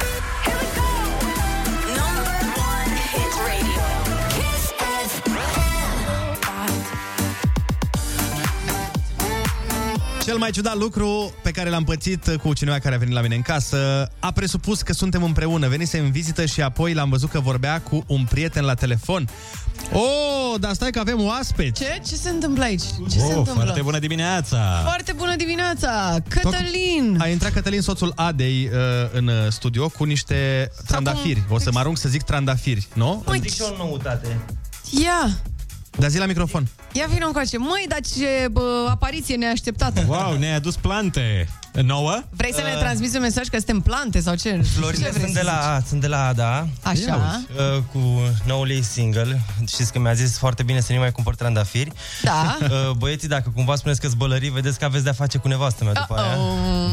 Cel 10.27 10.37
mai 10.37 10.51
ciudat 10.51 10.77
lucru 10.77 11.33
pe 11.43 11.51
care 11.51 11.69
l-am 11.69 11.83
pățit 11.83 12.35
cu 12.43 12.53
cineva 12.53 12.79
care 12.79 12.95
a 12.95 12.97
venit 12.97 13.13
la 13.13 13.21
mine 13.21 13.35
în 13.35 13.41
casă 13.41 14.09
a 14.19 14.31
presupus 14.31 14.81
că 14.81 14.93
suntem 14.93 15.23
împreună. 15.23 15.67
Venise 15.67 15.97
în 15.97 16.11
vizită 16.11 16.45
și 16.45 16.61
apoi 16.61 16.93
l-am 16.93 17.09
văzut 17.09 17.29
că 17.29 17.39
vorbea 17.39 17.81
cu 17.81 18.03
un 18.07 18.25
prieten 18.29 18.63
la 18.63 18.73
telefon. 18.73 19.29
Oh, 19.91 20.59
dar 20.59 20.73
stai 20.73 20.91
că 20.91 20.99
avem 20.99 21.21
oaspeți! 21.21 21.83
Ce? 21.83 22.01
Ce 22.07 22.15
se 22.15 22.29
întâmplă 22.29 22.63
aici? 22.63 22.81
Ce 23.09 23.17
se 23.17 23.23
oh, 23.23 23.27
întâmplă? 23.27 23.53
foarte 23.53 23.81
bună 23.81 23.99
dimineața! 23.99 24.81
Foarte 24.83 25.11
bună 25.11 25.35
dimineața! 25.35 26.15
Cătălin! 26.27 27.17
A 27.19 27.27
intrat 27.27 27.51
Cătălin, 27.51 27.81
soțul 27.81 28.13
Adei, 28.15 28.69
uh, 28.73 28.79
în 29.11 29.27
uh, 29.27 29.33
studio 29.49 29.89
cu 29.89 30.03
niște 30.03 30.71
trandafiri. 30.87 31.43
O 31.49 31.59
să 31.59 31.71
mă 31.71 31.79
arunc 31.79 31.97
să 31.97 32.09
zic 32.09 32.21
trandafiri, 32.21 32.87
nu? 32.93 33.23
Măi, 33.25 33.39
Zic 33.41 33.53
și 33.53 33.61
o 33.61 33.77
noutate. 33.77 34.39
Ia! 35.03 35.39
Dar 35.98 36.10
zi 36.10 36.18
la 36.18 36.26
microfon. 36.26 36.68
Ia 36.91 37.06
vină 37.10 37.26
încoace. 37.26 37.57
Măi, 37.57 37.86
dar 37.88 37.99
ce 38.15 38.48
bă, 38.52 38.88
apariție 38.90 39.36
neașteptată. 39.36 40.06
Wow, 40.07 40.38
ne-ai 40.38 40.56
adus 40.56 40.76
plante. 40.76 41.48
Nouă? 41.73 42.19
Vrei 42.30 42.53
să 42.53 42.61
ne 42.61 42.72
Uh. 42.73 42.80
transmiți 42.80 43.15
un 43.15 43.22
mesaj 43.22 43.48
că 43.48 43.56
suntem 43.57 43.80
plante 43.81 44.19
sau 44.19 44.35
ce? 44.35 44.61
Florile 44.76 45.03
ce 45.06 45.10
vrei 45.10 45.22
sunt 45.23 45.35
să 45.35 45.39
de, 45.39 45.45
la, 45.45 45.80
sunt 45.88 46.02
de 46.02 46.07
la 46.07 46.27
Ada. 46.27 46.68
Așa. 46.84 46.99
Ia 47.07 47.15
uzi. 47.15 47.60
Uh, 47.76 47.84
cu 47.91 47.99
noul 48.45 48.69
ei 48.69 48.81
single. 48.84 49.41
Știți 49.68 49.91
că 49.91 49.99
mi-a 49.99 50.14
zis 50.14 50.38
foarte 50.38 50.64
bine 50.64 50.80
să 50.80 50.94
nu 50.94 50.99
mai 50.99 51.11
cumpăr 51.11 51.35
trandafiri. 51.35 51.91
Da. 52.23 52.57
Uh, 52.68 52.91
băieții, 52.98 53.27
dacă 53.27 53.52
cumva 53.56 53.76
spuneți 53.76 53.99
că-s 54.02 54.14
bălării, 54.14 54.49
vedeți 54.49 54.80
că 54.80 54.85
aveți 54.85 55.03
de-a 55.03 55.14
face 55.14 55.38
cu 55.38 55.48
nevastă 55.48 55.84
mea 55.84 55.94
după 55.94 56.15
aia. 56.22 56.38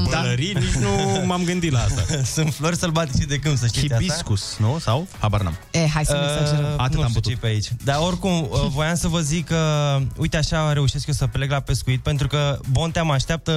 Bălării? 0.05 0.53
Nici 0.53 0.75
nu 0.75 1.23
m-am 1.27 1.45
gândit 1.45 1.73
la 1.73 1.79
asta. 1.81 2.03
Sunt 2.35 2.55
flori 2.55 2.77
sălbatice 2.77 3.25
de 3.25 3.37
câmp, 3.39 3.57
să 3.59 3.67
știți 3.67 3.85
asta. 3.93 3.97
Hibiscus, 3.97 4.57
nu? 4.59 4.79
Sau? 4.81 5.07
Habar 5.19 5.41
n-am. 5.43 5.57
E, 5.71 5.89
hai 5.89 6.05
să 6.05 6.13
nu 6.13 6.41
exagerăm. 6.41 6.71
Uh, 6.73 6.75
Atât 6.77 6.95
nu 6.95 7.03
am 7.03 7.09
știu 7.09 7.21
putut. 7.21 7.33
ce 7.33 7.39
pe 7.39 7.47
aici. 7.47 7.69
Dar 7.85 7.97
oricum, 8.01 8.49
uh, 8.51 8.67
voiam 8.69 8.95
să 8.95 9.09
vă 9.09 9.21
zic 9.21 9.47
că, 9.47 9.99
uite 10.17 10.37
așa 10.37 10.73
reușesc 10.73 11.07
eu 11.07 11.15
să 11.15 11.27
plec 11.27 11.51
la 11.51 11.61
pescuit, 11.61 12.03
pentru 12.03 12.27
că 12.27 12.59
Bontea 12.71 13.03
mă 13.03 13.13
așteaptă 13.13 13.53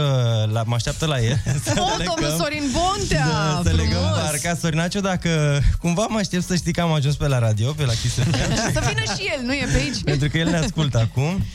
la, 0.52 0.64
mă 0.66 0.76
așteaptă 0.76 1.06
la 1.08 1.20
el. 1.22 1.40
Să 1.66 1.74
Oh, 1.78 1.94
plecăm. 1.96 2.16
domnul 2.20 2.38
Sorin 2.40 2.64
Bontea! 2.72 3.26
Da, 3.28 3.62
să 3.64 3.70
legăm 3.76 3.92
frumos! 4.02 4.18
barca. 4.24 4.56
Sorinaciu, 4.62 5.00
dacă 5.00 5.62
cumva 5.80 6.06
mă 6.10 6.18
aștept 6.18 6.44
să 6.46 6.56
știi 6.56 6.74
că 6.74 6.82
am 6.82 6.92
ajuns 6.94 7.16
pe 7.16 7.28
la 7.28 7.40
radio, 7.40 7.72
pe 7.72 7.86
la 7.86 7.94
Kiss 8.02 8.14
FM, 8.20 8.32
Să 8.74 8.82
vină 8.88 9.04
și 9.18 9.32
el, 9.38 9.42
nu 9.46 9.54
e 9.54 9.68
pe 9.72 9.78
aici? 9.78 10.04
pentru 10.04 10.28
că 10.30 10.38
el 10.38 10.50
ne 10.50 10.58
ascultă 10.58 10.98
acum. 11.00 11.46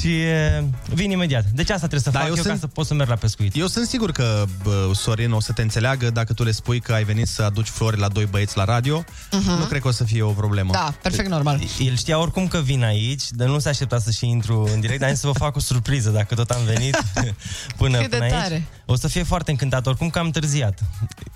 Și 0.00 0.20
e, 0.20 0.64
vin 0.94 1.10
imediat. 1.10 1.44
Deci 1.54 1.70
asta 1.70 1.86
trebuie 1.86 2.00
să 2.00 2.10
Da, 2.10 2.18
fac 2.18 2.28
eu 2.28 2.34
eu, 2.34 2.42
sunt- 2.42 2.52
ca 2.54 2.60
să 2.60 2.66
pot 2.66 2.86
să 2.86 2.94
merg 2.94 3.08
la 3.08 3.14
pescuit. 3.14 3.56
Eu 3.56 3.66
sunt 3.66 3.86
sigur 3.88 4.12
că 4.12 4.44
bă, 4.62 4.90
Sorin 4.94 5.32
o 5.32 5.40
să 5.40 5.52
te 5.52 5.62
înțeleagă 5.62 6.10
dacă 6.10 6.32
tu 6.32 6.44
le 6.44 6.50
spui 6.50 6.80
că 6.80 6.92
ai 6.92 7.04
venit 7.04 7.26
să 7.26 7.42
aduci 7.42 7.68
flori 7.68 7.98
la 7.98 8.08
doi 8.08 8.24
băieți 8.24 8.56
la 8.56 8.64
radio. 8.64 9.04
Mhm. 9.32 9.50
Nu 9.58 9.64
cred 9.64 9.80
că 9.80 9.88
o 9.88 9.90
să 9.90 10.04
fie 10.04 10.22
o 10.22 10.30
problemă. 10.30 10.72
Da, 10.72 10.94
perfect 11.02 11.28
normal. 11.28 11.60
El 11.78 11.96
știa 11.96 12.18
oricum 12.18 12.48
că 12.48 12.58
vin 12.58 12.82
aici, 12.84 13.22
dar 13.30 13.48
nu 13.48 13.58
s-a 13.58 13.70
așteptat 13.70 14.02
să 14.02 14.10
și 14.10 14.26
intru 14.28 14.68
în 14.74 14.80
direct, 14.80 14.98
dar 14.98 15.08
am 15.08 15.14
zis 15.14 15.22
să 15.24 15.30
vă 15.30 15.38
fac 15.38 15.56
o 15.56 15.60
surpriză 15.60 16.10
dacă 16.10 16.34
tot 16.34 16.50
am 16.50 16.62
venit 16.64 16.96
până, 17.76 17.98
Cât 17.98 18.10
de 18.10 18.16
până 18.16 18.22
aici. 18.24 18.42
tare. 18.42 18.66
O 18.86 18.96
să 18.96 19.08
fie 19.08 19.22
foarte 19.22 19.50
încântat, 19.50 19.86
oricum 19.86 20.10
că 20.10 20.18
am 20.18 20.26
întârziat. 20.26 20.78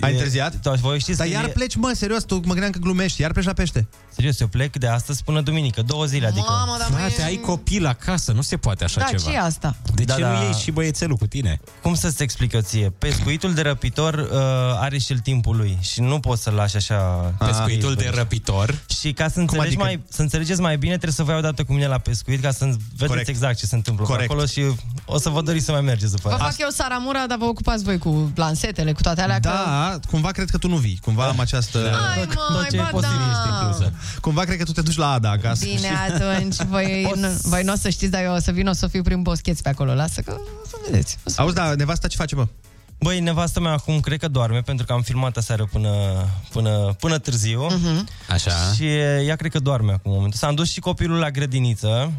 Ai 0.00 0.10
E- 0.10 0.12
întârziat? 0.14 0.54
Da, 0.60 0.72
voi 0.72 0.98
știți 1.00 1.18
Dar 1.18 1.26
că 1.26 1.32
iar 1.32 1.44
e- 1.44 1.48
pleci, 1.48 1.74
mă, 1.76 1.92
serios, 1.94 2.22
tu 2.22 2.34
mă 2.34 2.40
gândeam 2.52 2.70
că 2.70 2.78
glumești, 2.78 3.20
iar 3.20 3.32
pleci 3.32 3.44
la 3.44 3.52
pește. 3.52 3.88
Serios, 4.14 4.40
eu 4.40 4.46
plec 4.46 4.76
de 4.76 4.86
astăzi 4.86 5.22
până 5.24 5.40
duminică, 5.40 5.82
două 5.82 6.04
zile, 6.04 6.26
adică... 6.26 6.46
Mamă, 6.48 6.76
dar 6.78 6.88
mai 6.90 7.00
Frate, 7.00 7.22
ai 7.22 7.36
copil 7.36 7.86
acasă, 7.86 8.32
nu 8.32 8.39
se 8.42 8.56
poate 8.56 8.84
așa 8.84 9.00
Da, 9.00 9.06
ceva. 9.06 9.22
ce 9.22 9.30
e 9.36 9.38
asta? 9.40 9.76
De 9.94 10.04
Da, 10.04 10.14
ce 10.14 10.20
da. 10.20 10.28
nu 10.38 10.42
iei 10.44 10.52
și 10.52 10.70
băiețelul 10.70 11.16
cu 11.16 11.26
tine? 11.26 11.60
Cum 11.82 11.94
să-ți 11.94 12.22
explic 12.22 12.52
eu 12.52 12.60
ție? 12.60 12.92
Pescuitul 12.98 13.54
de 13.54 13.60
răpitor 13.62 14.14
uh, 14.14 14.38
are 14.80 14.98
și 14.98 15.12
el 15.12 15.18
timpul 15.18 15.56
lui 15.56 15.78
și 15.80 16.00
nu 16.00 16.20
poți 16.20 16.42
să-l 16.42 16.52
lași 16.54 16.76
așa... 16.76 16.96
Pescuitul 17.38 17.94
de 17.94 18.10
răpitor. 18.14 18.74
Și 19.00 19.12
ca 19.12 19.28
să, 19.28 19.38
înțelegi 19.38 19.66
adică? 19.66 19.82
mai, 19.82 20.02
să 20.08 20.22
înțelegeți 20.22 20.60
mai 20.60 20.76
bine, 20.78 20.92
trebuie 20.92 21.12
să 21.12 21.22
vă 21.22 21.30
iau 21.30 21.38
odată 21.38 21.64
cu 21.64 21.72
mine 21.72 21.86
la 21.86 21.98
pescuit 21.98 22.42
ca 22.42 22.50
să 22.50 22.64
vedeți 22.64 23.06
Corect. 23.06 23.28
exact 23.28 23.58
ce 23.58 23.66
se 23.66 23.74
întâmplă 23.74 24.04
pe 24.04 24.10
Corect. 24.12 24.30
acolo 24.30 24.46
și 24.46 24.62
o 25.04 25.18
să 25.18 25.28
vă 25.28 25.42
doriți 25.42 25.64
să 25.64 25.72
mai 25.72 25.80
mergeți 25.80 26.12
după 26.12 26.28
Vă 26.28 26.34
aia. 26.34 26.44
fac 26.44 26.58
eu 26.58 26.68
Saramura, 26.68 27.26
dar 27.26 27.38
vă 27.38 27.44
ocupați 27.44 27.84
voi 27.84 27.98
cu 27.98 28.30
plansetele, 28.34 28.92
cu 28.92 29.00
toate 29.00 29.20
alea. 29.20 29.40
Că... 29.40 29.48
Da, 29.48 29.98
cumva 30.10 30.30
cred 30.30 30.50
că 30.50 30.58
tu 30.58 30.68
nu 30.68 30.76
vii. 30.76 30.98
Cumva 31.02 31.24
am 31.24 31.40
această... 31.40 31.78
Hai, 31.78 32.26
măi, 32.52 32.80
ba 32.92 33.00
da. 33.00 33.08
Cumva 34.20 34.42
cred 34.42 34.58
că 34.58 34.64
tu 34.64 34.72
te 34.72 34.80
duci 34.80 34.96
la 34.96 35.10
Ada 35.10 35.30
acasă. 35.30 35.64
Bine, 35.64 35.88
atunci, 36.10 36.56
voi, 36.56 37.10
nu, 37.20 37.28
voi 37.42 37.62
nu 37.62 37.72
o 37.72 37.76
să 37.76 37.88
știți, 37.88 38.10
dar 38.10 38.22
eu 38.22 38.29
o 38.34 38.38
să 38.38 38.50
vin, 38.50 38.66
o 38.66 38.72
să 38.72 38.86
fiu 38.86 39.02
prin 39.02 39.22
boscheți 39.22 39.62
pe 39.62 39.68
acolo. 39.68 39.94
Lasă 39.94 40.20
că 40.20 40.36
o 40.64 40.66
să 40.68 40.76
vedeți. 40.84 41.18
O 41.26 41.30
să 41.30 41.40
Auzi, 41.40 41.54
da, 41.54 41.74
nevasta 41.74 42.08
ce 42.08 42.16
face, 42.16 42.34
bă? 42.34 42.46
Băi, 43.02 43.20
nevastă 43.20 43.60
mea 43.60 43.72
acum 43.72 44.00
cred 44.00 44.18
că 44.18 44.28
doarme 44.28 44.60
pentru 44.60 44.86
că 44.86 44.92
am 44.92 45.02
filmat 45.02 45.36
aseară 45.36 45.68
până, 45.72 45.90
până, 46.50 46.94
până 47.00 47.18
târziu. 47.18 47.66
Mhm. 47.66 48.08
Așa. 48.28 48.50
Și 48.74 48.86
e, 48.86 49.22
ea 49.26 49.36
cred 49.36 49.50
că 49.50 49.58
doarme 49.58 49.92
acum 49.92 50.10
în 50.10 50.16
momentul. 50.16 50.38
S-a 50.38 50.52
dus 50.52 50.70
și 50.70 50.80
copilul 50.80 51.18
la 51.18 51.30
grădiniță. 51.30 52.12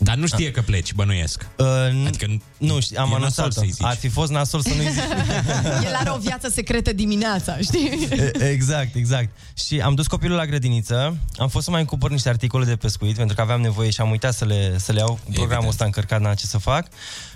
Dar 0.00 0.16
nu 0.16 0.26
știe 0.26 0.50
că 0.50 0.60
pleci, 0.62 0.94
bănuiesc. 0.94 1.46
Uh, 1.56 1.66
Adică 2.06 2.26
nu 2.58 2.80
știu, 2.80 2.96
am 3.00 3.10
e 3.10 3.14
anunțat 3.14 3.36
nasol 3.46 3.50
să-i 3.50 3.70
zici. 3.70 3.84
Ar 3.84 3.96
fi 3.96 4.08
fost 4.08 4.30
nasol 4.30 4.60
să 4.60 4.68
nu-i 4.76 4.90
zic. 4.90 5.02
El 5.88 5.94
are 5.94 6.10
o 6.10 6.16
viață 6.18 6.48
secretă 6.48 6.92
dimineața, 6.92 7.56
știi? 7.58 8.08
E- 8.10 8.44
Exact, 8.50 8.94
exact. 8.94 9.28
Și 9.66 9.80
am 9.80 9.94
dus 9.94 10.06
copilul 10.06 10.36
la 10.36 10.46
grădiniță, 10.46 11.16
am 11.36 11.48
fost 11.48 11.64
să 11.64 11.70
mai 11.70 11.80
încupăr 11.80 12.10
niște 12.10 12.28
articole 12.28 12.64
de 12.64 12.76
pescuit, 12.76 13.16
pentru 13.16 13.34
că 13.36 13.40
aveam 13.40 13.60
nevoie 13.60 13.90
și 13.90 14.00
am 14.00 14.10
uitat 14.10 14.34
să 14.34 14.44
le, 14.44 14.78
să 14.78 14.92
le 14.92 14.98
iau. 14.98 15.18
Programul 15.32 15.68
ăsta 15.68 15.84
încărcat, 15.84 16.20
n-am 16.20 16.34
ce 16.34 16.46
să 16.46 16.58
fac. 16.58 16.86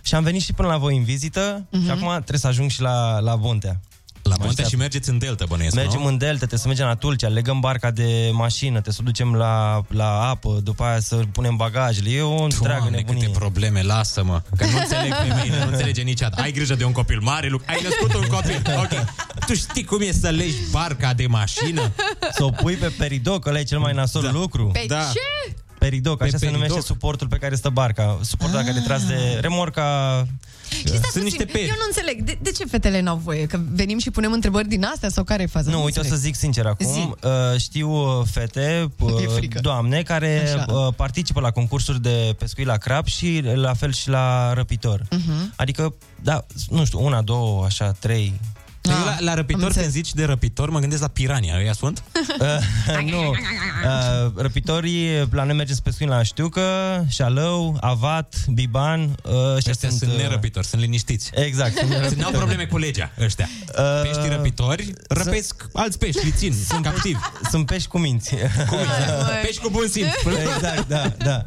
Și 0.02 0.14
am 0.14 0.22
venit 0.22 0.42
și 0.42 0.52
până 0.52 0.68
la 0.68 0.76
voi 0.76 0.96
în 0.96 1.04
vizită 1.04 1.64
Mhm. 1.70 1.84
și 1.84 1.90
acum 1.90 2.08
trebuie 2.12 2.38
să 2.38 2.46
ajung 2.46 2.70
și 2.70 2.80
la, 2.80 3.18
la 3.18 3.36
Bontea. 3.36 3.80
La 4.22 4.34
Bontea 4.40 4.64
și 4.64 4.76
mergeți 4.76 5.08
în 5.08 5.18
Delta, 5.18 5.44
bănuiesc, 5.48 5.74
Mergem 5.74 6.00
nu? 6.00 6.06
în 6.06 6.18
Delta, 6.18 6.36
trebuie 6.36 6.58
să 6.58 6.66
mergem 6.66 6.86
la 6.86 6.94
Tulcea, 6.94 7.28
legăm 7.28 7.60
barca 7.60 7.90
de 7.90 8.30
mașină, 8.32 8.72
trebuie 8.72 8.94
să 8.94 9.00
o 9.02 9.04
ducem 9.04 9.34
la, 9.34 9.82
la 9.88 10.28
apă, 10.28 10.60
după 10.62 10.84
aia 10.84 11.00
să 11.00 11.16
punem 11.32 11.56
bagajele. 11.56 12.10
E 12.10 12.20
o 12.22 12.42
întreagă 12.42 12.78
Doamne, 12.78 12.96
nebunie. 12.96 13.20
câte 13.26 13.38
probleme, 13.38 13.82
lasă-mă 13.82 14.42
Că 14.56 14.64
nu 14.66 14.78
înțeleg 14.78 15.12
femeile, 15.14 15.64
nu 15.64 15.70
înțelege 15.70 16.02
niciodată 16.02 16.42
Ai 16.42 16.52
grijă 16.52 16.74
de 16.74 16.84
un 16.84 16.92
copil 16.92 17.20
mare, 17.20 17.48
Luc, 17.48 17.62
ai 17.66 17.80
născut 17.82 18.14
un 18.14 18.26
copil 18.26 18.62
Ok, 18.82 19.04
tu 19.46 19.54
știi 19.54 19.84
cum 19.84 20.00
e 20.00 20.12
să 20.12 20.28
legi 20.28 20.56
barca 20.70 21.14
de 21.14 21.26
mașină? 21.26 21.92
Să 22.32 22.44
o 22.44 22.50
pui 22.50 22.74
pe 22.74 22.92
peridoc, 22.98 23.46
ăla 23.46 23.58
e 23.58 23.62
cel 23.62 23.78
mai 23.78 23.92
nasol 23.92 24.30
lucru. 24.32 24.66
Pe 24.72 24.84
Da. 24.88 25.00
ce? 25.12 25.54
Peridoc, 25.78 26.16
Pe 26.18 26.24
așa 26.24 26.32
se 26.36 26.38
peridoc. 26.44 26.60
numește 26.62 26.86
suportul 26.86 27.26
pe 27.28 27.36
care 27.36 27.54
stă 27.54 27.68
barca. 27.68 28.18
Suportul 28.22 28.58
ah. 28.58 28.64
care 28.64 28.78
e 28.78 28.82
tras 28.82 29.06
de 29.06 29.38
remorca... 29.40 30.26
Și 30.74 30.96
stați 30.96 31.20
puțin, 31.20 31.40
Eu 31.54 31.66
nu 31.66 31.84
înțeleg. 31.86 32.22
De, 32.22 32.38
de 32.42 32.50
ce 32.50 32.64
fetele 32.64 33.00
n-au 33.00 33.20
voie? 33.24 33.46
Că 33.46 33.58
venim 33.72 33.98
și 33.98 34.10
punem 34.10 34.32
întrebări 34.32 34.68
din 34.68 34.84
astea 34.84 35.08
sau 35.08 35.24
care 35.24 35.42
e 35.42 35.46
faza? 35.46 35.70
Nu, 35.70 35.84
uite, 35.84 35.98
o 35.98 36.02
să 36.02 36.08
înțeleg. 36.08 36.24
zic 36.32 36.34
sincer 36.40 36.66
acum. 36.66 36.86
Zi. 36.86 36.98
Uh, 37.22 37.60
știu 37.60 37.90
uh, 37.90 38.26
fete, 38.30 38.60
E 39.22 39.26
uh, 39.26 39.32
frică. 39.34 39.58
doamne, 39.60 40.02
care 40.02 40.42
Așa. 40.54 40.64
uh, 40.72 40.94
participă 40.96 41.40
la 41.40 41.50
concursuri 41.50 42.02
de 42.02 42.34
pescuit 42.38 42.66
la 42.66 42.76
crab 42.76 43.06
și 43.06 43.42
la 43.54 43.74
fel 43.74 43.92
și 43.92 44.08
la 44.08 44.52
răpitor. 44.52 45.02
Mhm. 45.10 45.52
Adică, 45.56 45.94
da, 46.22 46.46
nu 46.68 46.84
știu, 46.84 47.04
una, 47.04 47.22
două, 47.22 47.64
așa, 47.64 47.92
trei. 47.98 48.40
Eu 48.82 48.94
la, 49.04 49.16
la 49.20 49.34
răpitor, 49.34 49.72
când 49.72 49.86
zici 49.86 50.12
de 50.14 50.24
răpitor, 50.24 50.70
mă 50.70 50.78
gândesc 50.78 51.00
la 51.00 51.08
pirania, 51.08 51.56
ăia 51.58 51.72
sunt? 51.72 52.02
Uh, 52.40 53.10
nu. 53.10 53.28
Uh, 53.28 54.32
răpitorii, 54.36 55.28
la 55.30 55.44
noi 55.44 55.54
mergem 55.54 55.74
să 55.74 55.80
pescuim 55.80 56.08
la 56.08 56.22
Știucă, 56.22 56.60
Șalău, 57.08 57.76
Avat, 57.80 58.34
Biban. 58.48 59.00
Uh, 59.02 59.32
ăștia 59.56 59.72
Ăștia 59.72 59.88
sunt, 59.88 60.10
uh, 60.10 60.16
nerăpitori, 60.16 60.66
sunt 60.66 60.80
liniștiți. 60.80 61.30
Exact. 61.34 61.68
sunt 61.76 61.80
Sunt, 61.88 61.90
nerăpitori. 61.98 62.20
n-au 62.20 62.30
probleme 62.30 62.64
cu 62.64 62.78
legea 62.78 63.10
ăștia. 63.20 63.48
Uh, 63.78 64.02
Peștii 64.02 64.28
răpitori 64.28 64.92
răpesc 65.08 65.66
alți 65.72 65.98
pești, 65.98 66.24
îi 66.24 66.32
țin, 66.36 66.54
sunt 66.68 66.84
captivi. 66.84 67.18
Sunt 67.50 67.66
pești 67.66 67.88
cu 67.88 67.98
minți. 67.98 68.30
Cu 68.68 68.74
minți. 68.74 68.90
Pești 69.44 69.60
cu 69.62 69.70
bun 69.70 69.86
simț. 69.90 70.08
Exact, 70.54 70.88
da, 70.88 71.12
da. 71.24 71.44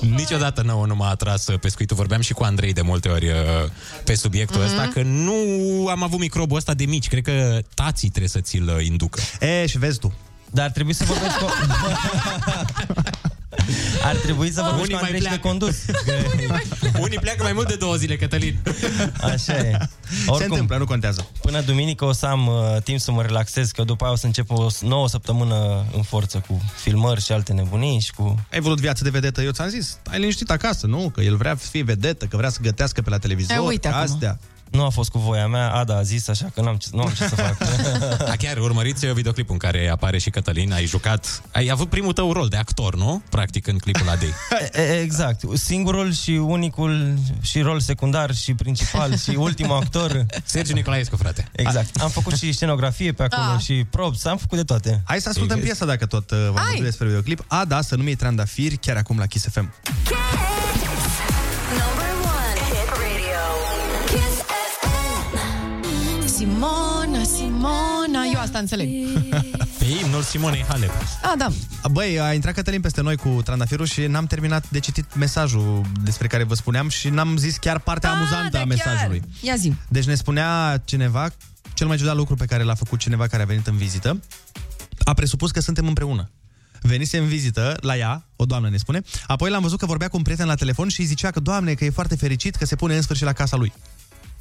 Niciodată 0.00 0.62
nouă 0.62 0.86
nu 0.86 0.94
m-a 0.94 1.08
atras 1.10 1.46
uh, 1.46 1.58
pescuitul. 1.58 1.96
Vorbeam 1.96 2.20
și 2.20 2.32
cu 2.32 2.42
Andrei 2.44 2.72
de 2.72 2.80
multe 2.82 3.08
ori 3.08 3.26
uh, 3.28 3.34
pe 4.04 4.14
subiectul 4.14 4.60
Mhm. 4.60 4.66
ăsta, 4.70 4.90
că 4.92 5.02
nu 5.02 5.34
am 5.90 6.02
avut 6.02 6.15
microbul 6.18 6.56
ăsta 6.56 6.74
de 6.74 6.84
mici. 6.84 7.08
Cred 7.08 7.22
că 7.22 7.58
tații 7.74 8.08
trebuie 8.08 8.28
să 8.30 8.40
ți-l 8.40 8.74
uh, 8.78 8.84
inducă. 8.86 9.20
E, 9.40 9.66
și 9.66 9.78
vezi 9.78 9.98
tu. 9.98 10.14
Dar 10.50 10.64
ar 10.64 10.70
trebui 10.70 10.92
să 10.92 11.04
vorbești 11.04 11.38
cu... 11.38 11.46
Ar 14.04 14.16
trebui 14.16 14.52
să 14.52 14.60
vorbești 14.62 14.82
Unii 14.92 14.94
cu 14.94 15.00
mai 15.00 15.10
Andrei 15.10 15.20
și 15.20 15.28
de 15.28 15.28
pleacă. 15.38 15.48
condus. 15.48 15.76
Unii 17.00 17.18
pleacă 17.18 17.42
mai 17.42 17.52
mult 17.52 17.68
de 17.68 17.74
două 17.74 17.94
zile, 17.96 18.16
Cătălin. 18.16 18.58
Așa 19.20 19.56
e. 19.56 19.78
Se 20.38 20.44
întâmplă, 20.44 20.76
nu 20.76 20.84
contează. 20.84 21.26
Până 21.40 21.60
duminică 21.60 22.04
o 22.04 22.12
să 22.12 22.26
am 22.26 22.46
uh, 22.46 22.54
timp 22.84 23.00
să 23.00 23.12
mă 23.12 23.22
relaxez, 23.22 23.70
că 23.70 23.82
după 23.84 24.04
aia 24.04 24.12
o 24.12 24.16
să 24.16 24.26
încep 24.26 24.50
o 24.50 24.68
s- 24.68 24.80
nouă 24.80 25.08
săptămână 25.08 25.84
în 25.96 26.02
forță 26.02 26.44
cu 26.48 26.62
filmări 26.82 27.22
și 27.22 27.32
alte 27.32 27.52
nebunii 27.52 28.00
și 28.00 28.12
cu... 28.12 28.46
Ai 28.52 28.60
vrut 28.60 28.80
viață 28.80 29.04
de 29.04 29.10
vedetă, 29.10 29.42
eu 29.42 29.50
ți-am 29.50 29.68
zis, 29.68 29.98
ai 30.10 30.18
liniștit 30.18 30.50
acasă, 30.50 30.86
nu? 30.86 31.10
Că 31.14 31.20
el 31.20 31.36
vrea 31.36 31.56
să 31.60 31.68
fie 31.70 31.82
vedetă, 31.82 32.24
că 32.26 32.36
vrea 32.36 32.48
să 32.50 32.58
gătească 32.62 33.02
pe 33.02 33.10
la 33.10 33.18
televizor, 33.18 33.56
E, 33.56 33.58
uite 33.58 33.88
acum. 33.88 34.38
Astea. 34.66 34.80
Nu 34.80 34.84
a 34.84 34.88
fost 34.90 35.10
cu 35.10 35.18
voia 35.18 35.46
mea, 35.46 35.70
Ada 35.72 35.96
a 35.96 36.02
zis 36.02 36.28
așa 36.28 36.46
că 36.54 36.60
n-am 36.60 36.76
ce, 36.76 36.88
nu 36.92 37.00
am 37.02 37.08
ce 37.16 37.28
să 37.28 37.34
fac. 37.34 37.56
A, 38.30 38.36
chiar, 38.38 38.56
urmăriți 38.56 39.04
uh, 39.06 39.12
videoclipul 39.12 39.52
în 39.52 39.58
care 39.58 39.88
apare 39.88 40.18
și 40.18 40.30
Cătălin, 40.30 40.72
ai 40.72 40.84
jucat, 40.86 41.42
ai 41.52 41.68
avut 41.72 41.88
primul 41.88 42.12
tău 42.12 42.32
rol 42.32 42.48
de 42.48 42.56
actor, 42.56 42.96
nu? 42.96 43.22
Practic, 43.30 43.66
în 43.66 43.78
clipul 43.78 44.08
Adei. 44.08 44.28
E- 44.72 44.80
e- 44.82 45.00
Exact. 45.00 45.40
Singurul 45.54 46.12
și 46.12 46.30
unicul 46.30 47.14
și 47.40 47.60
rol 47.60 47.80
secundar 47.80 48.34
și 48.34 48.54
principal 48.54 49.16
și 49.16 49.30
ultimul 49.30 49.76
actor. 49.76 50.26
Sergiu 50.44 50.72
Nicolaescu, 50.72 51.16
frate. 51.16 51.48
Exact. 51.52 51.96
Am 52.00 52.08
făcut 52.08 52.36
și 52.36 52.52
scenografie 52.52 53.12
pe 53.12 53.22
acolo 53.22 53.52
Ah. 53.56 53.62
și 53.62 53.86
props, 53.90 54.24
am 54.24 54.36
făcut 54.36 54.56
de 54.58 54.64
toate. 54.64 55.02
Hai 55.04 55.20
să 55.20 55.28
ascultăm 55.28 55.58
piesa 55.60 55.84
dacă 55.84 56.06
tot 56.06 56.30
uh, 56.30 56.38
v-am 56.52 56.64
vorbit 56.64 56.82
despre 56.82 57.06
videoclip. 57.06 57.44
A, 57.46 57.64
da, 57.64 57.80
să 57.80 57.94
nu-mi 57.94 58.06
iei 58.06 58.16
trandafiri, 58.16 58.76
chiar 58.76 58.96
acum 58.96 59.18
la 59.18 59.26
Kiss 59.26 59.46
FM. 59.50 59.60
Number 59.60 60.55
Simona, 66.36 67.22
Simona, 67.24 68.24
eu 68.34 68.40
asta 68.40 68.58
înțeleg. 68.58 68.88
Pe 69.78 69.84
imnul 70.04 70.22
Simonei 70.22 70.64
Halep. 70.68 70.90
Ah, 71.22 71.32
da. 71.38 71.48
Băi, 71.90 72.20
a 72.20 72.32
intrat 72.32 72.54
Cătălin 72.54 72.80
peste 72.80 73.00
noi 73.00 73.16
cu 73.16 73.40
trandafirul 73.44 73.86
și 73.86 74.06
n-am 74.06 74.26
terminat 74.26 74.70
de 74.70 74.78
citit 74.78 75.14
mesajul 75.14 75.80
despre 76.02 76.26
care 76.26 76.44
vă 76.44 76.54
spuneam 76.54 76.88
și 76.88 77.08
n-am 77.08 77.36
zis 77.36 77.56
chiar 77.56 77.78
partea 77.78 78.10
amuzantă 78.10 78.58
a 78.58 78.64
mesajului. 78.64 79.22
Ia 79.40 79.56
zi. 79.56 79.74
Deci 79.88 80.04
ne 80.04 80.14
spunea 80.14 80.82
cineva, 80.84 81.28
cel 81.74 81.86
mai 81.86 81.96
ciudat 81.96 82.16
lucru 82.16 82.34
pe 82.34 82.44
care 82.44 82.62
l-a 82.62 82.74
făcut 82.74 82.98
cineva 82.98 83.26
care 83.26 83.42
a 83.42 83.46
venit 83.46 83.66
în 83.66 83.76
vizită, 83.76 84.20
a 85.04 85.14
presupus 85.14 85.50
că 85.50 85.60
suntem 85.60 85.86
împreună. 85.86 86.30
Venise 86.80 87.18
în 87.18 87.26
vizită 87.26 87.76
la 87.80 87.96
ea, 87.96 88.28
o 88.36 88.44
doamnă 88.44 88.68
ne 88.68 88.76
spune, 88.76 89.02
apoi 89.26 89.50
l-am 89.50 89.62
văzut 89.62 89.78
că 89.78 89.86
vorbea 89.86 90.08
cu 90.08 90.16
un 90.16 90.22
prieten 90.22 90.46
la 90.46 90.54
telefon 90.54 90.88
și 90.88 91.00
îi 91.00 91.06
zicea 91.06 91.30
că, 91.30 91.40
doamne, 91.40 91.74
că 91.74 91.84
e 91.84 91.90
foarte 91.90 92.16
fericit 92.16 92.54
că 92.54 92.64
se 92.64 92.76
pune 92.76 92.96
în 92.96 93.02
sfârșit 93.02 93.24
la 93.24 93.32
casa 93.32 93.56
lui. 93.56 93.72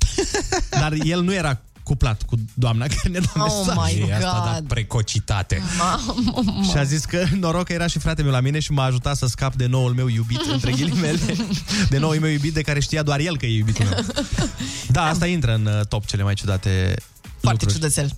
Dar 0.81 0.93
el 1.03 1.21
nu 1.21 1.33
era 1.33 1.61
cuplat 1.85 2.21
cu 2.23 2.35
doamna 2.53 2.85
care 2.95 3.09
ne-a 3.09 3.19
dat 3.19 3.47
Oh 3.47 3.63
mesaj. 3.67 3.93
my 3.93 4.09
E 4.09 4.13
asta, 4.15 4.41
God. 4.43 4.43
da, 4.67 4.73
precocitate. 4.73 5.61
Mamă, 5.77 6.63
Și 6.69 6.77
a 6.77 6.83
zis 6.83 7.05
că 7.05 7.23
noroc 7.39 7.63
că 7.65 7.73
era 7.73 7.87
și 7.87 7.99
fratele 7.99 8.23
meu 8.27 8.35
la 8.35 8.39
mine 8.41 8.59
și 8.59 8.71
m-a 8.71 8.83
ajutat 8.83 9.15
să 9.17 9.27
scap 9.27 9.55
de 9.55 9.65
noul 9.65 9.93
meu 9.93 10.07
iubit, 10.07 10.41
între 10.51 10.71
ghilimele, 10.71 11.19
de 11.89 11.97
noul 11.97 12.17
meu 12.19 12.29
iubit 12.29 12.53
de 12.53 12.61
care 12.61 12.79
știa 12.79 13.03
doar 13.03 13.19
el 13.19 13.37
că 13.37 13.45
e 13.45 13.57
iubitul 13.57 13.85
meu. 13.85 14.05
Da, 14.91 15.03
asta 15.03 15.25
intră 15.27 15.53
în 15.53 15.65
uh, 15.65 15.85
top 15.89 16.05
cele 16.05 16.23
mai 16.23 16.33
ciudate 16.33 16.93
Foarte 17.41 17.65
lucruri. 17.65 17.73
ciudățel. 17.73 18.17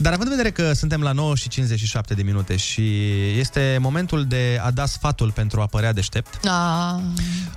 Dar 0.00 0.12
având 0.12 0.30
în 0.30 0.36
vedere 0.36 0.50
că 0.54 0.72
suntem 0.72 1.00
la 1.00 1.12
9 1.12 1.34
și 1.34 1.48
57 1.48 2.14
de 2.14 2.22
minute 2.22 2.56
și 2.56 2.82
este 3.38 3.78
momentul 3.80 4.24
de 4.26 4.58
a 4.62 4.70
da 4.70 4.86
sfatul 4.86 5.32
pentru 5.32 5.60
a 5.60 5.66
părea 5.66 5.92
deștept, 5.92 6.34
Ah, 6.44 7.00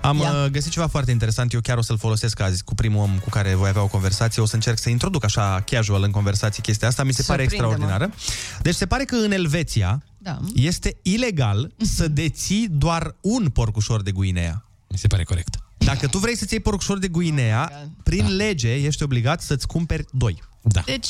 am 0.02 0.18
Ia. 0.18 0.32
uh, 0.32 0.46
găsit 0.52 0.72
ceva 0.72 0.88
foarte 0.88 1.12
interesant. 1.12 1.54
Eu 1.54 1.60
chiar 1.62 1.78
o 1.78 1.82
să-l 1.82 1.98
folosesc 1.98 2.40
azi 2.40 2.64
cu 2.64 2.76
primul 2.76 3.02
om 3.02 3.18
cu 3.24 3.30
care 3.30 3.54
voi 3.54 3.70
avea 3.70 3.82
o 3.82 3.88
conversație. 3.88 4.42
O 4.42 4.46
să 4.46 4.56
încerc 4.56 4.78
să 4.80 4.90
introduc 4.90 5.24
așa 5.24 5.64
casual 5.66 6.04
în 6.04 6.12
conversație 6.12 6.62
chestia 6.62 6.88
asta. 6.88 7.04
Mi 7.04 7.14
se 7.14 7.24
pare 7.28 7.42
Surprinde-mă. 7.42 7.74
extraordinară. 7.74 8.14
Deci 8.62 8.76
se 8.76 8.86
pare 8.86 9.04
că 9.04 9.16
în 9.16 9.32
Elveția 9.32 10.04
da. 10.18 10.40
este 10.56 10.98
ilegal 11.02 11.72
să 11.96 12.08
deții 12.08 12.68
doar 12.72 13.16
un 13.22 13.50
porcușor 13.50 14.02
de 14.02 14.12
Guinea. 14.12 14.66
Mi 14.88 14.98
se 14.98 15.08
pare 15.08 15.24
corect. 15.24 15.56
Dacă 15.78 16.08
tu 16.08 16.18
vrei 16.18 16.38
să-ți 16.38 16.54
iei 16.54 16.62
porcșor 16.62 16.98
de 17.00 17.08
Guinea, 17.08 17.90
prin 18.04 18.24
da. 18.24 18.30
lege 18.30 18.74
ești 18.74 19.04
obligat 19.04 19.42
să-ți 19.42 19.68
cumperi 19.68 20.06
doi. 20.12 20.42
Da. 20.62 20.82
Deci, 20.86 21.08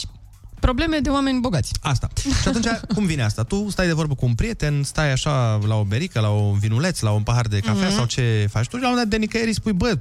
probleme 0.61 0.97
de 0.99 1.09
oameni 1.09 1.39
bogați. 1.39 1.71
Asta. 1.81 2.07
Și 2.41 2.47
atunci, 2.47 2.65
cum 2.95 3.05
vine 3.05 3.23
asta? 3.23 3.43
Tu 3.43 3.69
stai 3.69 3.85
de 3.88 3.93
vorbă 3.93 4.15
cu 4.15 4.25
un 4.25 4.35
prieten, 4.35 4.83
stai 4.83 5.11
așa 5.11 5.59
la 5.65 5.75
o 5.75 5.83
berică, 5.83 6.19
la 6.19 6.29
un 6.29 6.57
vinuleț, 6.59 6.99
la 6.99 7.11
un 7.11 7.23
pahar 7.23 7.47
de 7.47 7.59
cafea 7.59 7.88
Mhm. 7.88 7.95
sau 7.95 8.05
ce 8.05 8.47
faci 8.51 8.67
tu 8.67 8.75
și 8.77 8.81
la 8.83 8.89
un 8.89 8.95
dat 8.95 9.07
de 9.07 9.17
nicăieri 9.17 9.49
îi 9.49 9.55
spui, 9.55 9.73
bă, 9.73 9.97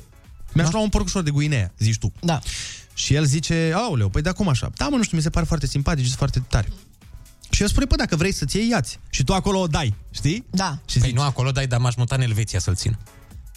mi-aș 0.53 0.71
lua 0.71 0.83
un 0.83 0.89
porcușor 0.89 1.23
de 1.23 1.31
Guinea, 1.31 1.73
zici 1.79 1.99
tu. 1.99 2.13
Da. 2.21 2.41
Și 2.95 3.15
el 3.15 3.25
zice, 3.25 3.73
aoleu, 3.75 4.09
păi 4.09 4.23
de 4.23 4.31
cum 4.31 4.49
așa? 4.49 4.71
Da, 4.75 4.89
mă, 4.89 4.97
nu 4.97 5.03
știu, 5.03 5.17
mi 5.17 5.23
se 5.23 5.31
pare 5.31 5.47
foarte 5.47 5.67
simpatic 5.67 6.05
și 6.05 6.15
foarte 6.15 6.43
tare. 6.49 6.69
Și 7.51 7.63
el 7.63 7.69
spune, 7.69 7.87
păi 7.87 7.97
dacă 7.97 8.17
vrei 8.17 8.33
să-ți 8.33 8.57
iei, 8.57 8.69
iați. 8.69 8.99
Și 9.11 9.25
tu 9.25 9.33
acolo 9.35 9.59
o 9.61 9.67
dai, 9.67 9.95
știi? 10.11 10.45
Da. 10.51 10.79
Și 10.89 10.99
păi 10.99 11.13
nu 11.13 11.23
acolo 11.23 11.51
dai, 11.51 11.67
dar 11.67 11.79
m-aș 11.81 11.95
muta 11.95 12.15
în 12.15 12.21
Elveția 12.21 12.59
să-l 12.59 12.75
țin. 12.75 12.99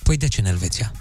Păi 0.04 0.18
de 0.18 0.28
ce 0.28 0.40
în 0.42 0.46
Elveția? 0.48 0.92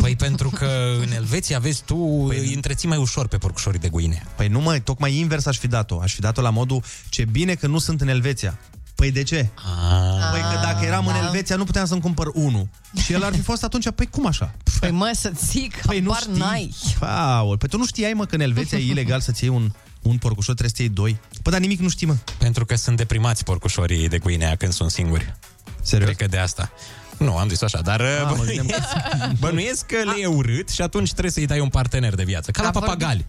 Păi 0.00 0.16
pentru 0.16 0.50
că 0.50 0.96
în 1.00 1.12
Elveția, 1.12 1.58
vezi 1.58 1.82
tu, 1.84 1.94
păi, 2.28 2.38
îi 2.38 2.54
întreții 2.54 2.88
mai 2.88 2.98
ușor 2.98 3.26
pe 3.28 3.38
porcușorii 3.38 3.80
de 3.80 3.88
Guinea. 3.88 4.22
Păi 4.36 4.48
nu, 4.48 4.60
mă, 4.60 4.78
tocmai 4.78 5.14
invers 5.16 5.46
aș 5.46 5.58
fi 5.58 5.66
dat-o. 5.66 6.00
Aș 6.00 6.14
fi 6.14 6.20
dat-o 6.20 6.40
la 6.40 6.50
modul, 6.50 6.82
ce 7.08 7.24
bine 7.24 7.54
că 7.54 7.66
nu 7.66 7.78
sunt 7.78 8.00
în 8.00 8.08
Elveția. 8.08 8.58
Păi 8.94 9.10
de 9.10 9.22
ce? 9.22 9.48
Ah. 9.54 10.30
Păi 10.32 10.40
că 10.40 10.58
dacă 10.62 10.84
eram 10.84 11.06
în 11.06 11.12
da. 11.12 11.24
Elveția 11.24 11.56
nu 11.56 11.64
puteam 11.64 11.86
să-mi 11.86 12.00
cumpăr 12.00 12.26
unul. 12.34 12.68
Și 13.04 13.12
el 13.12 13.24
ar 13.24 13.32
fi 13.34 13.40
fost 13.40 13.64
atunci, 13.64 13.90
păi 13.94 14.06
cum 14.06 14.26
așa? 14.26 14.54
Păi 14.80 14.90
mă, 14.90 15.10
să 15.14 15.32
zic, 15.46 15.80
Păi 15.86 16.00
nu 16.00 16.12
habar 16.12 16.20
știi. 16.22 16.38
n-ai. 16.38 16.74
Paul, 16.98 17.58
păi 17.58 17.68
tu 17.68 17.76
nu 17.76 17.86
știai, 17.86 18.12
mă, 18.12 18.24
că 18.24 18.34
în 18.34 18.40
Elveția 18.40 18.78
e 18.78 18.86
ilegal 18.90 19.20
să-ți 19.20 19.44
iei 19.44 19.52
un, 19.54 19.72
un 20.02 20.16
porcușor, 20.18 20.54
trebuie 20.54 20.74
să 20.76 20.82
iei 20.82 20.90
doi. 20.90 21.16
Păi 21.42 21.52
dar 21.52 21.60
nimic 21.60 21.80
nu 21.80 21.88
știi, 21.88 22.06
mă. 22.06 22.16
Pentru 22.38 22.64
că 22.64 22.76
sunt 22.76 22.96
deprimați 22.96 23.44
porcușorii 23.44 24.08
de 24.08 24.18
Guinea 24.18 24.56
când 24.56 24.72
sunt 24.72 24.90
singuri. 24.90 25.34
Serios? 25.82 26.08
Cred 26.08 26.20
că 26.20 26.26
de 26.36 26.38
asta. 26.38 26.70
Nu, 27.18 27.36
am 27.36 27.48
zis 27.48 27.62
așa, 27.62 27.80
dar 27.80 28.00
Ah, 28.00 28.22
mă 28.24 28.34
bănuiesc, 28.36 28.56
gândeam 28.56 29.36
bănuiesc 29.40 29.86
că 29.86 29.96
le 29.96 30.14
e 30.20 30.26
urât 30.26 30.68
și 30.68 30.82
atunci 30.82 31.10
trebuie 31.10 31.32
să-i 31.32 31.46
dai 31.46 31.60
un 31.60 31.68
partener 31.68 32.14
de 32.14 32.24
viață. 32.24 32.50
Ca 32.50 32.62
la 32.62 32.68
A 32.68 32.70
vorbit- 32.70 32.88
papagali. 32.90 33.26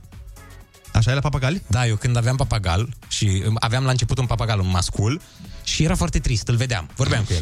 Așa 0.94 1.12
e 1.12 1.14
la 1.14 1.20
papagali? 1.20 1.62
Da, 1.68 1.88
eu 1.88 1.96
când 1.96 2.18
aveam 2.18 2.36
papagal 2.36 2.90
și 3.08 3.44
um, 3.48 3.56
aveam 3.60 3.84
la 3.84 3.90
început 3.92 4.18
un 4.18 4.26
papagal, 4.26 4.60
un 4.60 4.70
mascul, 4.70 5.22
și 5.64 5.84
era 5.84 5.96
foarte 5.96 6.20
trist, 6.20 6.48
îl 6.48 6.56
vedeam, 6.56 6.90
vorbeam 6.96 7.24
cu 7.24 7.34
el. 7.34 7.42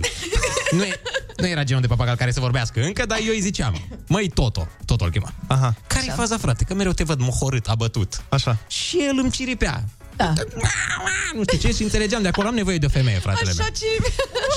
Nu, 0.72 0.84
e, 0.84 1.02
nu 1.38 1.48
era 1.48 1.64
genul 1.64 1.82
de 1.82 1.88
papagal 1.88 2.15
care 2.15 2.32
să 2.32 2.40
vorbească 2.40 2.82
încă, 2.82 3.06
dar 3.06 3.18
eu 3.22 3.34
îi 3.34 3.41
ziceam, 3.41 3.82
măi, 4.07 4.30
Toto, 4.30 4.68
Toto 4.86 5.03
îl 5.03 5.11
chema. 5.11 5.34
Aha. 5.48 5.76
Care-i 5.88 6.10
faza, 6.15 6.38
frate? 6.38 6.64
Că 6.64 6.74
mereu 6.74 6.91
te 6.91 7.03
văd 7.03 7.19
mohorât, 7.19 7.65
abătut. 7.68 8.22
Așa. 8.30 8.57
Și 8.68 8.98
el 9.07 9.18
îmi 9.22 9.32
ciripea. 9.32 9.84
Da. 10.18 10.34
Nu 11.34 11.41
știu 11.44 11.57
ce 11.69 11.76
și 11.76 11.84
înțelegeam, 11.84 12.22
de 12.22 12.27
acolo 12.27 12.48
am 12.48 12.53
nevoie 12.56 12.77
de 12.77 12.85
o 12.85 12.89
femeie, 12.89 13.19
fratele 13.19 13.53
meu. 13.57 13.65
Așa 13.65 13.72
ce... 13.72 13.85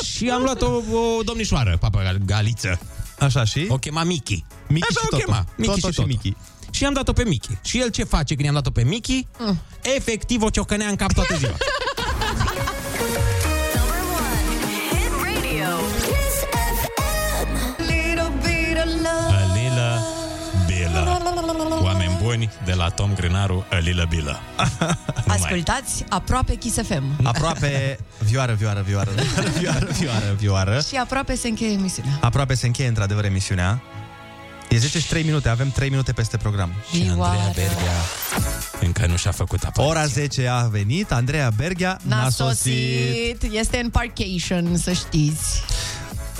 Și 0.04 0.30
am 0.30 0.42
luat 0.42 0.62
o, 0.62 0.70
o 1.16 1.22
domnișoară, 1.22 1.76
papagaliță. 1.80 2.80
Așa 3.18 3.44
și? 3.44 3.66
O 3.68 3.76
chema 3.76 4.02
Miki. 4.04 4.44
Miki 4.68 4.86
Așa 4.90 5.00
și 5.00 5.06
o 5.06 5.08
Toto. 5.08 5.24
chema. 5.24 5.44
Miki 5.56 5.80
Toto 5.80 5.86
și, 5.86 5.92
și 5.92 5.96
Toto. 5.96 6.08
Miki. 6.08 6.36
Și 6.70 6.82
i-am 6.82 6.92
dat-o 6.92 7.12
pe 7.12 7.24
Miki. 7.24 7.58
Și 7.62 7.80
el 7.80 7.90
ce 7.90 8.04
face 8.04 8.34
când 8.34 8.44
i-am 8.44 8.54
dat-o 8.54 8.70
pe 8.70 8.84
Miki? 8.84 9.26
Mm. 9.38 9.60
Efectiv 9.82 10.42
o 10.42 10.50
ciocănea 10.50 10.88
în 10.88 10.96
cap 10.96 11.12
toată 11.12 11.36
ziua. 11.38 11.56
buni 22.30 22.50
de 22.64 22.72
la 22.72 22.88
Tom 22.88 23.14
Grânaru, 23.14 23.66
Alila 23.70 24.04
Bila. 24.04 24.40
Ascultați 25.26 26.04
aproape 26.08 26.54
Kiss 26.54 26.76
FM. 26.82 27.02
Aproape 27.22 27.98
vioară, 28.18 28.52
vioară, 28.52 28.80
vioară, 28.86 29.10
vioară, 29.10 29.50
vioară, 29.58 29.86
vioară, 29.98 30.34
vioară. 30.38 30.80
Și 30.88 30.96
aproape 30.96 31.34
se 31.34 31.48
încheie 31.48 31.72
emisiunea. 31.72 32.18
Aproape 32.20 32.54
se 32.54 32.66
încheie 32.66 32.88
într-adevăr 32.88 33.24
emisiunea. 33.24 33.82
E 34.68 34.78
10 34.78 34.98
și 34.98 35.08
3 35.08 35.22
minute, 35.22 35.48
avem 35.48 35.70
3 35.70 35.88
minute 35.88 36.12
peste 36.12 36.36
program. 36.36 36.72
Și 36.92 37.08
Andreea 37.08 37.50
Berghia 37.54 37.92
încă 38.80 39.06
nu 39.06 39.16
și-a 39.16 39.30
făcut 39.30 39.62
apariție. 39.62 39.90
Ora 39.90 40.06
10 40.06 40.48
a 40.48 40.60
venit, 40.60 41.12
Andreea 41.12 41.50
Berghia 41.56 41.98
N-a 42.02 42.28
sosit. 42.28 43.42
Este 43.50 43.80
în 43.82 43.90
parcation, 43.90 44.76
să 44.76 44.92
știți. 44.92 45.62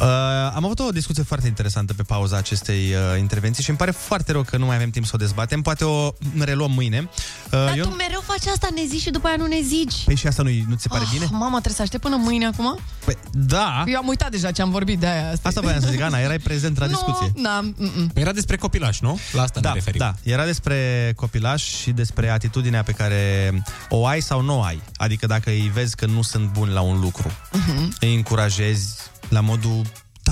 Uh, 0.00 0.06
am 0.54 0.64
avut 0.64 0.78
o 0.78 0.90
discuție 0.90 1.22
foarte 1.22 1.46
interesantă 1.46 1.94
pe 1.94 2.02
pauza 2.02 2.36
acestei 2.36 2.92
uh, 2.94 3.18
intervenții 3.18 3.62
și 3.62 3.68
îmi 3.68 3.78
pare 3.78 3.90
foarte 3.90 4.32
rău 4.32 4.42
că 4.42 4.56
nu 4.56 4.66
mai 4.66 4.76
avem 4.76 4.90
timp 4.90 5.04
să 5.06 5.12
o 5.14 5.18
dezbatem. 5.18 5.62
Poate 5.62 5.84
o 5.84 6.12
reluăm 6.38 6.70
mâine. 6.70 6.98
Uh, 7.08 7.50
Dar 7.50 7.76
eu... 7.76 7.84
tu 7.84 7.90
mereu 7.94 8.20
faci 8.26 8.46
asta, 8.46 8.68
ne 8.74 8.84
zici 8.88 9.00
și 9.00 9.10
după 9.10 9.26
aia 9.26 9.36
nu 9.36 9.46
ne 9.46 9.60
zici. 9.62 9.94
Păi 10.04 10.14
și 10.16 10.26
asta 10.26 10.42
nu, 10.42 10.50
nu 10.68 10.74
ți 10.74 10.82
se 10.82 10.88
pare 10.88 11.02
Ah, 11.06 11.10
bine? 11.12 11.24
Mama, 11.30 11.48
trebuie 11.50 11.72
să 11.74 11.82
aștept 11.82 12.02
până 12.02 12.16
mâine 12.16 12.46
acum? 12.46 12.78
Păi, 13.04 13.16
da. 13.32 13.84
Eu 13.86 13.96
am 13.98 14.06
uitat 14.08 14.30
deja 14.30 14.50
ce 14.50 14.62
am 14.62 14.70
vorbit 14.70 14.98
de 14.98 15.06
aia. 15.06 15.30
Asta, 15.30 15.48
Asta 15.48 15.60
voiam 15.60 15.80
să 15.80 15.88
zic, 15.90 16.00
Ana, 16.00 16.18
erai 16.18 16.38
prezent 16.38 16.78
la 16.78 16.86
discuție. 16.94 17.32
Nu, 17.34 17.42
da, 17.42 17.60
mm-mm. 17.62 18.10
Era 18.14 18.32
despre 18.32 18.56
copilaș, 18.56 19.00
nu? 19.00 19.18
La 19.32 19.42
asta 19.42 19.60
Da, 19.60 19.68
ne 19.68 19.74
referim. 19.74 19.98
da, 20.00 20.14
era 20.22 20.44
despre 20.44 21.12
copilaș 21.16 21.62
și 21.62 21.90
despre 21.90 22.28
atitudinea 22.30 22.82
pe 22.82 22.92
care 22.92 23.52
o 23.88 24.06
ai 24.06 24.20
sau 24.20 24.40
nu 24.42 24.58
o 24.58 24.62
ai. 24.62 24.82
Adică 24.96 25.26
dacă 25.26 25.50
îi 25.50 25.70
vezi 25.74 25.96
că 25.96 26.06
nu 26.06 26.22
sunt 26.22 26.52
buni 26.52 26.72
la 26.72 26.80
un 26.80 27.00
lucru, 27.00 27.30
Mhm. 27.52 27.92
îi 28.00 28.14
încurajezi 28.14 28.94
la 29.30 29.40
modul 29.40 29.82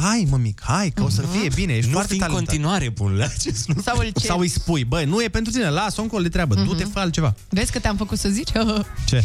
Hai, 0.03 0.27
mămic, 0.31 0.61
hai, 0.65 0.91
că 0.91 1.03
o 1.03 1.09
să 1.09 1.23
fie 1.23 1.49
bine, 1.55 1.73
ești 1.73 1.87
Nu 1.87 1.93
foarte 1.93 2.13
fi 2.15 2.21
în 2.21 2.27
talentat. 2.27 2.47
continuare 2.47 2.89
bun 2.89 3.17
la 3.17 3.25
acest 3.25 3.69
lucru. 3.69 3.83
Sau 3.83 3.99
îl 3.99 4.11
Sau 4.15 4.39
îi 4.39 4.49
spui, 4.49 4.85
băi, 4.85 5.05
nu 5.05 5.23
e 5.23 5.29
pentru 5.29 5.53
tine, 5.53 5.69
lasă-o 5.69 6.03
încolo 6.03 6.23
de 6.23 6.29
treabă, 6.29 6.55
Mhm. 6.55 6.65
du-te, 6.65 6.85
fă 6.85 6.99
altceva. 6.99 7.35
Vezi 7.49 7.73
că 7.73 7.79
te-am 7.79 7.97
făcut 7.97 8.19
să 8.19 8.29
zici? 8.29 8.49
Ce? 9.09 9.25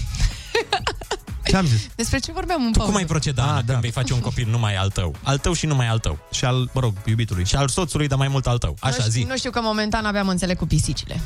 Ce 1.46 1.56
am 1.56 1.66
zis? 1.66 1.88
Despre 1.96 2.20
ce 2.20 2.32
vorbeam 2.32 2.62
în 2.66 2.72
Tu 2.72 2.78
pauză? 2.78 2.92
cum 2.92 3.00
ai 3.02 3.06
proceda 3.08 3.56
ah, 3.56 3.64
când 3.66 3.80
vei 3.80 3.92
face 3.92 4.14
un 4.14 4.20
copil 4.20 4.48
numai 4.50 4.76
al 4.76 4.90
tău? 4.90 5.16
Al 5.24 5.38
tău 5.38 5.54
și 5.54 5.66
numai 5.66 5.88
al 5.88 6.00
tău. 6.00 6.20
Și 6.32 6.46
al, 6.46 6.70
mă 6.74 6.80
rog, 6.82 6.94
iubitului. 7.06 7.46
Și 7.46 7.56
al 7.56 7.68
soțului, 7.68 8.08
dar 8.08 8.18
mai 8.18 8.28
mult 8.28 8.48
al 8.48 8.58
tău. 8.58 8.76
Așa 8.80 8.96
nu, 8.98 9.00
știu, 9.02 9.12
zi. 9.12 9.24
nu 9.30 9.38
știu 9.38 9.52
că 9.52 9.60
momentan 9.64 10.06
aveam 10.06 10.28
înțeleg 10.28 10.58
cu 10.58 10.66
pisicile. 10.66 11.22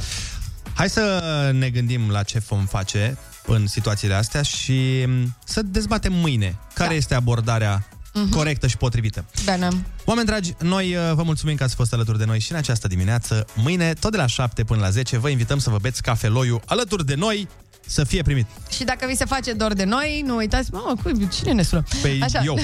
Hai 0.73 0.89
să 0.89 1.21
ne 1.53 1.69
gândim 1.69 2.09
la 2.09 2.23
ce 2.23 2.39
vom 2.47 2.65
face 2.65 3.17
în 3.45 3.67
situațiile 3.67 4.13
astea 4.13 4.41
și 4.41 5.03
m, 5.07 5.35
să 5.45 5.61
dezbatem 5.61 6.13
mâine 6.13 6.55
care 6.73 6.93
este 6.93 7.15
abordarea 7.15 7.87
Mhm. 8.23 8.29
corectă 8.29 8.67
și 8.67 8.77
potrivită. 8.77 9.25
Bine. 9.45 9.67
Oameni 10.05 10.27
dragi, 10.27 10.53
noi 10.59 10.95
uh, 10.95 11.13
vă 11.13 11.23
mulțumim 11.23 11.55
că 11.55 11.63
ați 11.63 11.75
fost 11.75 11.93
alături 11.93 12.17
de 12.17 12.25
noi 12.25 12.39
și 12.39 12.51
în 12.51 12.57
această 12.57 12.87
dimineață. 12.87 13.45
Mâine, 13.55 13.93
tot 13.93 14.11
de 14.11 14.17
la 14.17 14.25
7 14.25 14.63
până 14.63 14.81
la 14.81 14.89
10, 14.89 15.17
vă 15.17 15.29
invităm 15.29 15.59
să 15.59 15.69
vă 15.69 15.77
beți 15.81 16.01
cafeloiul 16.01 16.61
alături 16.65 17.05
de 17.05 17.15
noi 17.15 17.47
să 17.87 18.03
fie 18.03 18.21
primit. 18.21 18.45
Și 18.71 18.83
dacă 18.83 19.05
vi 19.07 19.15
se 19.15 19.25
face 19.25 19.53
dor 19.53 19.73
de 19.73 19.83
noi, 19.83 20.23
nu 20.25 20.35
uitați, 20.35 20.73
mamă, 20.73 20.93
cui, 21.03 21.27
cine 21.27 21.51
ne 21.51 21.63
sună? 21.63 21.83
Păi, 22.01 22.25
eu. 22.43 22.59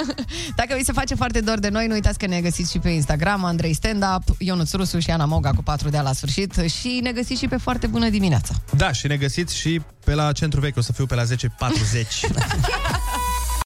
dacă 0.60 0.74
vi 0.76 0.84
se 0.84 0.92
face 0.92 1.14
foarte 1.14 1.40
dor 1.40 1.58
de 1.58 1.68
noi, 1.68 1.86
nu 1.86 1.92
uitați 1.92 2.18
că 2.18 2.26
ne 2.26 2.40
găsiți 2.40 2.70
și 2.70 2.78
pe 2.78 2.88
Instagram, 2.88 3.44
Andrei 3.44 3.74
Stand 3.74 4.04
Up, 4.16 4.36
Ionuț 4.38 4.72
Rusu 4.72 4.98
și 4.98 5.10
Ana 5.10 5.24
Moga 5.24 5.50
cu 5.50 5.62
4 5.62 5.88
de 5.88 5.98
la 5.98 6.12
sfârșit 6.12 6.54
și 6.80 7.00
ne 7.02 7.12
găsiți 7.12 7.40
și 7.40 7.48
pe 7.48 7.56
foarte 7.56 7.86
bună 7.86 8.08
dimineața. 8.08 8.54
Da, 8.76 8.92
și 8.92 9.06
ne 9.06 9.16
găsiți 9.16 9.56
și 9.56 9.80
pe 10.04 10.14
la 10.14 10.32
centru 10.32 10.60
vechi, 10.60 10.76
o 10.76 10.80
să 10.80 10.92
fiu 10.92 11.06
pe 11.06 11.14
la 11.14 11.24
10.40. 11.24 11.28